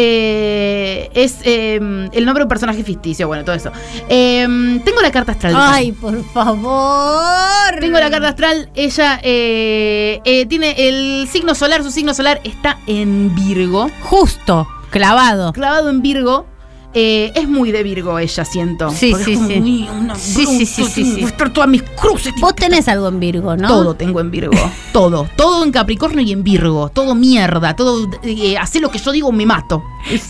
Eh, 0.00 1.10
es 1.12 1.38
eh, 1.42 1.74
el 1.74 2.24
nombre 2.24 2.42
de 2.42 2.44
un 2.44 2.48
personaje 2.48 2.84
ficticio, 2.84 3.26
bueno, 3.26 3.44
todo 3.44 3.56
eso. 3.56 3.72
Eh, 4.08 4.46
tengo 4.84 5.00
la 5.02 5.10
carta 5.10 5.32
astral. 5.32 5.54
Ay, 5.56 5.90
por 5.90 6.22
favor. 6.32 7.80
tengo 7.80 7.98
la 7.98 8.08
carta 8.08 8.28
astral. 8.28 8.70
Ella 8.76 9.18
eh, 9.24 10.20
eh, 10.24 10.46
tiene 10.46 10.88
el 10.88 11.28
signo 11.28 11.56
solar. 11.56 11.82
Su 11.82 11.90
signo 11.90 12.14
solar 12.14 12.40
está 12.44 12.78
en 12.86 13.34
Virgo. 13.34 13.90
Justo, 14.02 14.68
clavado. 14.90 15.52
Clavado 15.52 15.90
en 15.90 16.00
Virgo. 16.00 16.46
Eh, 16.94 17.32
es 17.34 17.46
muy 17.46 17.70
de 17.70 17.82
Virgo 17.82 18.18
ella, 18.18 18.44
siento. 18.46 18.90
Sí, 18.90 19.14
sí, 19.22 19.32
es 19.32 19.38
como 19.38 19.48
sí. 19.48 19.60
muy 19.60 19.88
una 19.88 20.14
Sí, 20.14 20.46
sí, 20.46 20.66
sí, 20.66 20.84
sí, 20.86 21.26
todas 21.52 21.68
mis 21.68 21.82
cruces. 21.82 22.32
Vos 22.40 22.54
tenés 22.54 22.88
algo 22.88 23.08
en 23.08 23.20
Virgo, 23.20 23.56
¿no? 23.56 23.68
Todo 23.68 23.94
tengo 23.94 24.20
en 24.20 24.30
Virgo. 24.30 24.52
todo. 24.92 25.28
Todo 25.36 25.64
en 25.64 25.70
Capricornio 25.70 26.22
y 26.22 26.32
en 26.32 26.42
Virgo. 26.42 26.88
Todo 26.88 27.14
mierda. 27.14 27.76
Todo. 27.76 28.08
Eh, 28.22 28.56
hace 28.56 28.80
lo 28.80 28.90
que 28.90 28.98
yo 28.98 29.12
digo, 29.12 29.30
me 29.32 29.44
mato. 29.44 29.84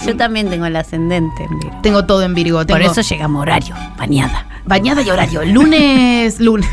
Yo 0.05 0.17
también 0.17 0.51
tengo 0.51 0.67
el 0.67 0.75
ascendente 0.75 1.45
en 1.45 1.59
Virgo. 1.61 1.79
Tengo 1.83 2.05
todo 2.07 2.23
en 2.23 2.35
Virgo. 2.35 2.67
Por 2.67 2.83
eso 2.83 3.03
llegamos 3.03 3.39
a 3.39 3.43
horario, 3.43 3.75
bañada. 3.97 4.47
Bañada 4.65 5.03
y 5.03 5.11
horario. 5.11 5.45
Lunes. 5.45 6.41
Lunes. 6.41 6.69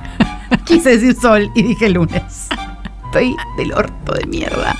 Quise 0.64 0.96
decir 0.96 1.14
sol 1.20 1.50
y 1.54 1.62
dije 1.62 1.90
lunes. 1.90 2.48
Estoy 3.04 3.36
del 3.58 3.72
orto 3.72 4.12
de 4.14 4.26
mierda. 4.26 4.74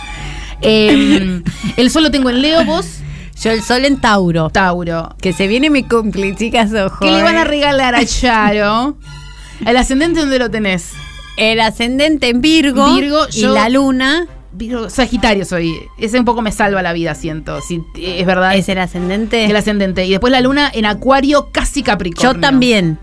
Eh, 0.62 1.42
el 1.76 1.90
sol 1.90 2.04
lo 2.04 2.10
tengo 2.10 2.30
en 2.30 2.40
Leo, 2.40 2.64
vos. 2.64 3.02
Yo 3.40 3.52
el 3.52 3.62
sol 3.62 3.84
en 3.84 4.00
Tauro. 4.00 4.50
Tauro. 4.50 5.14
Que 5.20 5.32
se 5.32 5.46
viene 5.46 5.70
mi 5.70 5.84
cumple, 5.84 6.34
chicas, 6.34 6.72
ojo. 6.72 6.98
¿Qué 7.00 7.12
le 7.12 7.22
van 7.22 7.36
a 7.36 7.42
eh. 7.42 7.44
regalar 7.44 7.94
a 7.94 8.04
Charo? 8.04 8.96
¿El 9.66 9.76
ascendente 9.76 10.20
dónde 10.20 10.38
lo 10.38 10.50
tenés? 10.50 10.92
El 11.36 11.60
ascendente 11.60 12.28
en 12.28 12.40
Virgo. 12.40 12.94
Virgo, 12.94 13.26
y 13.32 13.42
la 13.42 13.68
luna. 13.68 14.26
Virgo, 14.52 14.90
Sagitario 14.90 15.44
soy. 15.44 15.72
Ese 15.98 16.18
un 16.18 16.24
poco 16.24 16.42
me 16.42 16.50
salva 16.50 16.82
la 16.82 16.92
vida, 16.92 17.14
siento. 17.14 17.60
Si, 17.60 17.80
es 17.96 18.26
verdad. 18.26 18.56
¿Es 18.56 18.68
el 18.68 18.78
ascendente? 18.78 19.44
El 19.44 19.54
ascendente. 19.54 20.04
Y 20.04 20.10
después 20.10 20.32
la 20.32 20.40
luna 20.40 20.68
en 20.74 20.84
Acuario, 20.84 21.50
casi 21.52 21.82
Capricornio. 21.82 22.32
Yo 22.32 22.40
también. 22.40 22.98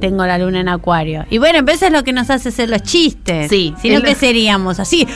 Tengo 0.00 0.26
la 0.26 0.38
luna 0.38 0.60
en 0.60 0.68
acuario. 0.68 1.24
Y 1.30 1.38
bueno, 1.38 1.60
pero 1.64 1.76
eso 1.76 1.86
es 1.86 1.92
lo 1.92 2.02
que 2.02 2.12
nos 2.12 2.30
hace 2.30 2.48
hacer 2.48 2.68
los 2.68 2.82
chistes. 2.82 3.48
Sí. 3.48 3.72
Si 3.80 3.90
no, 3.90 3.96
Es 3.96 4.02
lo- 4.02 4.08
que 4.08 4.14
seríamos 4.16 4.80
así. 4.80 5.06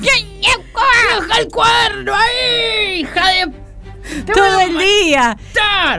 ¡Deja 0.00 1.40
el 1.40 1.48
cuaderno 1.48 2.14
ahí, 2.14 3.00
hija 3.00 3.28
de. 3.28 3.68
Todo 4.32 4.60
el 4.60 4.78
día. 4.78 5.36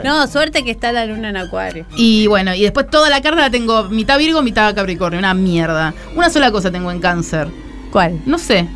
No, 0.03 0.27
suerte 0.27 0.63
que 0.63 0.71
está 0.71 0.91
la 0.91 1.05
luna 1.05 1.29
en 1.29 1.37
acuario. 1.37 1.85
Y 1.95 2.25
bueno, 2.27 2.55
y 2.55 2.63
después 2.63 2.89
toda 2.89 3.09
la 3.09 3.21
carta 3.21 3.41
la 3.41 3.49
tengo 3.51 3.83
mitad 3.83 4.17
Virgo, 4.17 4.41
mitad 4.41 4.73
Capricornio. 4.73 5.19
Una 5.19 5.33
mierda. 5.33 5.93
Una 6.15 6.29
sola 6.29 6.51
cosa 6.51 6.71
tengo 6.71 6.91
en 6.91 6.99
cáncer. 6.99 7.47
¿Cuál? 7.91 8.19
No 8.25 8.39
sé. 8.39 8.67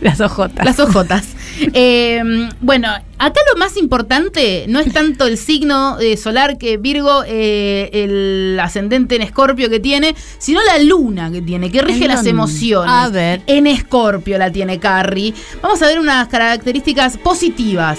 Las 0.00 0.20
ojotas. 0.20 0.64
Las 0.64 0.80
ojotas. 0.80 1.26
Eh, 1.74 2.22
bueno, 2.60 2.88
acá 3.18 3.40
lo 3.52 3.58
más 3.58 3.76
importante 3.76 4.66
no 4.68 4.80
es 4.80 4.92
tanto 4.92 5.26
el 5.26 5.38
signo 5.38 5.98
eh, 6.00 6.16
solar 6.16 6.58
que 6.58 6.76
Virgo, 6.76 7.22
eh, 7.26 7.88
el 7.92 8.58
ascendente 8.60 9.16
en 9.16 9.22
Escorpio 9.22 9.70
que 9.70 9.80
tiene, 9.80 10.14
sino 10.38 10.60
la 10.64 10.78
luna 10.78 11.30
que 11.30 11.40
tiene, 11.40 11.70
que 11.70 11.82
rige 11.82 12.04
¿En 12.04 12.08
las 12.08 12.26
emociones. 12.26 12.92
A 12.92 13.08
ver. 13.08 13.42
En 13.46 13.66
Escorpio 13.66 14.38
la 14.38 14.50
tiene 14.50 14.78
Carrie. 14.78 15.34
Vamos 15.62 15.80
a 15.82 15.86
ver 15.86 16.00
unas 16.00 16.28
características 16.28 17.16
positivas. 17.16 17.98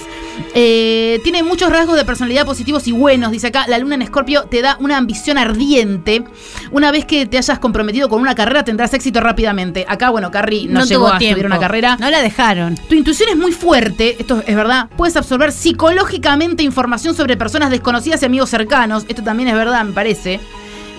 Eh, 0.54 1.20
tiene 1.22 1.42
muchos 1.42 1.70
rasgos 1.70 1.96
de 1.96 2.04
personalidad 2.04 2.44
positivos 2.44 2.86
y 2.86 2.92
buenos. 2.92 3.30
Dice 3.30 3.48
acá, 3.48 3.66
la 3.68 3.78
luna 3.78 3.94
en 3.94 4.02
Escorpio 4.02 4.44
te 4.44 4.62
da 4.62 4.76
una 4.80 4.96
ambición 4.96 5.38
ardiente. 5.38 6.24
Una 6.70 6.90
vez 6.90 7.04
que 7.04 7.26
te 7.26 7.38
hayas 7.38 7.58
comprometido 7.58 8.08
con 8.08 8.20
una 8.20 8.34
carrera, 8.34 8.64
tendrás 8.64 8.92
éxito 8.94 9.20
rápidamente. 9.20 9.84
Acá, 9.88 10.10
bueno, 10.10 10.30
Carrie 10.30 10.66
no, 10.68 10.84
llegó 10.84 11.08
a 11.08 11.18
estudiar 11.18 11.46
una 11.46 11.58
carrera. 11.58 11.96
No 11.98 12.10
la 12.10 12.20
dejaron. 12.20 12.76
Tu 12.88 12.94
intuición 12.94 13.30
es 13.30 13.36
muy 13.36 13.43
fuerte, 13.52 14.16
esto 14.18 14.42
es 14.46 14.56
verdad. 14.56 14.88
Puedes 14.96 15.16
absorber 15.16 15.52
psicológicamente 15.52 16.62
información 16.62 17.14
sobre 17.14 17.36
personas 17.36 17.70
desconocidas 17.70 18.22
y 18.22 18.26
amigos 18.26 18.50
cercanos. 18.50 19.04
Esto 19.08 19.22
también 19.22 19.48
es 19.48 19.54
verdad, 19.54 19.84
me 19.84 19.92
parece. 19.92 20.40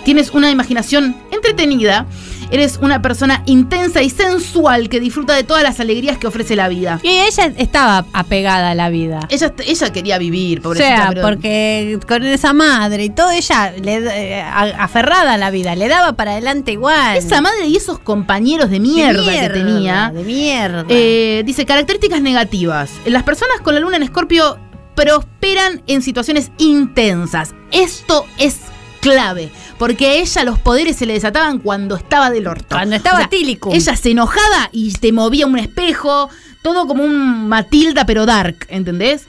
Tienes 0.04 0.32
una 0.32 0.52
imaginación 0.52 1.16
entretenida. 1.32 2.06
Eres 2.52 2.78
una 2.82 3.02
persona 3.02 3.44
intensa 3.46 4.02
y 4.02 4.10
sensual 4.10 4.90
que 4.90 5.00
disfruta 5.00 5.34
de 5.36 5.44
todas 5.44 5.64
las 5.64 5.80
alegrías 5.80 6.18
que 6.18 6.28
ofrece 6.28 6.56
la 6.56 6.68
vida. 6.68 7.00
Y 7.04 7.08
ella 7.10 7.52
estaba 7.58 8.06
apegada 8.14 8.72
a 8.72 8.76
la 8.76 8.90
vida. 8.90 9.22
Ella, 9.30 9.54
ella 9.66 9.92
quería 9.94 10.18
vivir, 10.18 10.60
O 10.60 10.64
pobrecita. 10.64 10.96
sea, 10.98 11.10
pero- 11.10 11.22
porque 11.22 12.00
con 12.08 12.24
esa 12.24 12.54
madre 12.54 13.06
y 13.06 13.10
todo, 13.10 13.32
ella 13.32 13.72
le, 13.82 13.98
eh, 13.98 14.42
aferrada 14.42 15.34
a 15.34 15.38
la 15.38 15.50
vida, 15.52 15.76
le 15.76 15.88
daba 15.88 16.14
para 16.14 16.32
adelante 16.32 16.72
igual. 16.72 17.18
Esa 17.18 17.42
madre 17.42 17.68
y 17.68 17.76
esos 17.76 18.00
compañeros 18.00 18.70
de 18.70 18.80
mierda, 18.80 19.24
que 19.24 19.30
mierda, 19.32 19.54
tenía. 19.54 20.12
De 20.14 20.24
mierda. 20.24 20.86
Eh, 20.90 21.44
dice, 21.46 21.66
características 21.66 22.22
negativas. 22.22 22.92
Las 23.06 23.24
personas 23.24 23.60
con 23.62 23.74
la 23.74 23.80
luna 23.80 23.98
en 23.98 24.04
Escorpio 24.04 24.58
prosperan 24.96 25.82
en 25.88 26.02
situaciones 26.02 26.52
intensas. 26.58 27.54
Esto 27.72 28.26
es 28.38 28.58
clave, 29.06 29.52
porque 29.78 30.08
a 30.08 30.14
ella 30.14 30.44
los 30.44 30.58
poderes 30.58 30.96
se 30.96 31.06
le 31.06 31.14
desataban 31.14 31.60
cuando 31.60 31.96
estaba 31.96 32.32
del 32.32 32.48
orto. 32.48 32.76
Cuando 32.76 32.96
estaba 32.96 33.30
tílico. 33.30 33.72
Ella 33.72 33.96
se 33.96 34.10
enojaba 34.10 34.70
y 34.72 34.92
te 34.94 35.12
movía 35.12 35.46
un 35.46 35.60
espejo, 35.60 36.28
todo 36.64 36.88
como 36.88 37.04
un 37.04 37.48
Matilda 37.48 38.08
pero 38.08 38.26
dark, 38.26 38.66
¿entendés? 38.68 39.28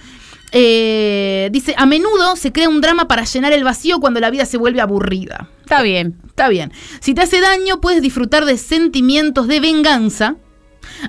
Eh, 0.53 1.51
dice, 1.53 1.75
a 1.77 1.85
menudo 1.85 2.37
se 2.37 2.53
crea 2.53 2.71
un 2.71 2.81
drama 2.81 3.07
para 3.07 3.25
llenar 3.25 3.53
el 3.53 3.65
vacío 3.65 4.01
cuando 4.01 4.19
la 4.19 4.31
vida 4.31 4.47
se 4.47 4.57
vuelve 4.57 4.81
aburrida. 4.81 5.51
Está 5.61 5.83
bien. 5.83 6.17
Está 6.27 6.49
bien. 6.49 6.73
Si 7.01 7.13
te 7.13 7.21
hace 7.21 7.41
daño, 7.41 7.83
puedes 7.83 8.01
disfrutar 8.01 8.47
de 8.47 8.57
sentimientos 8.57 9.47
de 9.47 9.61
venganza, 9.61 10.37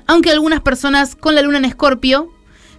aunque 0.06 0.30
algunas 0.30 0.60
personas 0.60 1.16
con 1.16 1.34
la 1.34 1.40
luna 1.40 1.56
en 1.56 1.64
escorpio 1.64 2.28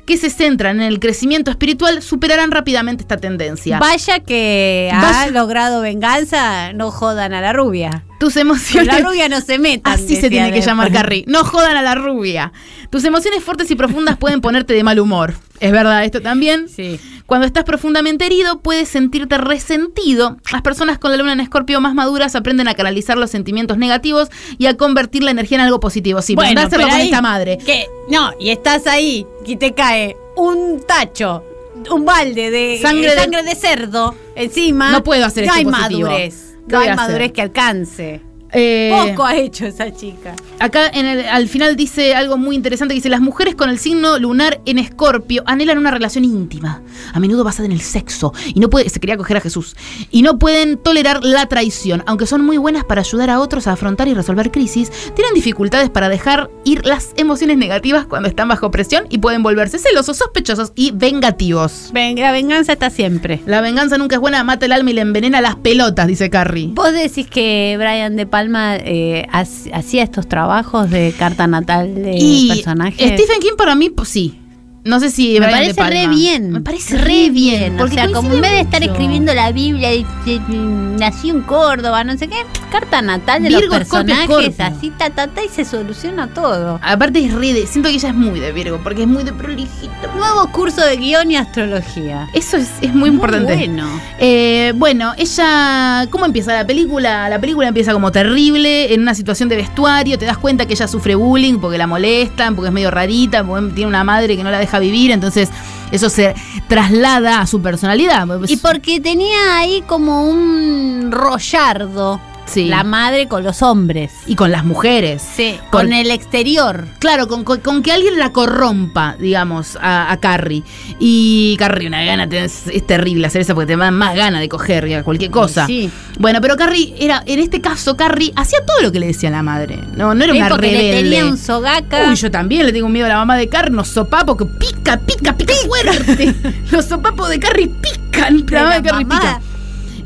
que 0.09 0.17
se 0.17 0.31
centran 0.31 0.77
en 0.81 0.87
el 0.87 0.99
crecimiento 0.99 1.51
espiritual 1.51 2.01
superarán 2.01 2.49
rápidamente 2.49 3.03
esta 3.03 3.17
tendencia. 3.17 3.77
Vaya 3.77 4.19
que 4.19 4.89
ha 4.91 5.01
Vaya- 5.01 5.31
logrado 5.31 5.81
venganza, 5.81 6.73
no 6.73 6.89
jodan 6.89 7.31
a 7.33 7.41
la 7.41 7.53
rubia. 7.53 8.03
Tus 8.19 8.33
Con 8.33 8.41
emociones... 8.41 8.87
la 8.87 9.07
rubia 9.07 9.29
no 9.29 9.39
se 9.39 9.59
metan. 9.59 9.93
Así 9.93 10.15
se 10.15 10.29
tiene 10.31 10.51
que 10.51 10.61
llamar 10.61 10.91
Carrie. 10.91 11.23
No 11.27 11.43
jodan 11.43 11.77
a 11.77 11.83
la 11.83 11.93
rubia. 11.93 12.51
Tus 12.89 13.05
emociones 13.05 13.43
fuertes 13.43 13.69
y 13.69 13.75
profundas 13.75 14.17
pueden 14.17 14.41
ponerte 14.41 14.73
de 14.73 14.83
mal 14.83 14.99
humor. 14.99 15.35
Es 15.59 15.71
verdad, 15.71 16.03
esto 16.03 16.21
también. 16.21 16.67
Sí. 16.69 16.99
Cuando 17.29 17.45
estás 17.45 17.63
profundamente 17.63 18.25
herido, 18.25 18.59
puedes 18.59 18.89
sentirte 18.89 19.37
resentido. 19.37 20.37
Las 20.51 20.63
personas 20.63 20.97
con 20.97 21.11
la 21.11 21.17
luna 21.17 21.31
en 21.33 21.39
escorpio 21.39 21.79
más 21.79 21.93
maduras 21.93 22.35
aprenden 22.35 22.67
a 22.67 22.73
canalizar 22.73 23.17
los 23.19 23.29
sentimientos 23.29 23.77
negativos 23.77 24.29
y 24.57 24.65
a 24.65 24.75
convertir 24.75 25.23
la 25.23 25.29
energía 25.31 25.59
en 25.59 25.61
algo 25.65 25.79
positivo. 25.79 26.21
Sí, 26.23 26.33
bueno, 26.33 26.59
hacerlo 26.61 26.87
con 26.87 26.95
ahí- 26.95 27.05
esta 27.05 27.21
madre. 27.21 27.59
Que, 27.59 27.85
no, 28.09 28.31
y 28.39 28.49
estás 28.49 28.87
ahí 28.87 29.27
y 29.45 29.57
te 29.57 29.73
cae 29.75 30.17
un 30.35 30.81
tacho, 30.87 31.43
un 31.91 32.03
balde 32.03 32.49
de 32.49 32.79
Sangre 32.81 33.07
eh, 33.11 33.15
de- 33.15 33.21
sangre 33.21 33.43
de 33.43 33.55
cerdo 33.55 34.15
encima. 34.35 34.91
No 34.91 35.03
puedo 35.03 35.23
hacer 35.23 35.45
no 35.45 35.53
esto 35.53 35.59
hay 35.59 35.65
positivo. 35.71 36.09
madurez. 36.09 36.55
¿Qué 36.67 36.73
No 36.75 36.79
hay 36.79 36.95
madurez 36.95 37.31
que 37.31 37.41
alcance. 37.43 38.21
Eh, 38.53 38.91
Poco 39.11 39.25
ha 39.25 39.35
hecho 39.35 39.65
esa 39.65 39.93
chica. 39.93 40.35
Acá 40.59 40.87
en 40.87 41.05
el- 41.05 41.25
al 41.27 41.47
final 41.47 41.75
dice 41.75 42.15
algo 42.15 42.37
muy 42.37 42.55
interesante 42.55 42.93
que 42.93 42.97
dice, 42.99 43.09
las 43.09 43.21
mujeres 43.21 43.55
con 43.55 43.69
el 43.69 43.77
signo 43.79 44.17
lunar 44.19 44.59
en 44.65 44.79
escorpio 44.79 45.43
anhelan 45.45 45.77
una 45.77 45.91
relación 45.91 46.23
íntima, 46.23 46.81
a 47.13 47.19
menudo 47.19 47.43
basada 47.43 47.65
en 47.67 47.71
el 47.71 47.81
sexo, 47.81 48.33
y 48.53 48.59
no 48.59 48.69
puede, 48.69 48.89
se 48.89 48.99
quería 48.99 49.17
coger 49.17 49.37
a 49.37 49.41
Jesús, 49.41 49.75
y 50.09 50.21
no 50.23 50.39
pueden 50.39 50.77
tolerar 50.77 51.23
la 51.23 51.45
traición, 51.45 52.03
aunque 52.07 52.25
son 52.25 52.43
muy 52.43 52.57
buenas 52.57 52.83
para 52.85 53.01
ayudar 53.01 53.29
a 53.29 53.39
otros 53.39 53.67
a 53.67 53.73
afrontar 53.73 54.07
y 54.07 54.13
resolver 54.15 54.51
crisis, 54.51 54.91
tienen 55.15 55.33
dificultades 55.35 55.89
para 55.89 56.09
dejar 56.09 56.49
ir 56.65 56.85
las 56.85 57.09
emociones 57.17 57.57
negativas 57.57 58.05
cuando 58.07 58.27
están 58.29 58.47
bajo 58.47 58.71
presión 58.71 59.05
y 59.09 59.19
pueden 59.19 59.43
volverse 59.43 59.77
celosos, 59.77 60.17
sospechosos 60.17 60.71
y 60.75 60.91
vengativos. 60.91 61.91
Ven- 61.93 62.19
la 62.19 62.31
venganza 62.31 62.73
está 62.73 62.89
siempre. 62.89 63.41
La 63.45 63.61
venganza 63.61 63.97
nunca 63.97 64.15
es 64.15 64.21
buena, 64.21 64.43
mata 64.43 64.65
el 64.65 64.71
alma 64.71 64.89
y 64.89 64.93
le 64.93 65.01
envenena 65.01 65.39
las 65.41 65.55
pelotas, 65.55 66.07
dice 66.07 66.29
Carrie. 66.29 66.69
Vos 66.73 66.91
decís 66.93 67.27
que 67.29 67.75
Brian 67.77 68.15
De 68.15 68.25
Palma 68.25 68.38
eh, 68.85 69.25
hac- 69.31 69.69
hacía 69.73 70.03
estos 70.03 70.27
trabajos 70.27 70.89
de 70.89 71.13
carta 71.17 71.47
natal 71.47 71.95
de 71.95 72.15
Y 72.17 72.47
personajes. 72.49 72.99
Stephen 73.13 73.39
King 73.41 73.55
para 73.57 73.75
mí, 73.75 73.89
pues, 73.89 74.09
sí. 74.09 74.38
No 74.85 74.99
sé 75.01 75.09
si 75.09 75.39
me 75.39 75.47
De 75.47 75.51
parece 75.51 75.83
re 75.83 76.07
bien. 76.07 76.51
Me 76.51 76.61
parece 76.61 76.97
re 76.97 77.29
bien. 77.29 77.75
O 77.75 77.77
porque 77.79 77.95
sea, 77.95 78.11
como 78.11 78.33
en 78.33 78.41
vez 78.41 78.51
de 78.51 78.59
estar 78.61 78.81
escribiendo 78.83 79.33
la 79.33 79.51
Biblia 79.51 79.93
y 79.93 80.05
y- 80.25 80.31
y 80.49 80.57
nació 80.97 81.33
en 81.33 81.41
Córdoba, 81.41 82.03
no 82.03 82.17
sé 82.17 82.27
qué, 82.27 82.37
carta 82.71 83.01
natal 83.01 83.43
de 83.43 83.49
Virgo, 83.49 83.61
los 83.67 83.69
personajes, 83.77 84.59
así 84.59 84.91
ta, 84.91 85.09
ta, 85.09 85.27
ta, 85.27 85.43
y 85.43 85.49
se 85.49 85.65
soluciona 85.65 86.27
todo. 86.33 86.79
Aparte 86.83 87.23
es 87.23 87.33
re 87.33 87.53
de, 87.53 87.67
siento 87.67 87.89
que 87.89 87.95
ella 87.95 88.09
es 88.09 88.15
muy 88.15 88.39
de 88.39 88.51
Virgo, 88.51 88.79
porque 88.83 89.01
es 89.03 89.07
muy 89.07 89.23
de 89.23 89.33
prolijito. 89.33 89.89
Nuevo 90.15 90.49
curso 90.51 90.81
de 90.81 90.95
guion 90.97 91.29
y 91.31 91.35
astrología. 91.35 92.27
Eso 92.33 92.57
es, 92.57 92.69
es 92.81 92.93
muy 92.93 93.09
importante. 93.09 93.53
Bueno. 93.53 93.87
Eh, 94.19 94.73
bueno, 94.75 95.13
ella, 95.17 96.07
¿cómo 96.09 96.25
empieza 96.25 96.53
la 96.53 96.65
película? 96.65 97.27
La 97.29 97.39
película 97.39 97.67
empieza 97.67 97.91
como 97.93 98.11
terrible, 98.11 98.93
en 98.93 99.01
una 99.01 99.13
situación 99.15 99.49
de 99.49 99.55
vestuario, 99.57 100.17
te 100.17 100.25
das 100.25 100.37
cuenta 100.37 100.65
que 100.65 100.73
ella 100.73 100.87
sufre 100.87 101.15
bullying 101.15 101.59
porque 101.59 101.77
la 101.77 101.87
molestan, 101.87 102.55
porque 102.55 102.67
es 102.67 102.73
medio 102.73 102.91
rarita, 102.91 103.43
porque 103.43 103.73
tiene 103.73 103.87
una 103.89 104.03
madre 104.03 104.37
que 104.37 104.43
no 104.43 104.51
la 104.51 104.59
deja 104.59 104.78
vivir, 104.79 105.11
entonces 105.11 105.49
eso 105.91 106.09
se 106.09 106.35
traslada 106.67 107.41
a 107.41 107.47
su 107.47 107.61
personalidad. 107.61 108.27
Y 108.47 108.57
porque 108.57 108.99
tenía 108.99 109.57
ahí 109.57 109.83
como 109.87 110.29
un 110.29 111.09
rollardo. 111.11 112.19
Sí. 112.49 112.65
La 112.65 112.83
madre 112.83 113.27
con 113.27 113.43
los 113.43 113.61
hombres. 113.61 114.11
Y 114.25 114.35
con 114.35 114.51
las 114.51 114.65
mujeres. 114.65 115.21
Sí, 115.35 115.55
Por- 115.71 115.81
con 115.83 115.93
el 115.93 116.09
exterior. 116.11 116.85
Claro, 116.99 117.27
con, 117.27 117.43
con- 117.43 117.59
con 117.59 117.83
que 117.83 117.91
alguien 117.91 118.17
la 118.17 118.31
corrompa, 118.31 119.15
digamos, 119.19 119.77
a, 119.81 120.11
a 120.11 120.17
Carrie. 120.19 120.63
Y 120.99 121.55
Carrie, 121.59 121.87
una 121.87 122.03
gana, 122.03 122.27
tenés- 122.27 122.69
es 122.73 122.85
terrible 122.87 123.27
hacer 123.27 123.41
eso 123.41 123.53
porque 123.53 123.73
te 123.73 123.77
dan 123.77 123.93
más 123.93 124.15
ganas 124.15 124.41
de 124.41 124.49
coger 124.49 125.03
cualquier 125.03 125.31
cosa. 125.31 125.65
Sí. 125.67 125.89
Bueno, 126.17 126.41
pero 126.41 126.57
Carrie 126.57 126.93
era, 126.99 127.21
en 127.25 127.39
este 127.39 127.61
caso, 127.61 127.95
Carrie 127.95 128.33
hacía 128.35 128.65
todo 128.65 128.81
lo 128.81 128.91
que 128.91 128.99
le 128.99 129.07
decía 129.07 129.29
la 129.29 129.43
madre. 129.43 129.79
No, 129.95 130.13
no 130.15 130.23
era 130.23 130.33
Sí, 130.33 130.39
una 130.39 130.49
porque 130.49 130.71
le 130.71 130.77
rebelde. 130.79 131.01
tenía 131.03 131.25
un 131.25 131.37
sogaca. 131.37 132.09
Uy, 132.09 132.15
yo 132.15 132.31
también 132.31 132.65
le 132.65 132.73
tengo 132.73 132.89
miedo 132.89 133.05
a 133.05 133.09
la 133.09 133.15
mamá 133.17 133.37
de 133.37 133.47
Carrie, 133.47 133.71
unos 133.71 133.87
sopapos 133.89 134.35
que 134.37 134.45
pica, 134.45 134.97
pica, 134.97 135.37
pica 135.37 135.53
fuerte. 135.67 136.33
Los 136.71 136.85
sopapos 136.85 137.29
de 137.29 137.39
Carrie 137.39 137.67
pican. 137.69 138.45
La 138.49 138.63
mamá 138.63 138.75
de 138.75 138.81
Carrie 138.89 139.05
pica. 139.05 139.41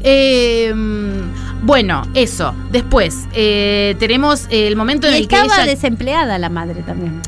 Eh, 0.05 0.73
bueno, 1.64 2.03
eso. 2.14 2.53
Después 2.72 3.27
eh, 3.34 3.95
tenemos 3.99 4.48
el 4.49 4.76
momento 4.76 5.07
en 5.07 5.14
Y 5.14 5.18
el 5.18 5.27
que 5.27 5.35
estaba 5.35 5.56
ella... 5.64 5.65
desempleada 5.72 6.38
la 6.38 6.49
madre 6.49 6.81
también. 6.84 7.22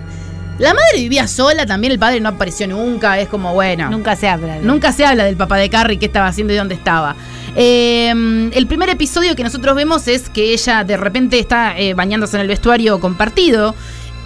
La 0.59 0.73
madre 0.73 0.97
vivía 0.99 1.27
sola, 1.27 1.65
también 1.65 1.91
el 1.91 1.99
padre 1.99 2.21
no 2.21 2.29
apareció 2.29 2.65
nunca, 2.67 3.19
es 3.19 3.27
como 3.27 3.53
bueno. 3.53 3.89
Nunca 3.89 4.15
se 4.15 4.29
habla. 4.29 4.55
de- 4.55 4.61
Nunca 4.61 4.93
se 4.93 5.05
habla 5.05 5.25
del 5.25 5.35
papá 5.35 5.57
de 5.57 5.69
Carrie, 5.69 5.99
qué 5.99 6.05
estaba 6.05 6.27
haciendo 6.27 6.53
y 6.53 6.55
dónde 6.55 6.75
estaba. 6.75 7.15
Eh, 7.57 8.09
el 8.53 8.67
primer 8.67 8.89
episodio 8.89 9.35
que 9.35 9.43
nosotros 9.43 9.75
vemos 9.75 10.07
es 10.07 10.29
que 10.29 10.53
ella 10.53 10.83
de 10.83 10.95
repente 10.97 11.39
está 11.39 11.77
eh, 11.77 11.93
bañándose 11.93 12.37
en 12.37 12.41
el 12.41 12.47
vestuario 12.47 12.99
compartido 12.99 13.75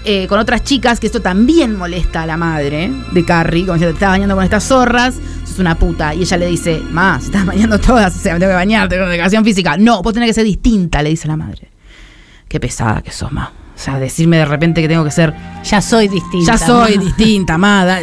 eh, 0.06 0.28
con 0.28 0.40
otras 0.40 0.64
chicas, 0.64 1.00
que 1.00 1.08
esto 1.08 1.22
también 1.22 1.76
molesta 1.78 2.24
a 2.24 2.26
la 2.26 2.38
madre 2.38 2.92
de 3.12 3.26
Carrie, 3.26 3.66
como 3.66 3.78
si 3.78 3.84
te 3.86 3.92
estás 3.92 4.10
bañando 4.10 4.36
con 4.36 4.44
estas 4.44 4.64
zorras, 4.64 5.16
sos 5.46 5.60
una 5.60 5.76
puta. 5.76 6.14
Y 6.14 6.22
ella 6.22 6.38
le 6.38 6.48
dice, 6.48 6.82
ma, 6.92 7.20
se 7.20 7.28
estás 7.28 7.46
bañando 7.46 7.80
todas, 7.80 8.16
o 8.16 8.20
sea, 8.20 8.34
me 8.34 8.40
tengo 8.40 8.52
que 8.52 8.56
bañar, 8.56 8.88
tengo 8.90 9.06
educación 9.06 9.44
física. 9.44 9.78
No, 9.78 10.02
vos 10.02 10.14
tenés 10.14 10.30
que 10.30 10.34
ser 10.34 10.46
distinta, 10.46 11.02
le 11.02 11.10
dice 11.10 11.28
la 11.28 11.38
madre. 11.38 11.70
Qué 12.48 12.60
pesada 12.60 13.02
que 13.02 13.12
sos, 13.12 13.32
ma. 13.32 13.52
O 13.76 13.82
sea, 13.82 13.98
decirme 13.98 14.36
de 14.38 14.44
repente 14.46 14.82
que 14.82 14.90
tengo 14.90 15.06
que 15.06 15.12
ser 15.12 15.34
Ya 15.64 15.82
soy 15.82 16.10
distinta. 16.10 16.52
ya 16.52 16.58
soy 16.58 16.98
ma. 16.98 17.04
distinta, 17.04 17.54
amada. 17.54 18.00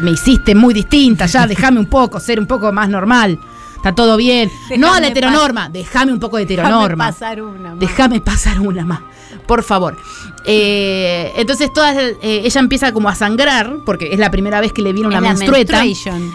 Me 0.00 0.10
hiciste 0.10 0.56
muy 0.56 0.74
distinta, 0.74 1.26
ya 1.26 1.46
déjame 1.46 1.78
un 1.78 1.86
poco, 1.86 2.18
ser 2.18 2.40
un 2.40 2.46
poco 2.46 2.72
más 2.72 2.88
normal. 2.88 3.38
Está 3.80 3.94
todo 3.94 4.18
bien. 4.18 4.50
no 4.76 4.88
a 4.88 5.00
la 5.00 5.08
Déjame 5.08 5.08
heteronorma, 5.08 5.68
déjame 5.70 6.12
un 6.12 6.20
poco 6.20 6.36
de 6.36 6.44
Déjame 6.44 6.68
heteronorma. 6.68 7.06
pasar 7.06 7.40
una. 7.40 7.70
ma. 7.70 7.76
Déjame 7.76 8.20
pasar 8.20 8.60
una 8.60 8.84
más, 8.84 9.00
por 9.46 9.62
favor. 9.62 9.96
Eh, 10.44 11.32
entonces 11.36 11.72
todas, 11.72 11.96
eh, 11.96 12.42
ella 12.44 12.60
empieza 12.60 12.92
como 12.92 13.08
a 13.08 13.14
sangrar, 13.14 13.78
porque 13.86 14.10
es 14.12 14.18
la 14.18 14.30
primera 14.30 14.60
vez 14.60 14.72
que 14.72 14.82
le 14.82 14.92
viene 14.92 15.08
una 15.08 15.20
la 15.20 15.28
menstrueta. 15.28 15.82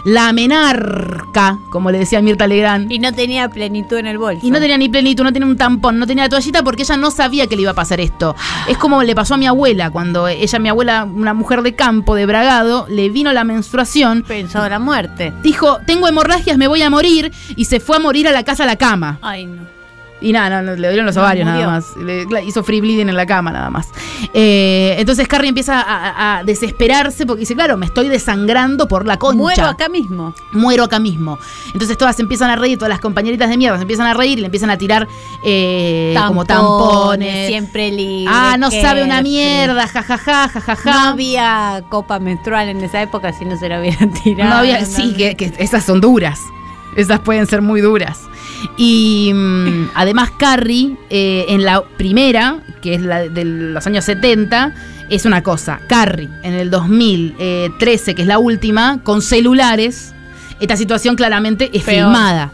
La 0.04 0.32
menarca, 0.32 1.58
como 1.70 1.90
le 1.90 1.98
decía 1.98 2.20
Mirta 2.22 2.46
Legrand. 2.46 2.90
Y 2.90 2.98
no 2.98 3.12
tenía 3.12 3.48
plenitud 3.48 3.96
en 3.98 4.06
el 4.06 4.18
bolso. 4.18 4.46
Y 4.46 4.50
no 4.50 4.58
tenía 4.58 4.76
ni 4.78 4.88
plenitud, 4.88 5.24
no 5.24 5.32
tenía 5.32 5.48
un 5.48 5.56
tampón, 5.56 5.98
no 5.98 6.06
tenía 6.06 6.28
toallita 6.28 6.62
porque 6.62 6.82
ella 6.82 6.96
no 6.96 7.10
sabía 7.10 7.46
que 7.46 7.56
le 7.56 7.62
iba 7.62 7.70
a 7.72 7.74
pasar 7.74 8.00
esto. 8.00 8.34
Es 8.68 8.76
como 8.78 9.02
le 9.02 9.14
pasó 9.14 9.34
a 9.34 9.36
mi 9.38 9.46
abuela, 9.46 9.90
cuando 9.90 10.28
ella, 10.28 10.58
mi 10.58 10.68
abuela, 10.68 11.04
una 11.04 11.34
mujer 11.34 11.62
de 11.62 11.74
campo, 11.74 12.14
de 12.14 12.26
Bragado, 12.26 12.86
le 12.88 13.08
vino 13.08 13.32
la 13.32 13.44
menstruación. 13.44 14.24
Pensó 14.26 14.64
en 14.64 14.70
la 14.70 14.78
muerte. 14.78 15.32
Dijo, 15.42 15.78
tengo 15.86 16.08
hemorragias, 16.08 16.56
me 16.58 16.68
voy 16.68 16.82
a 16.82 16.90
morir. 16.90 17.32
Y 17.54 17.64
se 17.66 17.80
fue 17.80 17.96
a 17.96 18.00
morir 18.00 18.28
a 18.28 18.32
la 18.32 18.44
casa 18.44 18.64
a 18.64 18.66
la 18.66 18.76
cama. 18.76 19.18
Ay, 19.22 19.46
no. 19.46 19.76
Y 20.18 20.32
nada, 20.32 20.62
no, 20.62 20.70
no, 20.70 20.76
le 20.76 20.88
dieron 20.88 21.04
los 21.04 21.16
ovarios 21.18 21.44
nada 21.44 21.66
más. 21.66 21.94
Le- 21.96 22.26
hizo 22.44 22.64
free 22.64 22.80
bleeding 22.80 23.08
en 23.10 23.16
la 23.16 23.26
cama 23.26 23.52
nada 23.52 23.68
más. 23.68 23.88
Eh, 24.32 24.96
entonces 24.98 25.28
Carrie 25.28 25.48
empieza 25.50 25.84
a, 25.86 26.42
desesperarse 26.42 27.26
porque 27.26 27.40
dice, 27.40 27.54
claro, 27.54 27.76
me 27.76 27.86
estoy 27.86 28.08
desangrando 28.08 28.88
por 28.88 29.06
la 29.06 29.18
concha. 29.18 29.36
Muero 29.36 29.66
acá 29.66 29.88
mismo. 29.90 30.34
Muero 30.52 30.84
acá 30.84 30.98
mismo. 30.98 31.38
Entonces 31.72 31.98
todas 31.98 32.16
se 32.16 32.22
empiezan 32.22 32.48
a 32.48 32.56
reír, 32.56 32.78
todas 32.78 32.88
las 32.88 33.00
compañeritas 33.00 33.50
de 33.50 33.58
mierda 33.58 33.76
se 33.76 33.82
empiezan 33.82 34.06
a 34.06 34.14
reír 34.14 34.38
y 34.38 34.40
le 34.40 34.46
empiezan 34.46 34.70
a 34.70 34.78
tirar 34.78 35.06
eh, 35.44 36.14
como 36.26 36.46
tampones. 36.46 37.48
Siempre 37.48 37.90
libre. 37.92 38.32
Ah, 38.34 38.56
no 38.58 38.70
sabe 38.70 39.04
una 39.04 39.20
mierda, 39.20 39.86
jajaja, 39.86 40.48
jajaja. 40.48 40.90
No 40.90 40.98
había 41.10 41.84
copa 41.90 42.18
menstrual 42.18 42.70
en 42.70 42.82
esa 42.82 43.02
época, 43.02 43.34
si 43.34 43.44
no 43.44 43.58
se 43.58 43.68
lo 43.68 43.80
hubieran 43.80 44.12
tirado. 44.14 44.50
No 44.50 44.56
había, 44.56 44.84
sí, 44.86 45.14
que, 45.14 45.36
que 45.36 45.52
esas 45.58 45.84
son 45.84 46.00
duras. 46.00 46.40
Esas 46.96 47.20
pueden 47.20 47.46
ser 47.46 47.62
muy 47.62 47.80
duras. 47.80 48.18
Y 48.76 49.32
mm, 49.34 49.90
además 49.94 50.30
Carrie, 50.38 50.96
eh, 51.10 51.46
en 51.48 51.64
la 51.64 51.82
primera, 51.96 52.60
que 52.80 52.94
es 52.94 53.02
la 53.02 53.28
de 53.28 53.44
los 53.44 53.86
años 53.86 54.04
70, 54.04 54.74
es 55.10 55.24
una 55.24 55.42
cosa. 55.42 55.80
Carrie, 55.88 56.28
en 56.42 56.54
el 56.54 56.70
2013, 56.70 58.14
que 58.14 58.22
es 58.22 58.28
la 58.28 58.38
última, 58.38 59.00
con 59.02 59.22
celulares, 59.22 60.14
esta 60.60 60.76
situación 60.76 61.16
claramente 61.16 61.70
es 61.72 61.84
Peor. 61.84 62.06
filmada. 62.06 62.52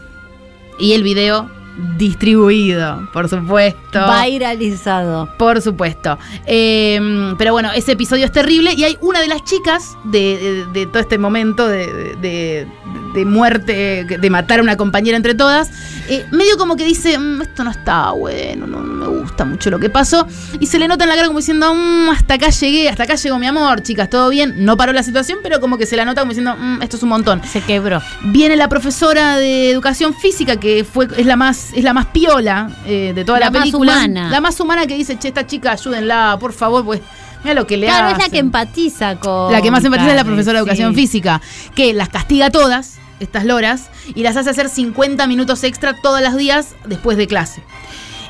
Y 0.79 0.93
el 0.93 1.03
video 1.03 1.49
distribuido, 1.97 3.07
por 3.11 3.27
supuesto. 3.29 3.99
Viralizado. 4.25 5.29
Por 5.37 5.61
supuesto. 5.61 6.17
Eh, 6.45 7.33
pero 7.37 7.51
bueno, 7.53 7.71
ese 7.73 7.93
episodio 7.93 8.25
es 8.25 8.31
terrible 8.31 8.73
y 8.73 8.83
hay 8.83 8.97
una 9.01 9.19
de 9.21 9.27
las 9.27 9.43
chicas 9.43 9.97
de, 10.03 10.65
de- 10.73 10.79
de 10.79 10.85
todo 10.87 10.99
este 10.99 11.17
momento 11.17 11.67
de, 11.67 12.15
de- 12.21 12.67
de 13.13 13.25
muerte, 13.25 14.05
de 14.05 14.29
matar 14.31 14.59
a 14.59 14.63
una 14.63 14.75
compañera 14.75 15.15
entre 15.15 15.35
todas, 15.35 15.69
eh, 16.09 16.25
medio 16.31 16.57
como 16.57 16.75
que 16.75 16.83
dice, 16.83 17.17
"Mm, 17.19 17.43
esto 17.43 17.63
no 17.63 17.69
está 17.69 18.09
bueno, 18.11 18.65
no, 18.65 18.81
no 18.81 18.93
me 19.11 19.19
gusta 19.21 19.45
mucho 19.45 19.69
lo 19.69 19.77
que 19.79 19.89
pasó, 19.89 20.27
y 20.59 20.65
se 20.65 20.79
le 20.79 20.87
nota 20.87 21.03
en 21.03 21.09
la 21.11 21.15
cara 21.15 21.27
como 21.27 21.37
diciendo, 21.39 21.73
"Mm, 21.75 22.09
hasta 22.09 22.33
acá 22.35 22.49
llegué, 22.49 22.89
hasta 22.89 23.03
acá 23.03 23.13
llegó 23.15 23.37
mi 23.37 23.45
amor, 23.45 23.83
chicas, 23.83 24.09
todo 24.09 24.29
bien, 24.29 24.65
no 24.65 24.77
paró 24.77 24.93
la 24.93 25.03
situación, 25.03 25.39
pero 25.43 25.59
como 25.59 25.77
que 25.77 25.85
se 25.85 25.95
la 25.95 26.05
nota 26.05 26.21
como 26.21 26.31
diciendo, 26.31 26.55
"Mm, 26.59 26.81
esto 26.81 26.97
es 26.97 27.03
un 27.03 27.09
montón. 27.09 27.41
Se 27.45 27.61
quebró. 27.61 28.01
Viene 28.23 28.55
la 28.55 28.67
profesora 28.67 29.37
de 29.37 29.69
educación 29.69 30.15
física, 30.15 30.57
que 30.59 30.83
fue, 30.83 31.07
es 31.15 31.25
la 31.27 31.35
más, 31.35 31.62
es 31.73 31.83
la 31.83 31.93
más 31.93 32.07
piola 32.07 32.69
eh, 32.85 33.13
de 33.15 33.23
toda 33.25 33.39
la, 33.39 33.45
La 33.45 33.51
más 33.51 33.59
película. 33.61 33.93
humana. 33.93 34.29
La 34.29 34.41
más 34.41 34.59
humana 34.59 34.85
que 34.87 34.95
dice, 34.95 35.17
che, 35.17 35.29
esta 35.29 35.45
chica, 35.47 35.71
ayúdenla, 35.71 36.37
por 36.39 36.53
favor, 36.53 36.83
pues 36.83 37.01
mira 37.43 37.53
lo 37.53 37.65
que 37.67 37.77
le 37.77 37.87
Claro, 37.87 38.07
es 38.09 38.13
la 38.13 38.17
hacen". 38.25 38.31
que 38.31 38.39
empatiza 38.39 39.15
con. 39.19 39.51
La 39.51 39.61
que 39.61 39.71
más 39.71 39.83
empatiza 39.83 40.09
es 40.09 40.15
la 40.15 40.23
profesora 40.23 40.53
de 40.59 40.59
educación 40.63 40.93
sí. 40.95 41.01
física, 41.01 41.41
que 41.75 41.93
las 41.93 42.09
castiga 42.09 42.49
todas, 42.49 42.97
estas 43.19 43.45
loras, 43.45 43.89
y 44.15 44.23
las 44.23 44.35
hace 44.37 44.49
hacer 44.49 44.69
50 44.69 45.25
minutos 45.27 45.63
extra 45.63 45.93
todos 46.01 46.21
los 46.21 46.35
días 46.35 46.75
después 46.85 47.17
de 47.17 47.27
clase. 47.27 47.63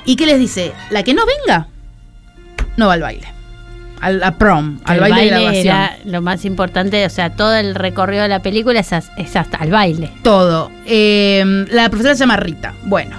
¿Y 0.06 0.16
qué 0.18 0.26
les 0.26 0.38
dice? 0.40 0.74
La 0.90 1.04
que 1.04 1.14
no 1.14 1.24
venga, 1.26 1.68
no 2.78 2.88
va 2.88 2.94
al 2.94 3.02
baile. 3.02 3.28
A 4.06 4.32
prom, 4.38 4.80
al 4.84 5.00
baile, 5.00 5.22
de 5.22 5.28
graduación. 5.30 5.66
era 5.66 5.98
lo 6.06 6.22
más 6.22 6.44
importante, 6.46 7.06
o 7.06 7.10
sea, 7.10 7.30
todo 7.36 7.56
el 7.56 7.74
recorrido 7.76 8.24
de 8.24 8.30
la 8.30 8.42
película 8.42 8.80
es, 8.82 8.92
as- 8.94 9.12
es 9.18 9.36
hasta 9.36 9.58
el 9.64 9.72
baile. 9.72 10.12
Todo. 10.24 10.70
Eh, 10.86 11.66
la 11.72 11.90
profesora 11.90 12.16
se 12.16 12.20
llama 12.22 12.38
Rita. 12.38 12.74
Bueno. 12.84 13.18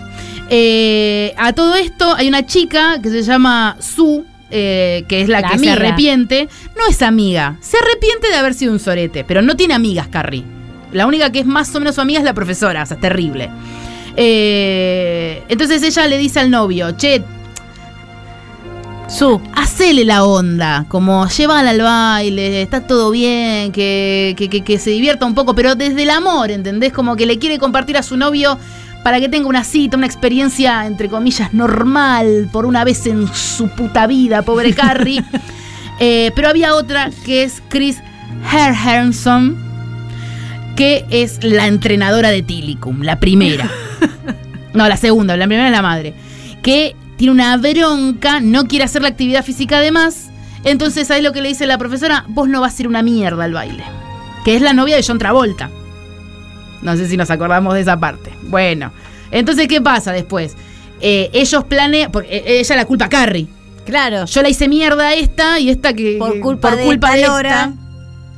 Eh, 0.50 1.32
a 1.38 1.52
todo 1.54 1.74
esto 1.74 2.14
hay 2.14 2.28
una 2.28 2.44
chica 2.44 2.98
que 3.02 3.08
se 3.08 3.22
llama 3.22 3.76
Su, 3.80 4.26
eh, 4.50 5.04
que 5.08 5.22
es 5.22 5.28
la, 5.28 5.40
La 5.40 5.48
que 5.48 5.54
amiga. 5.54 5.74
se 5.74 5.80
arrepiente. 5.80 6.48
No 6.76 6.82
es 6.90 7.00
amiga, 7.00 7.56
se 7.60 7.78
arrepiente 7.78 8.28
de 8.28 8.34
haber 8.36 8.52
sido 8.52 8.70
un 8.72 8.78
sorete, 8.78 9.24
pero 9.24 9.40
no 9.40 9.56
tiene 9.56 9.72
amigas, 9.74 10.08
Carrie. 10.08 10.44
La 10.92 11.06
única 11.06 11.32
que 11.32 11.40
es 11.40 11.46
más 11.46 11.74
o 11.74 11.78
menos 11.80 11.94
su 11.94 12.02
amiga 12.02 12.18
es 12.20 12.24
la 12.24 12.34
profesora, 12.34 12.82
o 12.82 12.86
sea, 12.86 12.96
es 12.96 13.00
terrible. 13.00 13.48
Eh, 14.16 15.42
entonces 15.48 15.82
ella 15.82 16.06
le 16.06 16.18
dice 16.18 16.40
al 16.40 16.50
novio, 16.50 16.92
che, 16.96 17.22
Su. 19.16 19.40
hacele 19.54 20.04
la 20.04 20.24
onda, 20.24 20.86
como 20.88 21.28
llévala 21.28 21.70
al 21.70 21.80
baile, 21.80 22.62
está 22.62 22.86
todo 22.86 23.10
bien, 23.10 23.70
que, 23.72 24.34
que, 24.36 24.48
que- 24.48 24.62
que 24.62 24.78
se 24.78 24.90
divierta 24.90 25.24
un 25.24 25.34
poco, 25.34 25.54
pero 25.54 25.74
desde 25.76 26.02
el 26.02 26.10
amor, 26.10 26.50
¿entendés? 26.50 26.92
Como 26.92 27.14
que 27.16 27.24
le 27.26 27.38
quiere 27.38 27.58
compartir 27.58 27.96
a 27.96 28.02
su 28.02 28.16
novio 28.16 28.58
para 29.04 29.20
que 29.20 29.28
tenga 29.28 29.48
una 29.48 29.62
cita, 29.62 29.96
una 29.96 30.06
experiencia, 30.06 30.86
entre 30.86 31.08
comillas, 31.08 31.52
normal, 31.54 32.48
por 32.50 32.66
una 32.66 32.82
vez 32.84 33.06
en 33.06 33.32
su 33.32 33.68
puta 33.68 34.06
vida, 34.08 34.42
pobre 34.42 34.72
Carrie. 34.74 35.22
Eh, 36.00 36.32
pero 36.34 36.48
había 36.48 36.74
otra 36.74 37.10
que 37.24 37.44
es 37.44 37.62
Chris 37.68 37.98
Herhenson, 38.52 39.56
que 40.74 41.04
es 41.10 41.44
la 41.44 41.66
entrenadora 41.68 42.30
de 42.30 42.42
Tilicum, 42.42 43.02
la 43.02 43.20
primera. 43.20 43.70
No, 44.74 44.88
la 44.88 44.96
segunda, 44.96 45.36
la 45.36 45.46
primera 45.46 45.66
es 45.68 45.72
la 45.72 45.82
madre. 45.82 46.14
Que 46.60 46.96
tiene 47.24 47.32
una 47.32 47.56
bronca, 47.56 48.40
no 48.40 48.66
quiere 48.66 48.84
hacer 48.84 49.00
la 49.00 49.08
actividad 49.08 49.42
física 49.42 49.78
además. 49.78 50.30
Entonces, 50.62 51.10
ahí 51.10 51.22
lo 51.22 51.32
que 51.32 51.40
le 51.40 51.48
dice 51.48 51.66
la 51.66 51.78
profesora? 51.78 52.26
Vos 52.28 52.48
no 52.48 52.60
vas 52.60 52.78
a 52.78 52.82
ir 52.82 52.88
una 52.88 53.02
mierda 53.02 53.44
al 53.44 53.54
baile. 53.54 53.82
Que 54.44 54.56
es 54.56 54.60
la 54.60 54.74
novia 54.74 54.96
de 54.96 55.02
John 55.02 55.18
Travolta. 55.18 55.70
No 56.82 56.94
sé 56.98 57.08
si 57.08 57.16
nos 57.16 57.30
acordamos 57.30 57.72
de 57.72 57.80
esa 57.80 57.98
parte. 57.98 58.30
Bueno, 58.42 58.92
entonces, 59.30 59.68
¿qué 59.68 59.80
pasa 59.80 60.12
después? 60.12 60.54
Eh, 61.00 61.30
ellos 61.32 61.64
planean. 61.64 62.12
Porque 62.12 62.28
eh, 62.36 62.60
ella 62.60 62.76
la 62.76 62.84
culpa 62.84 63.06
a 63.06 63.08
Carrie. 63.08 63.46
Claro. 63.86 64.26
Yo 64.26 64.42
la 64.42 64.50
hice 64.50 64.68
mierda 64.68 65.08
a 65.08 65.14
esta 65.14 65.58
y 65.60 65.70
esta 65.70 65.94
que. 65.94 66.16
Por 66.18 66.40
culpa 66.40 66.70
por 66.70 66.78
de 66.78 66.84
culpa 66.84 67.14
de 67.14 67.22
esta. 67.22 67.72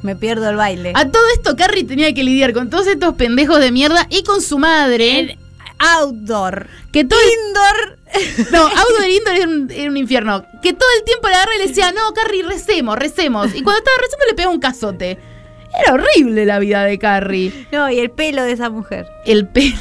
me 0.03 0.15
pierdo 0.15 0.49
el 0.49 0.55
baile. 0.55 0.93
A 0.95 1.09
todo 1.09 1.25
esto, 1.35 1.57
Carrie 1.57 1.83
tenía 1.83 2.15
que 2.15 2.23
lidiar 2.23 2.53
con 2.53 2.71
todos 2.71 2.87
estos 2.87 3.15
pendejos 3.15 3.59
de 3.59 3.73
mierda 3.73 4.07
y 4.11 4.23
con 4.23 4.41
su 4.41 4.59
madre. 4.59 5.39
Outdoor. 5.79 6.67
Que 6.93 7.05
todo 7.05 7.19
Indoor. 7.21 7.99
No, 8.53 8.63
outdoor 8.63 9.05
e 9.05 9.17
indoor 9.17 9.37
era 9.37 9.49
un, 9.49 9.71
era 9.71 9.91
un 9.91 9.97
infierno. 9.97 10.45
Que 10.63 10.73
todo 10.73 10.89
el 10.99 11.05
tiempo 11.05 11.29
la 11.29 11.37
agarra 11.37 11.57
y 11.57 11.59
le 11.59 11.67
decía, 11.69 11.93
no, 11.93 12.15
Carrie, 12.15 12.43
recemos, 12.43 12.97
recemos. 12.99 13.55
Y 13.55 13.63
cuando 13.63 13.79
estaba 13.79 13.97
rezando 14.01 14.27
le 14.27 14.35
pegaba 14.35 14.55
un 14.55 14.61
cazote. 14.61 15.19
Era 15.79 15.95
horrible 15.95 16.47
la 16.47 16.59
vida 16.59 16.85
de 16.85 16.99
Carrie. 16.99 17.67
No, 17.73 17.91
y 17.91 17.99
el 17.99 18.11
pelo 18.11 18.43
de 18.43 18.53
esa 18.53 18.71
mujer. 18.71 19.07
El 19.27 19.47
pelo. 19.49 19.77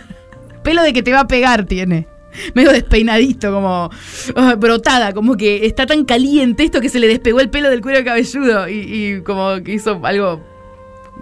pelo 0.62 0.82
de 0.82 0.92
que 0.92 1.02
te 1.02 1.12
va 1.12 1.20
a 1.20 1.28
pegar 1.28 1.64
tiene. 1.64 2.06
medio 2.54 2.72
despeinadito, 2.72 3.52
como 3.52 3.90
ah, 4.36 4.54
brotada, 4.56 5.12
como 5.12 5.36
que 5.36 5.66
está 5.66 5.86
tan 5.86 6.04
caliente 6.04 6.64
esto 6.64 6.80
que 6.80 6.88
se 6.88 7.00
le 7.00 7.08
despegó 7.08 7.40
el 7.40 7.50
pelo 7.50 7.70
del 7.70 7.80
cuero 7.80 8.04
cabelludo 8.04 8.68
y, 8.68 8.74
y 8.74 9.22
como 9.22 9.62
que 9.62 9.72
hizo 9.72 10.00
algo 10.04 10.40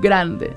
grande. 0.01 0.53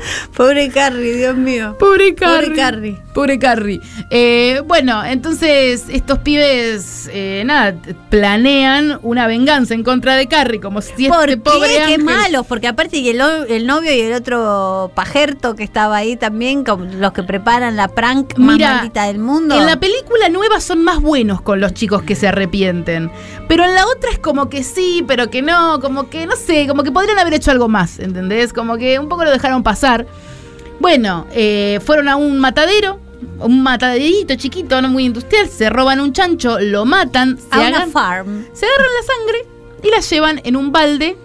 Pobre 0.36 0.68
Carrie, 0.70 1.14
Dios 1.16 1.36
mío. 1.36 1.76
Pobre 1.78 2.14
Carrie. 2.14 2.46
Pobre 2.48 2.56
Carrie. 2.56 2.96
Pobre 3.14 3.38
Carrie. 3.38 3.80
Eh, 4.10 4.62
bueno, 4.66 5.04
entonces 5.04 5.84
estos 5.88 6.18
pibes, 6.20 7.10
eh, 7.12 7.42
nada, 7.44 7.74
planean 8.08 8.98
una 9.02 9.26
venganza 9.26 9.74
en 9.74 9.82
contra 9.82 10.14
de 10.16 10.26
Carrie, 10.28 10.60
como 10.60 10.80
si 10.80 11.08
¿Por 11.08 11.28
este 11.30 11.42
qué? 11.42 11.50
pobre 11.50 11.68
Qué 11.70 11.82
ángel- 11.96 12.04
malos, 12.04 12.46
porque 12.46 12.68
aparte 12.68 13.02
que 13.02 13.10
el, 13.10 13.20
el 13.48 13.66
novio 13.66 13.92
y 13.92 14.00
el 14.00 14.12
otro 14.14 14.92
pajerto 14.94 15.56
que 15.56 15.64
estaba 15.64 15.96
ahí 15.96 16.16
también, 16.16 16.64
como 16.64 16.84
los 16.84 17.12
que 17.12 17.22
preparan 17.24 17.76
la 17.76 17.88
prank 17.88 18.38
más 18.38 18.56
Mira, 18.56 18.74
maldita 18.74 19.06
del 19.06 19.18
mundo. 19.18 19.56
En 19.58 19.66
la 19.66 19.80
película 19.80 20.28
nueva 20.28 20.60
son 20.60 20.82
más 20.84 21.00
buenos 21.00 21.40
con 21.42 21.60
los 21.60 21.74
chicos 21.74 22.02
que 22.02 22.14
se 22.14 22.28
arrepienten. 22.28 23.10
Pero 23.48 23.64
en 23.64 23.74
la 23.74 23.84
otra 23.86 24.10
es 24.10 24.18
como 24.20 24.48
que 24.48 24.62
sí, 24.62 25.04
pero 25.08 25.30
que 25.30 25.42
no, 25.42 25.80
como 25.80 26.08
que 26.08 26.26
no 26.26 26.36
sé, 26.36 26.66
como 26.68 26.84
que 26.84 26.92
podrían 26.92 27.18
haber 27.18 27.34
hecho 27.34 27.50
algo 27.50 27.68
más, 27.68 27.98
¿entendés? 27.98 28.52
Como 28.52 28.76
que 28.76 28.98
un 28.98 29.08
poco 29.08 29.24
lo 29.24 29.30
dejaron 29.32 29.62
pasar. 29.64 29.89
Bueno, 30.78 31.26
eh, 31.32 31.78
fueron 31.84 32.08
a 32.08 32.16
un 32.16 32.38
matadero, 32.38 33.00
un 33.38 33.62
mataderito 33.62 34.34
chiquito, 34.36 34.80
no 34.80 34.88
muy 34.88 35.04
industrial, 35.04 35.48
se 35.48 35.68
roban 35.68 36.00
un 36.00 36.12
chancho, 36.12 36.58
lo 36.58 36.84
matan, 36.84 37.38
se, 37.38 37.46
a 37.50 37.68
una 37.68 37.86
farm. 37.86 38.46
se 38.52 38.66
agarran 38.66 38.88
la 38.98 39.14
sangre 39.14 39.46
y 39.82 39.90
la 39.90 40.00
llevan 40.00 40.40
en 40.44 40.56
un 40.56 40.72
balde 40.72 41.16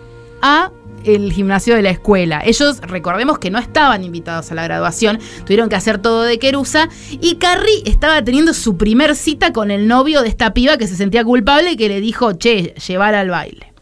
a 0.41 0.71
el 1.05 1.31
gimnasio 1.31 1.75
de 1.75 1.81
la 1.81 1.91
escuela. 1.91 2.41
Ellos, 2.43 2.79
recordemos 2.81 3.39
que 3.39 3.51
no 3.51 3.59
estaban 3.59 4.03
invitados 4.03 4.51
a 4.51 4.55
la 4.55 4.63
graduación, 4.63 5.19
tuvieron 5.45 5.69
que 5.69 5.75
hacer 5.75 5.99
todo 5.99 6.23
de 6.23 6.39
querusa 6.39 6.89
y 7.11 7.35
Carrie 7.35 7.83
estaba 7.85 8.23
teniendo 8.23 8.53
su 8.53 8.75
primer 8.75 9.15
cita 9.15 9.53
con 9.53 9.71
el 9.71 9.87
novio 9.87 10.21
de 10.21 10.29
esta 10.29 10.53
piba 10.53 10.77
que 10.77 10.87
se 10.87 10.95
sentía 10.95 11.23
culpable 11.23 11.71
y 11.71 11.77
que 11.77 11.87
le 11.87 12.01
dijo, 12.01 12.33
che, 12.33 12.73
llevar 12.87 13.13
al 13.15 13.29
baile. 13.29 13.74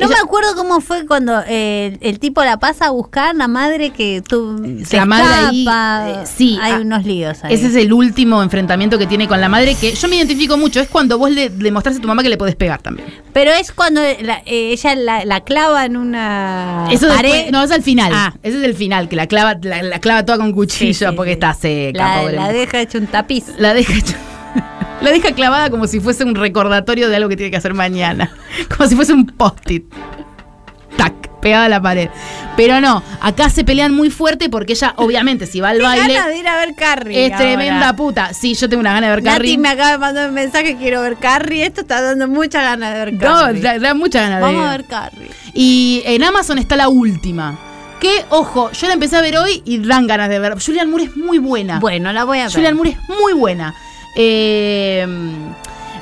No 0.00 0.08
me 0.08 0.14
acuerdo 0.16 0.54
cómo 0.56 0.80
fue 0.80 1.06
cuando 1.06 1.42
eh, 1.46 1.98
el 2.00 2.18
tipo 2.18 2.42
la 2.44 2.58
pasa 2.58 2.86
a 2.86 2.90
buscar, 2.90 3.34
la 3.36 3.46
madre 3.48 3.90
que 3.90 4.22
tú 4.26 4.80
se 4.86 4.96
La 4.96 5.04
madre 5.04 5.26
ahí, 5.48 5.60
escapa. 5.62 6.22
eh, 6.22 6.26
sí, 6.26 6.58
hay 6.60 6.72
ah, 6.72 6.80
unos 6.80 7.04
líos 7.04 7.44
ahí. 7.44 7.54
Ese 7.54 7.66
es 7.66 7.74
el 7.76 7.92
último 7.92 8.42
enfrentamiento 8.42 8.98
que 8.98 9.06
tiene 9.06 9.28
con 9.28 9.40
la 9.40 9.48
madre 9.48 9.74
que 9.74 9.92
yo 9.92 10.08
me 10.08 10.16
identifico 10.16 10.56
mucho, 10.56 10.80
es 10.80 10.88
cuando 10.88 11.18
vos 11.18 11.30
le, 11.30 11.50
le 11.50 11.70
mostrás 11.70 11.96
a 11.96 12.00
tu 12.00 12.08
mamá 12.08 12.22
que 12.22 12.28
le 12.28 12.36
podés 12.38 12.56
pegar 12.56 12.80
también. 12.80 13.08
Pero 13.32 13.50
es 13.52 13.72
cuando 13.72 14.00
la- 14.20 14.38
eh, 14.46 14.72
ella 14.72 14.94
la, 14.94 15.24
la 15.24 15.40
clava 15.42 15.84
en 15.84 15.96
una 15.96 16.88
Eso 16.90 17.08
pared. 17.08 17.30
después- 17.32 17.52
no, 17.52 17.62
es 17.62 17.70
al 17.70 17.82
final. 17.82 18.12
Ah. 18.14 18.34
Ese 18.42 18.58
es 18.58 18.64
el 18.64 18.74
final, 18.74 19.08
que 19.08 19.16
la 19.16 19.26
clava, 19.26 19.56
la, 19.62 19.82
la 19.82 19.98
clava 20.00 20.24
toda 20.24 20.38
con 20.38 20.52
cuchillo 20.52 20.92
Sí, 20.94 21.06
sí, 21.06 21.16
porque 21.16 21.32
está 21.32 21.52
seca, 21.54 21.98
la, 22.16 22.20
pobre 22.22 22.36
la 22.36 22.48
deja 22.52 22.80
hecho 22.80 22.98
un 22.98 23.06
tapiz. 23.06 23.44
La 23.58 23.74
deja 23.74 23.92
hecha- 23.94 24.16
La 25.02 25.10
deja 25.10 25.32
clavada 25.32 25.68
como 25.70 25.86
si 25.86 26.00
fuese 26.00 26.24
un 26.24 26.34
recordatorio 26.34 27.08
de 27.08 27.16
algo 27.16 27.28
que 27.28 27.36
tiene 27.36 27.50
que 27.50 27.56
hacer 27.56 27.74
mañana. 27.74 28.30
Como 28.76 28.88
si 28.88 28.94
fuese 28.96 29.12
un 29.12 29.26
post-it. 29.26 29.84
Tac, 30.96 31.12
pegada 31.40 31.64
a 31.64 31.68
la 31.68 31.80
pared. 31.82 32.08
Pero 32.56 32.80
no, 32.80 33.02
acá 33.20 33.48
se 33.50 33.64
pelean 33.64 33.94
muy 33.94 34.10
fuerte 34.10 34.48
porque 34.50 34.74
ella, 34.74 34.92
obviamente, 34.96 35.46
si 35.46 35.60
va 35.60 35.70
al 35.70 35.80
baile, 35.80 36.14
ganas 36.14 36.28
de 36.28 36.38
ir 36.38 36.46
a 36.46 36.56
ver 36.56 36.74
Carrie. 36.76 37.26
es 37.26 37.32
ahora. 37.32 37.44
tremenda 37.44 37.96
puta. 37.96 38.34
Sí, 38.34 38.54
yo 38.54 38.68
tengo 38.68 38.80
una 38.80 38.92
gana 38.92 39.08
de 39.08 39.14
ver 39.16 39.24
Nati 39.24 39.36
Carrie. 39.38 39.58
me 39.58 39.68
acaba 39.70 39.90
de 39.92 39.98
mandar 39.98 40.28
un 40.28 40.34
mensaje, 40.34 40.76
quiero 40.76 41.00
ver 41.00 41.16
Carrie. 41.16 41.64
Esto 41.66 41.80
está 41.80 42.00
dando 42.02 42.28
muchas 42.28 42.62
ganas 42.62 42.92
de 42.92 42.98
ver 43.06 43.12
No, 43.14 43.20
Carrie. 43.20 43.60
da, 43.62 43.78
da 43.78 43.94
mucha 43.94 44.20
gana 44.20 44.36
de 44.36 44.42
Vamos 44.42 44.66
a 44.66 44.70
ver 44.72 44.84
Carrie. 44.84 45.30
Y 45.54 46.02
en 46.04 46.22
Amazon 46.22 46.58
está 46.58 46.76
la 46.76 46.88
última. 46.88 47.58
Que, 48.00 48.24
ojo, 48.30 48.70
yo 48.72 48.86
la 48.88 48.94
empecé 48.94 49.16
a 49.16 49.22
ver 49.22 49.36
hoy 49.38 49.62
y 49.64 49.78
dan 49.78 50.06
ganas 50.06 50.28
de 50.28 50.38
ver. 50.38 50.54
Julian 50.62 50.90
Moore 50.90 51.04
es 51.04 51.16
muy 51.16 51.38
buena. 51.38 51.78
Bueno, 51.80 52.12
la 52.12 52.24
voy 52.24 52.38
a 52.38 52.44
ver. 52.44 52.52
Julian 52.52 52.76
Moore 52.76 52.90
es 52.90 52.98
muy 53.08 53.32
buena. 53.32 53.74
Eh, 54.16 55.06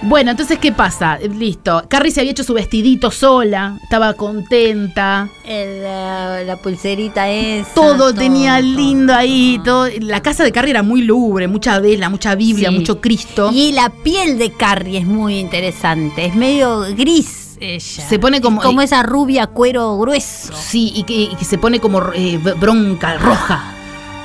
bueno, 0.03 0.31
entonces, 0.31 0.59
¿qué 0.59 0.73
pasa? 0.73 1.19
Listo. 1.19 1.83
Carrie 1.89 2.11
se 2.11 2.21
había 2.21 2.33
hecho 2.33 2.43
su 2.43 2.55
vestidito 2.55 3.11
sola, 3.11 3.79
estaba 3.83 4.15
contenta. 4.15 5.29
Eh, 5.45 6.45
la 6.47 6.57
pulserita 6.57 7.29
esa. 7.29 7.75
Todo 7.75 8.15
tenía 8.15 8.61
lindo 8.61 9.13
ahí. 9.15 9.61
Todo. 9.63 9.89
La 10.01 10.23
casa 10.23 10.43
de 10.43 10.53
Carrie 10.53 10.71
era 10.71 10.83
muy 10.83 11.03
lúgubre, 11.03 11.49
mucha 11.49 11.79
vela, 11.81 12.09
mucha 12.09 12.35
Biblia, 12.35 12.71
Sí. 12.71 12.75
mucho 12.77 13.01
Cristo. 13.03 13.51
Y 13.53 13.73
la 13.73 13.91
piel 13.91 14.39
de 14.39 14.53
Carrie 14.53 14.99
es 15.01 15.07
muy 15.07 15.39
interesante. 15.39 16.25
Es 16.25 16.35
medio 16.35 16.81
gris 16.97 17.59
ella. 17.61 17.79
Se 18.09 18.19
pone 18.19 18.41
como- 18.41 18.63
Es 18.63 18.67
como 18.67 18.81
esa 18.81 19.03
rubia 19.03 19.49
cuero 19.49 19.99
grueso. 19.99 20.55
Sí, 20.57 20.93
y 20.97 21.03
que, 21.03 21.15
y 21.15 21.35
que 21.37 21.45
se 21.45 21.59
pone 21.59 21.79
como 21.79 22.01
eh, 22.15 22.39
bronca, 22.59 23.19
roja. 23.19 23.75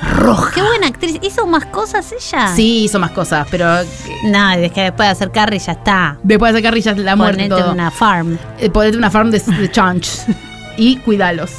Roja. 0.02 0.52
Qué 0.54 0.62
buena 0.62 0.86
actriz. 0.88 1.18
¿Hizo 1.22 1.46
más 1.46 1.64
cosas 1.66 2.12
ella? 2.12 2.48
Sí, 2.54 2.84
hizo 2.84 2.98
más 2.98 3.10
cosas, 3.12 3.46
pero 3.50 3.80
eh, 3.80 3.86
No, 4.24 4.50
es 4.52 4.72
que 4.72 4.82
después 4.82 5.06
de 5.08 5.12
hacer 5.12 5.30
Carrie 5.32 5.58
ya 5.58 5.72
está. 5.72 6.18
después 6.22 6.52
de 6.54 6.62
Carrie 6.62 6.82
ya 6.82 6.94
la 6.94 7.16
muerte 7.16 7.44
y 7.44 7.48
Ponete 7.48 7.62
todo. 7.62 7.72
una 7.72 7.90
farm. 7.90 8.38
Eh, 8.58 8.70
ponete 8.70 8.96
una 8.96 9.10
farm 9.10 9.30
de, 9.30 9.38
de 9.40 9.70
y 10.76 10.96
cuidalos. 10.98 11.50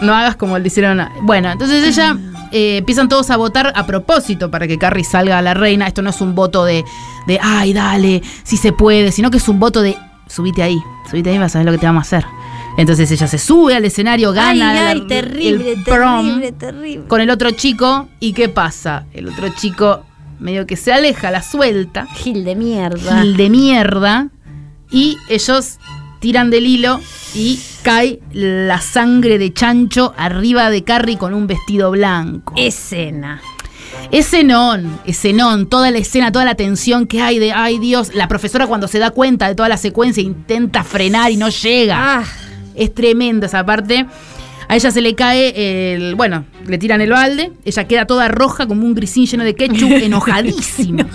No 0.00 0.14
hagas 0.14 0.36
como 0.36 0.58
le 0.58 0.66
hicieron. 0.66 1.00
a- 1.00 1.10
Bueno, 1.22 1.50
entonces 1.50 1.84
ella 1.84 2.16
eh, 2.52 2.78
empiezan 2.78 3.08
todos 3.08 3.30
a 3.30 3.36
votar 3.36 3.72
a 3.76 3.86
propósito 3.86 4.50
para 4.50 4.66
que 4.66 4.78
Carrie 4.78 5.04
salga 5.04 5.38
a 5.38 5.42
la 5.42 5.54
reina. 5.54 5.86
Esto 5.86 6.02
no 6.02 6.10
es 6.10 6.20
un 6.20 6.34
voto 6.34 6.64
de, 6.64 6.84
de 7.26 7.38
ay, 7.42 7.72
dale, 7.72 8.22
si 8.44 8.56
se 8.56 8.72
puede, 8.72 9.12
sino 9.12 9.30
que 9.30 9.36
es 9.38 9.48
un 9.48 9.58
voto 9.60 9.82
de 9.82 9.96
subite 10.26 10.62
ahí, 10.62 10.78
subite 11.10 11.30
ahí, 11.30 11.38
vas 11.38 11.54
a 11.56 11.58
ver 11.58 11.66
lo 11.66 11.72
que 11.72 11.78
te 11.78 11.86
vamos 11.86 12.04
a 12.04 12.16
hacer. 12.16 12.24
Entonces 12.76 13.10
ella 13.10 13.26
se 13.26 13.38
sube 13.38 13.74
al 13.74 13.84
escenario, 13.84 14.32
gana 14.32 14.48
ay, 14.50 14.58
la- 14.58 14.88
ay, 14.90 15.06
terrible, 15.06 15.72
el 15.72 15.82
prom 15.84 16.26
terrible, 16.26 16.52
terrible. 16.52 17.06
con 17.08 17.20
el 17.20 17.30
otro 17.30 17.50
chico. 17.50 18.08
¿Y 18.20 18.32
qué 18.32 18.48
pasa? 18.48 19.06
El 19.12 19.28
otro 19.28 19.48
chico 19.50 20.04
medio 20.38 20.66
que 20.66 20.76
se 20.76 20.92
aleja, 20.92 21.30
la 21.30 21.42
suelta. 21.42 22.06
Gil 22.14 22.44
de 22.44 22.54
mierda. 22.56 23.20
Gil 23.22 23.36
de 23.36 23.50
mierda. 23.50 24.28
Y 24.90 25.16
ellos 25.28 25.78
tiran 26.20 26.50
del 26.50 26.66
hilo 26.66 27.00
y 27.34 27.60
cae 27.82 28.20
la 28.32 28.80
sangre 28.80 29.38
de 29.38 29.52
chancho 29.52 30.14
arriba 30.16 30.70
de 30.70 30.82
Carrie 30.84 31.18
con 31.18 31.34
un 31.34 31.46
vestido 31.46 31.90
blanco. 31.90 32.54
Escena. 32.56 33.40
Escenón, 34.10 34.98
escenón, 35.04 35.68
toda 35.68 35.90
la 35.90 35.98
escena, 35.98 36.32
toda 36.32 36.44
la 36.44 36.54
tensión 36.54 37.06
que 37.06 37.20
hay 37.22 37.38
de, 37.38 37.52
ay 37.52 37.78
Dios, 37.78 38.14
la 38.14 38.28
profesora 38.28 38.66
cuando 38.66 38.88
se 38.88 38.98
da 38.98 39.10
cuenta 39.10 39.46
de 39.48 39.54
toda 39.54 39.68
la 39.68 39.76
secuencia 39.76 40.22
intenta 40.22 40.82
frenar 40.84 41.30
y 41.30 41.36
no 41.36 41.48
llega. 41.48 41.96
Ah. 42.20 42.24
Es 42.80 42.94
tremenda 42.94 43.46
esa 43.46 43.64
parte. 43.64 44.06
A 44.68 44.76
ella 44.76 44.90
se 44.92 45.00
le 45.00 45.16
cae 45.16 45.94
el. 45.94 46.14
Bueno, 46.14 46.44
le 46.64 46.78
tiran 46.78 47.00
el 47.00 47.10
balde. 47.10 47.52
Ella 47.64 47.88
queda 47.88 48.06
toda 48.06 48.28
roja, 48.28 48.68
como 48.68 48.86
un 48.86 48.94
grisín 48.94 49.26
lleno 49.26 49.42
de 49.42 49.54
ketchup, 49.54 49.90
enojadísima. 50.02 51.06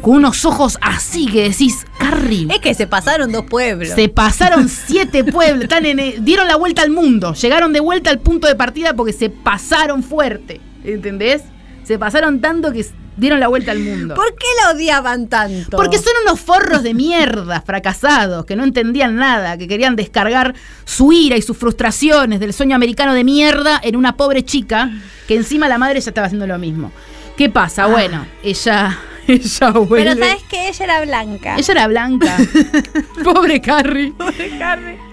Con 0.00 0.16
unos 0.16 0.44
ojos 0.44 0.78
así 0.80 1.26
que 1.26 1.48
decís, 1.48 1.86
Carrie. 1.98 2.46
Es 2.50 2.60
que 2.60 2.72
se 2.72 2.86
pasaron 2.86 3.32
dos 3.32 3.46
pueblos. 3.46 3.88
Se 3.88 4.08
pasaron 4.08 4.68
siete 4.68 5.24
pueblos, 5.32 5.64
están 5.64 5.84
en 5.86 6.24
dieron 6.24 6.46
la 6.46 6.54
vuelta 6.54 6.82
al 6.82 6.90
mundo, 6.90 7.34
llegaron 7.34 7.72
de 7.72 7.80
vuelta 7.80 8.10
al 8.10 8.20
punto 8.20 8.46
de 8.46 8.54
partida 8.54 8.94
porque 8.94 9.12
se 9.12 9.28
pasaron 9.28 10.04
fuerte, 10.04 10.60
¿entendés? 10.84 11.42
Se 11.82 11.98
pasaron 11.98 12.40
tanto 12.40 12.72
que 12.72 12.86
dieron 13.16 13.40
la 13.40 13.48
vuelta 13.48 13.72
al 13.72 13.80
mundo. 13.80 14.14
¿Por 14.14 14.34
qué 14.34 14.46
la 14.62 14.70
odiaban 14.72 15.28
tanto? 15.28 15.76
Porque 15.76 15.98
son 15.98 16.12
unos 16.24 16.40
forros 16.40 16.82
de 16.82 16.94
mierda, 16.94 17.60
fracasados, 17.60 18.44
que 18.44 18.56
no 18.56 18.64
entendían 18.64 19.16
nada, 19.16 19.56
que 19.56 19.68
querían 19.68 19.96
descargar 19.96 20.54
su 20.84 21.12
ira 21.12 21.36
y 21.36 21.42
sus 21.42 21.56
frustraciones 21.56 22.40
del 22.40 22.52
sueño 22.52 22.76
americano 22.76 23.14
de 23.14 23.24
mierda 23.24 23.80
en 23.82 23.96
una 23.96 24.16
pobre 24.16 24.44
chica, 24.44 24.90
que 25.28 25.36
encima 25.36 25.68
la 25.68 25.78
madre 25.78 26.00
ya 26.00 26.10
estaba 26.10 26.26
haciendo 26.26 26.46
lo 26.46 26.58
mismo. 26.58 26.92
¿Qué 27.36 27.50
pasa? 27.50 27.86
Bueno, 27.86 28.26
ella, 28.42 28.98
ella 29.26 29.70
vuelve. 29.70 30.14
Pero 30.14 30.26
sabes 30.26 30.42
que 30.44 30.68
ella 30.68 30.84
era 30.84 31.04
blanca. 31.04 31.56
Ella 31.56 31.72
era 31.72 31.86
blanca. 31.88 32.36
Pobre 33.24 33.60
Carrie. 33.60 34.12
Pobre 34.12 34.58
Carrie. 34.58 35.03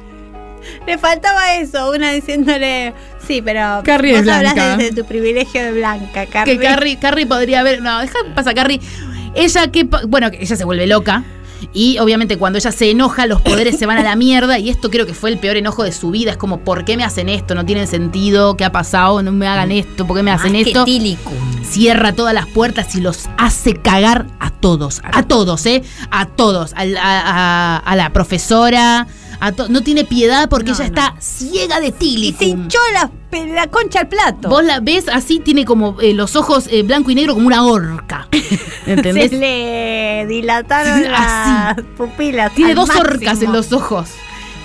Le 0.88 0.98
faltaba 0.98 1.56
eso, 1.56 1.92
una 1.92 2.12
diciéndole, 2.12 2.94
sí, 3.28 3.42
pero 3.42 3.82
Carrie 3.84 4.14
vos 4.14 4.22
es 4.24 4.30
hablas 4.30 4.54
blanca. 4.54 4.78
desde 4.78 4.96
tu 5.02 5.06
privilegio 5.08 5.64
de 5.64 5.72
blanca, 5.74 6.26
Carrie. 6.26 6.58
Que 6.58 6.64
Carrie, 6.64 6.98
Carrie 7.00 7.26
podría 7.26 7.60
haber. 7.62 7.82
No, 7.82 8.00
deja 8.00 8.18
pasa 8.36 8.54
Carrie. 8.54 8.80
Ella 9.36 9.68
que. 9.72 9.84
Bueno, 9.84 10.30
que 10.32 10.42
ella 10.42 10.56
se 10.56 10.64
vuelve 10.66 10.88
loca. 10.88 11.24
Y 11.74 12.00
obviamente 12.00 12.38
cuando 12.38 12.58
ella 12.58 12.72
se 12.72 12.90
enoja, 12.90 13.28
los 13.28 13.40
poderes 13.44 13.78
se 13.78 13.86
van 13.86 14.00
a 14.00 14.04
la 14.04 14.16
mierda. 14.16 14.58
Y 14.58 14.72
esto 14.72 14.90
creo 14.90 15.06
que 15.06 15.14
fue 15.14 15.30
el 15.30 15.38
peor 15.38 15.58
enojo 15.58 15.84
de 15.84 15.92
su 15.92 16.10
vida. 16.10 16.32
Es 16.32 16.38
como, 16.38 16.62
¿por 16.62 16.86
qué 16.86 16.98
me 16.98 17.04
hacen 17.04 17.30
esto? 17.30 17.54
No 17.54 17.64
tiene 17.66 17.86
sentido. 17.86 18.58
¿Qué 18.58 18.66
ha 18.66 18.72
pasado? 18.72 19.22
No 19.22 19.32
me 19.32 19.48
hagan 19.48 19.72
esto. 19.72 20.08
¿Por 20.08 20.18
qué 20.18 20.24
me 20.24 20.32
hacen 20.32 20.54
Más 20.54 20.64
que 20.64 20.70
esto? 20.72 20.86
Tilicum. 20.86 21.36
Cierra 21.64 22.14
todas 22.14 22.34
las 22.34 22.48
puertas 22.48 22.96
y 22.96 23.02
los 23.02 23.30
hace 23.38 23.76
cagar 23.76 24.26
a 24.40 24.50
todos. 24.50 25.02
A 25.04 25.22
todos, 25.24 25.64
¿eh? 25.68 25.84
A 26.10 26.26
todos. 26.26 26.74
Al- 26.76 26.98
A, 26.98 27.04
a- 27.22 27.78
a 27.78 27.96
la 27.96 28.10
profesora. 28.12 29.06
A 29.42 29.52
no 29.70 29.82
tiene 29.82 30.06
piedad 30.06 30.48
porque 30.48 30.70
No, 30.72 30.76
ella 30.76 30.84
no. 30.84 30.88
está 30.88 31.16
ciega 31.20 31.80
de 31.82 31.94
Y 32.00 32.34
se 32.38 32.46
hinchó 32.46 32.80
la, 32.94 33.68
concha 33.68 34.02
al 34.02 34.08
plato. 34.08 34.48
Vos 34.50 34.64
la 34.64 34.80
ves 34.80 35.10
así, 35.10 35.40
tiene 35.40 35.66
como 35.66 36.00
eh, 36.00 36.14
los 36.14 36.36
ojos 36.36 36.68
eh, 36.72 36.84
blanco 36.84 37.12
y 37.12 37.16
negro 37.16 37.34
como 37.34 37.48
una 37.48 37.66
horca. 37.66 38.28
¿Entendés? 38.86 39.32
Se 39.32 39.38
le 39.38 40.26
dilataron 40.28 41.04
Así. 41.14 41.74
las 41.76 41.86
pupilas. 41.98 42.54
Tiene 42.54 42.76
dos 42.76 42.88
máximo. 42.90 43.10
orcas 43.10 43.42
en 43.42 43.52
los 43.52 43.74
ojos. 43.74 44.10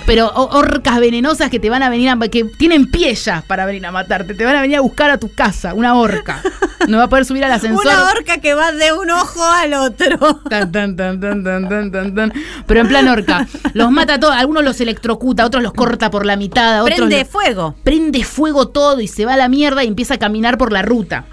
Pero 0.07 0.31
orcas 0.33 0.99
venenosas 1.01 1.49
que 1.49 1.59
te 1.59 1.69
van 1.69 1.83
a 1.83 1.89
venir 1.89 2.09
a, 2.09 2.17
que 2.29 2.45
tienen 2.45 2.89
pie 2.89 3.13
ya 3.13 3.43
para 3.45 3.65
venir 3.65 3.85
a 3.85 3.91
matarte, 3.91 4.33
te 4.33 4.45
van 4.45 4.55
a 4.55 4.61
venir 4.61 4.77
a 4.77 4.81
buscar 4.81 5.11
a 5.11 5.17
tu 5.19 5.31
casa, 5.33 5.73
una 5.75 5.93
orca. 5.95 6.41
No 6.87 6.99
va 6.99 7.05
a 7.05 7.09
poder 7.09 7.25
subir 7.25 7.43
al 7.43 7.51
ascensor. 7.51 7.85
Una 7.85 8.11
horca 8.11 8.37
que 8.37 8.53
va 8.53 8.71
de 8.71 8.93
un 8.93 9.09
ojo 9.09 9.43
al 9.43 9.73
otro. 9.73 10.39
Tan, 10.49 10.71
tan, 10.71 10.95
tan, 10.95 11.19
tan, 11.19 11.43
tan, 11.43 11.67
tan, 11.67 11.91
tan, 11.91 12.15
tan. 12.15 12.33
Pero 12.65 12.79
en 12.79 12.87
plan 12.87 13.07
orca. 13.09 13.45
Los 13.73 13.91
mata 13.91 14.13
a 14.13 14.19
todos. 14.21 14.33
Algunos 14.35 14.63
los 14.63 14.79
electrocuta, 14.79 15.43
otros 15.45 15.61
los 15.63 15.73
corta 15.73 16.09
por 16.09 16.25
la 16.25 16.37
mitad. 16.37 16.83
Otros 16.83 16.95
Prende 16.95 17.19
los- 17.19 17.27
fuego. 17.27 17.75
Prende 17.83 18.23
fuego 18.23 18.69
todo 18.69 19.01
y 19.01 19.07
se 19.09 19.25
va 19.25 19.33
a 19.33 19.37
la 19.37 19.49
mierda 19.49 19.83
y 19.83 19.87
empieza 19.87 20.13
a 20.13 20.17
caminar 20.17 20.57
por 20.57 20.71
la 20.71 20.81
ruta. 20.81 21.25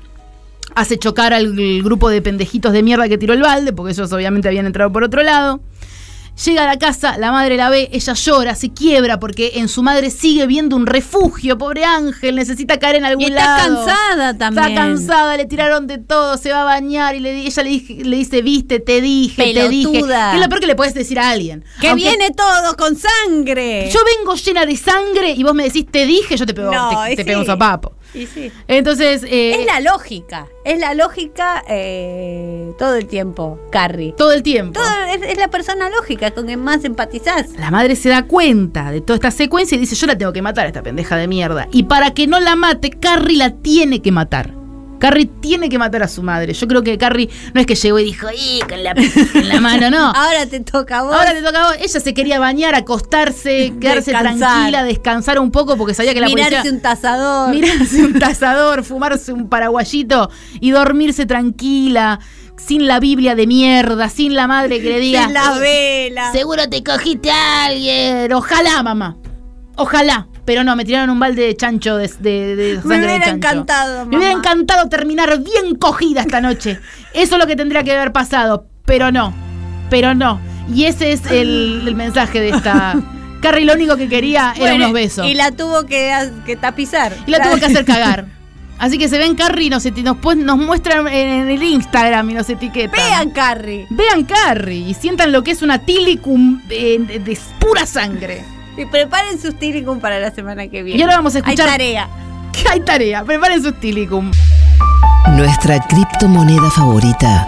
Hace 0.74 0.98
chocar 0.98 1.32
al 1.34 1.54
grupo 1.84 2.08
de 2.08 2.20
pendejitos 2.20 2.72
de 2.72 2.82
mierda 2.82 3.08
que 3.08 3.18
tiró 3.18 3.34
el 3.34 3.42
balde, 3.42 3.72
porque 3.72 3.92
ellos 3.92 4.10
obviamente 4.12 4.48
habían 4.48 4.66
entrado 4.66 4.90
por 4.90 5.04
otro 5.04 5.22
lado. 5.22 5.60
Llega 6.44 6.64
a 6.64 6.66
la 6.66 6.78
casa, 6.80 7.16
la 7.16 7.30
madre 7.30 7.56
la 7.56 7.70
ve, 7.70 7.88
ella 7.92 8.12
llora, 8.14 8.56
se 8.56 8.72
quiebra 8.72 9.20
porque 9.20 9.52
en 9.54 9.68
su 9.68 9.84
madre 9.84 10.10
sigue 10.10 10.48
viendo 10.48 10.74
un 10.74 10.84
refugio, 10.84 11.56
pobre 11.56 11.84
Ángel, 11.84 12.34
necesita 12.34 12.76
caer 12.80 12.96
en 12.96 13.04
algún 13.04 13.22
Y 13.22 13.26
está 13.26 13.44
lado. 13.68 13.84
cansada 13.86 14.36
también. 14.36 14.68
Está 14.70 14.74
cansada, 14.80 15.36
le 15.36 15.46
tiraron 15.46 15.86
de 15.86 15.98
todo, 15.98 16.36
se 16.36 16.50
va 16.50 16.62
a 16.62 16.64
bañar 16.64 17.14
y 17.14 17.20
le, 17.20 17.36
ella 17.46 17.62
le, 17.62 17.70
le 18.04 18.16
dice, 18.16 18.42
viste, 18.42 18.80
te 18.80 19.00
dije, 19.00 19.54
te 19.54 19.68
dije. 19.68 19.98
Es 20.00 20.40
lo 20.40 20.48
peor 20.48 20.58
que 20.60 20.66
le 20.66 20.74
puedes 20.74 20.92
decir 20.94 21.20
a 21.20 21.30
alguien. 21.30 21.64
Que 21.80 21.88
Aunque 21.90 22.04
viene 22.08 22.30
todo 22.32 22.76
con 22.76 22.96
sangre. 22.96 23.88
Yo 23.92 24.00
vengo 24.18 24.34
llena 24.34 24.66
de 24.66 24.76
sangre 24.76 25.30
y 25.30 25.44
vos 25.44 25.54
me 25.54 25.62
decís, 25.62 25.86
te 25.88 26.04
dije, 26.04 26.36
yo 26.36 26.44
te 26.46 26.52
pego, 26.52 26.72
No, 26.72 27.04
te, 27.04 27.12
y 27.12 27.16
te 27.16 27.22
sí. 27.22 27.26
pego 27.28 27.40
un 27.42 27.46
zapapo. 27.46 27.92
Y 28.14 28.26
sí. 28.26 28.52
Entonces, 28.68 29.24
eh, 29.24 29.60
Es 29.60 29.66
la 29.66 29.80
lógica. 29.80 30.46
Es 30.64 30.78
la 30.78 30.94
lógica 30.94 31.62
eh, 31.68 32.72
todo 32.78 32.94
el 32.94 33.06
tiempo, 33.06 33.58
Carrie. 33.70 34.14
todo 34.16 34.32
el 34.32 34.42
tiempo. 34.42 34.80
Todo- 34.80 35.04
es, 35.12 35.22
es 35.22 35.36
la 35.38 35.48
persona 35.48 35.88
lógica 35.90 36.30
con 36.30 36.46
quien 36.46 36.60
más 36.62 36.84
empatizás. 36.84 37.50
La 37.58 37.70
madre 37.70 37.96
se 37.96 38.08
da 38.08 38.22
cuenta 38.22 38.90
de 38.90 39.00
toda 39.00 39.16
esta 39.16 39.30
secuencia 39.30 39.76
y 39.76 39.80
dice, 39.80 39.94
yo 39.96 40.06
la 40.06 40.16
tengo 40.16 40.32
que 40.32 40.42
matar 40.42 40.64
a 40.64 40.68
esta 40.68 40.82
pendeja 40.82 41.16
de 41.16 41.26
mierda. 41.28 41.68
Y 41.72 41.84
para 41.84 42.12
que 42.14 42.26
no 42.26 42.40
la 42.40 42.56
mate, 42.56 42.90
Carrie 42.90 43.36
la 43.36 43.50
tiene 43.50 44.00
que 44.00 44.12
matar. 44.12 44.52
Carrie 45.04 45.26
tiene 45.26 45.68
que 45.68 45.78
matar 45.78 46.02
a 46.02 46.08
su 46.08 46.22
madre. 46.22 46.54
Yo 46.54 46.66
creo 46.66 46.82
que 46.82 46.96
Carrie 46.96 47.28
no 47.52 47.60
es 47.60 47.66
que 47.66 47.74
llegó 47.74 47.98
y 47.98 48.04
dijo, 48.04 48.26
¡y 48.34 48.60
con 48.66 48.82
la, 48.82 48.94
con 48.94 49.46
la 49.46 49.60
mano! 49.60 49.90
No. 49.90 50.10
Ahora 50.16 50.46
te 50.46 50.60
toca 50.60 51.00
a 51.00 51.02
vos. 51.02 51.14
Ahora 51.14 51.34
te 51.34 51.42
toca 51.42 51.62
a 51.62 51.66
vos. 51.66 51.76
Ella 51.78 52.00
se 52.00 52.14
quería 52.14 52.38
bañar, 52.38 52.74
acostarse, 52.74 53.74
quedarse 53.80 54.12
Descansar. 54.12 54.48
tranquila, 54.48 54.82
descansar 54.82 55.38
un 55.40 55.50
poco 55.50 55.76
porque 55.76 55.92
sabía 55.92 56.14
que 56.14 56.22
la 56.22 56.28
Mirarse 56.28 56.52
policía... 56.52 56.72
un 56.72 56.80
tasador. 56.80 57.54
Mirarse 57.54 58.02
un 58.02 58.18
tasador, 58.18 58.82
fumarse 58.82 59.34
un 59.34 59.50
paraguayito 59.50 60.30
y 60.58 60.70
dormirse 60.70 61.26
tranquila, 61.26 62.18
sin 62.56 62.86
la 62.86 62.98
Biblia 62.98 63.34
de 63.34 63.46
mierda, 63.46 64.08
sin 64.08 64.34
la 64.34 64.46
madre 64.46 64.80
que 64.80 64.88
le 64.88 65.00
diga... 65.00 65.24
Sin 65.26 65.34
la 65.34 65.58
vela. 65.58 66.32
Seguro 66.32 66.66
te 66.70 66.82
cogiste 66.82 67.30
a 67.30 67.66
alguien. 67.66 68.32
Ojalá, 68.32 68.82
mamá. 68.82 69.18
Ojalá. 69.76 70.28
Pero 70.44 70.62
no, 70.64 70.76
me 70.76 70.84
tiraron 70.84 71.10
un 71.10 71.18
balde 71.18 71.42
de 71.46 71.56
chancho 71.56 71.96
de, 71.96 72.08
de- 72.20 72.54
de 72.56 72.74
sangre 72.82 72.88
Me 72.88 72.98
de 72.98 73.04
hubiera 73.06 73.24
chancho. 73.24 73.36
encantado, 73.48 74.06
Me 74.06 74.16
hubiera 74.18 74.32
encantado 74.32 74.88
terminar 74.88 75.38
bien 75.42 75.74
cogida 75.76 76.20
esta 76.22 76.40
noche. 76.40 76.78
Eso 77.14 77.34
es 77.36 77.40
lo 77.40 77.46
que 77.46 77.56
tendría 77.56 77.82
que 77.82 77.92
haber 77.92 78.12
pasado. 78.12 78.66
Pero 78.84 79.10
no. 79.10 79.32
Pero 79.88 80.14
no. 80.14 80.40
Y 80.74 80.84
ese 80.84 81.12
es 81.12 81.24
el, 81.30 81.82
el 81.86 81.94
mensaje 81.94 82.40
de 82.40 82.50
esta. 82.50 82.94
Carrie 83.40 83.64
lo 83.66 83.74
único 83.74 83.96
que 83.96 84.08
quería 84.08 84.54
era 84.58 84.74
unos 84.74 84.92
besos. 84.92 85.26
Y 85.26 85.34
la 85.34 85.50
tuvo 85.52 85.84
que, 85.86 86.12
que 86.46 86.56
tapizar. 86.56 87.12
Y 87.26 87.30
la 87.30 87.42
tuvo 87.42 87.56
que 87.58 87.66
hacer 87.66 87.84
cagar. 87.84 88.26
Así 88.78 88.98
que 88.98 89.08
se 89.08 89.18
ven 89.18 89.36
Carrie 89.36 89.66
y 89.66 89.70
nos, 89.70 89.84
nos, 89.84 90.36
nos 90.36 90.58
muestran 90.58 91.06
en 91.08 91.48
el 91.48 91.62
Instagram 91.62 92.28
y 92.30 92.34
nos 92.34 92.50
etiquetan. 92.50 92.92
Vean, 92.92 93.30
Carrie. 93.30 93.86
Vean 93.90 94.24
Carrie 94.24 94.78
y 94.88 94.94
sientan 94.94 95.30
lo 95.30 95.44
que 95.44 95.52
es 95.52 95.62
una 95.62 95.78
tilicum 95.78 96.60
eh, 96.70 96.98
de, 97.06 97.18
de 97.20 97.38
pura 97.60 97.86
sangre. 97.86 98.44
Y 98.76 98.86
preparen 98.86 99.40
sus 99.40 99.58
tilicum 99.58 100.00
para 100.00 100.18
la 100.18 100.30
semana 100.32 100.66
que 100.68 100.82
viene. 100.82 100.98
Y 100.98 101.02
ahora 101.02 101.16
vamos 101.16 101.34
a 101.36 101.38
escuchar- 101.38 101.68
Hay 101.68 101.78
tarea. 101.78 102.08
Que 102.52 102.68
hay 102.72 102.80
tarea, 102.80 103.24
preparen 103.24 103.62
sus 103.62 103.78
tilicum. 103.80 104.30
Nuestra 105.36 105.80
criptomoneda 105.86 106.70
favorita 106.70 107.46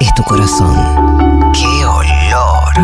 es 0.00 0.14
tu 0.14 0.22
corazón. 0.24 1.52
¡Qué 1.52 1.84
olor! 1.84 2.78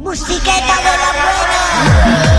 Musiqueta 0.00 0.76
de 0.76 0.96
la 0.96 1.12
buena. 1.12 2.29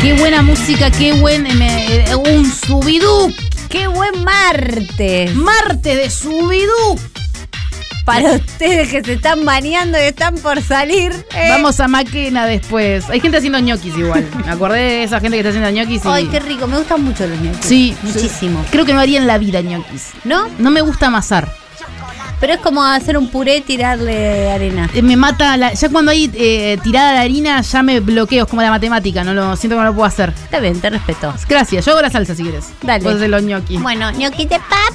Qué 0.00 0.12
buena 0.14 0.42
música, 0.42 0.90
qué 0.90 1.12
buen. 1.14 1.46
eh, 1.46 1.54
me- 1.54 1.96
eh, 2.10 2.14
un 2.14 2.50
subidú. 2.50 3.32
¡Qué 3.68 3.86
buen 3.88 4.24
martes! 4.24 5.34
Martes 5.34 5.96
de 5.96 6.10
subidú. 6.10 6.98
Para 8.04 8.32
ustedes 8.32 8.88
que 8.88 9.04
se 9.04 9.14
están 9.14 9.44
bañando 9.44 9.98
y 9.98 10.02
están 10.02 10.36
por 10.36 10.62
salir. 10.62 11.12
eh. 11.34 11.48
Vamos 11.50 11.78
a 11.80 11.88
Maquena 11.88 12.46
después. 12.46 13.10
Hay 13.10 13.20
gente 13.20 13.36
haciendo 13.36 13.58
ñoquis 13.58 13.94
igual. 13.98 14.26
Me 14.46 14.50
acordé 14.50 14.78
de 14.78 15.02
esa 15.04 15.20
gente 15.20 15.36
que 15.36 15.40
está 15.46 15.50
haciendo 15.50 15.70
ñoquis. 15.70 16.02
y- 16.04 16.08
Ay, 16.08 16.26
qué 16.28 16.40
rico. 16.40 16.66
Me 16.66 16.78
gustan 16.78 17.04
mucho 17.04 17.26
los 17.26 17.38
ñoquis. 17.38 17.66
Sí, 17.66 17.94
Muchísimo. 18.02 18.64
Creo 18.70 18.86
que 18.86 18.94
no 18.94 19.00
haría 19.00 19.18
en 19.18 19.26
la 19.26 19.36
vida 19.36 19.60
ñoquis. 19.60 20.06
¿No? 20.24 20.48
No 20.58 20.70
me 20.70 20.80
gusta 20.80 21.08
amasar. 21.08 21.52
Pero 22.40 22.54
es 22.54 22.60
como 22.60 22.84
hacer 22.84 23.18
un 23.18 23.28
puré 23.30 23.56
y 23.56 23.60
tirarle 23.62 24.50
arena. 24.50 24.88
Eh, 24.94 25.02
Me 25.02 25.16
mata. 25.16 25.56
la- 25.56 25.72
ya 25.74 25.88
cuando 25.88 26.12
hay 26.12 26.30
eh, 26.34 26.78
tirada 26.82 27.12
de 27.12 27.18
harina, 27.18 27.60
ya 27.62 27.82
me 27.82 28.00
bloqueo. 28.00 28.44
Es 28.44 28.50
como 28.50 28.62
la 28.62 28.70
matemática. 28.70 29.24
No 29.24 29.34
lo 29.34 29.56
siento 29.56 29.76
que 29.76 29.80
no 29.82 29.88
lo 29.88 29.94
puedo 29.94 30.06
hacer. 30.06 30.30
Está 30.44 30.60
bien, 30.60 30.80
te 30.80 30.88
respeto. 30.90 31.34
Gracias. 31.48 31.84
Yo 31.84 31.92
hago 31.92 32.02
la 32.02 32.10
salsa 32.10 32.34
si 32.34 32.42
quieres. 32.42 32.66
Dale. 32.82 33.02
Vos 33.02 33.14
haces 33.16 33.28
los 33.28 33.42
ñoquis. 33.42 33.82
Bueno, 33.82 34.10
ñoqui 34.12 34.44
de 34.46 34.58
papa. 34.60 34.94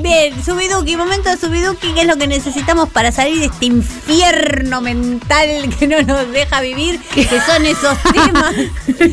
Bien, 0.00 0.32
Subiduki, 0.44 0.96
momento 0.96 1.28
de 1.28 1.36
Subiduki, 1.36 1.92
que 1.92 2.02
es 2.02 2.06
lo 2.06 2.16
que 2.16 2.28
necesitamos 2.28 2.88
para 2.88 3.10
salir 3.10 3.40
de 3.40 3.46
este 3.46 3.66
infierno 3.66 4.80
mental 4.80 5.48
que 5.76 5.88
no 5.88 6.00
nos 6.02 6.30
deja 6.30 6.60
vivir, 6.60 7.00
que 7.12 7.24
son 7.24 7.66
esos 7.66 7.98
temas 8.12 8.54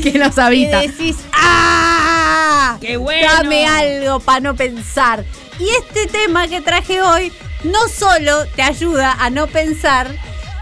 que 0.04 0.14
nos 0.20 0.38
habita. 0.38 0.82
que 0.82 0.90
decís, 0.90 1.16
¡ah! 1.34 2.78
¡Qué 2.80 2.98
bueno! 2.98 3.28
Dame 3.34 3.66
algo 3.66 4.20
para 4.20 4.40
no 4.42 4.56
pensar. 4.56 5.26
Y 5.60 5.68
este 5.70 6.08
tema 6.08 6.48
que 6.48 6.62
traje 6.62 7.02
hoy 7.02 7.32
no 7.64 7.80
solo 7.88 8.46
te 8.56 8.62
ayuda 8.62 9.16
a 9.20 9.30
no 9.30 9.48
pensar, 9.48 10.08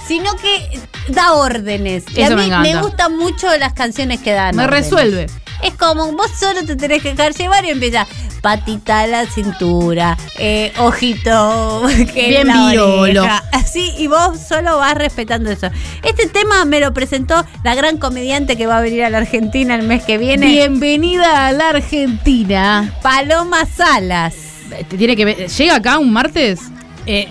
sino 0.07 0.35
que 0.35 0.79
da 1.09 1.33
órdenes. 1.33 2.05
y 2.15 2.21
a 2.21 2.27
Eso 2.27 2.35
me 2.35 2.43
mí 2.43 2.47
encanta. 2.47 2.81
gustan 2.81 3.17
mucho 3.17 3.47
las 3.57 3.73
canciones 3.73 4.19
que 4.21 4.31
dan. 4.33 4.55
Me 4.55 4.65
órdenes. 4.65 4.85
resuelve. 4.89 5.25
Es 5.61 5.73
como 5.75 6.11
vos 6.11 6.29
solo 6.37 6.65
te 6.65 6.75
tenés 6.75 7.01
que 7.01 7.13
dejar 7.13 7.33
llevar 7.33 7.63
y 7.65 7.69
empieza 7.69 8.05
patita 8.41 8.99
a 9.01 9.07
la 9.07 9.25
cintura, 9.25 10.17
eh, 10.37 10.73
ojito, 10.77 11.83
que 12.13 12.27
Bien 12.27 12.47
la. 12.47 13.41
Así, 13.53 13.93
y 13.97 14.07
vos 14.07 14.37
solo 14.45 14.77
vas 14.77 14.95
respetando 14.95 15.49
eso. 15.49 15.69
Este 16.03 16.27
tema 16.27 16.65
me 16.65 16.81
lo 16.81 16.93
presentó 16.93 17.45
la 17.63 17.75
gran 17.75 17.97
comediante 17.97 18.57
que 18.57 18.67
va 18.67 18.79
a 18.79 18.81
venir 18.81 19.05
a 19.05 19.09
la 19.09 19.19
Argentina 19.19 19.75
el 19.75 19.83
mes 19.83 20.03
que 20.03 20.17
viene, 20.17 20.47
Bienvenida 20.47 21.47
a 21.47 21.51
la 21.53 21.69
Argentina. 21.69 22.93
Paloma 23.01 23.65
Salas. 23.65 24.33
¿Te 24.89 24.97
¿Tiene 24.97 25.15
que 25.15 25.47
¿Llega 25.47 25.75
acá 25.75 25.97
un 25.97 26.11
martes? 26.11 26.59
Eh, 27.05 27.27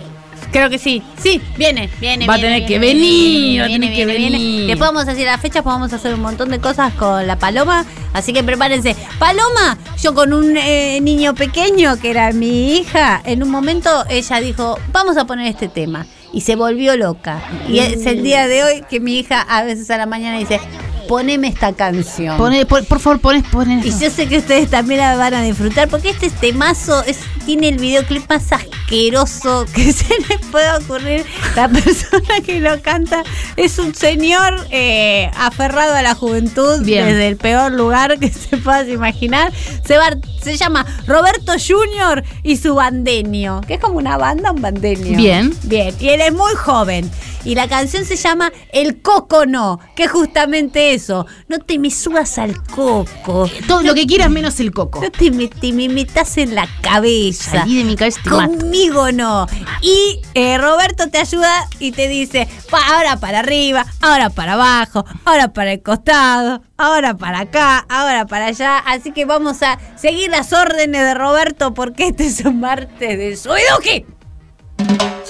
creo 0.51 0.71
que 0.71 0.79
sí. 0.79 1.03
Sí, 1.21 1.41
viene, 1.57 1.89
viene. 2.01 2.27
Va 2.27 2.35
a 2.35 2.39
tener 2.39 2.67
que 2.67 2.79
venir, 2.79 3.61
va 3.61 3.65
a 3.65 3.69
tener 3.69 3.95
que 3.95 4.07
venir. 4.07 4.67
Después 4.67 4.91
vamos 4.91 5.09
a 5.09 5.13
hacer 5.13 5.27
las 5.27 5.41
fechas, 5.41 5.63
pues 5.63 5.75
vamos 5.75 5.93
a 5.93 5.97
hacer 5.97 6.15
un 6.15 6.21
montón 6.21 6.51
de 6.51 6.61
cosas 6.61 6.93
con 6.95 7.27
la 7.27 7.37
Paloma. 7.37 7.85
Así 8.13 8.33
que 8.33 8.45
prepárense. 8.45 8.95
Paloma, 9.19 9.79
yo 10.01 10.15
con 10.15 10.33
un 10.33 10.57
eh, 10.57 11.01
niño 11.01 11.35
pequeño 11.35 11.99
que 11.99 12.11
era 12.11 12.33
mi 12.33 12.77
hija, 12.77 13.21
en 13.25 13.43
un 13.43 13.51
momento 13.51 14.05
ella 14.09 14.41
dijo, 14.41 14.79
vamos 14.93 15.17
a 15.17 15.25
poner 15.27 15.47
este 15.47 15.69
tema. 15.69 16.07
Y 16.33 16.41
se 16.43 16.57
volvió 16.57 16.97
loca. 16.97 17.43
Y 17.69 17.79
es 17.81 18.07
el 18.07 18.23
día 18.23 18.49
de 18.49 18.65
hoy 18.65 18.85
que 18.89 19.01
mi 19.01 19.19
hija 19.19 19.41
a 19.43 19.63
veces 19.65 19.91
a 19.91 19.99
la 19.99 20.07
mañana 20.07 20.39
dice, 20.39 20.61
poneme 21.09 21.49
esta 21.49 21.73
canción. 21.75 22.39
Pone, 22.39 22.65
por, 22.65 22.85
por 22.87 23.01
favor, 23.01 23.21
pones, 23.21 23.45
pones. 23.49 23.85
Y 23.85 23.91
yo 24.03 24.11
sé 24.11 24.29
que 24.29 24.39
ustedes 24.39 24.71
también 24.71 25.01
la 25.01 25.17
van 25.17 25.35
a 25.35 25.43
disfrutar 25.43 25.89
porque 25.89 26.11
este 26.11 26.31
temazo 26.31 27.03
es, 27.05 27.19
tiene 27.45 27.69
el 27.69 27.77
videoclip 27.77 28.29
más 28.31 28.51
asqueroso 28.53 29.67
que 29.75 29.93
se 29.93 30.07
les 30.29 30.39
pueda 30.51 30.79
ocurrir. 30.79 31.27
La 31.55 31.69
persona 31.69 32.41
que 32.47 32.61
lo 32.61 32.81
canta 32.81 33.25
es 33.57 33.79
un 33.79 33.95
señor 33.95 34.67
eh, 34.71 35.31
aferrado 35.37 35.95
a 35.95 36.01
la 36.03 36.15
juventud 36.15 36.83
Bien. 36.83 37.05
desde 37.05 37.29
el 37.29 37.37
peor 37.37 37.73
lugar 37.73 38.19
que 38.19 38.29
se 38.33 38.57
puedas 38.57 38.89
imaginar. 38.89 39.53
Se, 39.85 39.99
va- 39.99 40.17
se 40.41 40.57
llama 40.57 40.87
Roberto 41.07 41.53
Junior 41.59 42.23
y 42.43 42.57
su 42.57 42.75
bandeño, 42.75 43.61
que 43.63 43.75
es 43.75 43.81
como 43.81 43.99
una 43.99 44.17
banda, 44.17 44.51
un 44.53 44.63
bandeño. 44.63 45.17
Bien. 45.17 45.55
Bien, 45.65 45.95
y 46.01 46.09
él 46.09 46.21
es 46.27 46.33
muy 46.33 46.55
joven. 46.55 47.11
Y 47.45 47.57
la 47.57 47.67
canción 47.69 48.05
se 48.05 48.15
llama 48.15 48.53
El 48.73 49.03
Coco 49.03 49.47
No, 49.47 49.81
que 49.97 50.05
es 50.05 50.11
justamente 50.13 50.95
eso. 50.95 51.27
No 51.49 51.59
te 51.59 51.77
me 51.79 51.91
subas 51.91 52.39
al 52.39 52.63
coco. 52.63 53.51
Todo 53.67 53.83
lo 53.83 53.95
que 53.95 54.07
quieras 54.07 54.31
menos 54.31 54.61
el 54.61 54.71
coco. 54.73 55.01
No 55.03 55.11
te 55.11 55.31
me, 55.33 55.49
te 55.49 55.73
me 55.73 55.89
metas 55.89 56.39
en 56.39 56.55
la 56.55 56.69
cabeza. 56.83 57.51
Salí 57.51 57.79
de 57.79 57.85
mi 57.85 57.97
cabeza 57.97 58.21
mato. 58.27 58.47
Conmigo 58.59 59.11
no. 59.11 59.49
Y 59.81 60.21
eh, 60.35 60.57
Roberto 60.59 61.09
te 61.11 61.19
ayuda 61.19 61.69
y 61.81 61.91
te 61.91 62.07
dice, 62.07 62.49
"Pa- 62.71 62.95
ahora 62.95 63.17
para 63.19 63.41
arriba, 63.41 63.85
ahora 64.01 64.31
para 64.31 64.53
abajo, 64.53 65.05
ahora 65.25 65.53
para 65.53 65.73
el 65.73 65.83
costado, 65.83 66.63
ahora 66.77 67.17
para 67.17 67.41
acá, 67.41 67.85
ahora 67.89 68.25
para 68.27 68.47
allá. 68.47 68.79
Así 68.79 69.11
que 69.11 69.25
vamos 69.25 69.65
a 69.65 69.81
seguir 69.97 70.31
las 70.31 70.53
órdenes 70.53 71.03
de 71.03 71.15
Roberto 71.15 71.75
porque 71.75 72.07
este 72.09 72.27
es 72.27 72.41
un 72.45 72.61
martes 72.61 73.19
de 73.19 73.37
Suiduki. 73.37 74.07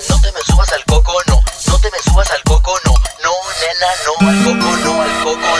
No 0.08 0.20
te 0.20 0.32
me 0.32 0.40
subas 0.46 0.72
al 0.72 0.84
coco, 0.86 1.12
no. 1.28 1.40
No 1.68 1.78
te 1.78 1.88
me 1.90 1.98
subas 2.04 2.30
al 2.30 2.42
coco, 2.42 2.74
no. 2.84 2.92
No, 3.22 3.30
nena, 3.60 3.86
no. 4.06 4.12
Al 4.28 4.36
coco, 4.44 4.76
no. 4.78 5.02
Al 5.02 5.22
coco, 5.22 5.52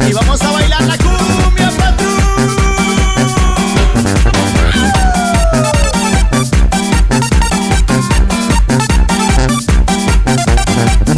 no. 0.00 0.08
Y 0.08 0.12
vamos 0.12 0.40
a 0.42 0.50
bailar 0.50 0.82
la 0.82 0.96
cumbia 0.96 1.70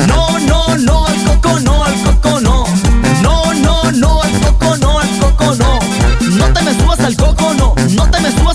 No, 0.07 0.39
no, 0.41 0.77
no, 0.79 1.07
al 1.07 1.25
coco 1.25 1.61
no, 1.61 1.85
al 1.85 2.03
coco 2.03 2.41
no. 2.41 2.65
No, 3.23 3.55
no, 3.55 3.93
no, 3.93 4.23
al 4.23 4.41
coco 4.41 4.77
no, 4.79 4.99
al 4.99 5.19
coco 5.19 5.55
no. 5.55 5.79
No 6.21 6.53
te 6.53 6.63
me 6.63 6.75
subas 6.75 7.01
al 7.01 7.17
coco 7.17 7.55
no, 7.55 7.75
no 7.91 8.11
te 8.11 8.21
me 8.21 8.31
subas 8.33 8.46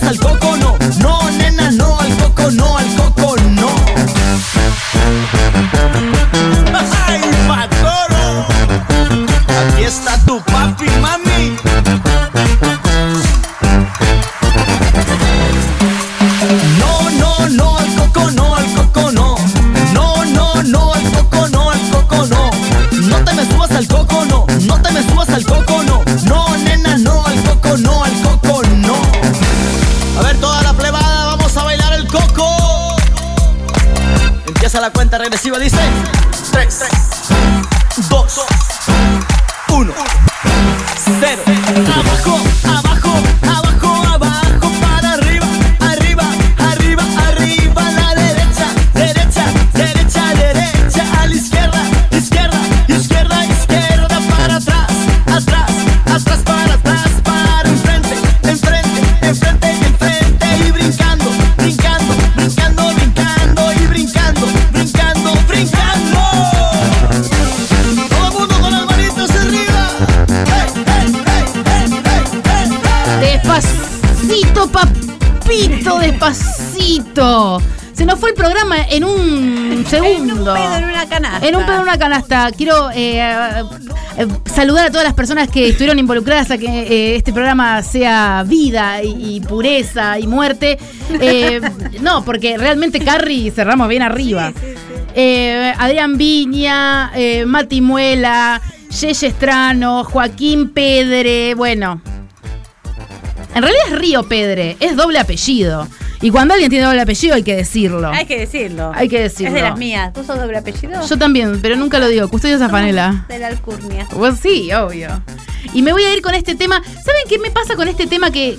cuenta 35.12 35.18
regresiva, 35.26 35.60
dice 35.60 35.78
3, 36.54 36.80
2, 38.10 38.46
1, 39.70 39.94
0. 41.20 41.44
Abajo, 41.68 42.00
abajo, 42.00 42.41
un 80.00 80.28
segundo. 80.28 80.54
pedo 80.54 80.78
en 80.78 80.84
una 80.86 81.08
canasta. 81.08 81.48
En 81.48 81.56
un 81.56 81.66
pedo 81.66 81.76
en 81.76 81.82
una 81.82 81.98
canasta. 81.98 82.52
Quiero 82.56 82.90
eh, 82.92 83.20
eh, 84.18 84.28
saludar 84.46 84.88
a 84.88 84.90
todas 84.90 85.04
las 85.04 85.14
personas 85.14 85.50
que 85.50 85.70
estuvieron 85.70 86.00
involucradas 86.00 86.52
a 86.52 86.58
que 86.58 86.66
eh, 86.66 87.16
este 87.16 87.34
programa 87.34 87.82
sea 87.84 88.44
vida 88.48 89.04
y, 89.04 89.36
y 89.36 89.42
pureza 89.42 90.20
y 90.20 90.28
muerte. 90.28 90.78
Eh, 91.20 91.62
no, 92.02 92.24
porque 92.24 92.58
realmente 92.58 93.00
Carrie 93.00 93.52
cerramos 93.52 93.88
bien 93.88 94.02
arriba. 94.02 94.54
Adrián 95.78 96.18
Viña, 96.18 97.12
Mati 97.46 97.82
Muela, 97.82 98.62
Yeye 99.02 99.28
Estrano, 99.28 100.06
Joaquín 100.06 100.70
Pedre, 100.70 101.54
bueno. 101.56 102.02
En 103.54 103.62
realidad 103.62 103.84
es 103.88 104.00
Río 104.00 104.24
Pedre, 104.24 104.78
es 104.80 104.96
doble 104.96 105.20
apellido. 105.20 105.86
Y 106.22 106.30
cuando 106.30 106.54
alguien 106.54 106.70
tiene 106.70 106.86
doble 106.86 107.02
apellido 107.02 107.36
hay 107.36 107.44
que 107.44 107.56
decirlo. 107.56 108.10
Hay 108.10 108.26
que 108.26 108.40
decirlo. 108.40 108.92
Hay 108.94 109.10
que 109.10 109.22
decirlo. 109.22 109.48
Es 109.48 109.54
de 109.54 109.62
las 109.62 109.78
mías. 109.78 110.14
¿Tú 110.14 110.24
sos 110.24 110.38
doble 110.38 110.58
apellido? 110.58 111.06
Yo 111.06 111.18
también, 111.18 111.60
pero 111.62 111.76
nunca 111.76 111.98
lo 112.00 112.08
digo. 112.08 112.28
Custodio 112.30 112.60
Zafanela. 112.60 113.26
De 113.30 113.40
la 113.40 113.48
alcurnia. 113.48 114.08
Pues 114.12 114.40
sí, 114.40 114.72
obvio. 114.72 115.10
Y 115.74 115.82
me 115.82 115.92
voy 115.92 116.04
a 116.04 116.14
ir 116.14 116.22
con 116.22 116.36
este 116.36 116.56
tema. 116.56 116.82
¿Saben 116.84 117.24
qué 117.28 117.40
me 117.40 117.50
pasa 117.50 117.76
con 117.76 117.88
este 117.88 118.06
tema 118.06 118.30
que. 118.32 118.58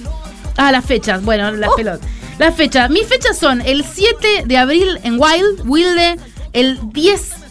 Ah, 0.57 0.73
las 0.73 0.85
fechas. 0.85 1.23
Bueno, 1.23 1.53
las 1.53 1.71
pelotas. 1.77 2.07
Las 2.39 2.55
fechas. 2.55 2.91
Mis 2.91 3.07
fechas 3.07 3.39
son 3.39 3.61
el 3.61 3.85
7 3.85 4.45
de 4.45 4.57
abril 4.57 4.99
en 5.05 5.15
Wild, 5.21 5.63
Wilde, 5.65 6.17
el 6.53 6.81
10 6.93 7.42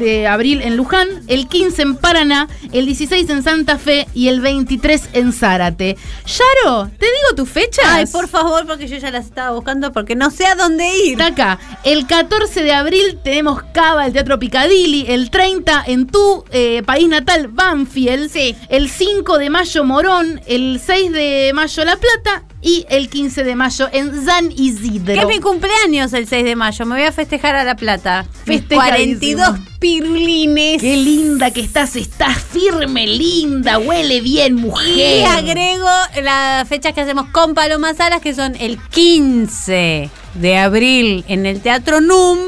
de 0.00 0.26
abril 0.26 0.62
en 0.62 0.76
Luján, 0.76 1.08
el 1.28 1.46
15 1.46 1.82
en 1.82 1.96
Paraná, 1.96 2.48
el 2.72 2.86
16 2.86 3.30
en 3.30 3.42
Santa 3.44 3.78
Fe 3.78 4.08
y 4.14 4.26
el 4.26 4.40
23 4.40 5.10
en 5.12 5.32
Zárate. 5.32 5.96
Yaro, 6.26 6.90
¿te 6.98 7.06
digo 7.06 7.36
tus 7.36 7.48
fechas? 7.48 7.84
Ay, 7.86 8.06
por 8.06 8.26
favor, 8.26 8.66
porque 8.66 8.88
yo 8.88 8.96
ya 8.96 9.12
las 9.12 9.26
estaba 9.26 9.54
buscando 9.54 9.92
porque 9.92 10.16
no 10.16 10.30
sé 10.30 10.46
a 10.46 10.56
dónde 10.56 10.88
ir. 11.04 11.12
Está 11.12 11.26
acá. 11.26 11.58
El 11.84 12.06
14 12.06 12.64
de 12.64 12.72
abril 12.72 13.18
tenemos 13.22 13.62
Cava, 13.72 14.06
el 14.06 14.12
Teatro 14.12 14.38
Picadilly. 14.38 15.04
El 15.08 15.30
30 15.30 15.84
en 15.86 16.06
tu 16.06 16.44
eh, 16.50 16.82
país 16.84 17.08
natal, 17.08 17.48
Banfield. 17.48 18.30
El 18.68 18.88
5 18.88 19.38
de 19.38 19.50
mayo, 19.50 19.84
Morón. 19.84 20.40
El 20.46 20.80
6 20.84 21.12
de 21.12 21.52
mayo, 21.54 21.84
La 21.84 21.96
Plata. 21.96 22.49
Y 22.62 22.84
el 22.90 23.08
15 23.08 23.42
de 23.42 23.56
mayo 23.56 23.88
en 23.92 24.24
San 24.24 24.52
Isidro. 24.52 25.14
Que 25.14 25.20
es 25.20 25.26
mi 25.26 25.40
cumpleaños 25.40 26.12
el 26.12 26.26
6 26.26 26.44
de 26.44 26.56
mayo. 26.56 26.84
Me 26.84 26.96
voy 26.96 27.04
a 27.04 27.12
festejar 27.12 27.56
a 27.56 27.64
La 27.64 27.74
Plata. 27.74 28.26
Festejadísimo. 28.44 29.42
42 29.42 29.78
pirulines. 29.78 30.80
Qué 30.82 30.96
linda 30.96 31.50
que 31.52 31.60
estás. 31.60 31.96
Estás 31.96 32.36
firme, 32.38 33.06
linda. 33.06 33.78
Huele 33.78 34.20
bien, 34.20 34.56
mujer. 34.56 35.20
Y 35.20 35.24
agrego 35.24 35.88
las 36.22 36.68
fechas 36.68 36.92
que 36.92 37.00
hacemos 37.00 37.28
con 37.30 37.54
Paloma 37.54 37.94
Salas, 37.94 38.20
que 38.20 38.34
son 38.34 38.54
el 38.56 38.78
15 38.78 40.10
de 40.34 40.58
abril 40.58 41.24
en 41.28 41.46
el 41.46 41.60
Teatro 41.60 42.00
NUM 42.00 42.38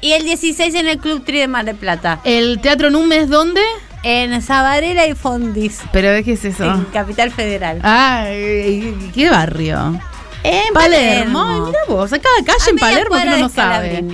y 0.00 0.12
el 0.12 0.24
16 0.24 0.74
en 0.74 0.86
el 0.86 0.98
Club 0.98 1.24
Tri 1.24 1.38
de 1.38 1.48
Mar 1.48 1.64
del 1.64 1.76
Plata. 1.76 2.20
¿El 2.24 2.60
Teatro 2.60 2.90
NUM 2.90 3.12
es 3.12 3.28
dónde? 3.28 3.62
En 4.10 4.40
Sabarela 4.40 5.06
y 5.06 5.14
Fondis. 5.14 5.80
¿Pero 5.92 6.24
qué 6.24 6.32
es 6.32 6.42
eso? 6.44 6.64
En 6.64 6.84
Capital 6.86 7.30
Federal. 7.30 7.78
Ay, 7.82 9.10
¿qué 9.14 9.28
barrio? 9.28 10.00
En 10.42 10.72
Palermo. 10.72 11.38
Palermo. 11.40 11.42
Ay, 11.44 11.60
mira 11.66 11.78
vos, 11.88 12.10
acá 12.14 12.28
calle 12.46 12.58
A 12.66 12.70
en 12.70 12.76
Palermo 12.78 13.16
que 13.16 13.22
uno 13.28 13.36
no 13.36 13.48
sabe. 13.50 14.04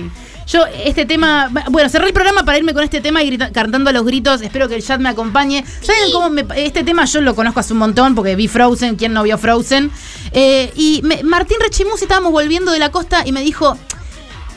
Yo, 0.47 0.65
este 0.83 1.05
tema. 1.05 1.49
Bueno, 1.69 1.87
cerré 1.89 2.07
el 2.07 2.13
programa 2.13 2.43
para 2.43 2.57
irme 2.57 2.73
con 2.73 2.83
este 2.83 2.99
tema 2.99 3.23
y 3.23 3.27
grita- 3.27 3.51
cantando 3.53 3.89
a 3.89 3.93
los 3.93 4.03
gritos. 4.05 4.41
Espero 4.41 4.67
que 4.67 4.75
el 4.75 4.83
chat 4.83 4.99
me 4.99 5.07
acompañe. 5.07 5.63
¿Saben 5.81 6.11
cómo 6.11 6.29
me- 6.29 6.45
este 6.57 6.83
tema 6.83 7.05
yo 7.05 7.21
lo 7.21 7.33
conozco 7.33 7.61
hace 7.61 7.71
un 7.71 7.79
montón 7.79 8.15
porque 8.15 8.35
vi 8.35 8.47
Frozen. 8.49 8.97
¿Quién 8.97 9.13
no 9.13 9.23
vio 9.23 9.37
Frozen? 9.37 9.91
Eh, 10.33 10.73
y 10.75 10.99
me- 11.03 11.23
Martín 11.23 11.57
Rechimusi 11.61 12.03
estábamos 12.03 12.33
volviendo 12.33 12.71
de 12.73 12.79
la 12.79 12.91
costa 12.91 13.23
y 13.25 13.31
me 13.31 13.41
dijo: 13.41 13.77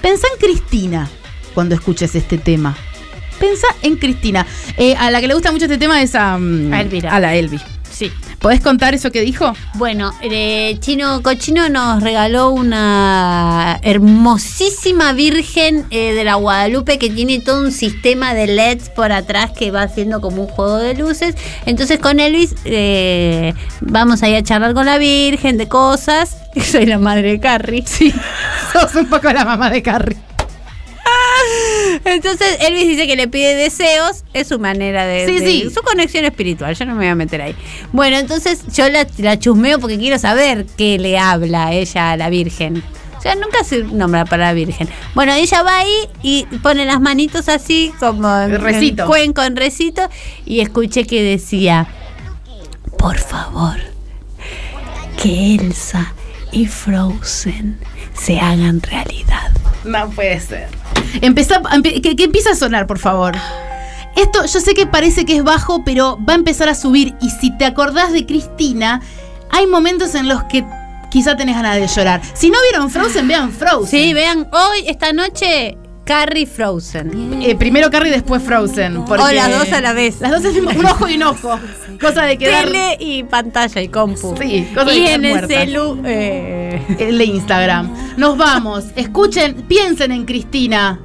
Pensá 0.02 0.27
en 0.35 0.40
Cristina 0.40 1.09
cuando 1.55 1.77
escuches 1.77 2.15
este 2.16 2.39
tema. 2.39 2.77
Pensá 3.39 3.69
en 3.82 3.97
Cristina. 3.97 4.47
Eh, 4.77 4.94
a 4.97 5.10
la 5.10 5.20
que 5.20 5.28
le 5.28 5.35
gusta 5.35 5.52
mucho 5.52 5.66
este 5.66 5.78
tema 5.78 6.02
es 6.02 6.15
a, 6.15 6.39
mm, 6.39 6.73
A 6.73 6.81
Elvira. 6.81 7.15
A 7.15 7.20
la 7.20 7.35
Elvi. 7.35 7.60
Sí. 7.90 8.12
¿Podés 8.39 8.60
contar 8.60 8.94
eso 8.94 9.10
que 9.10 9.23
dijo? 9.23 9.52
Bueno, 9.74 10.12
eh, 10.23 10.77
Chino 10.78 11.23
Cochino 11.23 11.69
nos 11.69 12.01
regaló 12.01 12.51
una 12.51 13.81
hermosísima 13.82 15.12
Virgen 15.12 15.85
eh, 15.90 16.15
de 16.15 16.23
la 16.23 16.36
Guadalupe 16.36 16.98
que 16.98 17.10
tiene 17.10 17.40
todo 17.40 17.60
un 17.62 17.73
sistema 17.73 18.35
de 18.35 18.47
LEDs 18.47 18.90
por 18.90 19.10
atrás 19.10 19.51
que 19.51 19.73
va 19.73 19.82
haciendo 19.82 20.20
como 20.20 20.43
un 20.43 20.48
juego 20.48 20.77
de 20.77 20.94
luces. 20.94 21.35
Entonces 21.66 21.98
con 21.98 22.20
Elvis 22.20 22.55
eh, 22.65 23.55
vamos 23.81 24.23
a 24.23 24.28
ir 24.28 24.36
a 24.36 24.43
charlar 24.44 24.73
con 24.73 24.86
la 24.86 24.98
Virgen 24.98 25.59
de 25.59 25.66
cosas. 25.66 26.36
Soy 26.62 26.86
la 26.86 26.98
madre 26.98 27.32
de 27.32 27.40
Carrie. 27.40 27.82
Sí, 27.85 28.15
sos 28.73 28.94
un 28.94 29.06
poco 29.06 29.32
la 29.32 29.44
mamá 29.44 29.69
de 29.70 29.82
Carrie. 29.82 30.27
Entonces 32.05 32.59
Elvis 32.60 32.86
dice 32.89 33.06
que 33.06 33.16
le 33.16 33.28
pide 33.28 33.55
deseos, 33.55 34.24
es 34.32 34.48
su 34.48 34.59
manera 34.59 35.06
de, 35.06 35.27
Sí, 35.27 35.39
de- 35.40 35.47
sí. 35.47 35.70
su 35.74 35.81
conexión 35.82 36.24
espiritual, 36.24 36.74
yo 36.74 36.85
no 36.85 36.93
me 36.93 36.98
voy 36.98 37.09
a 37.09 37.15
meter 37.15 37.40
ahí. 37.43 37.55
Bueno, 37.93 38.16
entonces 38.19 38.62
yo 38.74 38.89
la, 38.89 39.06
la 39.19 39.39
chusmeo 39.39 39.78
porque 39.78 39.98
quiero 39.98 40.19
saber 40.19 40.66
qué 40.77 40.98
le 40.98 41.19
habla 41.19 41.73
ella 41.73 42.12
a 42.12 42.16
la 42.16 42.31
Virgen. 42.31 42.82
O 43.16 43.20
sea, 43.20 43.35
nunca 43.35 43.65
se 43.65 43.82
nombra 43.82 44.24
para 44.24 44.44
la 44.47 44.52
Virgen. 44.52 44.89
Bueno, 45.15 45.32
ella 45.32 45.62
va 45.65 45.78
ahí 45.78 46.09
y 46.23 46.44
pone 46.62 46.85
las 46.85 47.01
manitos 47.01 47.48
así, 47.48 47.93
como 47.98 48.28
en, 48.39 48.60
recito. 48.60 49.02
en 49.02 49.09
cuenco, 49.09 49.43
en 49.43 49.56
recito, 49.56 50.09
y 50.47 50.60
escuché 50.60 51.05
que 51.05 51.20
decía, 51.23 51.89
por 52.97 53.19
favor, 53.19 53.77
que 55.20 55.56
Elsa 55.56 56.12
y 56.52 56.66
Frozen 56.66 57.78
se 58.15 58.39
hagan 58.39 58.81
realidad. 58.82 59.51
No 59.85 60.09
puede 60.10 60.39
ser. 60.40 60.69
Empezá, 61.20 61.61
empe- 61.62 62.01
que, 62.16 62.23
empiece 62.25 62.51
a 62.51 62.55
sonar, 62.55 62.87
por 62.87 62.99
favor. 62.99 63.35
Esto 64.16 64.45
yo 64.47 64.61
sé 64.61 64.75
que 64.75 64.87
parece 64.87 65.25
que 65.25 65.37
es 65.37 65.45
bajo, 65.45 65.85
pero 65.85 66.19
va 66.29 66.33
a 66.33 66.37
empezar 66.37 66.69
a 66.69 66.75
subir. 66.75 67.15
Y 67.20 67.31
si 67.31 67.57
te 67.57 67.65
acordás 67.65 68.12
de 68.12 68.27
Cristina, 68.27 69.01
hay 69.51 69.66
momentos 69.66 70.15
en 70.15 70.29
los 70.29 70.43
que 70.45 70.65
quizá 71.11 71.37
tenés 71.37 71.55
ganas 71.57 71.77
de 71.77 71.87
llorar. 71.87 72.20
Si 72.35 72.51
no 72.51 72.59
vieron 72.70 72.91
Frozen, 72.91 73.29
vean 73.29 73.53
Frozen. 73.53 73.89
Sí, 73.89 74.12
vean, 74.15 74.49
hoy, 74.53 74.85
esta 74.87 75.12
noche, 75.12 75.79
Carrie 76.09 76.47
Frozen. 76.47 77.43
Eh, 77.43 77.55
primero 77.55 77.90
Carrie, 77.90 78.10
después 78.10 78.43
Frozen. 78.43 78.97
O 78.97 79.16
las 79.16 79.51
dos 79.51 79.70
a 79.74 79.82
la 79.82 79.93
vez. 79.93 80.22
Las 80.22 80.43
dos 80.43 80.55
mismo 80.55 80.70
un 80.70 80.86
ojo 80.86 81.06
y 81.06 81.16
un 81.16 81.22
ojo. 81.24 81.60
Cosa 82.01 82.22
de 82.22 82.39
quedar. 82.39 82.64
Tele 82.64 82.97
y 82.98 83.24
pantalla 83.24 83.82
y 83.82 83.89
compu. 83.89 84.35
Sí, 84.40 84.66
cosa 84.74 84.86
de 84.86 84.97
y 84.97 85.05
quedar 85.05 85.14
en 85.16 85.24
el 85.26 85.47
celu. 85.47 86.01
eh, 86.06 86.82
El 86.98 87.18
de 87.18 87.24
Instagram. 87.26 87.94
Nos 88.16 88.39
vamos. 88.39 88.86
Escuchen, 88.97 89.55
piensen 89.68 90.10
en 90.12 90.24
Cristina. 90.24 90.98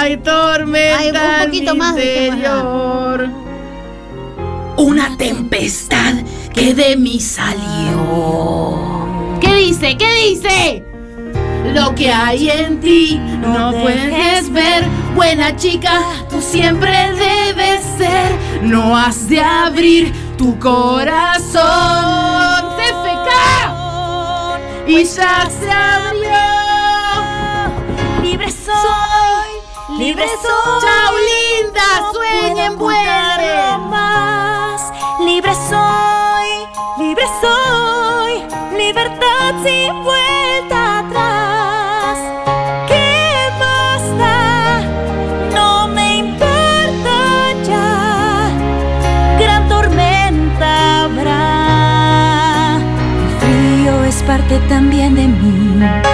Hay 0.00 0.16
tormenta 0.16 0.98
Ay, 0.98 1.10
un 1.10 1.44
poquito 1.46 1.74
más, 1.76 1.92
interior. 1.92 3.28
Una 4.76 5.16
tempestad 5.16 6.14
que 6.52 6.74
de 6.74 6.96
mí 6.96 7.20
salió. 7.20 7.60
¿Qué 9.40 9.54
dice? 9.54 9.96
¿Qué 9.96 10.12
dice? 10.28 10.84
Lo 11.72 11.94
que 11.94 12.12
hay 12.12 12.50
en 12.50 12.80
ti 12.80 13.18
no 13.18 13.72
puedes 13.72 14.52
ver. 14.52 14.84
Buena 15.14 15.56
chica, 15.56 16.00
tú 16.28 16.40
siempre 16.40 16.92
debes 17.12 17.82
ser. 17.96 18.32
No 18.62 18.96
has 18.96 19.28
de 19.28 19.40
abrir 19.40 20.12
tu 20.36 20.58
corazón. 20.58 21.62
CFK. 22.76 23.30
Y 24.86 25.04
ya 25.04 25.48
se 25.48 25.70
abrió. 25.70 26.30
Libre 28.22 28.50
soy, 28.50 29.98
libre 29.98 30.26
soy. 30.42 30.80
Chao, 30.82 31.14
linda. 31.30 31.82
Sueñen, 32.12 32.78
vuelen. 32.78 33.88
más. 33.88 34.92
Libre 35.20 35.54
soy, 35.68 36.48
libre 36.98 37.24
soy. 37.40 38.42
Libertad 38.76 39.54
sin 39.62 40.02
vuelta 40.02 40.23
también 54.68 55.14
de 55.14 55.26
mí. 55.28 56.13